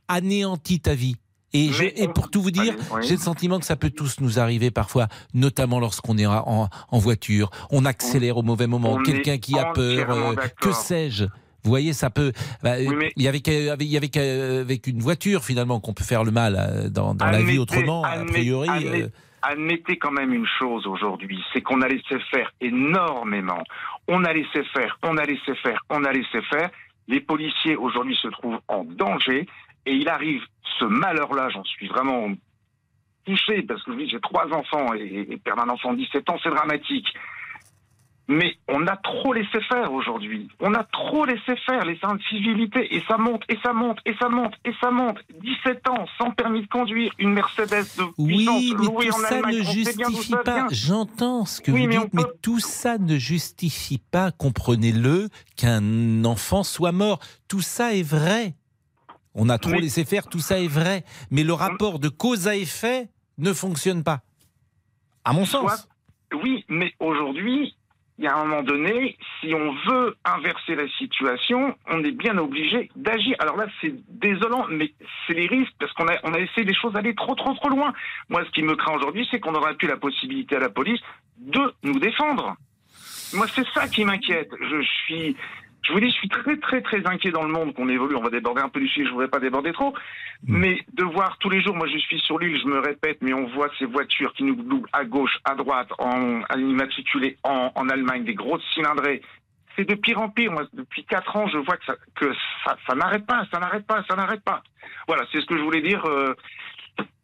anéantit 0.07 0.79
ta 0.79 0.95
vie. 0.95 1.15
Et, 1.53 1.71
et, 1.95 2.07
pour 2.07 2.29
tout 2.29 2.41
vous 2.41 2.51
dire, 2.51 2.75
j'ai 3.01 3.15
le 3.15 3.21
sentiment 3.21 3.59
que 3.59 3.65
ça 3.65 3.75
peut 3.75 3.89
tous 3.89 4.19
nous 4.19 4.39
arriver 4.39 4.69
parfois, 4.69 5.07
notamment 5.33 5.79
lorsqu'on 5.79 6.17
est 6.17 6.27
en, 6.27 6.69
voiture, 6.91 7.49
on 7.71 7.85
accélère 7.85 8.37
au 8.37 8.43
mauvais 8.43 8.67
moment, 8.67 8.97
quelqu'un 9.01 9.39
qui 9.39 9.57
a 9.57 9.65
peur, 9.65 10.35
que 10.61 10.71
sais-je? 10.71 11.25
Vous 11.63 11.69
voyez, 11.69 11.93
ça 11.93 12.09
peut. 12.09 12.31
Bah, 12.63 12.79
il 12.79 13.11
y 13.17 13.27
avait 13.27 13.41
qu'avec 13.41 14.87
une 14.87 14.99
voiture 14.99 15.43
finalement 15.43 15.79
qu'on 15.79 15.93
peut 15.93 16.03
faire 16.03 16.23
le 16.23 16.31
mal 16.31 16.55
euh, 16.57 16.89
dans, 16.89 17.15
la 17.19 17.41
vie 17.41 17.59
autrement, 17.59 18.03
a 18.03 18.23
priori. 18.25 18.69
Euh. 18.69 19.07
Admettez, 19.41 19.97
quand 19.97 20.11
même 20.11 20.33
une 20.33 20.47
chose 20.59 20.85
aujourd'hui, 20.85 21.41
c'est 21.53 21.61
qu'on 21.61 21.81
a 21.81 21.87
laissé 21.87 22.19
faire 22.31 22.51
énormément. 22.59 23.63
On 24.07 24.23
a 24.25 24.33
laissé 24.33 24.63
faire, 24.73 24.97
on 25.03 25.17
a 25.17 25.23
laissé 25.23 25.55
faire, 25.63 25.81
on 25.89 26.03
a 26.03 26.11
laissé 26.11 26.41
faire. 26.49 26.69
Les 27.07 27.21
policiers 27.21 27.75
aujourd'hui 27.75 28.17
se 28.21 28.27
trouvent 28.27 28.59
en 28.67 28.83
danger 28.83 29.47
et 29.85 29.93
il 29.93 30.09
arrive 30.09 30.41
ce 30.79 30.85
malheur-là, 30.85 31.49
j'en 31.49 31.63
suis 31.63 31.87
vraiment 31.87 32.29
touché 33.25 33.61
parce 33.63 33.81
que 33.83 33.91
j'ai 34.07 34.19
trois 34.19 34.47
enfants 34.53 34.93
et, 34.93 35.27
et 35.29 35.37
perdre 35.37 35.63
un 35.63 35.69
enfant 35.69 35.93
de 35.93 35.99
17 35.99 36.29
ans, 36.29 36.37
c'est 36.43 36.49
dramatique. 36.49 37.07
Mais 38.31 38.55
on 38.67 38.85
a 38.85 38.95
trop 38.95 39.33
laissé 39.33 39.59
faire 39.67 39.91
aujourd'hui. 39.91 40.49
On 40.59 40.75
a 40.75 40.83
trop 40.83 41.25
laissé 41.25 41.55
faire 41.65 41.83
les 41.83 41.97
incivilités 42.03 42.95
et 42.95 43.01
ça 43.07 43.17
monte 43.17 43.41
et 43.49 43.57
ça 43.63 43.73
monte 43.73 43.97
et 44.05 44.13
ça 44.21 44.29
monte 44.29 44.53
et 44.63 44.71
ça 44.79 44.91
monte. 44.91 45.17
17 45.41 45.89
ans 45.89 46.05
sans 46.19 46.29
permis 46.29 46.61
de 46.61 46.67
conduire, 46.67 47.11
une 47.17 47.33
Mercedes 47.33 47.87
de 47.97 48.03
oui, 48.19 48.47
mais 48.77 48.85
tout 48.85 49.11
ça 49.13 49.41
ne 49.41 49.63
justifie 49.63 50.35
pas. 50.45 50.67
J'entends 50.69 51.45
ce 51.45 51.59
que 51.59 51.71
vous 51.71 51.87
dites, 51.87 52.13
mais 52.13 52.21
tout 52.43 52.59
ça 52.59 52.99
ne 52.99 53.17
justifie 53.17 53.97
pas, 53.97 54.31
comprenez-le, 54.31 55.29
qu'un 55.55 56.23
enfant 56.23 56.61
soit 56.61 56.91
mort. 56.91 57.19
Tout 57.47 57.61
ça 57.61 57.95
est 57.95 58.07
vrai. 58.07 58.53
On 59.33 59.49
a 59.49 59.57
trop 59.57 59.73
laissé 59.73 60.05
faire, 60.05 60.27
tout 60.27 60.39
ça 60.39 60.59
est 60.59 60.67
vrai. 60.67 61.03
Mais 61.31 61.43
le 61.43 61.53
rapport 61.53 61.97
de 61.97 62.09
cause 62.09 62.47
à 62.47 62.55
effet 62.55 63.09
ne 63.39 63.53
fonctionne 63.53 64.03
pas. 64.03 64.21
À 65.23 65.33
mon 65.33 65.45
sens. 65.45 65.87
Oui, 66.43 66.63
mais 66.69 66.93
aujourd'hui, 66.99 67.75
il 68.19 68.25
y 68.25 68.27
a 68.27 68.35
un 68.35 68.43
moment 68.43 68.63
donné, 68.63 69.17
si 69.39 69.53
on 69.53 69.71
veut 69.89 70.17
inverser 70.25 70.75
la 70.75 70.89
situation, 70.97 71.73
on 71.87 72.03
est 72.03 72.11
bien 72.11 72.37
obligé 72.37 72.91
d'agir. 72.97 73.37
Alors 73.39 73.55
là, 73.55 73.67
c'est 73.79 73.93
désolant, 74.09 74.65
mais 74.69 74.93
c'est 75.25 75.33
les 75.33 75.47
risques 75.47 75.71
parce 75.79 75.93
qu'on 75.93 76.05
a, 76.09 76.17
on 76.23 76.33
a 76.33 76.39
essayé 76.39 76.65
des 76.65 76.73
choses 76.73 76.97
aller 76.97 77.15
trop, 77.15 77.33
trop, 77.35 77.53
trop 77.53 77.69
loin. 77.69 77.93
Moi, 78.27 78.43
ce 78.43 78.51
qui 78.51 78.61
me 78.61 78.75
craint 78.75 78.93
aujourd'hui, 78.93 79.25
c'est 79.31 79.39
qu'on 79.39 79.53
n'aura 79.53 79.73
plus 79.73 79.87
la 79.87 79.95
possibilité 79.95 80.57
à 80.57 80.59
la 80.59 80.67
police 80.67 80.99
de 81.37 81.73
nous 81.83 81.97
défendre. 81.97 82.57
Moi, 83.35 83.47
c'est 83.55 83.67
ça 83.73 83.87
qui 83.87 84.03
m'inquiète. 84.03 84.51
Je 84.69 84.81
suis, 84.81 85.37
je 85.83 85.93
vous 85.93 85.99
dis, 85.99 86.07
je 86.07 86.15
suis 86.15 86.29
très, 86.29 86.57
très, 86.57 86.81
très 86.81 87.05
inquiet 87.07 87.31
dans 87.31 87.43
le 87.43 87.51
monde 87.51 87.73
qu'on 87.73 87.89
évolue. 87.89 88.15
On 88.15 88.21
va 88.21 88.29
déborder 88.29 88.61
un 88.61 88.69
peu 88.69 88.79
du 88.79 88.87
sujet, 88.87 89.05
je 89.05 89.11
voudrais 89.11 89.27
pas 89.27 89.39
déborder 89.39 89.71
trop. 89.71 89.93
Mm. 90.43 90.57
Mais 90.57 90.85
de 90.93 91.03
voir 91.03 91.37
tous 91.39 91.49
les 91.49 91.61
jours, 91.61 91.75
moi 91.75 91.87
je 91.87 91.97
suis 91.97 92.19
sur 92.19 92.37
l'île, 92.39 92.59
je 92.61 92.67
me 92.67 92.79
répète, 92.79 93.19
mais 93.21 93.33
on 93.33 93.47
voit 93.47 93.69
ces 93.79 93.85
voitures 93.85 94.33
qui 94.33 94.43
nous 94.43 94.55
doublent 94.55 94.89
à 94.93 95.05
gauche, 95.05 95.37
à 95.45 95.55
droite, 95.55 95.89
en, 95.97 96.41
immatriculées 96.55 97.37
en, 97.43 97.71
en 97.75 97.89
Allemagne, 97.89 98.23
des 98.23 98.35
grosses 98.35 98.63
cylindrées. 98.73 99.21
C'est 99.75 99.87
de 99.87 99.95
pire 99.95 100.19
en 100.19 100.29
pire. 100.29 100.51
Moi, 100.51 100.63
depuis 100.73 101.05
quatre 101.05 101.35
ans, 101.35 101.47
je 101.47 101.57
vois 101.57 101.77
que 101.77 101.85
ça, 101.85 101.95
que 102.15 102.33
ça, 102.65 102.77
ça 102.87 102.95
n'arrête 102.95 103.25
pas, 103.25 103.45
ça 103.51 103.59
n'arrête 103.59 103.87
pas, 103.87 104.03
ça 104.09 104.15
n'arrête 104.15 104.43
pas. 104.43 104.61
Voilà, 105.07 105.23
c'est 105.31 105.39
ce 105.39 105.45
que 105.45 105.57
je 105.57 105.63
voulais 105.63 105.81
dire. 105.81 106.03
Euh, 106.05 106.33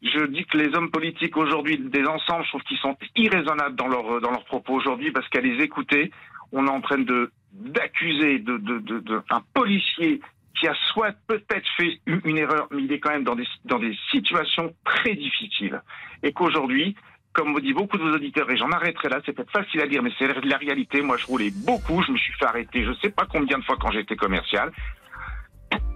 je 0.02 0.26
dis 0.28 0.46
que 0.46 0.58
les 0.58 0.74
hommes 0.76 0.92
politiques 0.92 1.36
aujourd'hui, 1.36 1.78
des 1.78 2.06
ensembles, 2.06 2.44
je 2.46 2.50
trouve 2.50 2.64
qu'ils 2.64 2.78
sont 2.78 2.96
irraisonnables 3.16 3.76
dans 3.76 3.88
leurs 3.88 4.22
dans 4.22 4.32
leurs 4.32 4.46
propos 4.46 4.74
aujourd'hui, 4.74 5.12
parce 5.12 5.28
qu'à 5.30 5.42
les 5.42 5.62
écouter, 5.62 6.12
on 6.52 6.68
est 6.68 6.72
en 6.72 6.82
train 6.82 7.00
de 7.00 7.32
d'accuser 7.56 8.40
de, 8.40 8.58
de, 8.58 8.80
de, 8.80 9.22
un 9.30 9.42
policier 9.54 10.20
qui 10.60 10.68
a 10.68 10.74
soit 10.94 11.14
peut-être 11.28 11.68
fait 11.78 12.00
une, 12.06 12.38
erreur, 12.38 12.68
mais 12.72 12.84
il 12.84 12.92
est 12.92 13.00
quand 13.00 13.12
même 13.12 13.24
dans 13.24 13.36
des, 13.36 13.48
dans 13.66 13.80
des 13.80 13.96
situations 14.12 14.74
très 14.84 15.16
difficiles. 15.16 15.82
Et 16.24 16.32
qu'aujourd'hui, 16.34 16.96
comme 17.34 17.54
me 17.54 17.62
dit 17.62 17.74
beaucoup 17.74 17.98
de 17.98 18.04
vos 18.04 18.16
auditeurs, 18.16 18.50
et 18.50 18.58
j'en 18.58 18.72
arrêterai 18.72 19.10
là, 19.10 19.20
c'est 19.26 19.34
peut-être 19.34 19.52
facile 19.52 19.82
à 19.82 19.88
dire, 19.88 20.02
mais 20.02 20.12
c'est 20.18 20.28
la 20.28 20.58
réalité. 20.58 21.02
Moi, 21.02 21.18
je 21.18 21.26
roulais 21.26 21.52
beaucoup, 21.52 22.02
je 22.04 22.12
me 22.12 22.18
suis 22.18 22.34
fait 22.34 22.46
arrêter, 22.46 22.84
je 22.84 22.90
ne 22.90 22.96
sais 22.96 23.10
pas 23.10 23.26
combien 23.26 23.58
de 23.58 23.64
fois 23.64 23.76
quand 23.80 23.92
j'étais 23.92 24.16
commercial. 24.16 24.72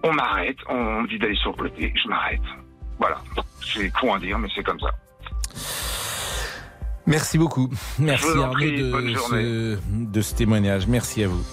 On 0.04 0.14
m'arrête, 0.14 0.58
on 0.68 1.02
me 1.02 1.08
dit 1.08 1.18
d'aller 1.18 1.36
sur 1.36 1.52
le 1.52 1.58
côté, 1.58 1.94
je 1.96 2.08
m'arrête. 2.10 2.42
Voilà, 2.98 3.22
c'est 3.62 3.90
con 3.92 4.14
à 4.14 4.20
dire, 4.20 4.38
mais 4.38 4.50
c'est 4.54 4.64
comme 4.64 4.80
ça. 4.80 5.89
Merci 7.10 7.40
beaucoup. 7.40 7.70
Merci 7.98 8.28
Arnaud 8.28 8.70
de 8.70 9.16
ce, 9.16 9.78
de 9.92 10.22
ce 10.22 10.36
témoignage. 10.36 10.86
Merci 10.88 11.24
à 11.24 11.28
vous. 11.28 11.44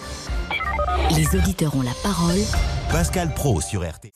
Les 1.17 1.35
auditeurs 1.35 1.75
ont 1.75 1.83
la 1.83 1.95
parole. 2.03 2.39
Pascal 2.93 3.33
Pro 3.35 3.63
sur 3.63 3.81
RT. 3.81 4.13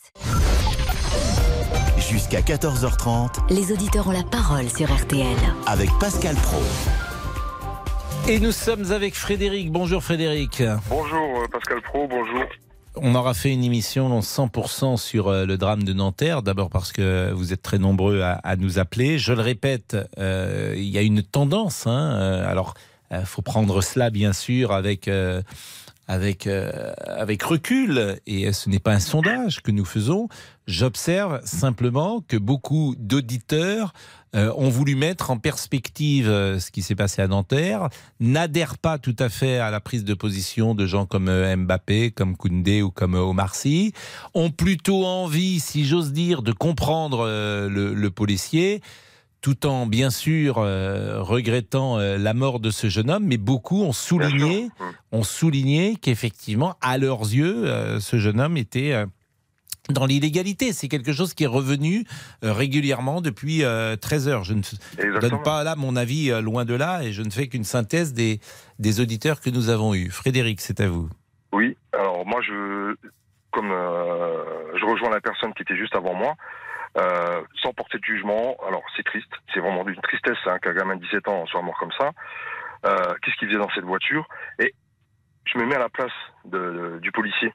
Jusqu'à 1.98 2.40
14h30. 2.42 3.50
Les 3.50 3.72
auditeurs 3.72 4.08
ont 4.08 4.12
la 4.12 4.22
parole 4.22 4.68
sur 4.68 4.94
RTL. 4.94 5.36
Avec 5.66 5.88
Pascal 5.98 6.36
Pro. 6.36 6.60
Et 8.28 8.38
nous 8.38 8.52
sommes 8.52 8.92
avec 8.92 9.14
Frédéric. 9.14 9.72
Bonjour 9.72 10.02
Frédéric. 10.02 10.62
Bonjour 10.90 11.40
euh, 11.40 11.46
Pascal 11.50 11.80
Pro, 11.80 12.06
bonjour. 12.06 12.44
On 12.96 13.14
aura 13.14 13.34
fait 13.34 13.52
une 13.52 13.62
émission 13.62 14.18
100% 14.18 14.96
sur 14.96 15.28
euh, 15.28 15.46
le 15.46 15.56
drame 15.56 15.84
de 15.84 15.92
Nanterre, 15.92 16.42
d'abord 16.42 16.70
parce 16.70 16.90
que 16.90 17.30
vous 17.30 17.52
êtes 17.52 17.62
très 17.62 17.78
nombreux 17.78 18.20
à, 18.22 18.56
nous 18.56 18.80
appeler. 18.80 19.16
Je 19.16 19.32
le 19.32 19.42
répète, 19.42 19.96
euh, 20.18 20.74
il 20.76 20.88
y 20.88 20.98
a 20.98 21.02
une 21.02 21.22
tendance. 21.22 21.86
Hein, 21.86 22.14
euh, 22.16 22.50
alors, 22.50 22.74
il 23.12 23.24
faut 23.24 23.42
prendre 23.42 23.80
cela 23.80 24.10
bien 24.10 24.32
sûr 24.32 24.72
avec 24.72 25.08
avec, 26.06 26.48
avec 27.06 27.42
recul, 27.42 28.18
et 28.26 28.52
ce 28.52 28.68
n'est 28.68 28.80
pas 28.80 28.92
un 28.92 29.00
sondage 29.00 29.62
que 29.62 29.70
nous 29.70 29.84
faisons, 29.84 30.28
j'observe 30.66 31.40
simplement 31.44 32.20
que 32.26 32.36
beaucoup 32.36 32.96
d'auditeurs 32.98 33.92
euh, 34.36 34.52
ont 34.56 34.68
voulu 34.68 34.94
mettre 34.94 35.32
en 35.32 35.38
perspective 35.38 36.28
euh, 36.28 36.60
ce 36.60 36.70
qui 36.70 36.82
s'est 36.82 36.94
passé 36.94 37.20
à 37.20 37.26
Nanterre, 37.26 37.88
n'adhèrent 38.20 38.78
pas 38.78 38.96
tout 38.96 39.16
à 39.18 39.28
fait 39.28 39.58
à 39.58 39.72
la 39.72 39.80
prise 39.80 40.04
de 40.04 40.14
position 40.14 40.76
de 40.76 40.86
gens 40.86 41.04
comme 41.04 41.28
euh, 41.28 41.56
Mbappé, 41.56 42.12
comme 42.12 42.36
Koundé 42.36 42.80
ou 42.80 42.92
comme 42.92 43.14
Omar 43.16 43.56
Sy, 43.56 43.92
ont 44.34 44.52
plutôt 44.52 45.04
envie, 45.04 45.58
si 45.58 45.84
j'ose 45.84 46.12
dire, 46.12 46.42
de 46.42 46.52
comprendre 46.52 47.26
le, 47.26 48.08
policier 48.10 48.82
tout 49.40 49.66
en 49.66 49.86
bien 49.86 50.10
sûr 50.10 50.56
regrettant 50.56 51.96
la 51.96 52.34
mort 52.34 52.60
de 52.60 52.70
ce 52.70 52.88
jeune 52.88 53.10
homme, 53.10 53.24
mais 53.24 53.38
beaucoup 53.38 53.82
ont 53.82 53.92
souligné, 53.92 54.68
ont 55.12 55.22
souligné 55.22 55.96
qu'effectivement, 55.96 56.76
à 56.82 56.98
leurs 56.98 57.22
yeux, 57.22 57.98
ce 58.00 58.18
jeune 58.18 58.40
homme 58.40 58.56
était 58.56 59.06
dans 59.90 60.06
l'illégalité. 60.06 60.72
C'est 60.72 60.88
quelque 60.88 61.12
chose 61.12 61.34
qui 61.34 61.44
est 61.44 61.48
revenu 61.48 62.04
euh, 62.44 62.52
régulièrement 62.52 63.20
depuis 63.20 63.58
13 63.58 63.64
euh, 63.64 64.30
heures. 64.30 64.44
Je 64.44 64.54
ne 64.54 65.20
donne 65.20 65.42
pas 65.42 65.64
là 65.64 65.76
mon 65.76 65.96
avis 65.96 66.30
euh, 66.30 66.40
loin 66.40 66.64
de 66.64 66.74
là 66.74 67.02
et 67.02 67.12
je 67.12 67.22
ne 67.22 67.30
fais 67.30 67.48
qu'une 67.48 67.64
synthèse 67.64 68.12
des, 68.12 68.40
des 68.78 69.00
auditeurs 69.00 69.40
que 69.40 69.50
nous 69.50 69.68
avons 69.68 69.94
eus. 69.94 70.10
Frédéric, 70.10 70.60
c'est 70.60 70.80
à 70.80 70.88
vous. 70.88 71.08
Oui, 71.52 71.76
alors 71.92 72.24
moi, 72.26 72.40
je, 72.42 72.94
comme 73.50 73.68
je 73.70 74.84
rejoins 74.84 75.10
la 75.10 75.20
personne 75.20 75.52
qui 75.54 75.62
était 75.62 75.76
juste 75.76 75.96
avant 75.96 76.14
moi, 76.14 76.34
sans 77.62 77.72
porter 77.72 77.98
de 77.98 78.04
jugement, 78.04 78.56
alors 78.66 78.82
c'est 78.96 79.02
triste, 79.02 79.32
c'est 79.52 79.60
vraiment 79.60 79.84
d'une 79.84 80.00
tristesse 80.00 80.38
hein, 80.46 80.58
qu'un 80.62 80.74
gamin 80.74 80.96
de 80.96 81.02
17 81.02 81.28
ans 81.28 81.46
soit 81.46 81.62
mort 81.62 81.78
comme 81.78 81.92
ça. 81.98 82.12
Qu'est-ce 82.82 83.36
qu'il 83.36 83.48
faisait 83.48 83.58
dans 83.58 83.70
cette 83.74 83.84
voiture 83.84 84.28
Et 84.60 84.74
je 85.44 85.58
me 85.58 85.66
mets 85.66 85.74
à 85.74 85.80
la 85.80 85.88
place 85.88 86.12
du 87.00 87.10
policier 87.10 87.52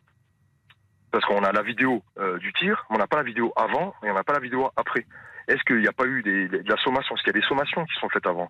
parce 1.15 1.23
qu'on 1.27 1.45
a 1.45 1.53
la 1.53 1.61
vidéo 1.61 2.03
euh, 2.19 2.37
du 2.39 2.51
tir, 2.51 2.85
mais 2.89 2.97
on 2.97 2.99
n'a 2.99 3.07
pas 3.07 3.15
la 3.15 3.23
vidéo 3.23 3.53
avant 3.55 3.95
et 4.03 4.11
on 4.11 4.13
n'a 4.13 4.25
pas 4.25 4.33
la 4.33 4.41
vidéo 4.41 4.69
après. 4.75 5.05
Est-ce 5.47 5.63
qu'il 5.63 5.77
n'y 5.77 5.87
a 5.87 5.93
pas 5.93 6.05
eu 6.05 6.21
des, 6.21 6.49
de 6.49 6.69
la 6.69 6.75
sommation? 6.83 7.15
Est-ce 7.15 7.23
qu'il 7.23 7.33
y 7.33 7.37
a 7.37 7.39
des 7.39 7.47
sommations 7.47 7.85
qui 7.85 7.93
sont 8.01 8.09
faites 8.09 8.27
avant? 8.27 8.49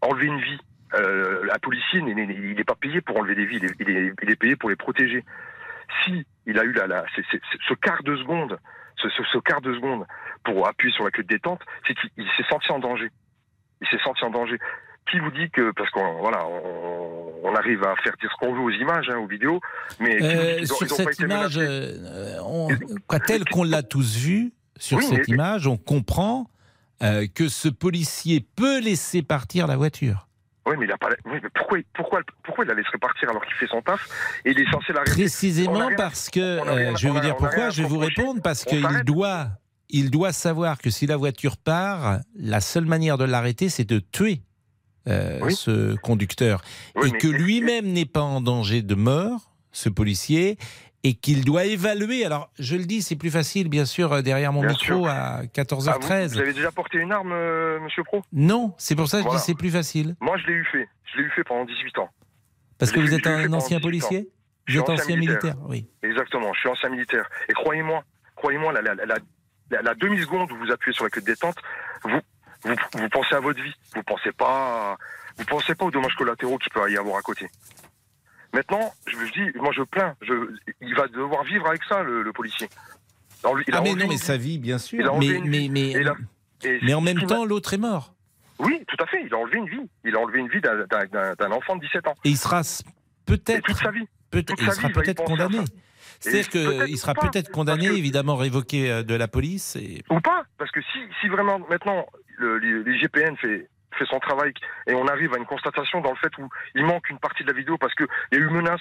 Enlever 0.00 0.26
une 0.26 0.40
vie, 0.40 0.58
euh, 0.94 1.44
la 1.46 1.60
policier, 1.60 2.00
il 2.00 2.56
n'est 2.56 2.64
pas 2.64 2.74
payé 2.74 3.00
pour 3.02 3.18
enlever 3.18 3.36
des 3.36 3.46
vies, 3.46 3.60
il 3.78 4.30
est, 4.30 4.36
payé 4.36 4.56
pour 4.56 4.68
les 4.68 4.74
protéger. 4.74 5.24
Si 6.02 6.26
il 6.44 6.58
a 6.58 6.64
eu 6.64 6.72
la, 6.72 7.04
ce 7.14 7.74
quart 7.74 8.02
de 8.02 8.16
seconde, 8.16 8.58
ce, 8.96 9.38
quart 9.38 9.60
de 9.60 9.74
seconde 9.74 10.06
pour 10.44 10.66
appuyer 10.66 10.92
sur 10.92 11.04
la 11.04 11.12
queue 11.12 11.22
de 11.22 11.28
détente, 11.28 11.62
c'est 11.86 11.94
qu'il 11.94 12.28
s'est 12.36 12.48
senti 12.50 12.72
en 12.72 12.80
danger. 12.80 13.12
Il 13.80 13.86
s'est 13.86 14.02
senti 14.02 14.24
en 14.24 14.30
danger 14.30 14.58
qui 15.10 15.18
vous 15.18 15.30
dit 15.30 15.50
que 15.50 15.72
parce 15.72 15.90
qu'on 15.90 16.20
voilà 16.20 16.46
on, 17.42 17.54
arrive 17.54 17.84
à 17.84 17.94
faire 18.02 18.14
dire 18.20 18.30
ce 18.32 18.36
qu'on 18.38 18.54
veut 18.54 18.60
aux 18.60 18.70
images, 18.70 19.06
hein, 19.10 19.18
aux 19.18 19.26
vidéos, 19.26 19.60
mais 20.00 20.20
euh, 20.22 20.64
sur 20.64 20.90
cette 20.90 21.18
image, 21.20 21.56
euh, 21.56 22.68
quoi, 23.06 23.20
tel 23.20 23.44
qu'on 23.44 23.64
l'a 23.64 23.82
tous 23.82 24.16
vu 24.16 24.52
sur 24.76 25.00
cette 25.02 25.28
image, 25.28 25.66
on 25.66 25.76
comprend 25.76 26.48
euh, 27.02 27.26
que 27.32 27.48
ce 27.48 27.68
policier 27.68 28.44
peut 28.56 28.80
laisser 28.80 29.22
partir 29.22 29.66
la 29.66 29.76
voiture. 29.76 30.28
Oui, 30.66 30.74
mais 30.78 30.86
il 30.86 30.92
a 30.92 30.96
pas. 30.96 31.10
Oui, 31.26 31.38
mais 31.42 31.48
pourquoi, 31.54 31.78
pourquoi, 31.94 32.20
pourquoi 32.42 32.64
il 32.64 32.68
la 32.68 32.74
laisserait 32.74 32.98
partir 32.98 33.28
alors 33.28 33.44
qu'il 33.44 33.54
fait 33.54 33.66
son 33.66 33.82
taf 33.82 34.08
et 34.44 34.50
il 34.50 34.58
est 34.58 34.70
censé 34.72 34.92
l'arrêter 34.92 35.12
Précisément 35.12 35.90
parce 35.96 36.30
que 36.30 36.60
je 36.96 37.06
vais 37.06 37.12
vous 37.12 37.20
dire 37.20 37.36
pourquoi. 37.36 37.70
Je 37.70 37.82
vais 37.82 37.88
vous 37.88 37.98
répondre 37.98 38.40
parce 38.42 38.64
qu'il 38.64 38.86
doit, 39.04 39.48
il 39.90 40.10
doit 40.10 40.32
savoir 40.32 40.78
que 40.78 40.90
si 40.90 41.06
la 41.06 41.16
voiture 41.16 41.58
part, 41.58 42.20
la 42.34 42.60
seule 42.60 42.86
manière 42.86 43.18
de 43.18 43.24
l'arrêter, 43.24 43.68
c'est 43.68 43.84
de 43.84 43.98
tuer 43.98 44.40
euh, 45.08 45.50
ce 45.50 45.96
conducteur, 45.96 46.62
et 47.04 47.10
que 47.10 47.28
lui-même 47.28 47.86
n'est 47.86 48.06
pas 48.06 48.22
en 48.22 48.40
danger 48.40 48.82
de 48.82 48.94
mort, 48.94 49.50
ce 49.72 49.88
policier, 49.88 50.56
et 51.04 51.14
qu'il 51.14 51.44
doit 51.44 51.66
évaluer. 51.66 52.24
Alors, 52.24 52.50
je 52.58 52.76
le 52.76 52.84
dis, 52.84 53.02
c'est 53.02 53.16
plus 53.16 53.30
facile, 53.30 53.68
bien 53.68 53.84
sûr, 53.84 54.12
euh, 54.12 54.22
derrière 54.22 54.52
mon 54.52 54.62
micro 54.62 55.06
à 55.06 55.42
14h13. 55.54 56.10
Ah, 56.10 56.26
vous, 56.28 56.38
avez 56.38 56.54
déjà 56.54 56.72
porté 56.72 56.98
une 56.98 57.12
arme, 57.12 57.32
euh, 57.32 57.78
monsieur 57.80 58.02
Pro? 58.02 58.22
Non, 58.32 58.72
c'est 58.78 58.96
pour 58.96 59.08
ça 59.08 59.22
que 59.22 59.28
je 59.30 59.36
dis 59.36 59.42
c'est 59.42 59.54
plus 59.54 59.70
facile. 59.70 60.16
Moi, 60.20 60.38
je 60.38 60.46
l'ai 60.46 60.54
eu 60.54 60.64
fait. 60.72 60.88
Je 61.04 61.18
l'ai 61.18 61.24
eu 61.24 61.30
fait 61.30 61.44
pendant 61.44 61.66
18 61.66 61.98
ans. 61.98 62.08
Parce 62.78 62.90
que 62.90 63.00
vous 63.00 63.14
êtes 63.14 63.26
un 63.26 63.52
ancien 63.52 63.78
policier 63.80 64.28
Vous 64.66 64.78
êtes 64.78 64.88
ancien 64.88 65.16
militaire. 65.16 65.56
oui. 65.68 65.86
Exactement, 66.02 66.52
je 66.54 66.60
suis 66.60 66.68
ancien 66.68 66.88
militaire. 66.88 67.28
Et 67.48 67.52
croyez-moi, 67.52 68.02
croyez-moi, 68.34 68.72
la, 68.72 68.80
la, 68.80 68.94
la, 68.94 69.82
la 69.82 69.94
demi-seconde 69.94 70.50
où 70.52 70.56
vous 70.56 70.72
appuyez 70.72 70.94
sur 70.94 71.04
la 71.04 71.10
queue 71.10 71.20
de 71.20 71.26
détente, 71.26 71.56
vous, 72.02 72.20
vous, 72.64 73.08
pensez 73.10 73.34
à 73.34 73.40
votre 73.40 73.62
vie. 73.62 73.74
Vous 73.94 74.02
pensez 74.02 74.32
pas, 74.32 74.96
vous 75.36 75.44
pensez 75.44 75.74
pas 75.74 75.84
aux 75.84 75.90
dommages 75.90 76.14
collatéraux 76.16 76.58
qu'il 76.58 76.72
peut 76.72 76.90
y 76.90 76.96
avoir 76.96 77.16
à 77.16 77.22
côté. 77.22 77.48
Maintenant, 78.52 78.92
je 79.06 79.16
me 79.16 79.30
dis, 79.30 79.58
moi 79.58 79.72
je 79.74 79.82
plains, 79.82 80.14
je, 80.22 80.32
il 80.80 80.94
va 80.94 81.08
devoir 81.08 81.42
vivre 81.44 81.66
avec 81.66 81.82
ça, 81.84 82.02
le, 82.02 82.32
policier. 82.32 82.68
ah 83.44 83.50
mais 83.82 83.94
non, 83.94 84.06
mais 84.08 84.16
sa 84.16 84.36
vie, 84.36 84.58
bien 84.58 84.78
sûr. 84.78 85.16
Mais, 85.18 85.40
mais, 85.44 85.68
mais, 85.68 85.94
mais 86.82 86.94
en 86.94 87.00
même 87.00 87.22
temps, 87.22 87.44
l'autre 87.44 87.74
est 87.74 87.78
mort. 87.78 88.14
Oui, 88.60 88.84
tout 88.86 88.96
à 89.02 89.06
fait. 89.06 89.22
Il 89.24 89.34
a 89.34 89.38
enlevé 89.38 89.58
une 89.58 89.68
vie. 89.68 89.90
Il 90.04 90.14
a 90.14 90.20
enlevé 90.20 90.38
une 90.38 90.48
vie 90.48 90.60
d'un 90.60 91.50
enfant 91.50 91.76
de 91.76 91.80
17 91.80 92.06
ans. 92.06 92.14
Et 92.24 92.30
il 92.30 92.36
sera 92.36 92.62
peut-être. 93.26 93.64
Toute 93.64 93.76
sa 93.76 93.90
vie. 93.90 94.06
Peut 94.30 94.44
il 94.58 94.72
sera 94.72 94.88
peut-être 94.88 95.24
condamné. 95.24 95.58
C'est-à-dire 96.20 96.48
qu'il 96.48 96.98
sera 96.98 97.14
peut-être 97.14 97.50
condamné, 97.50 97.86
évidemment 97.86 98.36
révoqué 98.36 98.90
euh, 98.90 99.02
de 99.02 99.14
la 99.14 99.28
police. 99.28 99.76
Et... 99.76 100.02
Ou 100.10 100.20
pas, 100.20 100.44
parce 100.58 100.70
que 100.70 100.80
si, 100.80 100.98
si 101.20 101.28
vraiment 101.28 101.58
maintenant 101.68 102.06
l'IGPN 102.38 103.36
fait, 103.36 103.68
fait 103.98 104.06
son 104.06 104.18
travail 104.18 104.52
et 104.86 104.94
on 104.94 105.06
arrive 105.06 105.34
à 105.34 105.38
une 105.38 105.46
constatation 105.46 106.00
dans 106.00 106.10
le 106.10 106.16
fait 106.16 106.36
où 106.38 106.48
il 106.74 106.84
manque 106.84 107.08
une 107.10 107.18
partie 107.18 107.42
de 107.42 107.48
la 107.48 107.56
vidéo 107.56 107.78
parce 107.78 107.94
qu'il 107.94 108.06
y 108.32 108.36
a 108.36 108.38
eu 108.38 108.48
menace, 108.48 108.80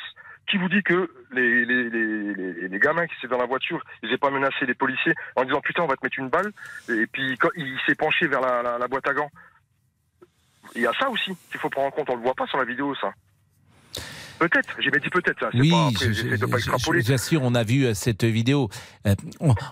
qui 0.50 0.58
vous 0.58 0.68
dit 0.68 0.84
que 0.84 1.10
les, 1.32 2.80
gamins 2.80 3.08
qui 3.08 3.16
étaient 3.18 3.28
dans 3.28 3.38
la 3.38 3.46
voiture, 3.46 3.82
ils 4.02 4.10
n'aient 4.10 4.18
pas 4.18 4.30
menacé 4.30 4.66
les 4.66 4.74
policiers 4.74 5.14
en 5.36 5.46
disant 5.46 5.62
putain 5.62 5.84
on 5.84 5.88
va 5.88 5.96
te 5.96 6.06
mettre 6.06 6.20
une 6.20 6.30
balle 6.30 6.52
et 6.90 7.08
puis 7.08 7.38
il 7.56 7.80
s'est 7.86 7.96
penché 7.96 8.28
vers 8.28 8.42
la, 8.42 8.78
la 8.78 8.88
boîte 8.88 9.08
à 9.08 9.14
gants. 9.14 9.32
Il 10.76 10.82
y 10.82 10.88
a 10.88 10.94
ça 10.94 11.10
aussi 11.10 11.36
qu'il 11.52 11.60
faut 11.60 11.70
prendre 11.70 11.88
en 11.88 11.92
compte, 11.92 12.10
on 12.10 12.16
le 12.16 12.22
voit 12.22 12.36
pas 12.36 12.48
sur 12.48 12.58
la 12.58 12.66
vidéo 12.66 12.94
ça. 12.96 13.14
Peut-être, 14.44 14.76
j'ai 14.80 14.92
dit 14.92 15.10
peut-être. 15.10 15.40
ça. 15.40 15.50
Oui, 15.54 15.74
j'assure, 17.06 17.44
on 17.44 17.56
a 17.56 17.64
vu 17.64 17.86
euh, 17.86 17.94
cette 17.94 18.26
vidéo. 18.26 18.68
Euh, 19.08 19.16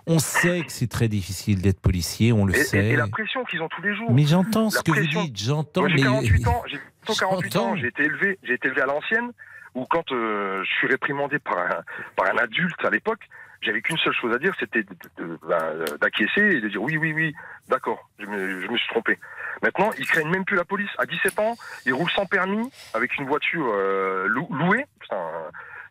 on, 0.07 0.19
sait 0.19 0.61
que 0.61 0.71
c'est 0.71 0.87
très 0.87 1.09
difficile 1.09 1.61
d'être 1.61 1.81
policier, 1.81 2.31
on 2.31 2.45
le 2.45 2.53
sait. 2.53 2.91
Et, 2.91 2.95
la 2.95 3.07
pression 3.07 3.43
qu'ils 3.43 3.61
ont 3.61 3.67
tous 3.67 3.81
les 3.81 3.93
jours. 3.93 4.09
Mais 4.13 4.23
j'entends 4.23 4.69
ce 4.69 4.81
que 4.81 4.91
vous 4.91 5.23
dites, 5.23 5.37
j'entends. 5.37 5.89
J'ai 5.89 6.01
48 6.01 6.47
ans, 6.47 6.63
j'ai 6.67 6.79
48 7.05 7.55
ans, 7.57 7.75
j'ai 7.75 7.87
été 7.87 8.03
élevé, 8.03 8.39
j'ai 8.43 8.53
été 8.53 8.69
élevé 8.69 8.81
à 8.81 8.85
l'ancienne, 8.85 9.31
où 9.75 9.85
quand 9.89 10.09
euh, 10.13 10.63
je 10.63 10.71
suis 10.75 10.87
réprimandé 10.87 11.39
par 11.39 11.57
un, 11.57 11.81
par 12.15 12.33
un 12.33 12.37
adulte 12.37 12.85
à 12.85 12.89
l'époque, 12.89 13.27
j'avais 13.61 13.81
qu'une 13.81 13.97
seule 13.97 14.13
chose 14.13 14.33
à 14.33 14.39
dire, 14.39 14.53
c'était 14.59 14.83
ben, 15.19 15.85
d'acquiescer 15.99 16.41
et 16.41 16.61
de 16.61 16.67
dire 16.67 16.81
oui, 16.81 16.97
oui, 16.97 17.13
oui, 17.13 17.33
d'accord, 17.69 18.09
je 18.19 18.25
me, 18.25 18.61
je 18.61 18.67
me 18.67 18.77
suis 18.77 18.87
trompé. 18.89 19.19
Maintenant, 19.61 19.91
ils 19.97 20.07
craignent 20.07 20.31
même 20.31 20.45
plus 20.45 20.55
la 20.55 20.65
police. 20.65 20.89
À 20.97 21.05
17 21.05 21.39
ans, 21.39 21.55
ils 21.85 21.93
roulent 21.93 22.11
sans 22.11 22.25
permis 22.25 22.71
avec 22.93 23.15
une 23.17 23.27
voiture 23.27 23.71
euh, 23.73 24.27
louée. 24.27 24.85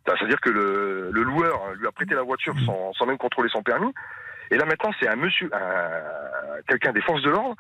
C'est-à-dire 0.07 0.41
que 0.41 0.51
le, 0.51 1.11
le, 1.13 1.23
loueur 1.23 1.75
lui 1.75 1.87
a 1.87 1.93
prêté 1.93 2.15
la 2.15 2.23
voiture 2.23 2.55
sans, 2.67 2.93
sans 2.95 3.07
même 3.07 3.19
contrôler 3.19 3.49
son 3.51 3.63
permis. 3.63 3.93
Et 4.51 4.57
là 4.57 4.65
maintenant, 4.65 4.91
c'est 4.99 5.07
un 5.07 5.17
monsieur, 5.17 5.49
quelqu'un 6.67 6.93
des 6.93 7.03
forces 7.03 7.23
de 7.23 7.31
l'ordre 7.31 7.55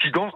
qui, 0.00 0.10
dans, 0.10 0.32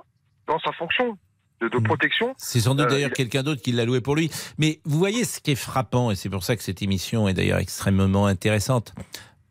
dans 0.46 0.60
sa 0.60 0.70
fonction 0.72 1.18
de, 1.62 1.68
de 1.68 1.78
protection. 1.78 2.34
C'est 2.38 2.60
sans 2.60 2.74
doute 2.74 2.86
euh, 2.86 2.90
d'ailleurs 2.90 3.12
quelqu'un 3.12 3.42
d'autre 3.42 3.62
qui 3.62 3.72
l'a 3.72 3.84
loué 3.84 4.00
pour 4.00 4.16
lui. 4.16 4.30
Mais 4.58 4.80
vous 4.84 4.98
voyez 4.98 5.24
ce 5.24 5.40
qui 5.40 5.52
est 5.52 5.56
frappant, 5.56 6.10
et 6.10 6.16
c'est 6.16 6.28
pour 6.28 6.44
ça 6.44 6.56
que 6.56 6.62
cette 6.62 6.82
émission 6.82 7.28
est 7.28 7.34
d'ailleurs 7.34 7.58
extrêmement 7.58 8.26
intéressante. 8.26 8.94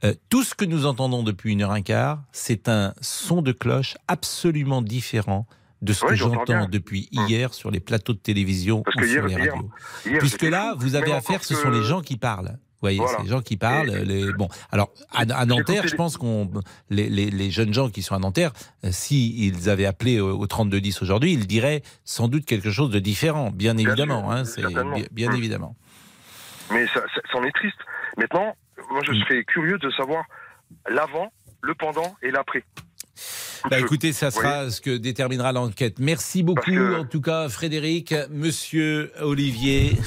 Euh, 0.04 0.14
tout 0.30 0.44
ce 0.44 0.56
que 0.56 0.66
nous 0.66 0.86
entendons 0.86 1.24
depuis 1.24 1.54
une 1.54 1.62
heure 1.62 1.72
un 1.72 1.82
quart, 1.82 2.24
c'est 2.32 2.68
un 2.70 2.94
son 3.02 3.42
de 3.42 3.52
cloche 3.52 3.98
absolument 4.08 4.82
différent 4.82 5.46
de 5.82 5.94
ce 5.94 6.06
que 6.06 6.16
j'entends 6.16 6.68
depuis 6.68 7.10
hum. 7.16 7.28
hier 7.28 7.54
sur 7.54 7.72
les 7.72 7.80
plateaux 7.80 8.14
de 8.14 8.20
télévision 8.20 8.84
ou 8.86 9.06
sur 9.06 9.28
les 9.28 9.36
radios. 9.36 9.70
Puisque 10.20 10.44
là, 10.44 10.76
vous 10.78 10.96
avez 10.96 11.12
affaire, 11.12 11.44
ce 11.44 11.56
sont 11.56 11.70
les 11.70 11.84
gens 11.84 12.02
qui 12.02 12.18
parlent. 12.18 12.58
Vous 12.82 12.88
voyez, 12.88 13.00
c'est 13.06 13.22
les 13.22 13.30
gens 13.30 13.42
qui 13.42 13.58
parlent. 13.58 13.92
Les... 13.92 14.34
Bon, 14.34 14.48
alors 14.72 14.92
à, 15.14 15.46
Nanterre, 15.46 15.88
je 15.88 15.96
pense 15.96 16.18
qu'on 16.18 16.50
les, 16.90 17.10
les, 17.10 17.30
les, 17.30 17.52
jeunes 17.52 17.74
gens 17.74 17.90
qui 17.90 18.02
sont 18.02 18.16
à 18.16 18.20
Nanterre, 18.20 18.54
euh, 18.84 18.92
s'ils 18.92 19.70
avaient 19.70 19.86
appelé 19.86 20.20
au, 20.20 20.40
au 20.40 20.48
3210 20.48 21.04
aujourd'hui, 21.04 21.34
ils 21.34 21.46
diraient 21.46 21.84
sans 22.06 22.28
doute 22.28 22.46
quelque 22.46 22.72
chose 22.72 22.90
de 22.90 22.98
différent, 22.98 23.52
bien, 23.52 23.78
évidemment. 23.78 24.32
Hein, 24.32 24.46
c'est 24.46 24.66
bien, 25.12 25.30
hum. 25.30 25.36
évidemment. 25.36 25.76
Mais 26.72 26.88
ça, 26.88 27.02
ça, 27.14 27.22
ça 27.32 27.38
en 27.38 27.44
est 27.44 27.52
triste. 27.52 27.78
Maintenant, 28.18 28.56
moi, 28.90 29.02
je 29.06 29.12
mm. 29.12 29.16
serais 29.22 29.44
curieux 29.44 29.78
de 29.78 29.92
savoir 29.92 30.24
l'avant, 30.90 31.32
le 31.62 31.76
pendant 31.76 32.16
et 32.24 32.32
l'après. 32.32 32.64
Bah 33.70 33.80
écoutez, 33.80 34.12
ça 34.12 34.32
sera 34.32 34.72
ce 34.72 34.82
que 34.82 34.98
déterminera 34.98 35.52
l'enquête. 35.52 36.00
Merci 36.00 36.42
beaucoup, 36.42 36.80
en 36.98 37.06
tout 37.06 37.22
cas, 37.22 37.48
Frédéric, 37.48 38.16
Monsieur 38.32 39.12
Olivier. 39.22 39.98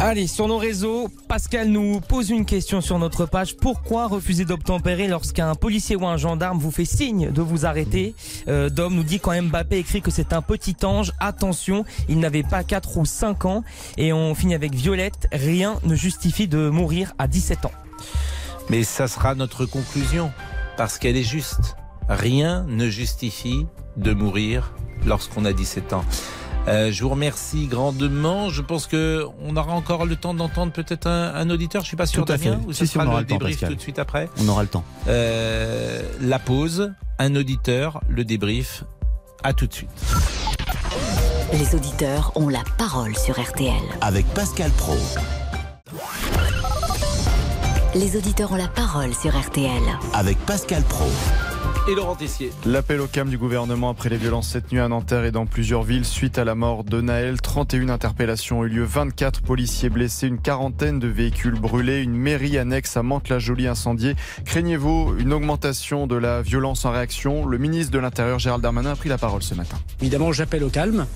Allez, 0.00 0.28
sur 0.28 0.46
nos 0.46 0.58
réseaux, 0.58 1.08
Pascal 1.26 1.70
nous 1.70 2.00
pose 2.00 2.30
une 2.30 2.44
question 2.44 2.80
sur 2.80 3.00
notre 3.00 3.26
page. 3.26 3.56
Pourquoi 3.56 4.06
refuser 4.06 4.44
d'obtempérer 4.44 5.08
lorsqu'un 5.08 5.56
policier 5.56 5.96
ou 5.96 6.06
un 6.06 6.16
gendarme 6.16 6.60
vous 6.60 6.70
fait 6.70 6.84
signe 6.84 7.32
de 7.32 7.42
vous 7.42 7.66
arrêter 7.66 8.14
euh, 8.46 8.70
Dom 8.70 8.94
nous 8.94 9.02
dit 9.02 9.18
quand 9.18 9.34
Mbappé 9.42 9.78
écrit 9.78 10.00
que 10.00 10.12
c'est 10.12 10.32
un 10.32 10.40
petit 10.40 10.76
ange, 10.84 11.12
attention, 11.18 11.84
il 12.08 12.20
n'avait 12.20 12.44
pas 12.44 12.62
4 12.62 12.96
ou 12.96 13.04
5 13.04 13.44
ans. 13.46 13.64
Et 13.96 14.12
on 14.12 14.36
finit 14.36 14.54
avec 14.54 14.72
Violette, 14.72 15.26
rien 15.32 15.80
ne 15.82 15.96
justifie 15.96 16.46
de 16.46 16.68
mourir 16.68 17.12
à 17.18 17.26
17 17.26 17.64
ans. 17.64 17.72
Mais 18.70 18.84
ça 18.84 19.08
sera 19.08 19.34
notre 19.34 19.66
conclusion, 19.66 20.30
parce 20.76 20.98
qu'elle 20.98 21.16
est 21.16 21.24
juste. 21.24 21.74
Rien 22.08 22.64
ne 22.68 22.88
justifie 22.88 23.66
de 23.96 24.12
mourir 24.12 24.74
lorsqu'on 25.04 25.44
a 25.44 25.52
17 25.52 25.92
ans. 25.92 26.04
Euh, 26.68 26.92
je 26.92 27.02
vous 27.02 27.08
remercie 27.08 27.66
grandement. 27.66 28.50
Je 28.50 28.62
pense 28.62 28.86
que 28.86 29.26
on 29.42 29.56
aura 29.56 29.72
encore 29.72 30.04
le 30.04 30.16
temps 30.16 30.34
d'entendre 30.34 30.72
peut-être 30.72 31.06
un, 31.06 31.48
auditeur. 31.50 31.82
Je 31.82 31.88
suis 31.88 31.96
pas 31.96 32.06
sûr, 32.06 32.24
tout 32.24 32.32
à 32.32 32.36
Damien, 32.36 32.60
Ou 32.66 32.72
si, 32.72 32.86
sera 32.86 33.04
on 33.04 33.08
aura 33.08 33.20
le, 33.20 33.26
débrief 33.26 33.60
tout 33.60 33.74
de 33.74 33.80
suite 33.80 33.98
après. 33.98 34.28
On 34.40 34.48
aura 34.48 34.62
le 34.62 34.68
temps. 34.68 34.84
Euh, 35.08 36.02
la 36.20 36.38
pause, 36.38 36.92
un 37.18 37.34
auditeur, 37.34 38.00
le 38.08 38.24
débrief. 38.24 38.84
À 39.42 39.52
tout 39.52 39.66
de 39.66 39.72
suite. 39.72 39.90
Les 41.52 41.74
auditeurs 41.74 42.32
ont 42.34 42.48
la 42.48 42.62
parole 42.76 43.16
sur 43.16 43.40
RTL. 43.40 43.72
Avec 44.00 44.26
Pascal 44.34 44.70
Pro. 44.72 44.96
Les 47.94 48.16
auditeurs 48.16 48.52
ont 48.52 48.56
la 48.56 48.68
parole 48.68 49.14
sur 49.14 49.38
RTL. 49.38 49.82
Avec 50.12 50.36
Pascal 50.44 50.82
Pro 50.82 51.08
et 51.88 51.94
Laurent 51.94 52.14
Tessier. 52.14 52.50
L'appel 52.66 53.00
au 53.00 53.06
calme 53.06 53.30
du 53.30 53.38
gouvernement 53.38 53.88
après 53.88 54.10
les 54.10 54.18
violences 54.18 54.48
cette 54.48 54.72
nuit 54.72 54.80
à 54.80 54.88
Nanterre 54.88 55.24
et 55.24 55.30
dans 55.30 55.46
plusieurs 55.46 55.82
villes 55.82 56.04
suite 56.04 56.38
à 56.38 56.44
la 56.44 56.54
mort 56.54 56.84
de 56.84 57.00
Naël. 57.00 57.40
31 57.40 57.88
interpellations 57.88 58.60
ont 58.60 58.64
eu 58.64 58.68
lieu, 58.68 58.84
24 58.84 59.40
policiers 59.40 59.88
blessés, 59.88 60.26
une 60.26 60.38
quarantaine 60.38 60.98
de 60.98 61.08
véhicules 61.08 61.58
brûlés, 61.58 62.02
une 62.02 62.14
mairie 62.14 62.58
annexe 62.58 62.96
à 62.96 63.02
Mantes-la-Jolie 63.02 63.66
incendiée. 63.66 64.16
Craignez-vous 64.44 65.14
une 65.18 65.32
augmentation 65.32 66.06
de 66.06 66.16
la 66.16 66.42
violence 66.42 66.84
en 66.84 66.90
réaction? 66.90 67.46
Le 67.46 67.56
ministre 67.56 67.92
de 67.92 67.98
l'Intérieur 67.98 68.38
Gérald 68.38 68.62
Darmanin 68.62 68.90
a 68.90 68.96
pris 68.96 69.08
la 69.08 69.18
parole 69.18 69.42
ce 69.42 69.54
matin. 69.54 69.78
Évidemment, 70.00 70.32
j'appelle 70.32 70.64
au 70.64 70.70
calme. 70.70 71.06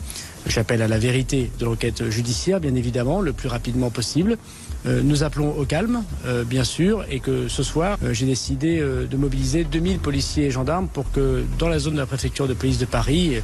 J'appelle 0.47 0.83
à 0.83 0.89
la 0.89 0.99
vérité 0.99 1.51
de 1.59 1.65
l'enquête 1.67 2.09
judiciaire, 2.11 2.61
bien 2.61 2.75
évidemment, 2.75 3.21
le 3.21 3.33
plus 3.33 3.49
rapidement 3.49 3.91
possible. 3.91 4.39
Euh, 4.85 5.03
nous 5.03 5.23
appelons 5.23 5.57
au 5.57 5.65
calme, 5.65 6.03
euh, 6.27 6.45
bien 6.45 6.65
sûr, 6.65 7.05
et 7.09 7.21
que 7.21 7.47
ce 7.47 7.63
soir, 7.63 7.99
euh, 8.03 8.13
j'ai 8.13 8.27
décidé 8.27 8.81
de 8.81 9.17
mobiliser 9.17 9.65
2000 9.65 9.99
policiers 9.99 10.47
et 10.47 10.51
gendarmes 10.51 10.89
pour 10.89 11.11
que 11.13 11.45
dans 11.59 11.69
la 11.69 11.79
zone 11.79 11.95
de 11.95 11.99
la 11.99 12.07
préfecture 12.07 12.49
de 12.49 12.55
police 12.55 12.79
de 12.79 12.85
Paris, 12.85 13.37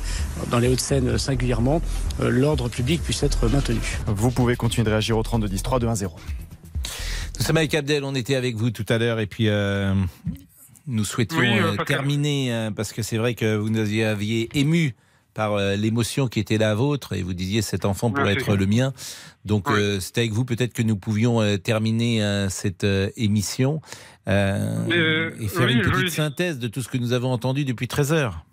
dans 0.51 0.59
les 0.59 0.69
Hauts-de-Seine 0.69 1.19
singulièrement, 1.19 1.81
l'ordre 2.21 2.69
public 2.69 3.03
puisse 3.03 3.23
être 3.23 3.49
maintenu. 3.49 3.81
Vous 4.07 4.31
pouvez 4.31 4.57
continuer 4.57 4.85
de 4.85 4.91
réagir 4.91 5.17
au 5.17 5.23
32 5.23 5.49
10 5.49 5.63
3 5.63 5.79
2 5.79 5.89
1 5.89 5.95
0. 5.95 6.17
Nous 7.39 7.45
sommes 7.45 7.57
avec 7.57 7.75
Abdel, 7.75 8.05
on 8.05 8.15
était 8.15 8.35
avec 8.35 8.57
vous 8.57 8.71
tout 8.71 8.87
à 8.89 8.99
l'heure 8.99 9.21
et 9.21 9.27
puis 9.27 9.49
nous 10.87 11.05
souhaitions 11.05 11.77
terminer 11.87 12.71
parce 12.75 12.93
que 12.93 13.03
c'est 13.03 13.19
vrai 13.19 13.35
que 13.35 13.57
vous 13.57 13.71
nous 13.71 13.81
aviez 13.81 14.49
ému 14.55 14.95
par 15.39 15.53
euh, 15.53 15.77
l'émotion 15.77 16.27
qui 16.27 16.41
était 16.41 16.59
la 16.59 16.75
vôtre 16.75 17.13
et 17.13 17.23
vous 17.23 17.33
disiez 17.33 17.63
cet 17.63 17.85
enfant 17.85 18.11
pourrait 18.11 18.33
être 18.33 18.57
le 18.57 18.67
mien. 18.67 18.93
Donc 19.45 19.71
euh, 19.71 20.01
c'est 20.01 20.19
avec 20.19 20.33
vous 20.33 20.45
peut-être 20.45 20.73
que 20.73 20.83
nous 20.83 20.97
pouvions 20.97 21.41
euh, 21.41 21.57
terminer 21.59 22.21
cette 22.51 22.85
émission 23.17 23.81
et 24.27 24.31
faire 25.49 25.69
une 25.69 25.83
petite 25.83 26.11
synthèse 26.11 26.59
de 26.59 26.67
tout 26.67 26.83
ce 26.83 26.89
que 26.89 26.99
nous 26.99 27.13
avons 27.13 27.31
entendu 27.31 27.65
depuis 27.65 27.87
13 27.87 28.13
heures. 28.13 28.45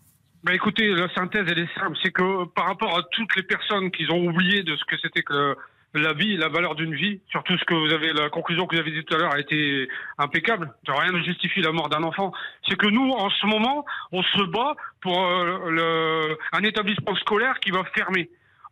Bah 0.44 0.54
écoutez, 0.54 0.88
la 0.94 1.12
synthèse 1.16 1.46
elle 1.48 1.58
est 1.58 1.74
simple, 1.74 1.98
c'est 2.04 2.12
que 2.12 2.46
par 2.54 2.68
rapport 2.68 2.96
à 2.96 3.02
toutes 3.12 3.36
les 3.36 3.42
personnes 3.42 3.90
qui 3.90 4.06
ont 4.12 4.24
oublié 4.24 4.62
de 4.62 4.76
ce 4.76 4.86
que 4.86 4.96
c'était 5.02 5.24
que 5.24 5.56
la 6.00 6.14
vie, 6.14 6.38
la 6.38 6.50
valeur 6.50 6.76
d'une 6.76 6.96
vie, 6.96 7.20
surtout 7.30 7.58
ce 7.58 7.64
que 7.66 7.74
vous 7.74 7.94
avez, 7.94 8.14
la 8.14 8.30
conclusion 8.30 8.68
que 8.68 8.76
vous 8.76 8.82
avez 8.82 8.92
dit 8.92 9.04
tout 9.04 9.16
à 9.16 9.18
l'heure 9.18 9.34
a 9.34 9.40
été 9.40 9.88
impeccable. 10.18 10.74
Rien 10.88 11.12
ne 11.12 11.24
justifie 11.24 11.62
la 11.62 11.72
mort 11.72 11.90
d'un 11.90 12.04
enfant. 12.04 12.32
C'est 12.68 12.78
que 12.78 12.88
nous, 12.88 13.12
en 13.12 13.30
ce 13.30 13.46
moment, 13.46 13.86
on 14.12 14.24
se 14.24 14.44
bat 14.44 14.76
pour 15.02 15.20
euh, 15.20 16.36
un 16.54 16.64
établissement 16.64 17.16
scolaire 17.16 17.60
qui 17.60 17.72
va 17.72 17.84
fermer. 17.96 18.30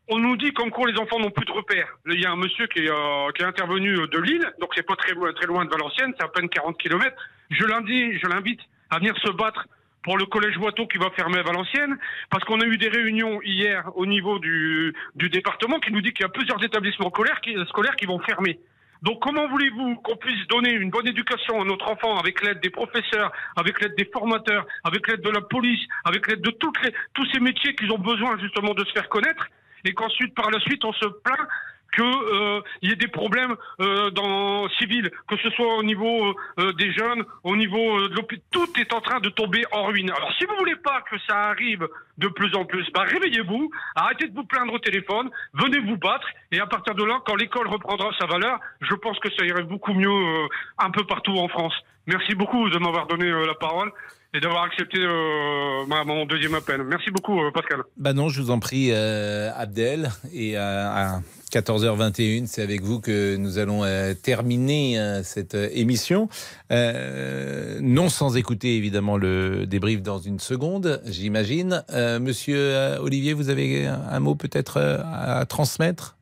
On 0.09 0.19
nous 0.19 0.35
dit 0.35 0.51
qu'en 0.51 0.69
cours 0.69 0.85
les 0.85 0.99
enfants 0.99 1.19
n'ont 1.19 1.31
plus 1.31 1.45
de 1.45 1.51
repères. 1.51 1.87
Il 2.07 2.19
y 2.19 2.25
a 2.25 2.31
un 2.31 2.35
monsieur 2.35 2.67
qui 2.67 2.79
est, 2.79 2.89
euh, 2.89 3.47
intervenu 3.47 3.95
de 3.95 4.19
Lille, 4.19 4.45
donc 4.59 4.71
c'est 4.75 4.85
pas 4.85 4.95
très, 4.95 5.13
très 5.13 5.45
loin 5.45 5.63
de 5.63 5.69
Valenciennes, 5.69 6.13
c'est 6.17 6.25
à 6.25 6.27
peine 6.27 6.49
40 6.49 6.77
km. 6.77 7.15
Je 7.49 7.65
l'invite, 7.65 8.19
je 8.21 8.27
l'invite 8.27 8.59
à 8.89 8.99
venir 8.99 9.15
se 9.17 9.31
battre 9.31 9.65
pour 10.03 10.17
le 10.17 10.25
collège 10.25 10.57
Boiteau 10.57 10.85
qui 10.87 10.97
va 10.97 11.09
fermer 11.11 11.39
à 11.39 11.43
Valenciennes, 11.43 11.97
parce 12.29 12.43
qu'on 12.43 12.59
a 12.59 12.65
eu 12.65 12.77
des 12.77 12.89
réunions 12.89 13.41
hier 13.41 13.89
au 13.95 14.05
niveau 14.05 14.37
du, 14.39 14.93
département 15.15 15.79
qui 15.79 15.91
nous 15.91 16.01
dit 16.01 16.13
qu'il 16.13 16.23
y 16.23 16.25
a 16.25 16.29
plusieurs 16.29 16.63
établissements 16.63 17.09
scolaires 17.09 17.41
qui, 17.41 18.05
vont 18.05 18.19
fermer. 18.19 18.59
Donc 19.01 19.21
comment 19.21 19.47
voulez-vous 19.47 19.95
qu'on 19.95 20.15
puisse 20.15 20.47
donner 20.47 20.71
une 20.71 20.89
bonne 20.89 21.07
éducation 21.07 21.61
à 21.61 21.65
notre 21.65 21.89
enfant 21.89 22.17
avec 22.17 22.41
l'aide 22.43 22.59
des 22.61 22.69
professeurs, 22.69 23.31
avec 23.55 23.81
l'aide 23.81 23.95
des 23.95 24.05
formateurs, 24.05 24.65
avec 24.83 25.07
l'aide 25.07 25.21
de 25.21 25.29
la 25.29 25.41
police, 25.41 25.81
avec 26.05 26.27
l'aide 26.27 26.41
de 26.41 26.51
tous 26.51 27.25
ces 27.33 27.39
métiers 27.39 27.75
qu'ils 27.75 27.91
ont 27.91 27.97
besoin 27.97 28.37
justement 28.39 28.73
de 28.73 28.85
se 28.85 28.91
faire 28.91 29.09
connaître, 29.09 29.47
et 29.85 29.93
qu'ensuite 29.93 30.35
par 30.35 30.49
la 30.51 30.59
suite 30.59 30.83
on 30.85 30.93
se 30.93 31.07
plaint 31.23 31.47
qu'il 31.93 32.03
euh, 32.03 32.61
y 32.81 32.91
ait 32.91 32.95
des 32.95 33.07
problèmes 33.07 33.55
euh, 33.79 34.09
dans 34.11 34.67
civil, 34.79 35.09
que 35.27 35.37
ce 35.37 35.49
soit 35.51 35.77
au 35.77 35.83
niveau 35.83 36.35
euh, 36.59 36.73
des 36.73 36.91
jeunes, 36.93 37.23
au 37.43 37.55
niveau 37.55 38.07
de 38.07 38.15
l'hôpital. 38.15 38.43
Tout 38.51 38.69
est 38.79 38.93
en 38.93 39.01
train 39.01 39.19
de 39.19 39.29
tomber 39.29 39.63
en 39.71 39.85
ruine. 39.85 40.11
Alors 40.11 40.31
si 40.37 40.45
vous 40.45 40.55
voulez 40.57 40.75
pas 40.75 41.01
que 41.09 41.17
ça 41.27 41.35
arrive 41.49 41.87
de 42.17 42.27
plus 42.27 42.55
en 42.55 42.65
plus, 42.65 42.85
bah, 42.93 43.03
réveillez-vous, 43.03 43.71
arrêtez 43.95 44.27
de 44.27 44.35
vous 44.35 44.43
plaindre 44.43 44.73
au 44.73 44.79
téléphone, 44.79 45.29
venez 45.53 45.79
vous 45.79 45.97
battre, 45.97 46.27
et 46.51 46.59
à 46.59 46.67
partir 46.67 46.95
de 46.95 47.03
là, 47.03 47.21
quand 47.25 47.35
l'école 47.35 47.67
reprendra 47.67 48.11
sa 48.19 48.27
valeur, 48.27 48.59
je 48.81 48.93
pense 48.95 49.17
que 49.19 49.31
ça 49.33 49.45
irait 49.45 49.63
beaucoup 49.63 49.93
mieux 49.93 50.47
un 50.77 50.91
peu 50.91 51.03
partout 51.05 51.35
en 51.37 51.47
France. 51.47 51.73
Merci 52.05 52.35
beaucoup 52.35 52.69
de 52.69 52.77
m'avoir 52.79 53.07
donné 53.07 53.29
la 53.29 53.55
parole 53.55 53.91
et 54.33 54.39
d'avoir 54.39 54.63
accepté 54.63 54.97
euh, 54.99 55.85
mon 56.05 56.25
deuxième 56.25 56.55
appel. 56.55 56.81
Merci 56.83 57.11
beaucoup, 57.11 57.39
euh, 57.39 57.51
Pascal. 57.51 57.81
Bah 57.97 58.13
non, 58.13 58.29
je 58.29 58.41
vous 58.41 58.49
en 58.49 58.59
prie, 58.59 58.89
euh, 58.91 59.51
Abdel. 59.55 60.09
Et 60.33 60.57
à 60.57 61.21
14h21, 61.51 62.47
c'est 62.47 62.63
avec 62.63 62.81
vous 62.81 62.99
que 62.99 63.35
nous 63.35 63.59
allons 63.59 63.83
terminer 64.23 65.21
cette 65.23 65.53
émission. 65.53 66.27
non 66.71 68.09
sans 68.09 68.35
écouter 68.35 68.75
évidemment 68.75 69.17
le 69.17 69.67
débrief 69.67 70.01
dans 70.01 70.17
une 70.17 70.39
seconde, 70.39 70.99
j'imagine. 71.05 71.83
Monsieur 72.19 72.97
Olivier, 72.99 73.33
vous 73.33 73.49
avez 73.49 73.85
un 73.85 74.19
mot 74.19 74.33
peut-être 74.33 74.79
à 74.79 75.45
transmettre? 75.45 76.17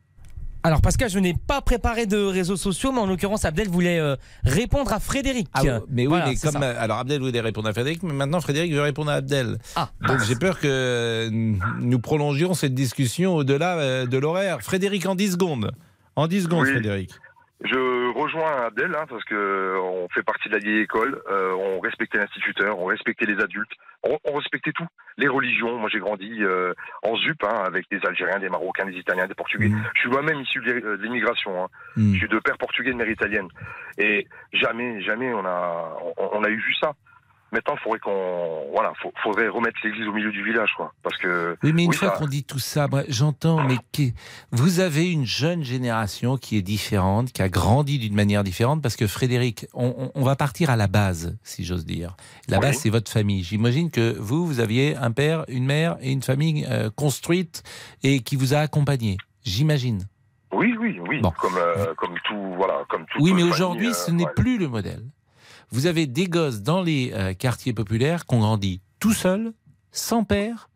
Alors 0.64 0.82
Pascal, 0.82 1.09
je 1.09 1.18
n'ai 1.18 1.34
pas 1.34 1.62
préparé 1.62 2.05
de 2.05 2.18
réseaux 2.18 2.55
sociaux, 2.55 2.91
mais 2.91 2.99
en 2.99 3.07
l'occurrence 3.07 3.45
Abdel 3.45 3.68
voulait 3.68 3.99
euh, 3.99 4.16
répondre 4.43 4.93
à 4.93 4.99
Frédéric. 4.99 5.47
Ah, 5.53 5.62
mais 5.89 6.05
oui, 6.05 6.20
mais 6.26 6.36
comme 6.36 6.62
alors 6.62 6.99
Abdel 6.99 7.22
voulait 7.22 7.41
répondre 7.41 7.68
à 7.68 7.74
Frédéric, 7.74 8.03
mais 8.03 8.14
maintenant 8.14 8.41
Frédéric 8.41 8.72
veut 8.72 8.82
répondre 8.82 9.09
à 9.09 9.16
Abdel. 9.16 9.57
Ah. 9.76 9.89
Donc 10.07 10.24
j'ai 10.24 10.36
peur 10.36 10.59
que 10.59 11.30
nous 11.32 11.99
prolongions 11.99 12.53
cette 12.53 12.76
discussion 12.76 13.36
au-delà 13.36 13.78
euh, 13.78 14.05
de 14.05 14.18
l'horaire. 14.18 14.62
Frédéric 14.62 15.05
en 15.07 15.16
10 15.16 15.32
secondes. 15.32 15.72
En 16.16 16.28
10 16.28 16.43
secondes, 16.43 16.68
Frédéric. 16.68 17.12
Je 17.64 18.12
rejoins 18.18 18.66
Abdel 18.66 18.95
hein, 18.95 19.05
parce 19.07 19.24
que 19.26 19.78
on 19.80 20.09
fait 20.09 20.24
partie 20.24 20.49
de 20.49 20.53
la 20.53 20.59
vieille 20.59 20.82
école. 20.82 21.22
Euh, 21.30 21.53
on 21.53 21.80
respectait 21.80 22.18
l'instituteur, 22.18 22.80
on 22.80 22.86
respectait 22.86 23.26
les 23.26 23.39
adultes, 23.39 23.72
on, 24.03 24.18
respectait 24.34 24.72
tout. 24.72 24.88
Les 25.18 25.28
religions. 25.28 25.78
Moi, 25.78 25.89
j'ai 25.91 25.99
grandi 25.99 26.38
euh, 26.41 26.74
en 27.03 27.16
ZUP 27.18 27.43
hein, 27.43 27.64
avec 27.66 27.86
des 27.91 27.99
Algériens, 28.03 28.39
des 28.39 28.49
Marocains, 28.49 28.86
des 28.86 28.97
Italiens, 28.97 29.28
des 29.28 29.36
Portugais. 29.36 29.70
Mm. 29.70 29.84
Je 29.93 29.99
suis 29.99 30.09
moi-même 30.09 30.41
issu 30.41 30.59
de 30.62 30.72
euh, 30.72 30.97
l'immigration. 31.01 31.64
Hein. 31.64 31.68
Mm. 31.97 32.14
Je 32.14 32.18
suis 32.20 32.30
de 32.30 32.39
père 32.39 32.57
portugais 32.57 32.91
de 32.91 32.97
mère 32.97 33.09
italienne. 33.09 33.47
Et 33.99 34.28
jamais, 34.53 35.01
jamais 35.01 35.32
on 35.32 35.45
a 35.45 35.97
on 36.18 36.43
a 36.43 36.49
eu 36.49 36.57
vu 36.57 36.74
ça. 36.82 36.93
Maintenant, 37.51 37.75
il 37.75 37.83
faudrait 37.83 37.99
qu'on, 37.99 38.71
voilà, 38.71 38.93
faudrait 39.21 39.49
remettre 39.49 39.77
l'église 39.83 40.07
au 40.07 40.13
milieu 40.13 40.31
du 40.31 40.41
village, 40.41 40.69
quoi. 40.77 40.93
Parce 41.03 41.17
que. 41.17 41.57
Oui, 41.63 41.73
mais 41.73 41.83
une 41.83 41.91
fois 41.91 42.11
qu'on 42.11 42.25
dit 42.25 42.45
tout 42.45 42.59
ça, 42.59 42.87
j'entends, 43.09 43.63
mais 43.63 43.77
vous 44.51 44.79
avez 44.79 45.11
une 45.11 45.25
jeune 45.25 45.61
génération 45.61 46.37
qui 46.37 46.57
est 46.57 46.61
différente, 46.61 47.33
qui 47.33 47.41
a 47.41 47.49
grandi 47.49 47.99
d'une 47.99 48.15
manière 48.15 48.45
différente, 48.45 48.81
parce 48.81 48.95
que 48.95 49.05
Frédéric, 49.05 49.67
on, 49.73 50.11
va 50.15 50.35
partir 50.37 50.69
à 50.69 50.77
la 50.77 50.87
base, 50.87 51.37
si 51.43 51.65
j'ose 51.65 51.85
dire. 51.85 52.15
La 52.47 52.59
base, 52.59 52.77
c'est 52.77 52.89
votre 52.89 53.11
famille. 53.11 53.43
J'imagine 53.43 53.91
que 53.91 54.15
vous, 54.17 54.45
vous 54.45 54.59
aviez 54.61 54.95
un 54.95 55.11
père, 55.11 55.43
une 55.49 55.65
mère 55.65 55.97
et 56.01 56.11
une 56.11 56.21
famille 56.21 56.65
euh, 56.69 56.89
construite 56.89 57.63
et 58.03 58.21
qui 58.21 58.37
vous 58.37 58.53
a 58.53 58.59
accompagné. 58.59 59.17
J'imagine. 59.43 60.07
Oui, 60.53 60.75
oui, 60.79 60.99
oui. 61.07 61.21
Comme, 61.37 61.57
euh, 61.57 61.93
comme 61.95 62.15
tout, 62.25 62.53
voilà, 62.55 62.83
comme 62.89 63.05
tout. 63.07 63.21
Oui, 63.21 63.33
mais 63.33 63.43
aujourd'hui, 63.43 63.87
euh, 63.87 63.93
ce 63.93 64.11
n'est 64.11 64.27
plus 64.35 64.57
le 64.57 64.67
modèle. 64.67 65.03
Vous 65.72 65.86
avez 65.86 66.05
des 66.05 66.28
gosses 66.28 66.61
dans 66.61 66.82
les 66.82 67.11
euh, 67.13 67.34
quartiers 67.34 67.74
populaires 67.74 68.26
qui 68.26 68.36
ont 68.36 68.39
grandi 68.39 68.82
tout 68.99 69.13
seuls, 69.13 69.53
sans 69.93 70.26
père, 70.26 70.69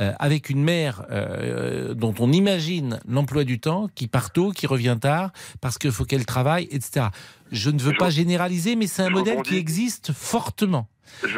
euh, 0.00 0.12
avec 0.18 0.50
une 0.50 0.64
mère 0.64 1.06
euh, 1.10 1.94
dont 1.94 2.12
on 2.18 2.32
imagine 2.32 2.98
l'emploi 3.06 3.44
du 3.44 3.60
temps, 3.60 3.86
qui 3.94 4.08
part 4.08 4.32
tôt, 4.32 4.50
qui 4.50 4.66
revient 4.66 4.98
tard, 5.00 5.30
parce 5.60 5.78
qu'il 5.78 5.92
faut 5.92 6.04
qu'elle 6.04 6.26
travaille, 6.26 6.64
etc. 6.72 7.06
Je 7.52 7.70
ne 7.70 7.78
veux 7.78 7.92
pas 7.92 8.10
généraliser, 8.10 8.74
mais 8.74 8.88
c'est 8.88 9.02
un 9.02 9.10
modèle 9.10 9.42
qui 9.42 9.56
existe 9.56 10.12
fortement. 10.12 10.88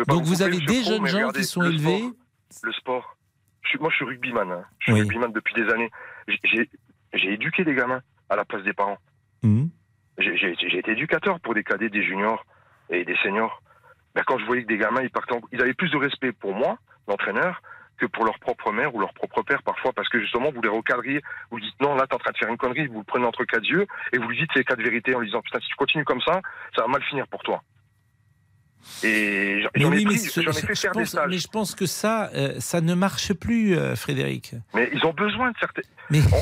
Donc 0.08 0.24
vous 0.24 0.40
avez 0.40 0.58
des 0.60 0.82
jeunes 0.82 1.06
gens 1.06 1.30
qui 1.30 1.44
sont 1.44 1.62
élevés. 1.62 2.04
le 2.62 2.72
sport. 2.72 3.18
moi, 3.80 3.90
je 3.90 3.96
suis 3.96 4.04
rugbyman. 4.06 4.50
Hein. 4.50 4.64
Je 4.78 4.92
suis 4.92 5.02
rugbyman 5.02 5.30
depuis 5.30 5.54
des 5.54 5.70
années. 5.70 5.90
J'ai 7.12 7.32
éduqué 7.34 7.64
des 7.64 7.74
gamins 7.74 8.00
à 8.30 8.36
la 8.36 8.46
place 8.46 8.64
des 8.64 8.72
parents. 8.72 8.98
Mmh. 9.42 9.66
J'ai 10.16 10.78
été 10.78 10.92
éducateur 10.92 11.38
pour 11.40 11.54
des 11.54 11.64
cadets, 11.64 11.90
des 11.90 12.02
juniors 12.02 12.46
et 13.00 13.04
des 13.04 13.16
seniors, 13.16 13.62
ben, 14.14 14.22
quand 14.26 14.38
je 14.38 14.44
voyais 14.44 14.62
que 14.62 14.68
des 14.68 14.78
gamins, 14.78 15.02
ils, 15.02 15.10
partaient 15.10 15.34
ils 15.52 15.60
avaient 15.60 15.74
plus 15.74 15.90
de 15.90 15.96
respect 15.96 16.32
pour 16.32 16.54
moi, 16.54 16.78
l'entraîneur, 17.08 17.60
que 17.98 18.06
pour 18.06 18.24
leur 18.24 18.38
propre 18.38 18.72
mère 18.72 18.94
ou 18.94 19.00
leur 19.00 19.12
propre 19.14 19.42
père 19.42 19.62
parfois, 19.62 19.92
parce 19.92 20.08
que 20.08 20.20
justement, 20.20 20.50
vous 20.52 20.62
les 20.62 20.68
recadriez, 20.68 21.20
vous 21.50 21.60
dites 21.60 21.80
non, 21.80 21.94
là, 21.94 22.06
t'es 22.06 22.14
en 22.14 22.18
train 22.18 22.32
de 22.32 22.38
faire 22.38 22.48
une 22.48 22.56
connerie, 22.56 22.86
vous 22.86 22.98
le 22.98 23.04
prenez 23.04 23.26
entre 23.26 23.44
quatre 23.44 23.68
yeux, 23.68 23.86
et 24.12 24.18
vous 24.18 24.28
lui 24.28 24.38
dites 24.38 24.50
ces 24.54 24.64
quatre 24.64 24.82
vérités 24.82 25.14
en 25.14 25.20
lui 25.20 25.28
disant, 25.28 25.42
putain, 25.42 25.60
si 25.60 25.68
tu 25.68 25.76
continues 25.76 26.04
comme 26.04 26.20
ça, 26.20 26.40
ça 26.76 26.82
va 26.82 26.88
mal 26.88 27.02
finir 27.04 27.26
pour 27.28 27.42
toi. 27.42 27.62
Et 29.02 29.62
j'en 29.76 29.92
ai, 29.92 30.16
fait 30.16 30.74
faire 30.74 30.92
des 30.92 31.04
stages. 31.04 31.28
Mais 31.28 31.38
je 31.38 31.48
pense 31.48 31.74
que 31.74 31.86
ça, 31.86 32.30
euh, 32.34 32.60
ça 32.60 32.80
ne 32.80 32.94
marche 32.94 33.32
plus, 33.34 33.76
euh, 33.76 33.96
Frédéric. 33.96 34.54
Mais 34.74 34.90
ils 34.92 35.04
ont 35.04 35.12
besoin 35.12 35.50
de 35.50 35.56
certaines. 35.58 35.84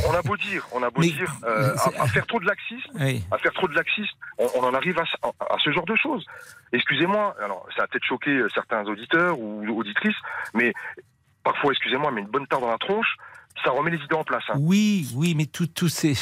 On, 0.09 0.13
a 0.13 0.23
beau 0.23 0.37
dire, 0.37 0.67
on 0.73 0.83
a 0.83 0.91
beau 0.91 1.03
dire, 1.03 1.33
euh, 1.45 1.75
à, 1.99 2.07
faire 2.09 2.27
trop 2.27 2.41
de 2.41 2.47
laxisme, 2.47 3.23
à 3.31 3.39
faire 3.39 3.53
trop 3.53 3.69
de 3.69 3.75
laxisme, 3.75 4.17
on, 4.39 4.61
en 4.61 4.75
arrive 4.75 4.99
à, 4.99 5.57
ce 5.63 5.71
genre 5.71 5.85
de 5.85 5.95
choses. 5.97 6.27
Excusez-moi, 6.73 7.37
alors 7.43 7.67
ça 7.77 7.85
a 7.85 7.87
peut-être 7.87 8.05
choqué 8.05 8.45
certains 8.53 8.85
auditeurs 8.85 9.39
ou 9.39 9.65
auditrices, 9.79 10.17
mais 10.55 10.73
parfois, 11.45 11.73
excusez-moi, 11.73 12.11
mais 12.11 12.23
une 12.23 12.27
bonne 12.27 12.47
tarte 12.47 12.63
dans 12.63 12.71
la 12.71 12.79
tronche, 12.79 13.17
ça 13.65 13.71
remet 13.71 13.91
les 13.91 13.99
idées 13.99 14.15
en 14.15 14.25
place. 14.25 14.45
Hein. 14.49 14.57
Oui, 14.59 15.09
oui, 15.15 15.35
mais 15.37 15.47
tout, 15.47 15.67
tout 15.67 15.89
c'est. 15.89 16.15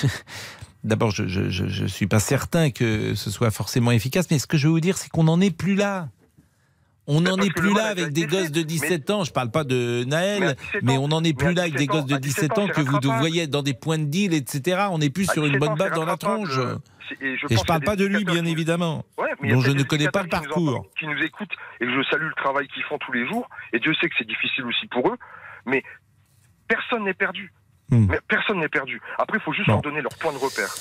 D'abord, 0.83 1.11
je 1.11 1.23
ne 1.23 1.89
suis 1.89 2.07
pas 2.07 2.21
certain 2.21 2.71
que 2.71 3.15
ce 3.15 3.31
soit 3.31 3.51
forcément 3.51 3.91
efficace, 3.91 4.31
mais 4.31 4.39
ce 4.39 4.47
que 4.47 4.57
je 4.57 4.67
veux 4.67 4.73
vous 4.73 4.81
dire, 4.81 4.97
c'est 4.97 5.11
qu'on 5.11 5.25
n'en 5.25 5.41
est 5.41 5.55
plus 5.55 5.75
là. 5.75 6.09
On 7.07 7.23
n'en 7.23 7.37
est 7.39 7.53
plus 7.53 7.75
là 7.75 7.87
avec 7.87 8.13
des 8.13 8.27
gosses 8.27 8.53
de 8.53 8.63
17 8.63 9.11
ans, 9.11 9.25
je 9.25 9.31
ne 9.31 9.35
parle 9.35 9.51
pas 9.51 9.65
de 9.65 10.05
Naël, 10.05 10.55
mais, 10.83 10.97
on 10.97 11.09
n'en 11.09 11.25
est 11.25 11.37
plus 11.37 11.55
là 11.55 11.63
avec 11.63 11.75
des 11.75 11.87
gosses 11.87 12.07
de 12.07 12.17
17 12.17 12.59
ans 12.59 12.69
que 12.69 12.81
vous 12.81 12.99
voyez 13.19 13.47
dans 13.47 13.63
des 13.63 13.75
points 13.75 13.99
de 13.99 14.05
deal, 14.05 14.33
etc. 14.33 14.87
On 14.91 14.99
n'est 14.99 15.11
plus 15.11 15.31
sur 15.31 15.45
une 15.45 15.59
bonne 15.59 15.75
base 15.75 15.93
dans 15.93 16.05
la 16.05 16.17
tronche. 16.17 16.59
Et 17.21 17.37
je 17.37 17.53
ne 17.53 17.65
parle 17.67 17.83
pas 17.83 17.97
de 17.97 18.05
lui, 18.05 18.25
bien 18.25 18.45
évidemment, 18.45 19.05
dont 19.43 19.61
je 19.61 19.73
ne 19.73 19.83
connais 19.83 20.09
pas 20.09 20.23
le 20.23 20.29
parcours. 20.29 20.87
Qui 20.99 21.07
nous 21.07 21.21
écoutent, 21.23 21.53
et 21.81 21.87
je 21.87 22.03
salue 22.11 22.29
le 22.29 22.35
travail 22.37 22.69
qu'ils 22.69 22.85
font 22.85 22.99
tous 22.99 23.13
les 23.13 23.27
jours, 23.27 23.49
et 23.73 23.81
Dieu 23.81 23.93
sait 24.01 24.09
que 24.09 24.15
c'est 24.17 24.29
difficile 24.29 24.65
aussi 24.65 24.87
pour 24.87 25.09
eux, 25.09 25.17
mais 25.67 25.83
personne 26.69 27.05
n'est 27.05 27.15
perdu. 27.15 27.53
Hmm. 27.91 28.07
Mais 28.09 28.19
personne 28.29 28.61
n'est 28.61 28.69
perdu. 28.69 29.01
Après, 29.19 29.39
il 29.39 29.41
faut 29.43 29.53
juste 29.53 29.69
leur 29.69 29.83
donner 29.83 30.01
leur 30.01 30.15
point 30.15 30.33
de 30.33 30.39
repère. 30.39 30.73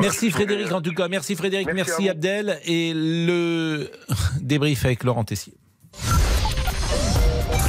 Merci 0.00 0.30
Frédéric, 0.30 0.70
en 0.72 0.82
tout 0.82 0.92
cas. 0.92 1.08
Merci 1.08 1.34
Frédéric, 1.36 1.68
merci, 1.72 2.08
Abdel. 2.08 2.58
Et 2.64 2.92
le 2.94 3.90
débrief 4.40 4.84
avec 4.84 5.04
Laurent 5.04 5.24
Tessier. 5.24 5.54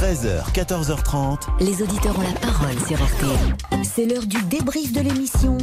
13h, 0.02 0.52
14h30. 0.52 1.46
Les 1.60 1.80
auditeurs 1.82 2.18
ont 2.18 2.22
la 2.22 2.38
parole 2.40 2.78
sur 2.86 2.96
RTL. 2.96 3.84
C'est 3.84 4.04
l'heure 4.04 4.26
du 4.26 4.42
débrief 4.44 4.92
de 4.92 5.00
l'émission 5.00 5.56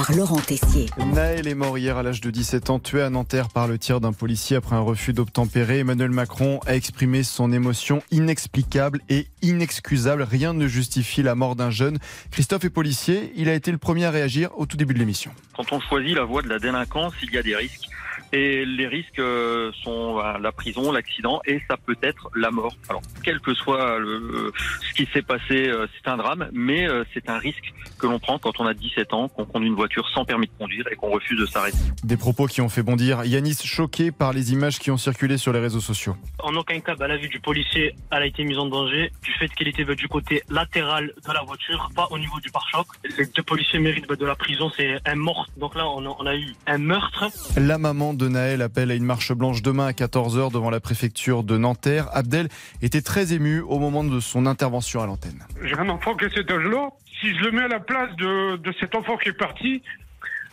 par 0.00 0.16
Laurent 0.16 0.40
Tessier. 0.40 0.86
Naël 1.12 1.46
est 1.46 1.54
mort 1.54 1.76
hier 1.76 1.98
à 1.98 2.02
l'âge 2.02 2.22
de 2.22 2.30
17 2.30 2.70
ans, 2.70 2.78
tué 2.78 3.02
à 3.02 3.10
Nanterre 3.10 3.48
par 3.48 3.68
le 3.68 3.76
tir 3.76 4.00
d'un 4.00 4.14
policier 4.14 4.56
après 4.56 4.74
un 4.74 4.80
refus 4.80 5.12
d'obtempérer. 5.12 5.80
Emmanuel 5.80 6.10
Macron 6.10 6.58
a 6.66 6.74
exprimé 6.74 7.22
son 7.22 7.52
émotion 7.52 8.02
inexplicable 8.10 9.00
et 9.10 9.26
inexcusable. 9.42 10.22
Rien 10.22 10.54
ne 10.54 10.66
justifie 10.68 11.22
la 11.22 11.34
mort 11.34 11.54
d'un 11.54 11.68
jeune. 11.68 11.98
Christophe 12.30 12.64
est 12.64 12.70
policier, 12.70 13.30
il 13.36 13.50
a 13.50 13.54
été 13.54 13.70
le 13.72 13.78
premier 13.78 14.06
à 14.06 14.10
réagir 14.10 14.50
au 14.56 14.64
tout 14.64 14.78
début 14.78 14.94
de 14.94 15.00
l'émission. 15.00 15.32
Quand 15.54 15.70
on 15.70 15.80
choisit 15.80 16.16
la 16.16 16.24
voie 16.24 16.40
de 16.40 16.48
la 16.48 16.58
délinquance, 16.58 17.12
il 17.22 17.30
y 17.32 17.36
a 17.36 17.42
des 17.42 17.56
risques. 17.56 17.90
Et 18.32 18.64
les 18.64 18.86
risques 18.86 19.18
euh, 19.18 19.72
sont 19.82 20.16
bah, 20.16 20.38
la 20.40 20.52
prison, 20.52 20.92
l'accident 20.92 21.40
et 21.46 21.60
ça 21.68 21.76
peut 21.76 21.96
être 22.02 22.30
la 22.36 22.50
mort. 22.50 22.76
Alors, 22.88 23.02
quel 23.24 23.40
que 23.40 23.54
soit 23.54 23.98
le, 23.98 24.52
ce 24.88 24.94
qui 24.94 25.08
s'est 25.12 25.22
passé, 25.22 25.68
euh, 25.68 25.86
c'est 25.94 26.08
un 26.08 26.16
drame, 26.16 26.48
mais 26.52 26.88
euh, 26.88 27.04
c'est 27.12 27.28
un 27.28 27.38
risque 27.38 27.72
que 27.98 28.06
l'on 28.06 28.18
prend 28.18 28.38
quand 28.38 28.60
on 28.60 28.66
a 28.66 28.74
17 28.74 29.12
ans, 29.12 29.28
qu'on 29.28 29.44
conduit 29.44 29.68
une 29.68 29.74
voiture 29.74 30.08
sans 30.14 30.24
permis 30.24 30.46
de 30.46 30.52
conduire 30.58 30.86
et 30.90 30.96
qu'on 30.96 31.10
refuse 31.10 31.38
de 31.38 31.46
s'arrêter. 31.46 31.76
Des 32.04 32.16
propos 32.16 32.46
qui 32.46 32.60
ont 32.60 32.68
fait 32.68 32.82
bondir 32.82 33.24
Yanis, 33.24 33.58
choqué 33.64 34.12
par 34.12 34.32
les 34.32 34.52
images 34.52 34.78
qui 34.78 34.90
ont 34.90 34.96
circulé 34.96 35.36
sur 35.36 35.52
les 35.52 35.60
réseaux 35.60 35.80
sociaux. 35.80 36.16
En 36.38 36.54
aucun 36.54 36.78
cas, 36.80 36.94
à 36.98 37.08
la 37.08 37.16
vue 37.16 37.28
du 37.28 37.40
policier, 37.40 37.94
elle 38.10 38.22
a 38.22 38.26
été 38.26 38.44
mise 38.44 38.58
en 38.58 38.66
danger 38.66 39.10
du 39.22 39.32
fait 39.32 39.48
qu'elle 39.48 39.68
était 39.68 39.84
du 39.84 40.08
côté 40.08 40.42
latéral 40.48 41.12
de 41.26 41.32
la 41.32 41.42
voiture, 41.42 41.90
pas 41.94 42.06
au 42.10 42.18
niveau 42.18 42.38
du 42.40 42.50
pare-choc. 42.50 42.86
Les 43.18 43.26
deux 43.26 43.42
policiers 43.42 43.78
méritent 43.78 44.10
de 44.10 44.26
la 44.26 44.34
prison, 44.34 44.70
c'est 44.76 44.96
un 45.06 45.14
mort. 45.14 45.46
Donc 45.56 45.74
là, 45.74 45.88
on 45.88 46.04
a, 46.06 46.16
on 46.18 46.26
a 46.26 46.36
eu 46.36 46.54
un 46.66 46.78
meurtre. 46.78 47.24
La 47.56 47.78
maman 47.78 48.14
de 48.14 48.19
Naël 48.28 48.62
appelle 48.62 48.90
à 48.90 48.94
une 48.94 49.04
marche 49.04 49.32
blanche 49.32 49.62
demain 49.62 49.86
à 49.86 49.92
14h 49.92 50.52
devant 50.52 50.70
la 50.70 50.80
préfecture 50.80 51.42
de 51.42 51.56
Nanterre. 51.56 52.08
Abdel 52.12 52.48
était 52.82 53.02
très 53.02 53.32
ému 53.32 53.60
au 53.60 53.78
moment 53.78 54.04
de 54.04 54.20
son 54.20 54.46
intervention 54.46 55.02
à 55.02 55.06
l'antenne. 55.06 55.44
J'ai 55.62 55.78
un 55.78 55.88
enfant 55.88 56.14
qui 56.14 56.26
est 56.26 56.34
cet 56.34 56.50
âge-là. 56.50 56.90
Si 57.20 57.34
je 57.36 57.44
le 57.44 57.52
mets 57.52 57.62
à 57.62 57.68
la 57.68 57.80
place 57.80 58.14
de, 58.16 58.56
de 58.56 58.74
cet 58.80 58.94
enfant 58.94 59.16
qui 59.16 59.28
est 59.28 59.38
parti, 59.38 59.82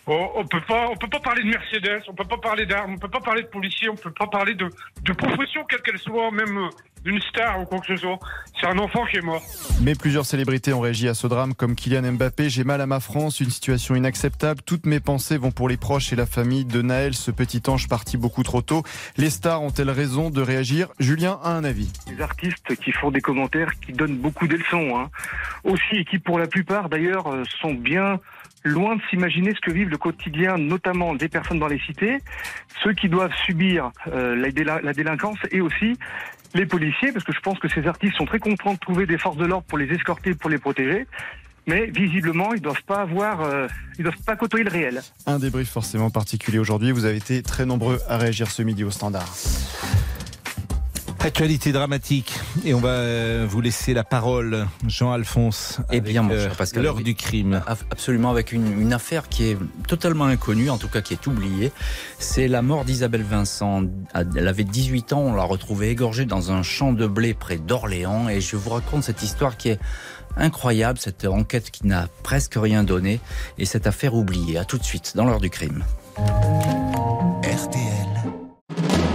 on 0.08 0.46
peut 0.46 0.62
pas, 0.62 0.88
on 0.90 0.96
peut 0.96 1.10
pas 1.10 1.20
parler 1.20 1.44
de 1.44 1.50
Mercedes, 1.50 2.04
on 2.08 2.14
peut 2.14 2.24
pas 2.24 2.38
parler 2.38 2.66
d'armes, 2.66 2.94
on 2.94 2.98
peut 2.98 3.10
pas 3.10 3.20
parler 3.20 3.44
de 3.44 3.48
policiers, 3.48 3.90
on 3.90 3.96
peut 3.96 4.12
pas 4.12 4.28
parler 4.28 4.56
de, 4.56 4.70
de 5.04 5.14
profession 5.14 5.66
quelle 5.70 5.82
qu'elle 5.82 6.00
soit, 6.00 6.32
même 6.32 6.70
d'une 7.04 7.22
star 7.22 7.62
ou 7.62 7.66
quoi 7.66 7.80
que 7.80 7.88
ce 7.88 7.96
soit. 7.96 8.20
C'est 8.60 8.68
un 8.68 8.78
enfant 8.80 9.06
qui 9.06 9.18
est 9.18 9.22
mort. 9.22 9.42
Mais 9.82 9.96
plusieurs 9.96 10.26
célébrités 10.26 10.74
ont 10.74 10.80
réagi 10.80 11.08
à 11.08 11.14
ce 11.14 11.28
drame, 11.28 11.54
comme 11.54 11.76
Kylian 11.76 12.14
Mbappé. 12.14 12.50
J'ai 12.50 12.64
mal 12.64 12.82
à 12.82 12.86
ma 12.86 13.00
France, 13.00 13.40
une 13.40 13.50
situation 13.50 13.96
inacceptable. 13.96 14.62
Toutes 14.66 14.86
mes 14.86 15.00
pensées 15.00 15.38
vont 15.38 15.52
pour 15.52 15.70
les 15.70 15.78
proches 15.78 16.12
et 16.12 16.16
la 16.16 16.26
famille 16.26 16.66
de 16.66 16.82
Naël, 16.82 17.14
ce 17.14 17.32
petit 17.32 17.62
ange 17.68 17.88
parti 17.88 18.18
beaucoup 18.18 18.44
trop 18.44 18.62
tôt. 18.62 18.84
Les 19.18 19.30
stars 19.30 19.62
ont-elles 19.62 19.90
raison 19.90 20.30
de 20.30 20.42
réagir? 20.42 20.90
Julien 21.00 21.40
a 21.44 21.52
un 21.52 21.64
avis. 21.64 21.92
Les 22.10 22.22
artistes 22.22 22.76
qui 22.76 22.92
font 22.92 23.12
des 23.12 23.22
commentaires 23.22 23.72
qui 23.86 23.94
donnent 23.94 24.18
beaucoup 24.18 24.48
de 24.48 24.56
leçons, 24.56 24.98
hein. 24.98 25.10
aussi, 25.64 25.98
et 25.98 26.06
qui 26.06 26.20
pour 26.20 26.40
la 26.40 26.48
plupart 26.48 26.90
d'ailleurs 26.90 27.28
euh, 27.28 27.44
sont 27.62 27.74
bien 27.74 28.20
loin 28.64 28.96
de 28.96 29.02
s'imaginer 29.10 29.54
ce 29.54 29.62
que 29.62 29.72
vivent 29.72 29.90
le 29.90 29.98
quotidien, 29.98 30.58
notamment 30.58 31.16
des 31.16 31.30
personnes 31.30 31.60
dans 31.60 31.68
les 31.68 31.80
cités, 31.80 32.20
ceux 32.84 32.94
qui 32.94 33.10
doivent 33.10 33.34
subir 33.46 33.92
euh, 34.08 34.36
la, 34.36 34.94
délinquance 34.94 35.38
et 35.52 35.62
aussi 35.62 35.98
les 36.54 36.66
policiers, 36.66 37.12
parce 37.12 37.26
que 37.26 37.34
je 37.34 37.40
pense 37.40 37.60
que 37.60 37.68
ces 37.68 37.88
artistes 37.88 38.16
sont 38.16 38.26
très 38.26 38.40
contents 38.40 38.74
de 38.74 38.80
trouver 38.80 39.06
des 39.06 39.18
forces 39.18 39.38
de 39.38 39.46
l'ordre 39.46 39.66
pour 39.68 39.78
les 39.78 39.92
escorter, 39.94 40.34
pour 40.34 40.50
les 40.50 40.58
protéger. 40.58 41.08
Mais 41.68 41.88
visiblement, 41.88 42.54
ils 42.54 42.62
doivent 42.62 42.84
pas 42.84 43.02
avoir, 43.02 43.42
euh, 43.42 43.68
ils 44.00 44.04
doivent 44.04 44.24
pas 44.26 44.38
côtoyer 44.38 44.64
le 44.64 44.72
réel. 44.72 45.02
Un 45.26 45.38
débrief 45.38 45.70
forcément 45.70 46.10
particulier 46.10 46.60
aujourd'hui. 46.60 46.92
Vous 46.92 47.04
avez 47.04 47.18
été 47.18 47.44
très 47.44 47.66
nombreux 47.66 48.00
à 48.08 48.18
réagir 48.18 48.50
ce 48.50 48.64
midi 48.64 48.86
au 48.86 48.92
standard. 48.92 49.36
Actualité 51.20 51.72
dramatique 51.72 52.34
et 52.64 52.74
on 52.74 52.80
va 52.80 52.90
euh, 52.90 53.46
vous 53.50 53.60
laisser 53.60 53.94
la 53.94 54.04
parole, 54.04 54.68
Jean-Alphonse. 54.88 55.80
Eh 55.92 56.00
bien, 56.00 56.22
mon 56.22 56.36
cher 56.36 56.56
Pascal, 56.56 56.84
l'heure 56.84 56.96
du 56.96 57.16
crime. 57.16 57.62
Absolument, 57.68 58.30
avec 58.30 58.52
une, 58.52 58.94
affaire 58.94 59.28
qui 59.28 59.46
est 59.46 59.58
totalement 59.88 60.26
inconnue, 60.26 60.70
en 60.70 60.78
tout 60.78 60.88
cas 60.88 61.02
qui 61.02 61.14
est 61.14 61.28
oubliée. 61.28 61.72
C'est 62.20 62.48
la 62.48 62.62
mort 62.62 62.86
d'Isabelle 62.86 63.24
Vincent. 63.24 63.84
Elle 64.14 64.48
avait 64.48 64.64
18 64.64 65.14
ans, 65.14 65.22
on 65.22 65.34
l'a 65.34 65.44
retrouvée 65.44 65.90
égorgée 65.90 66.26
dans 66.26 66.52
un 66.52 66.64
champ 66.64 66.94
de 66.94 67.08
blé 67.08 67.34
près 67.34 67.58
d'Orléans. 67.58 68.30
Et 68.30 68.40
je 68.40 68.56
vous 68.56 68.70
raconte 68.70 69.04
cette 69.04 69.24
histoire 69.24 69.58
qui 69.58 69.70
est 69.70 69.80
incroyable, 70.38 71.00
cette 71.00 71.26
enquête 71.26 71.72
qui 71.72 71.88
n'a 71.88 72.08
presque 72.24 72.56
rien 72.56 72.84
donné 72.84 73.20
et 73.58 73.66
cette 73.66 73.88
affaire 73.88 74.14
oubliée. 74.14 74.58
À 74.58 74.66
tout 74.66 74.78
de 74.78 74.84
suite 74.84 75.14
dans 75.16 75.26
l'heure 75.26 75.42
du 75.42 75.50
crime. 75.50 75.84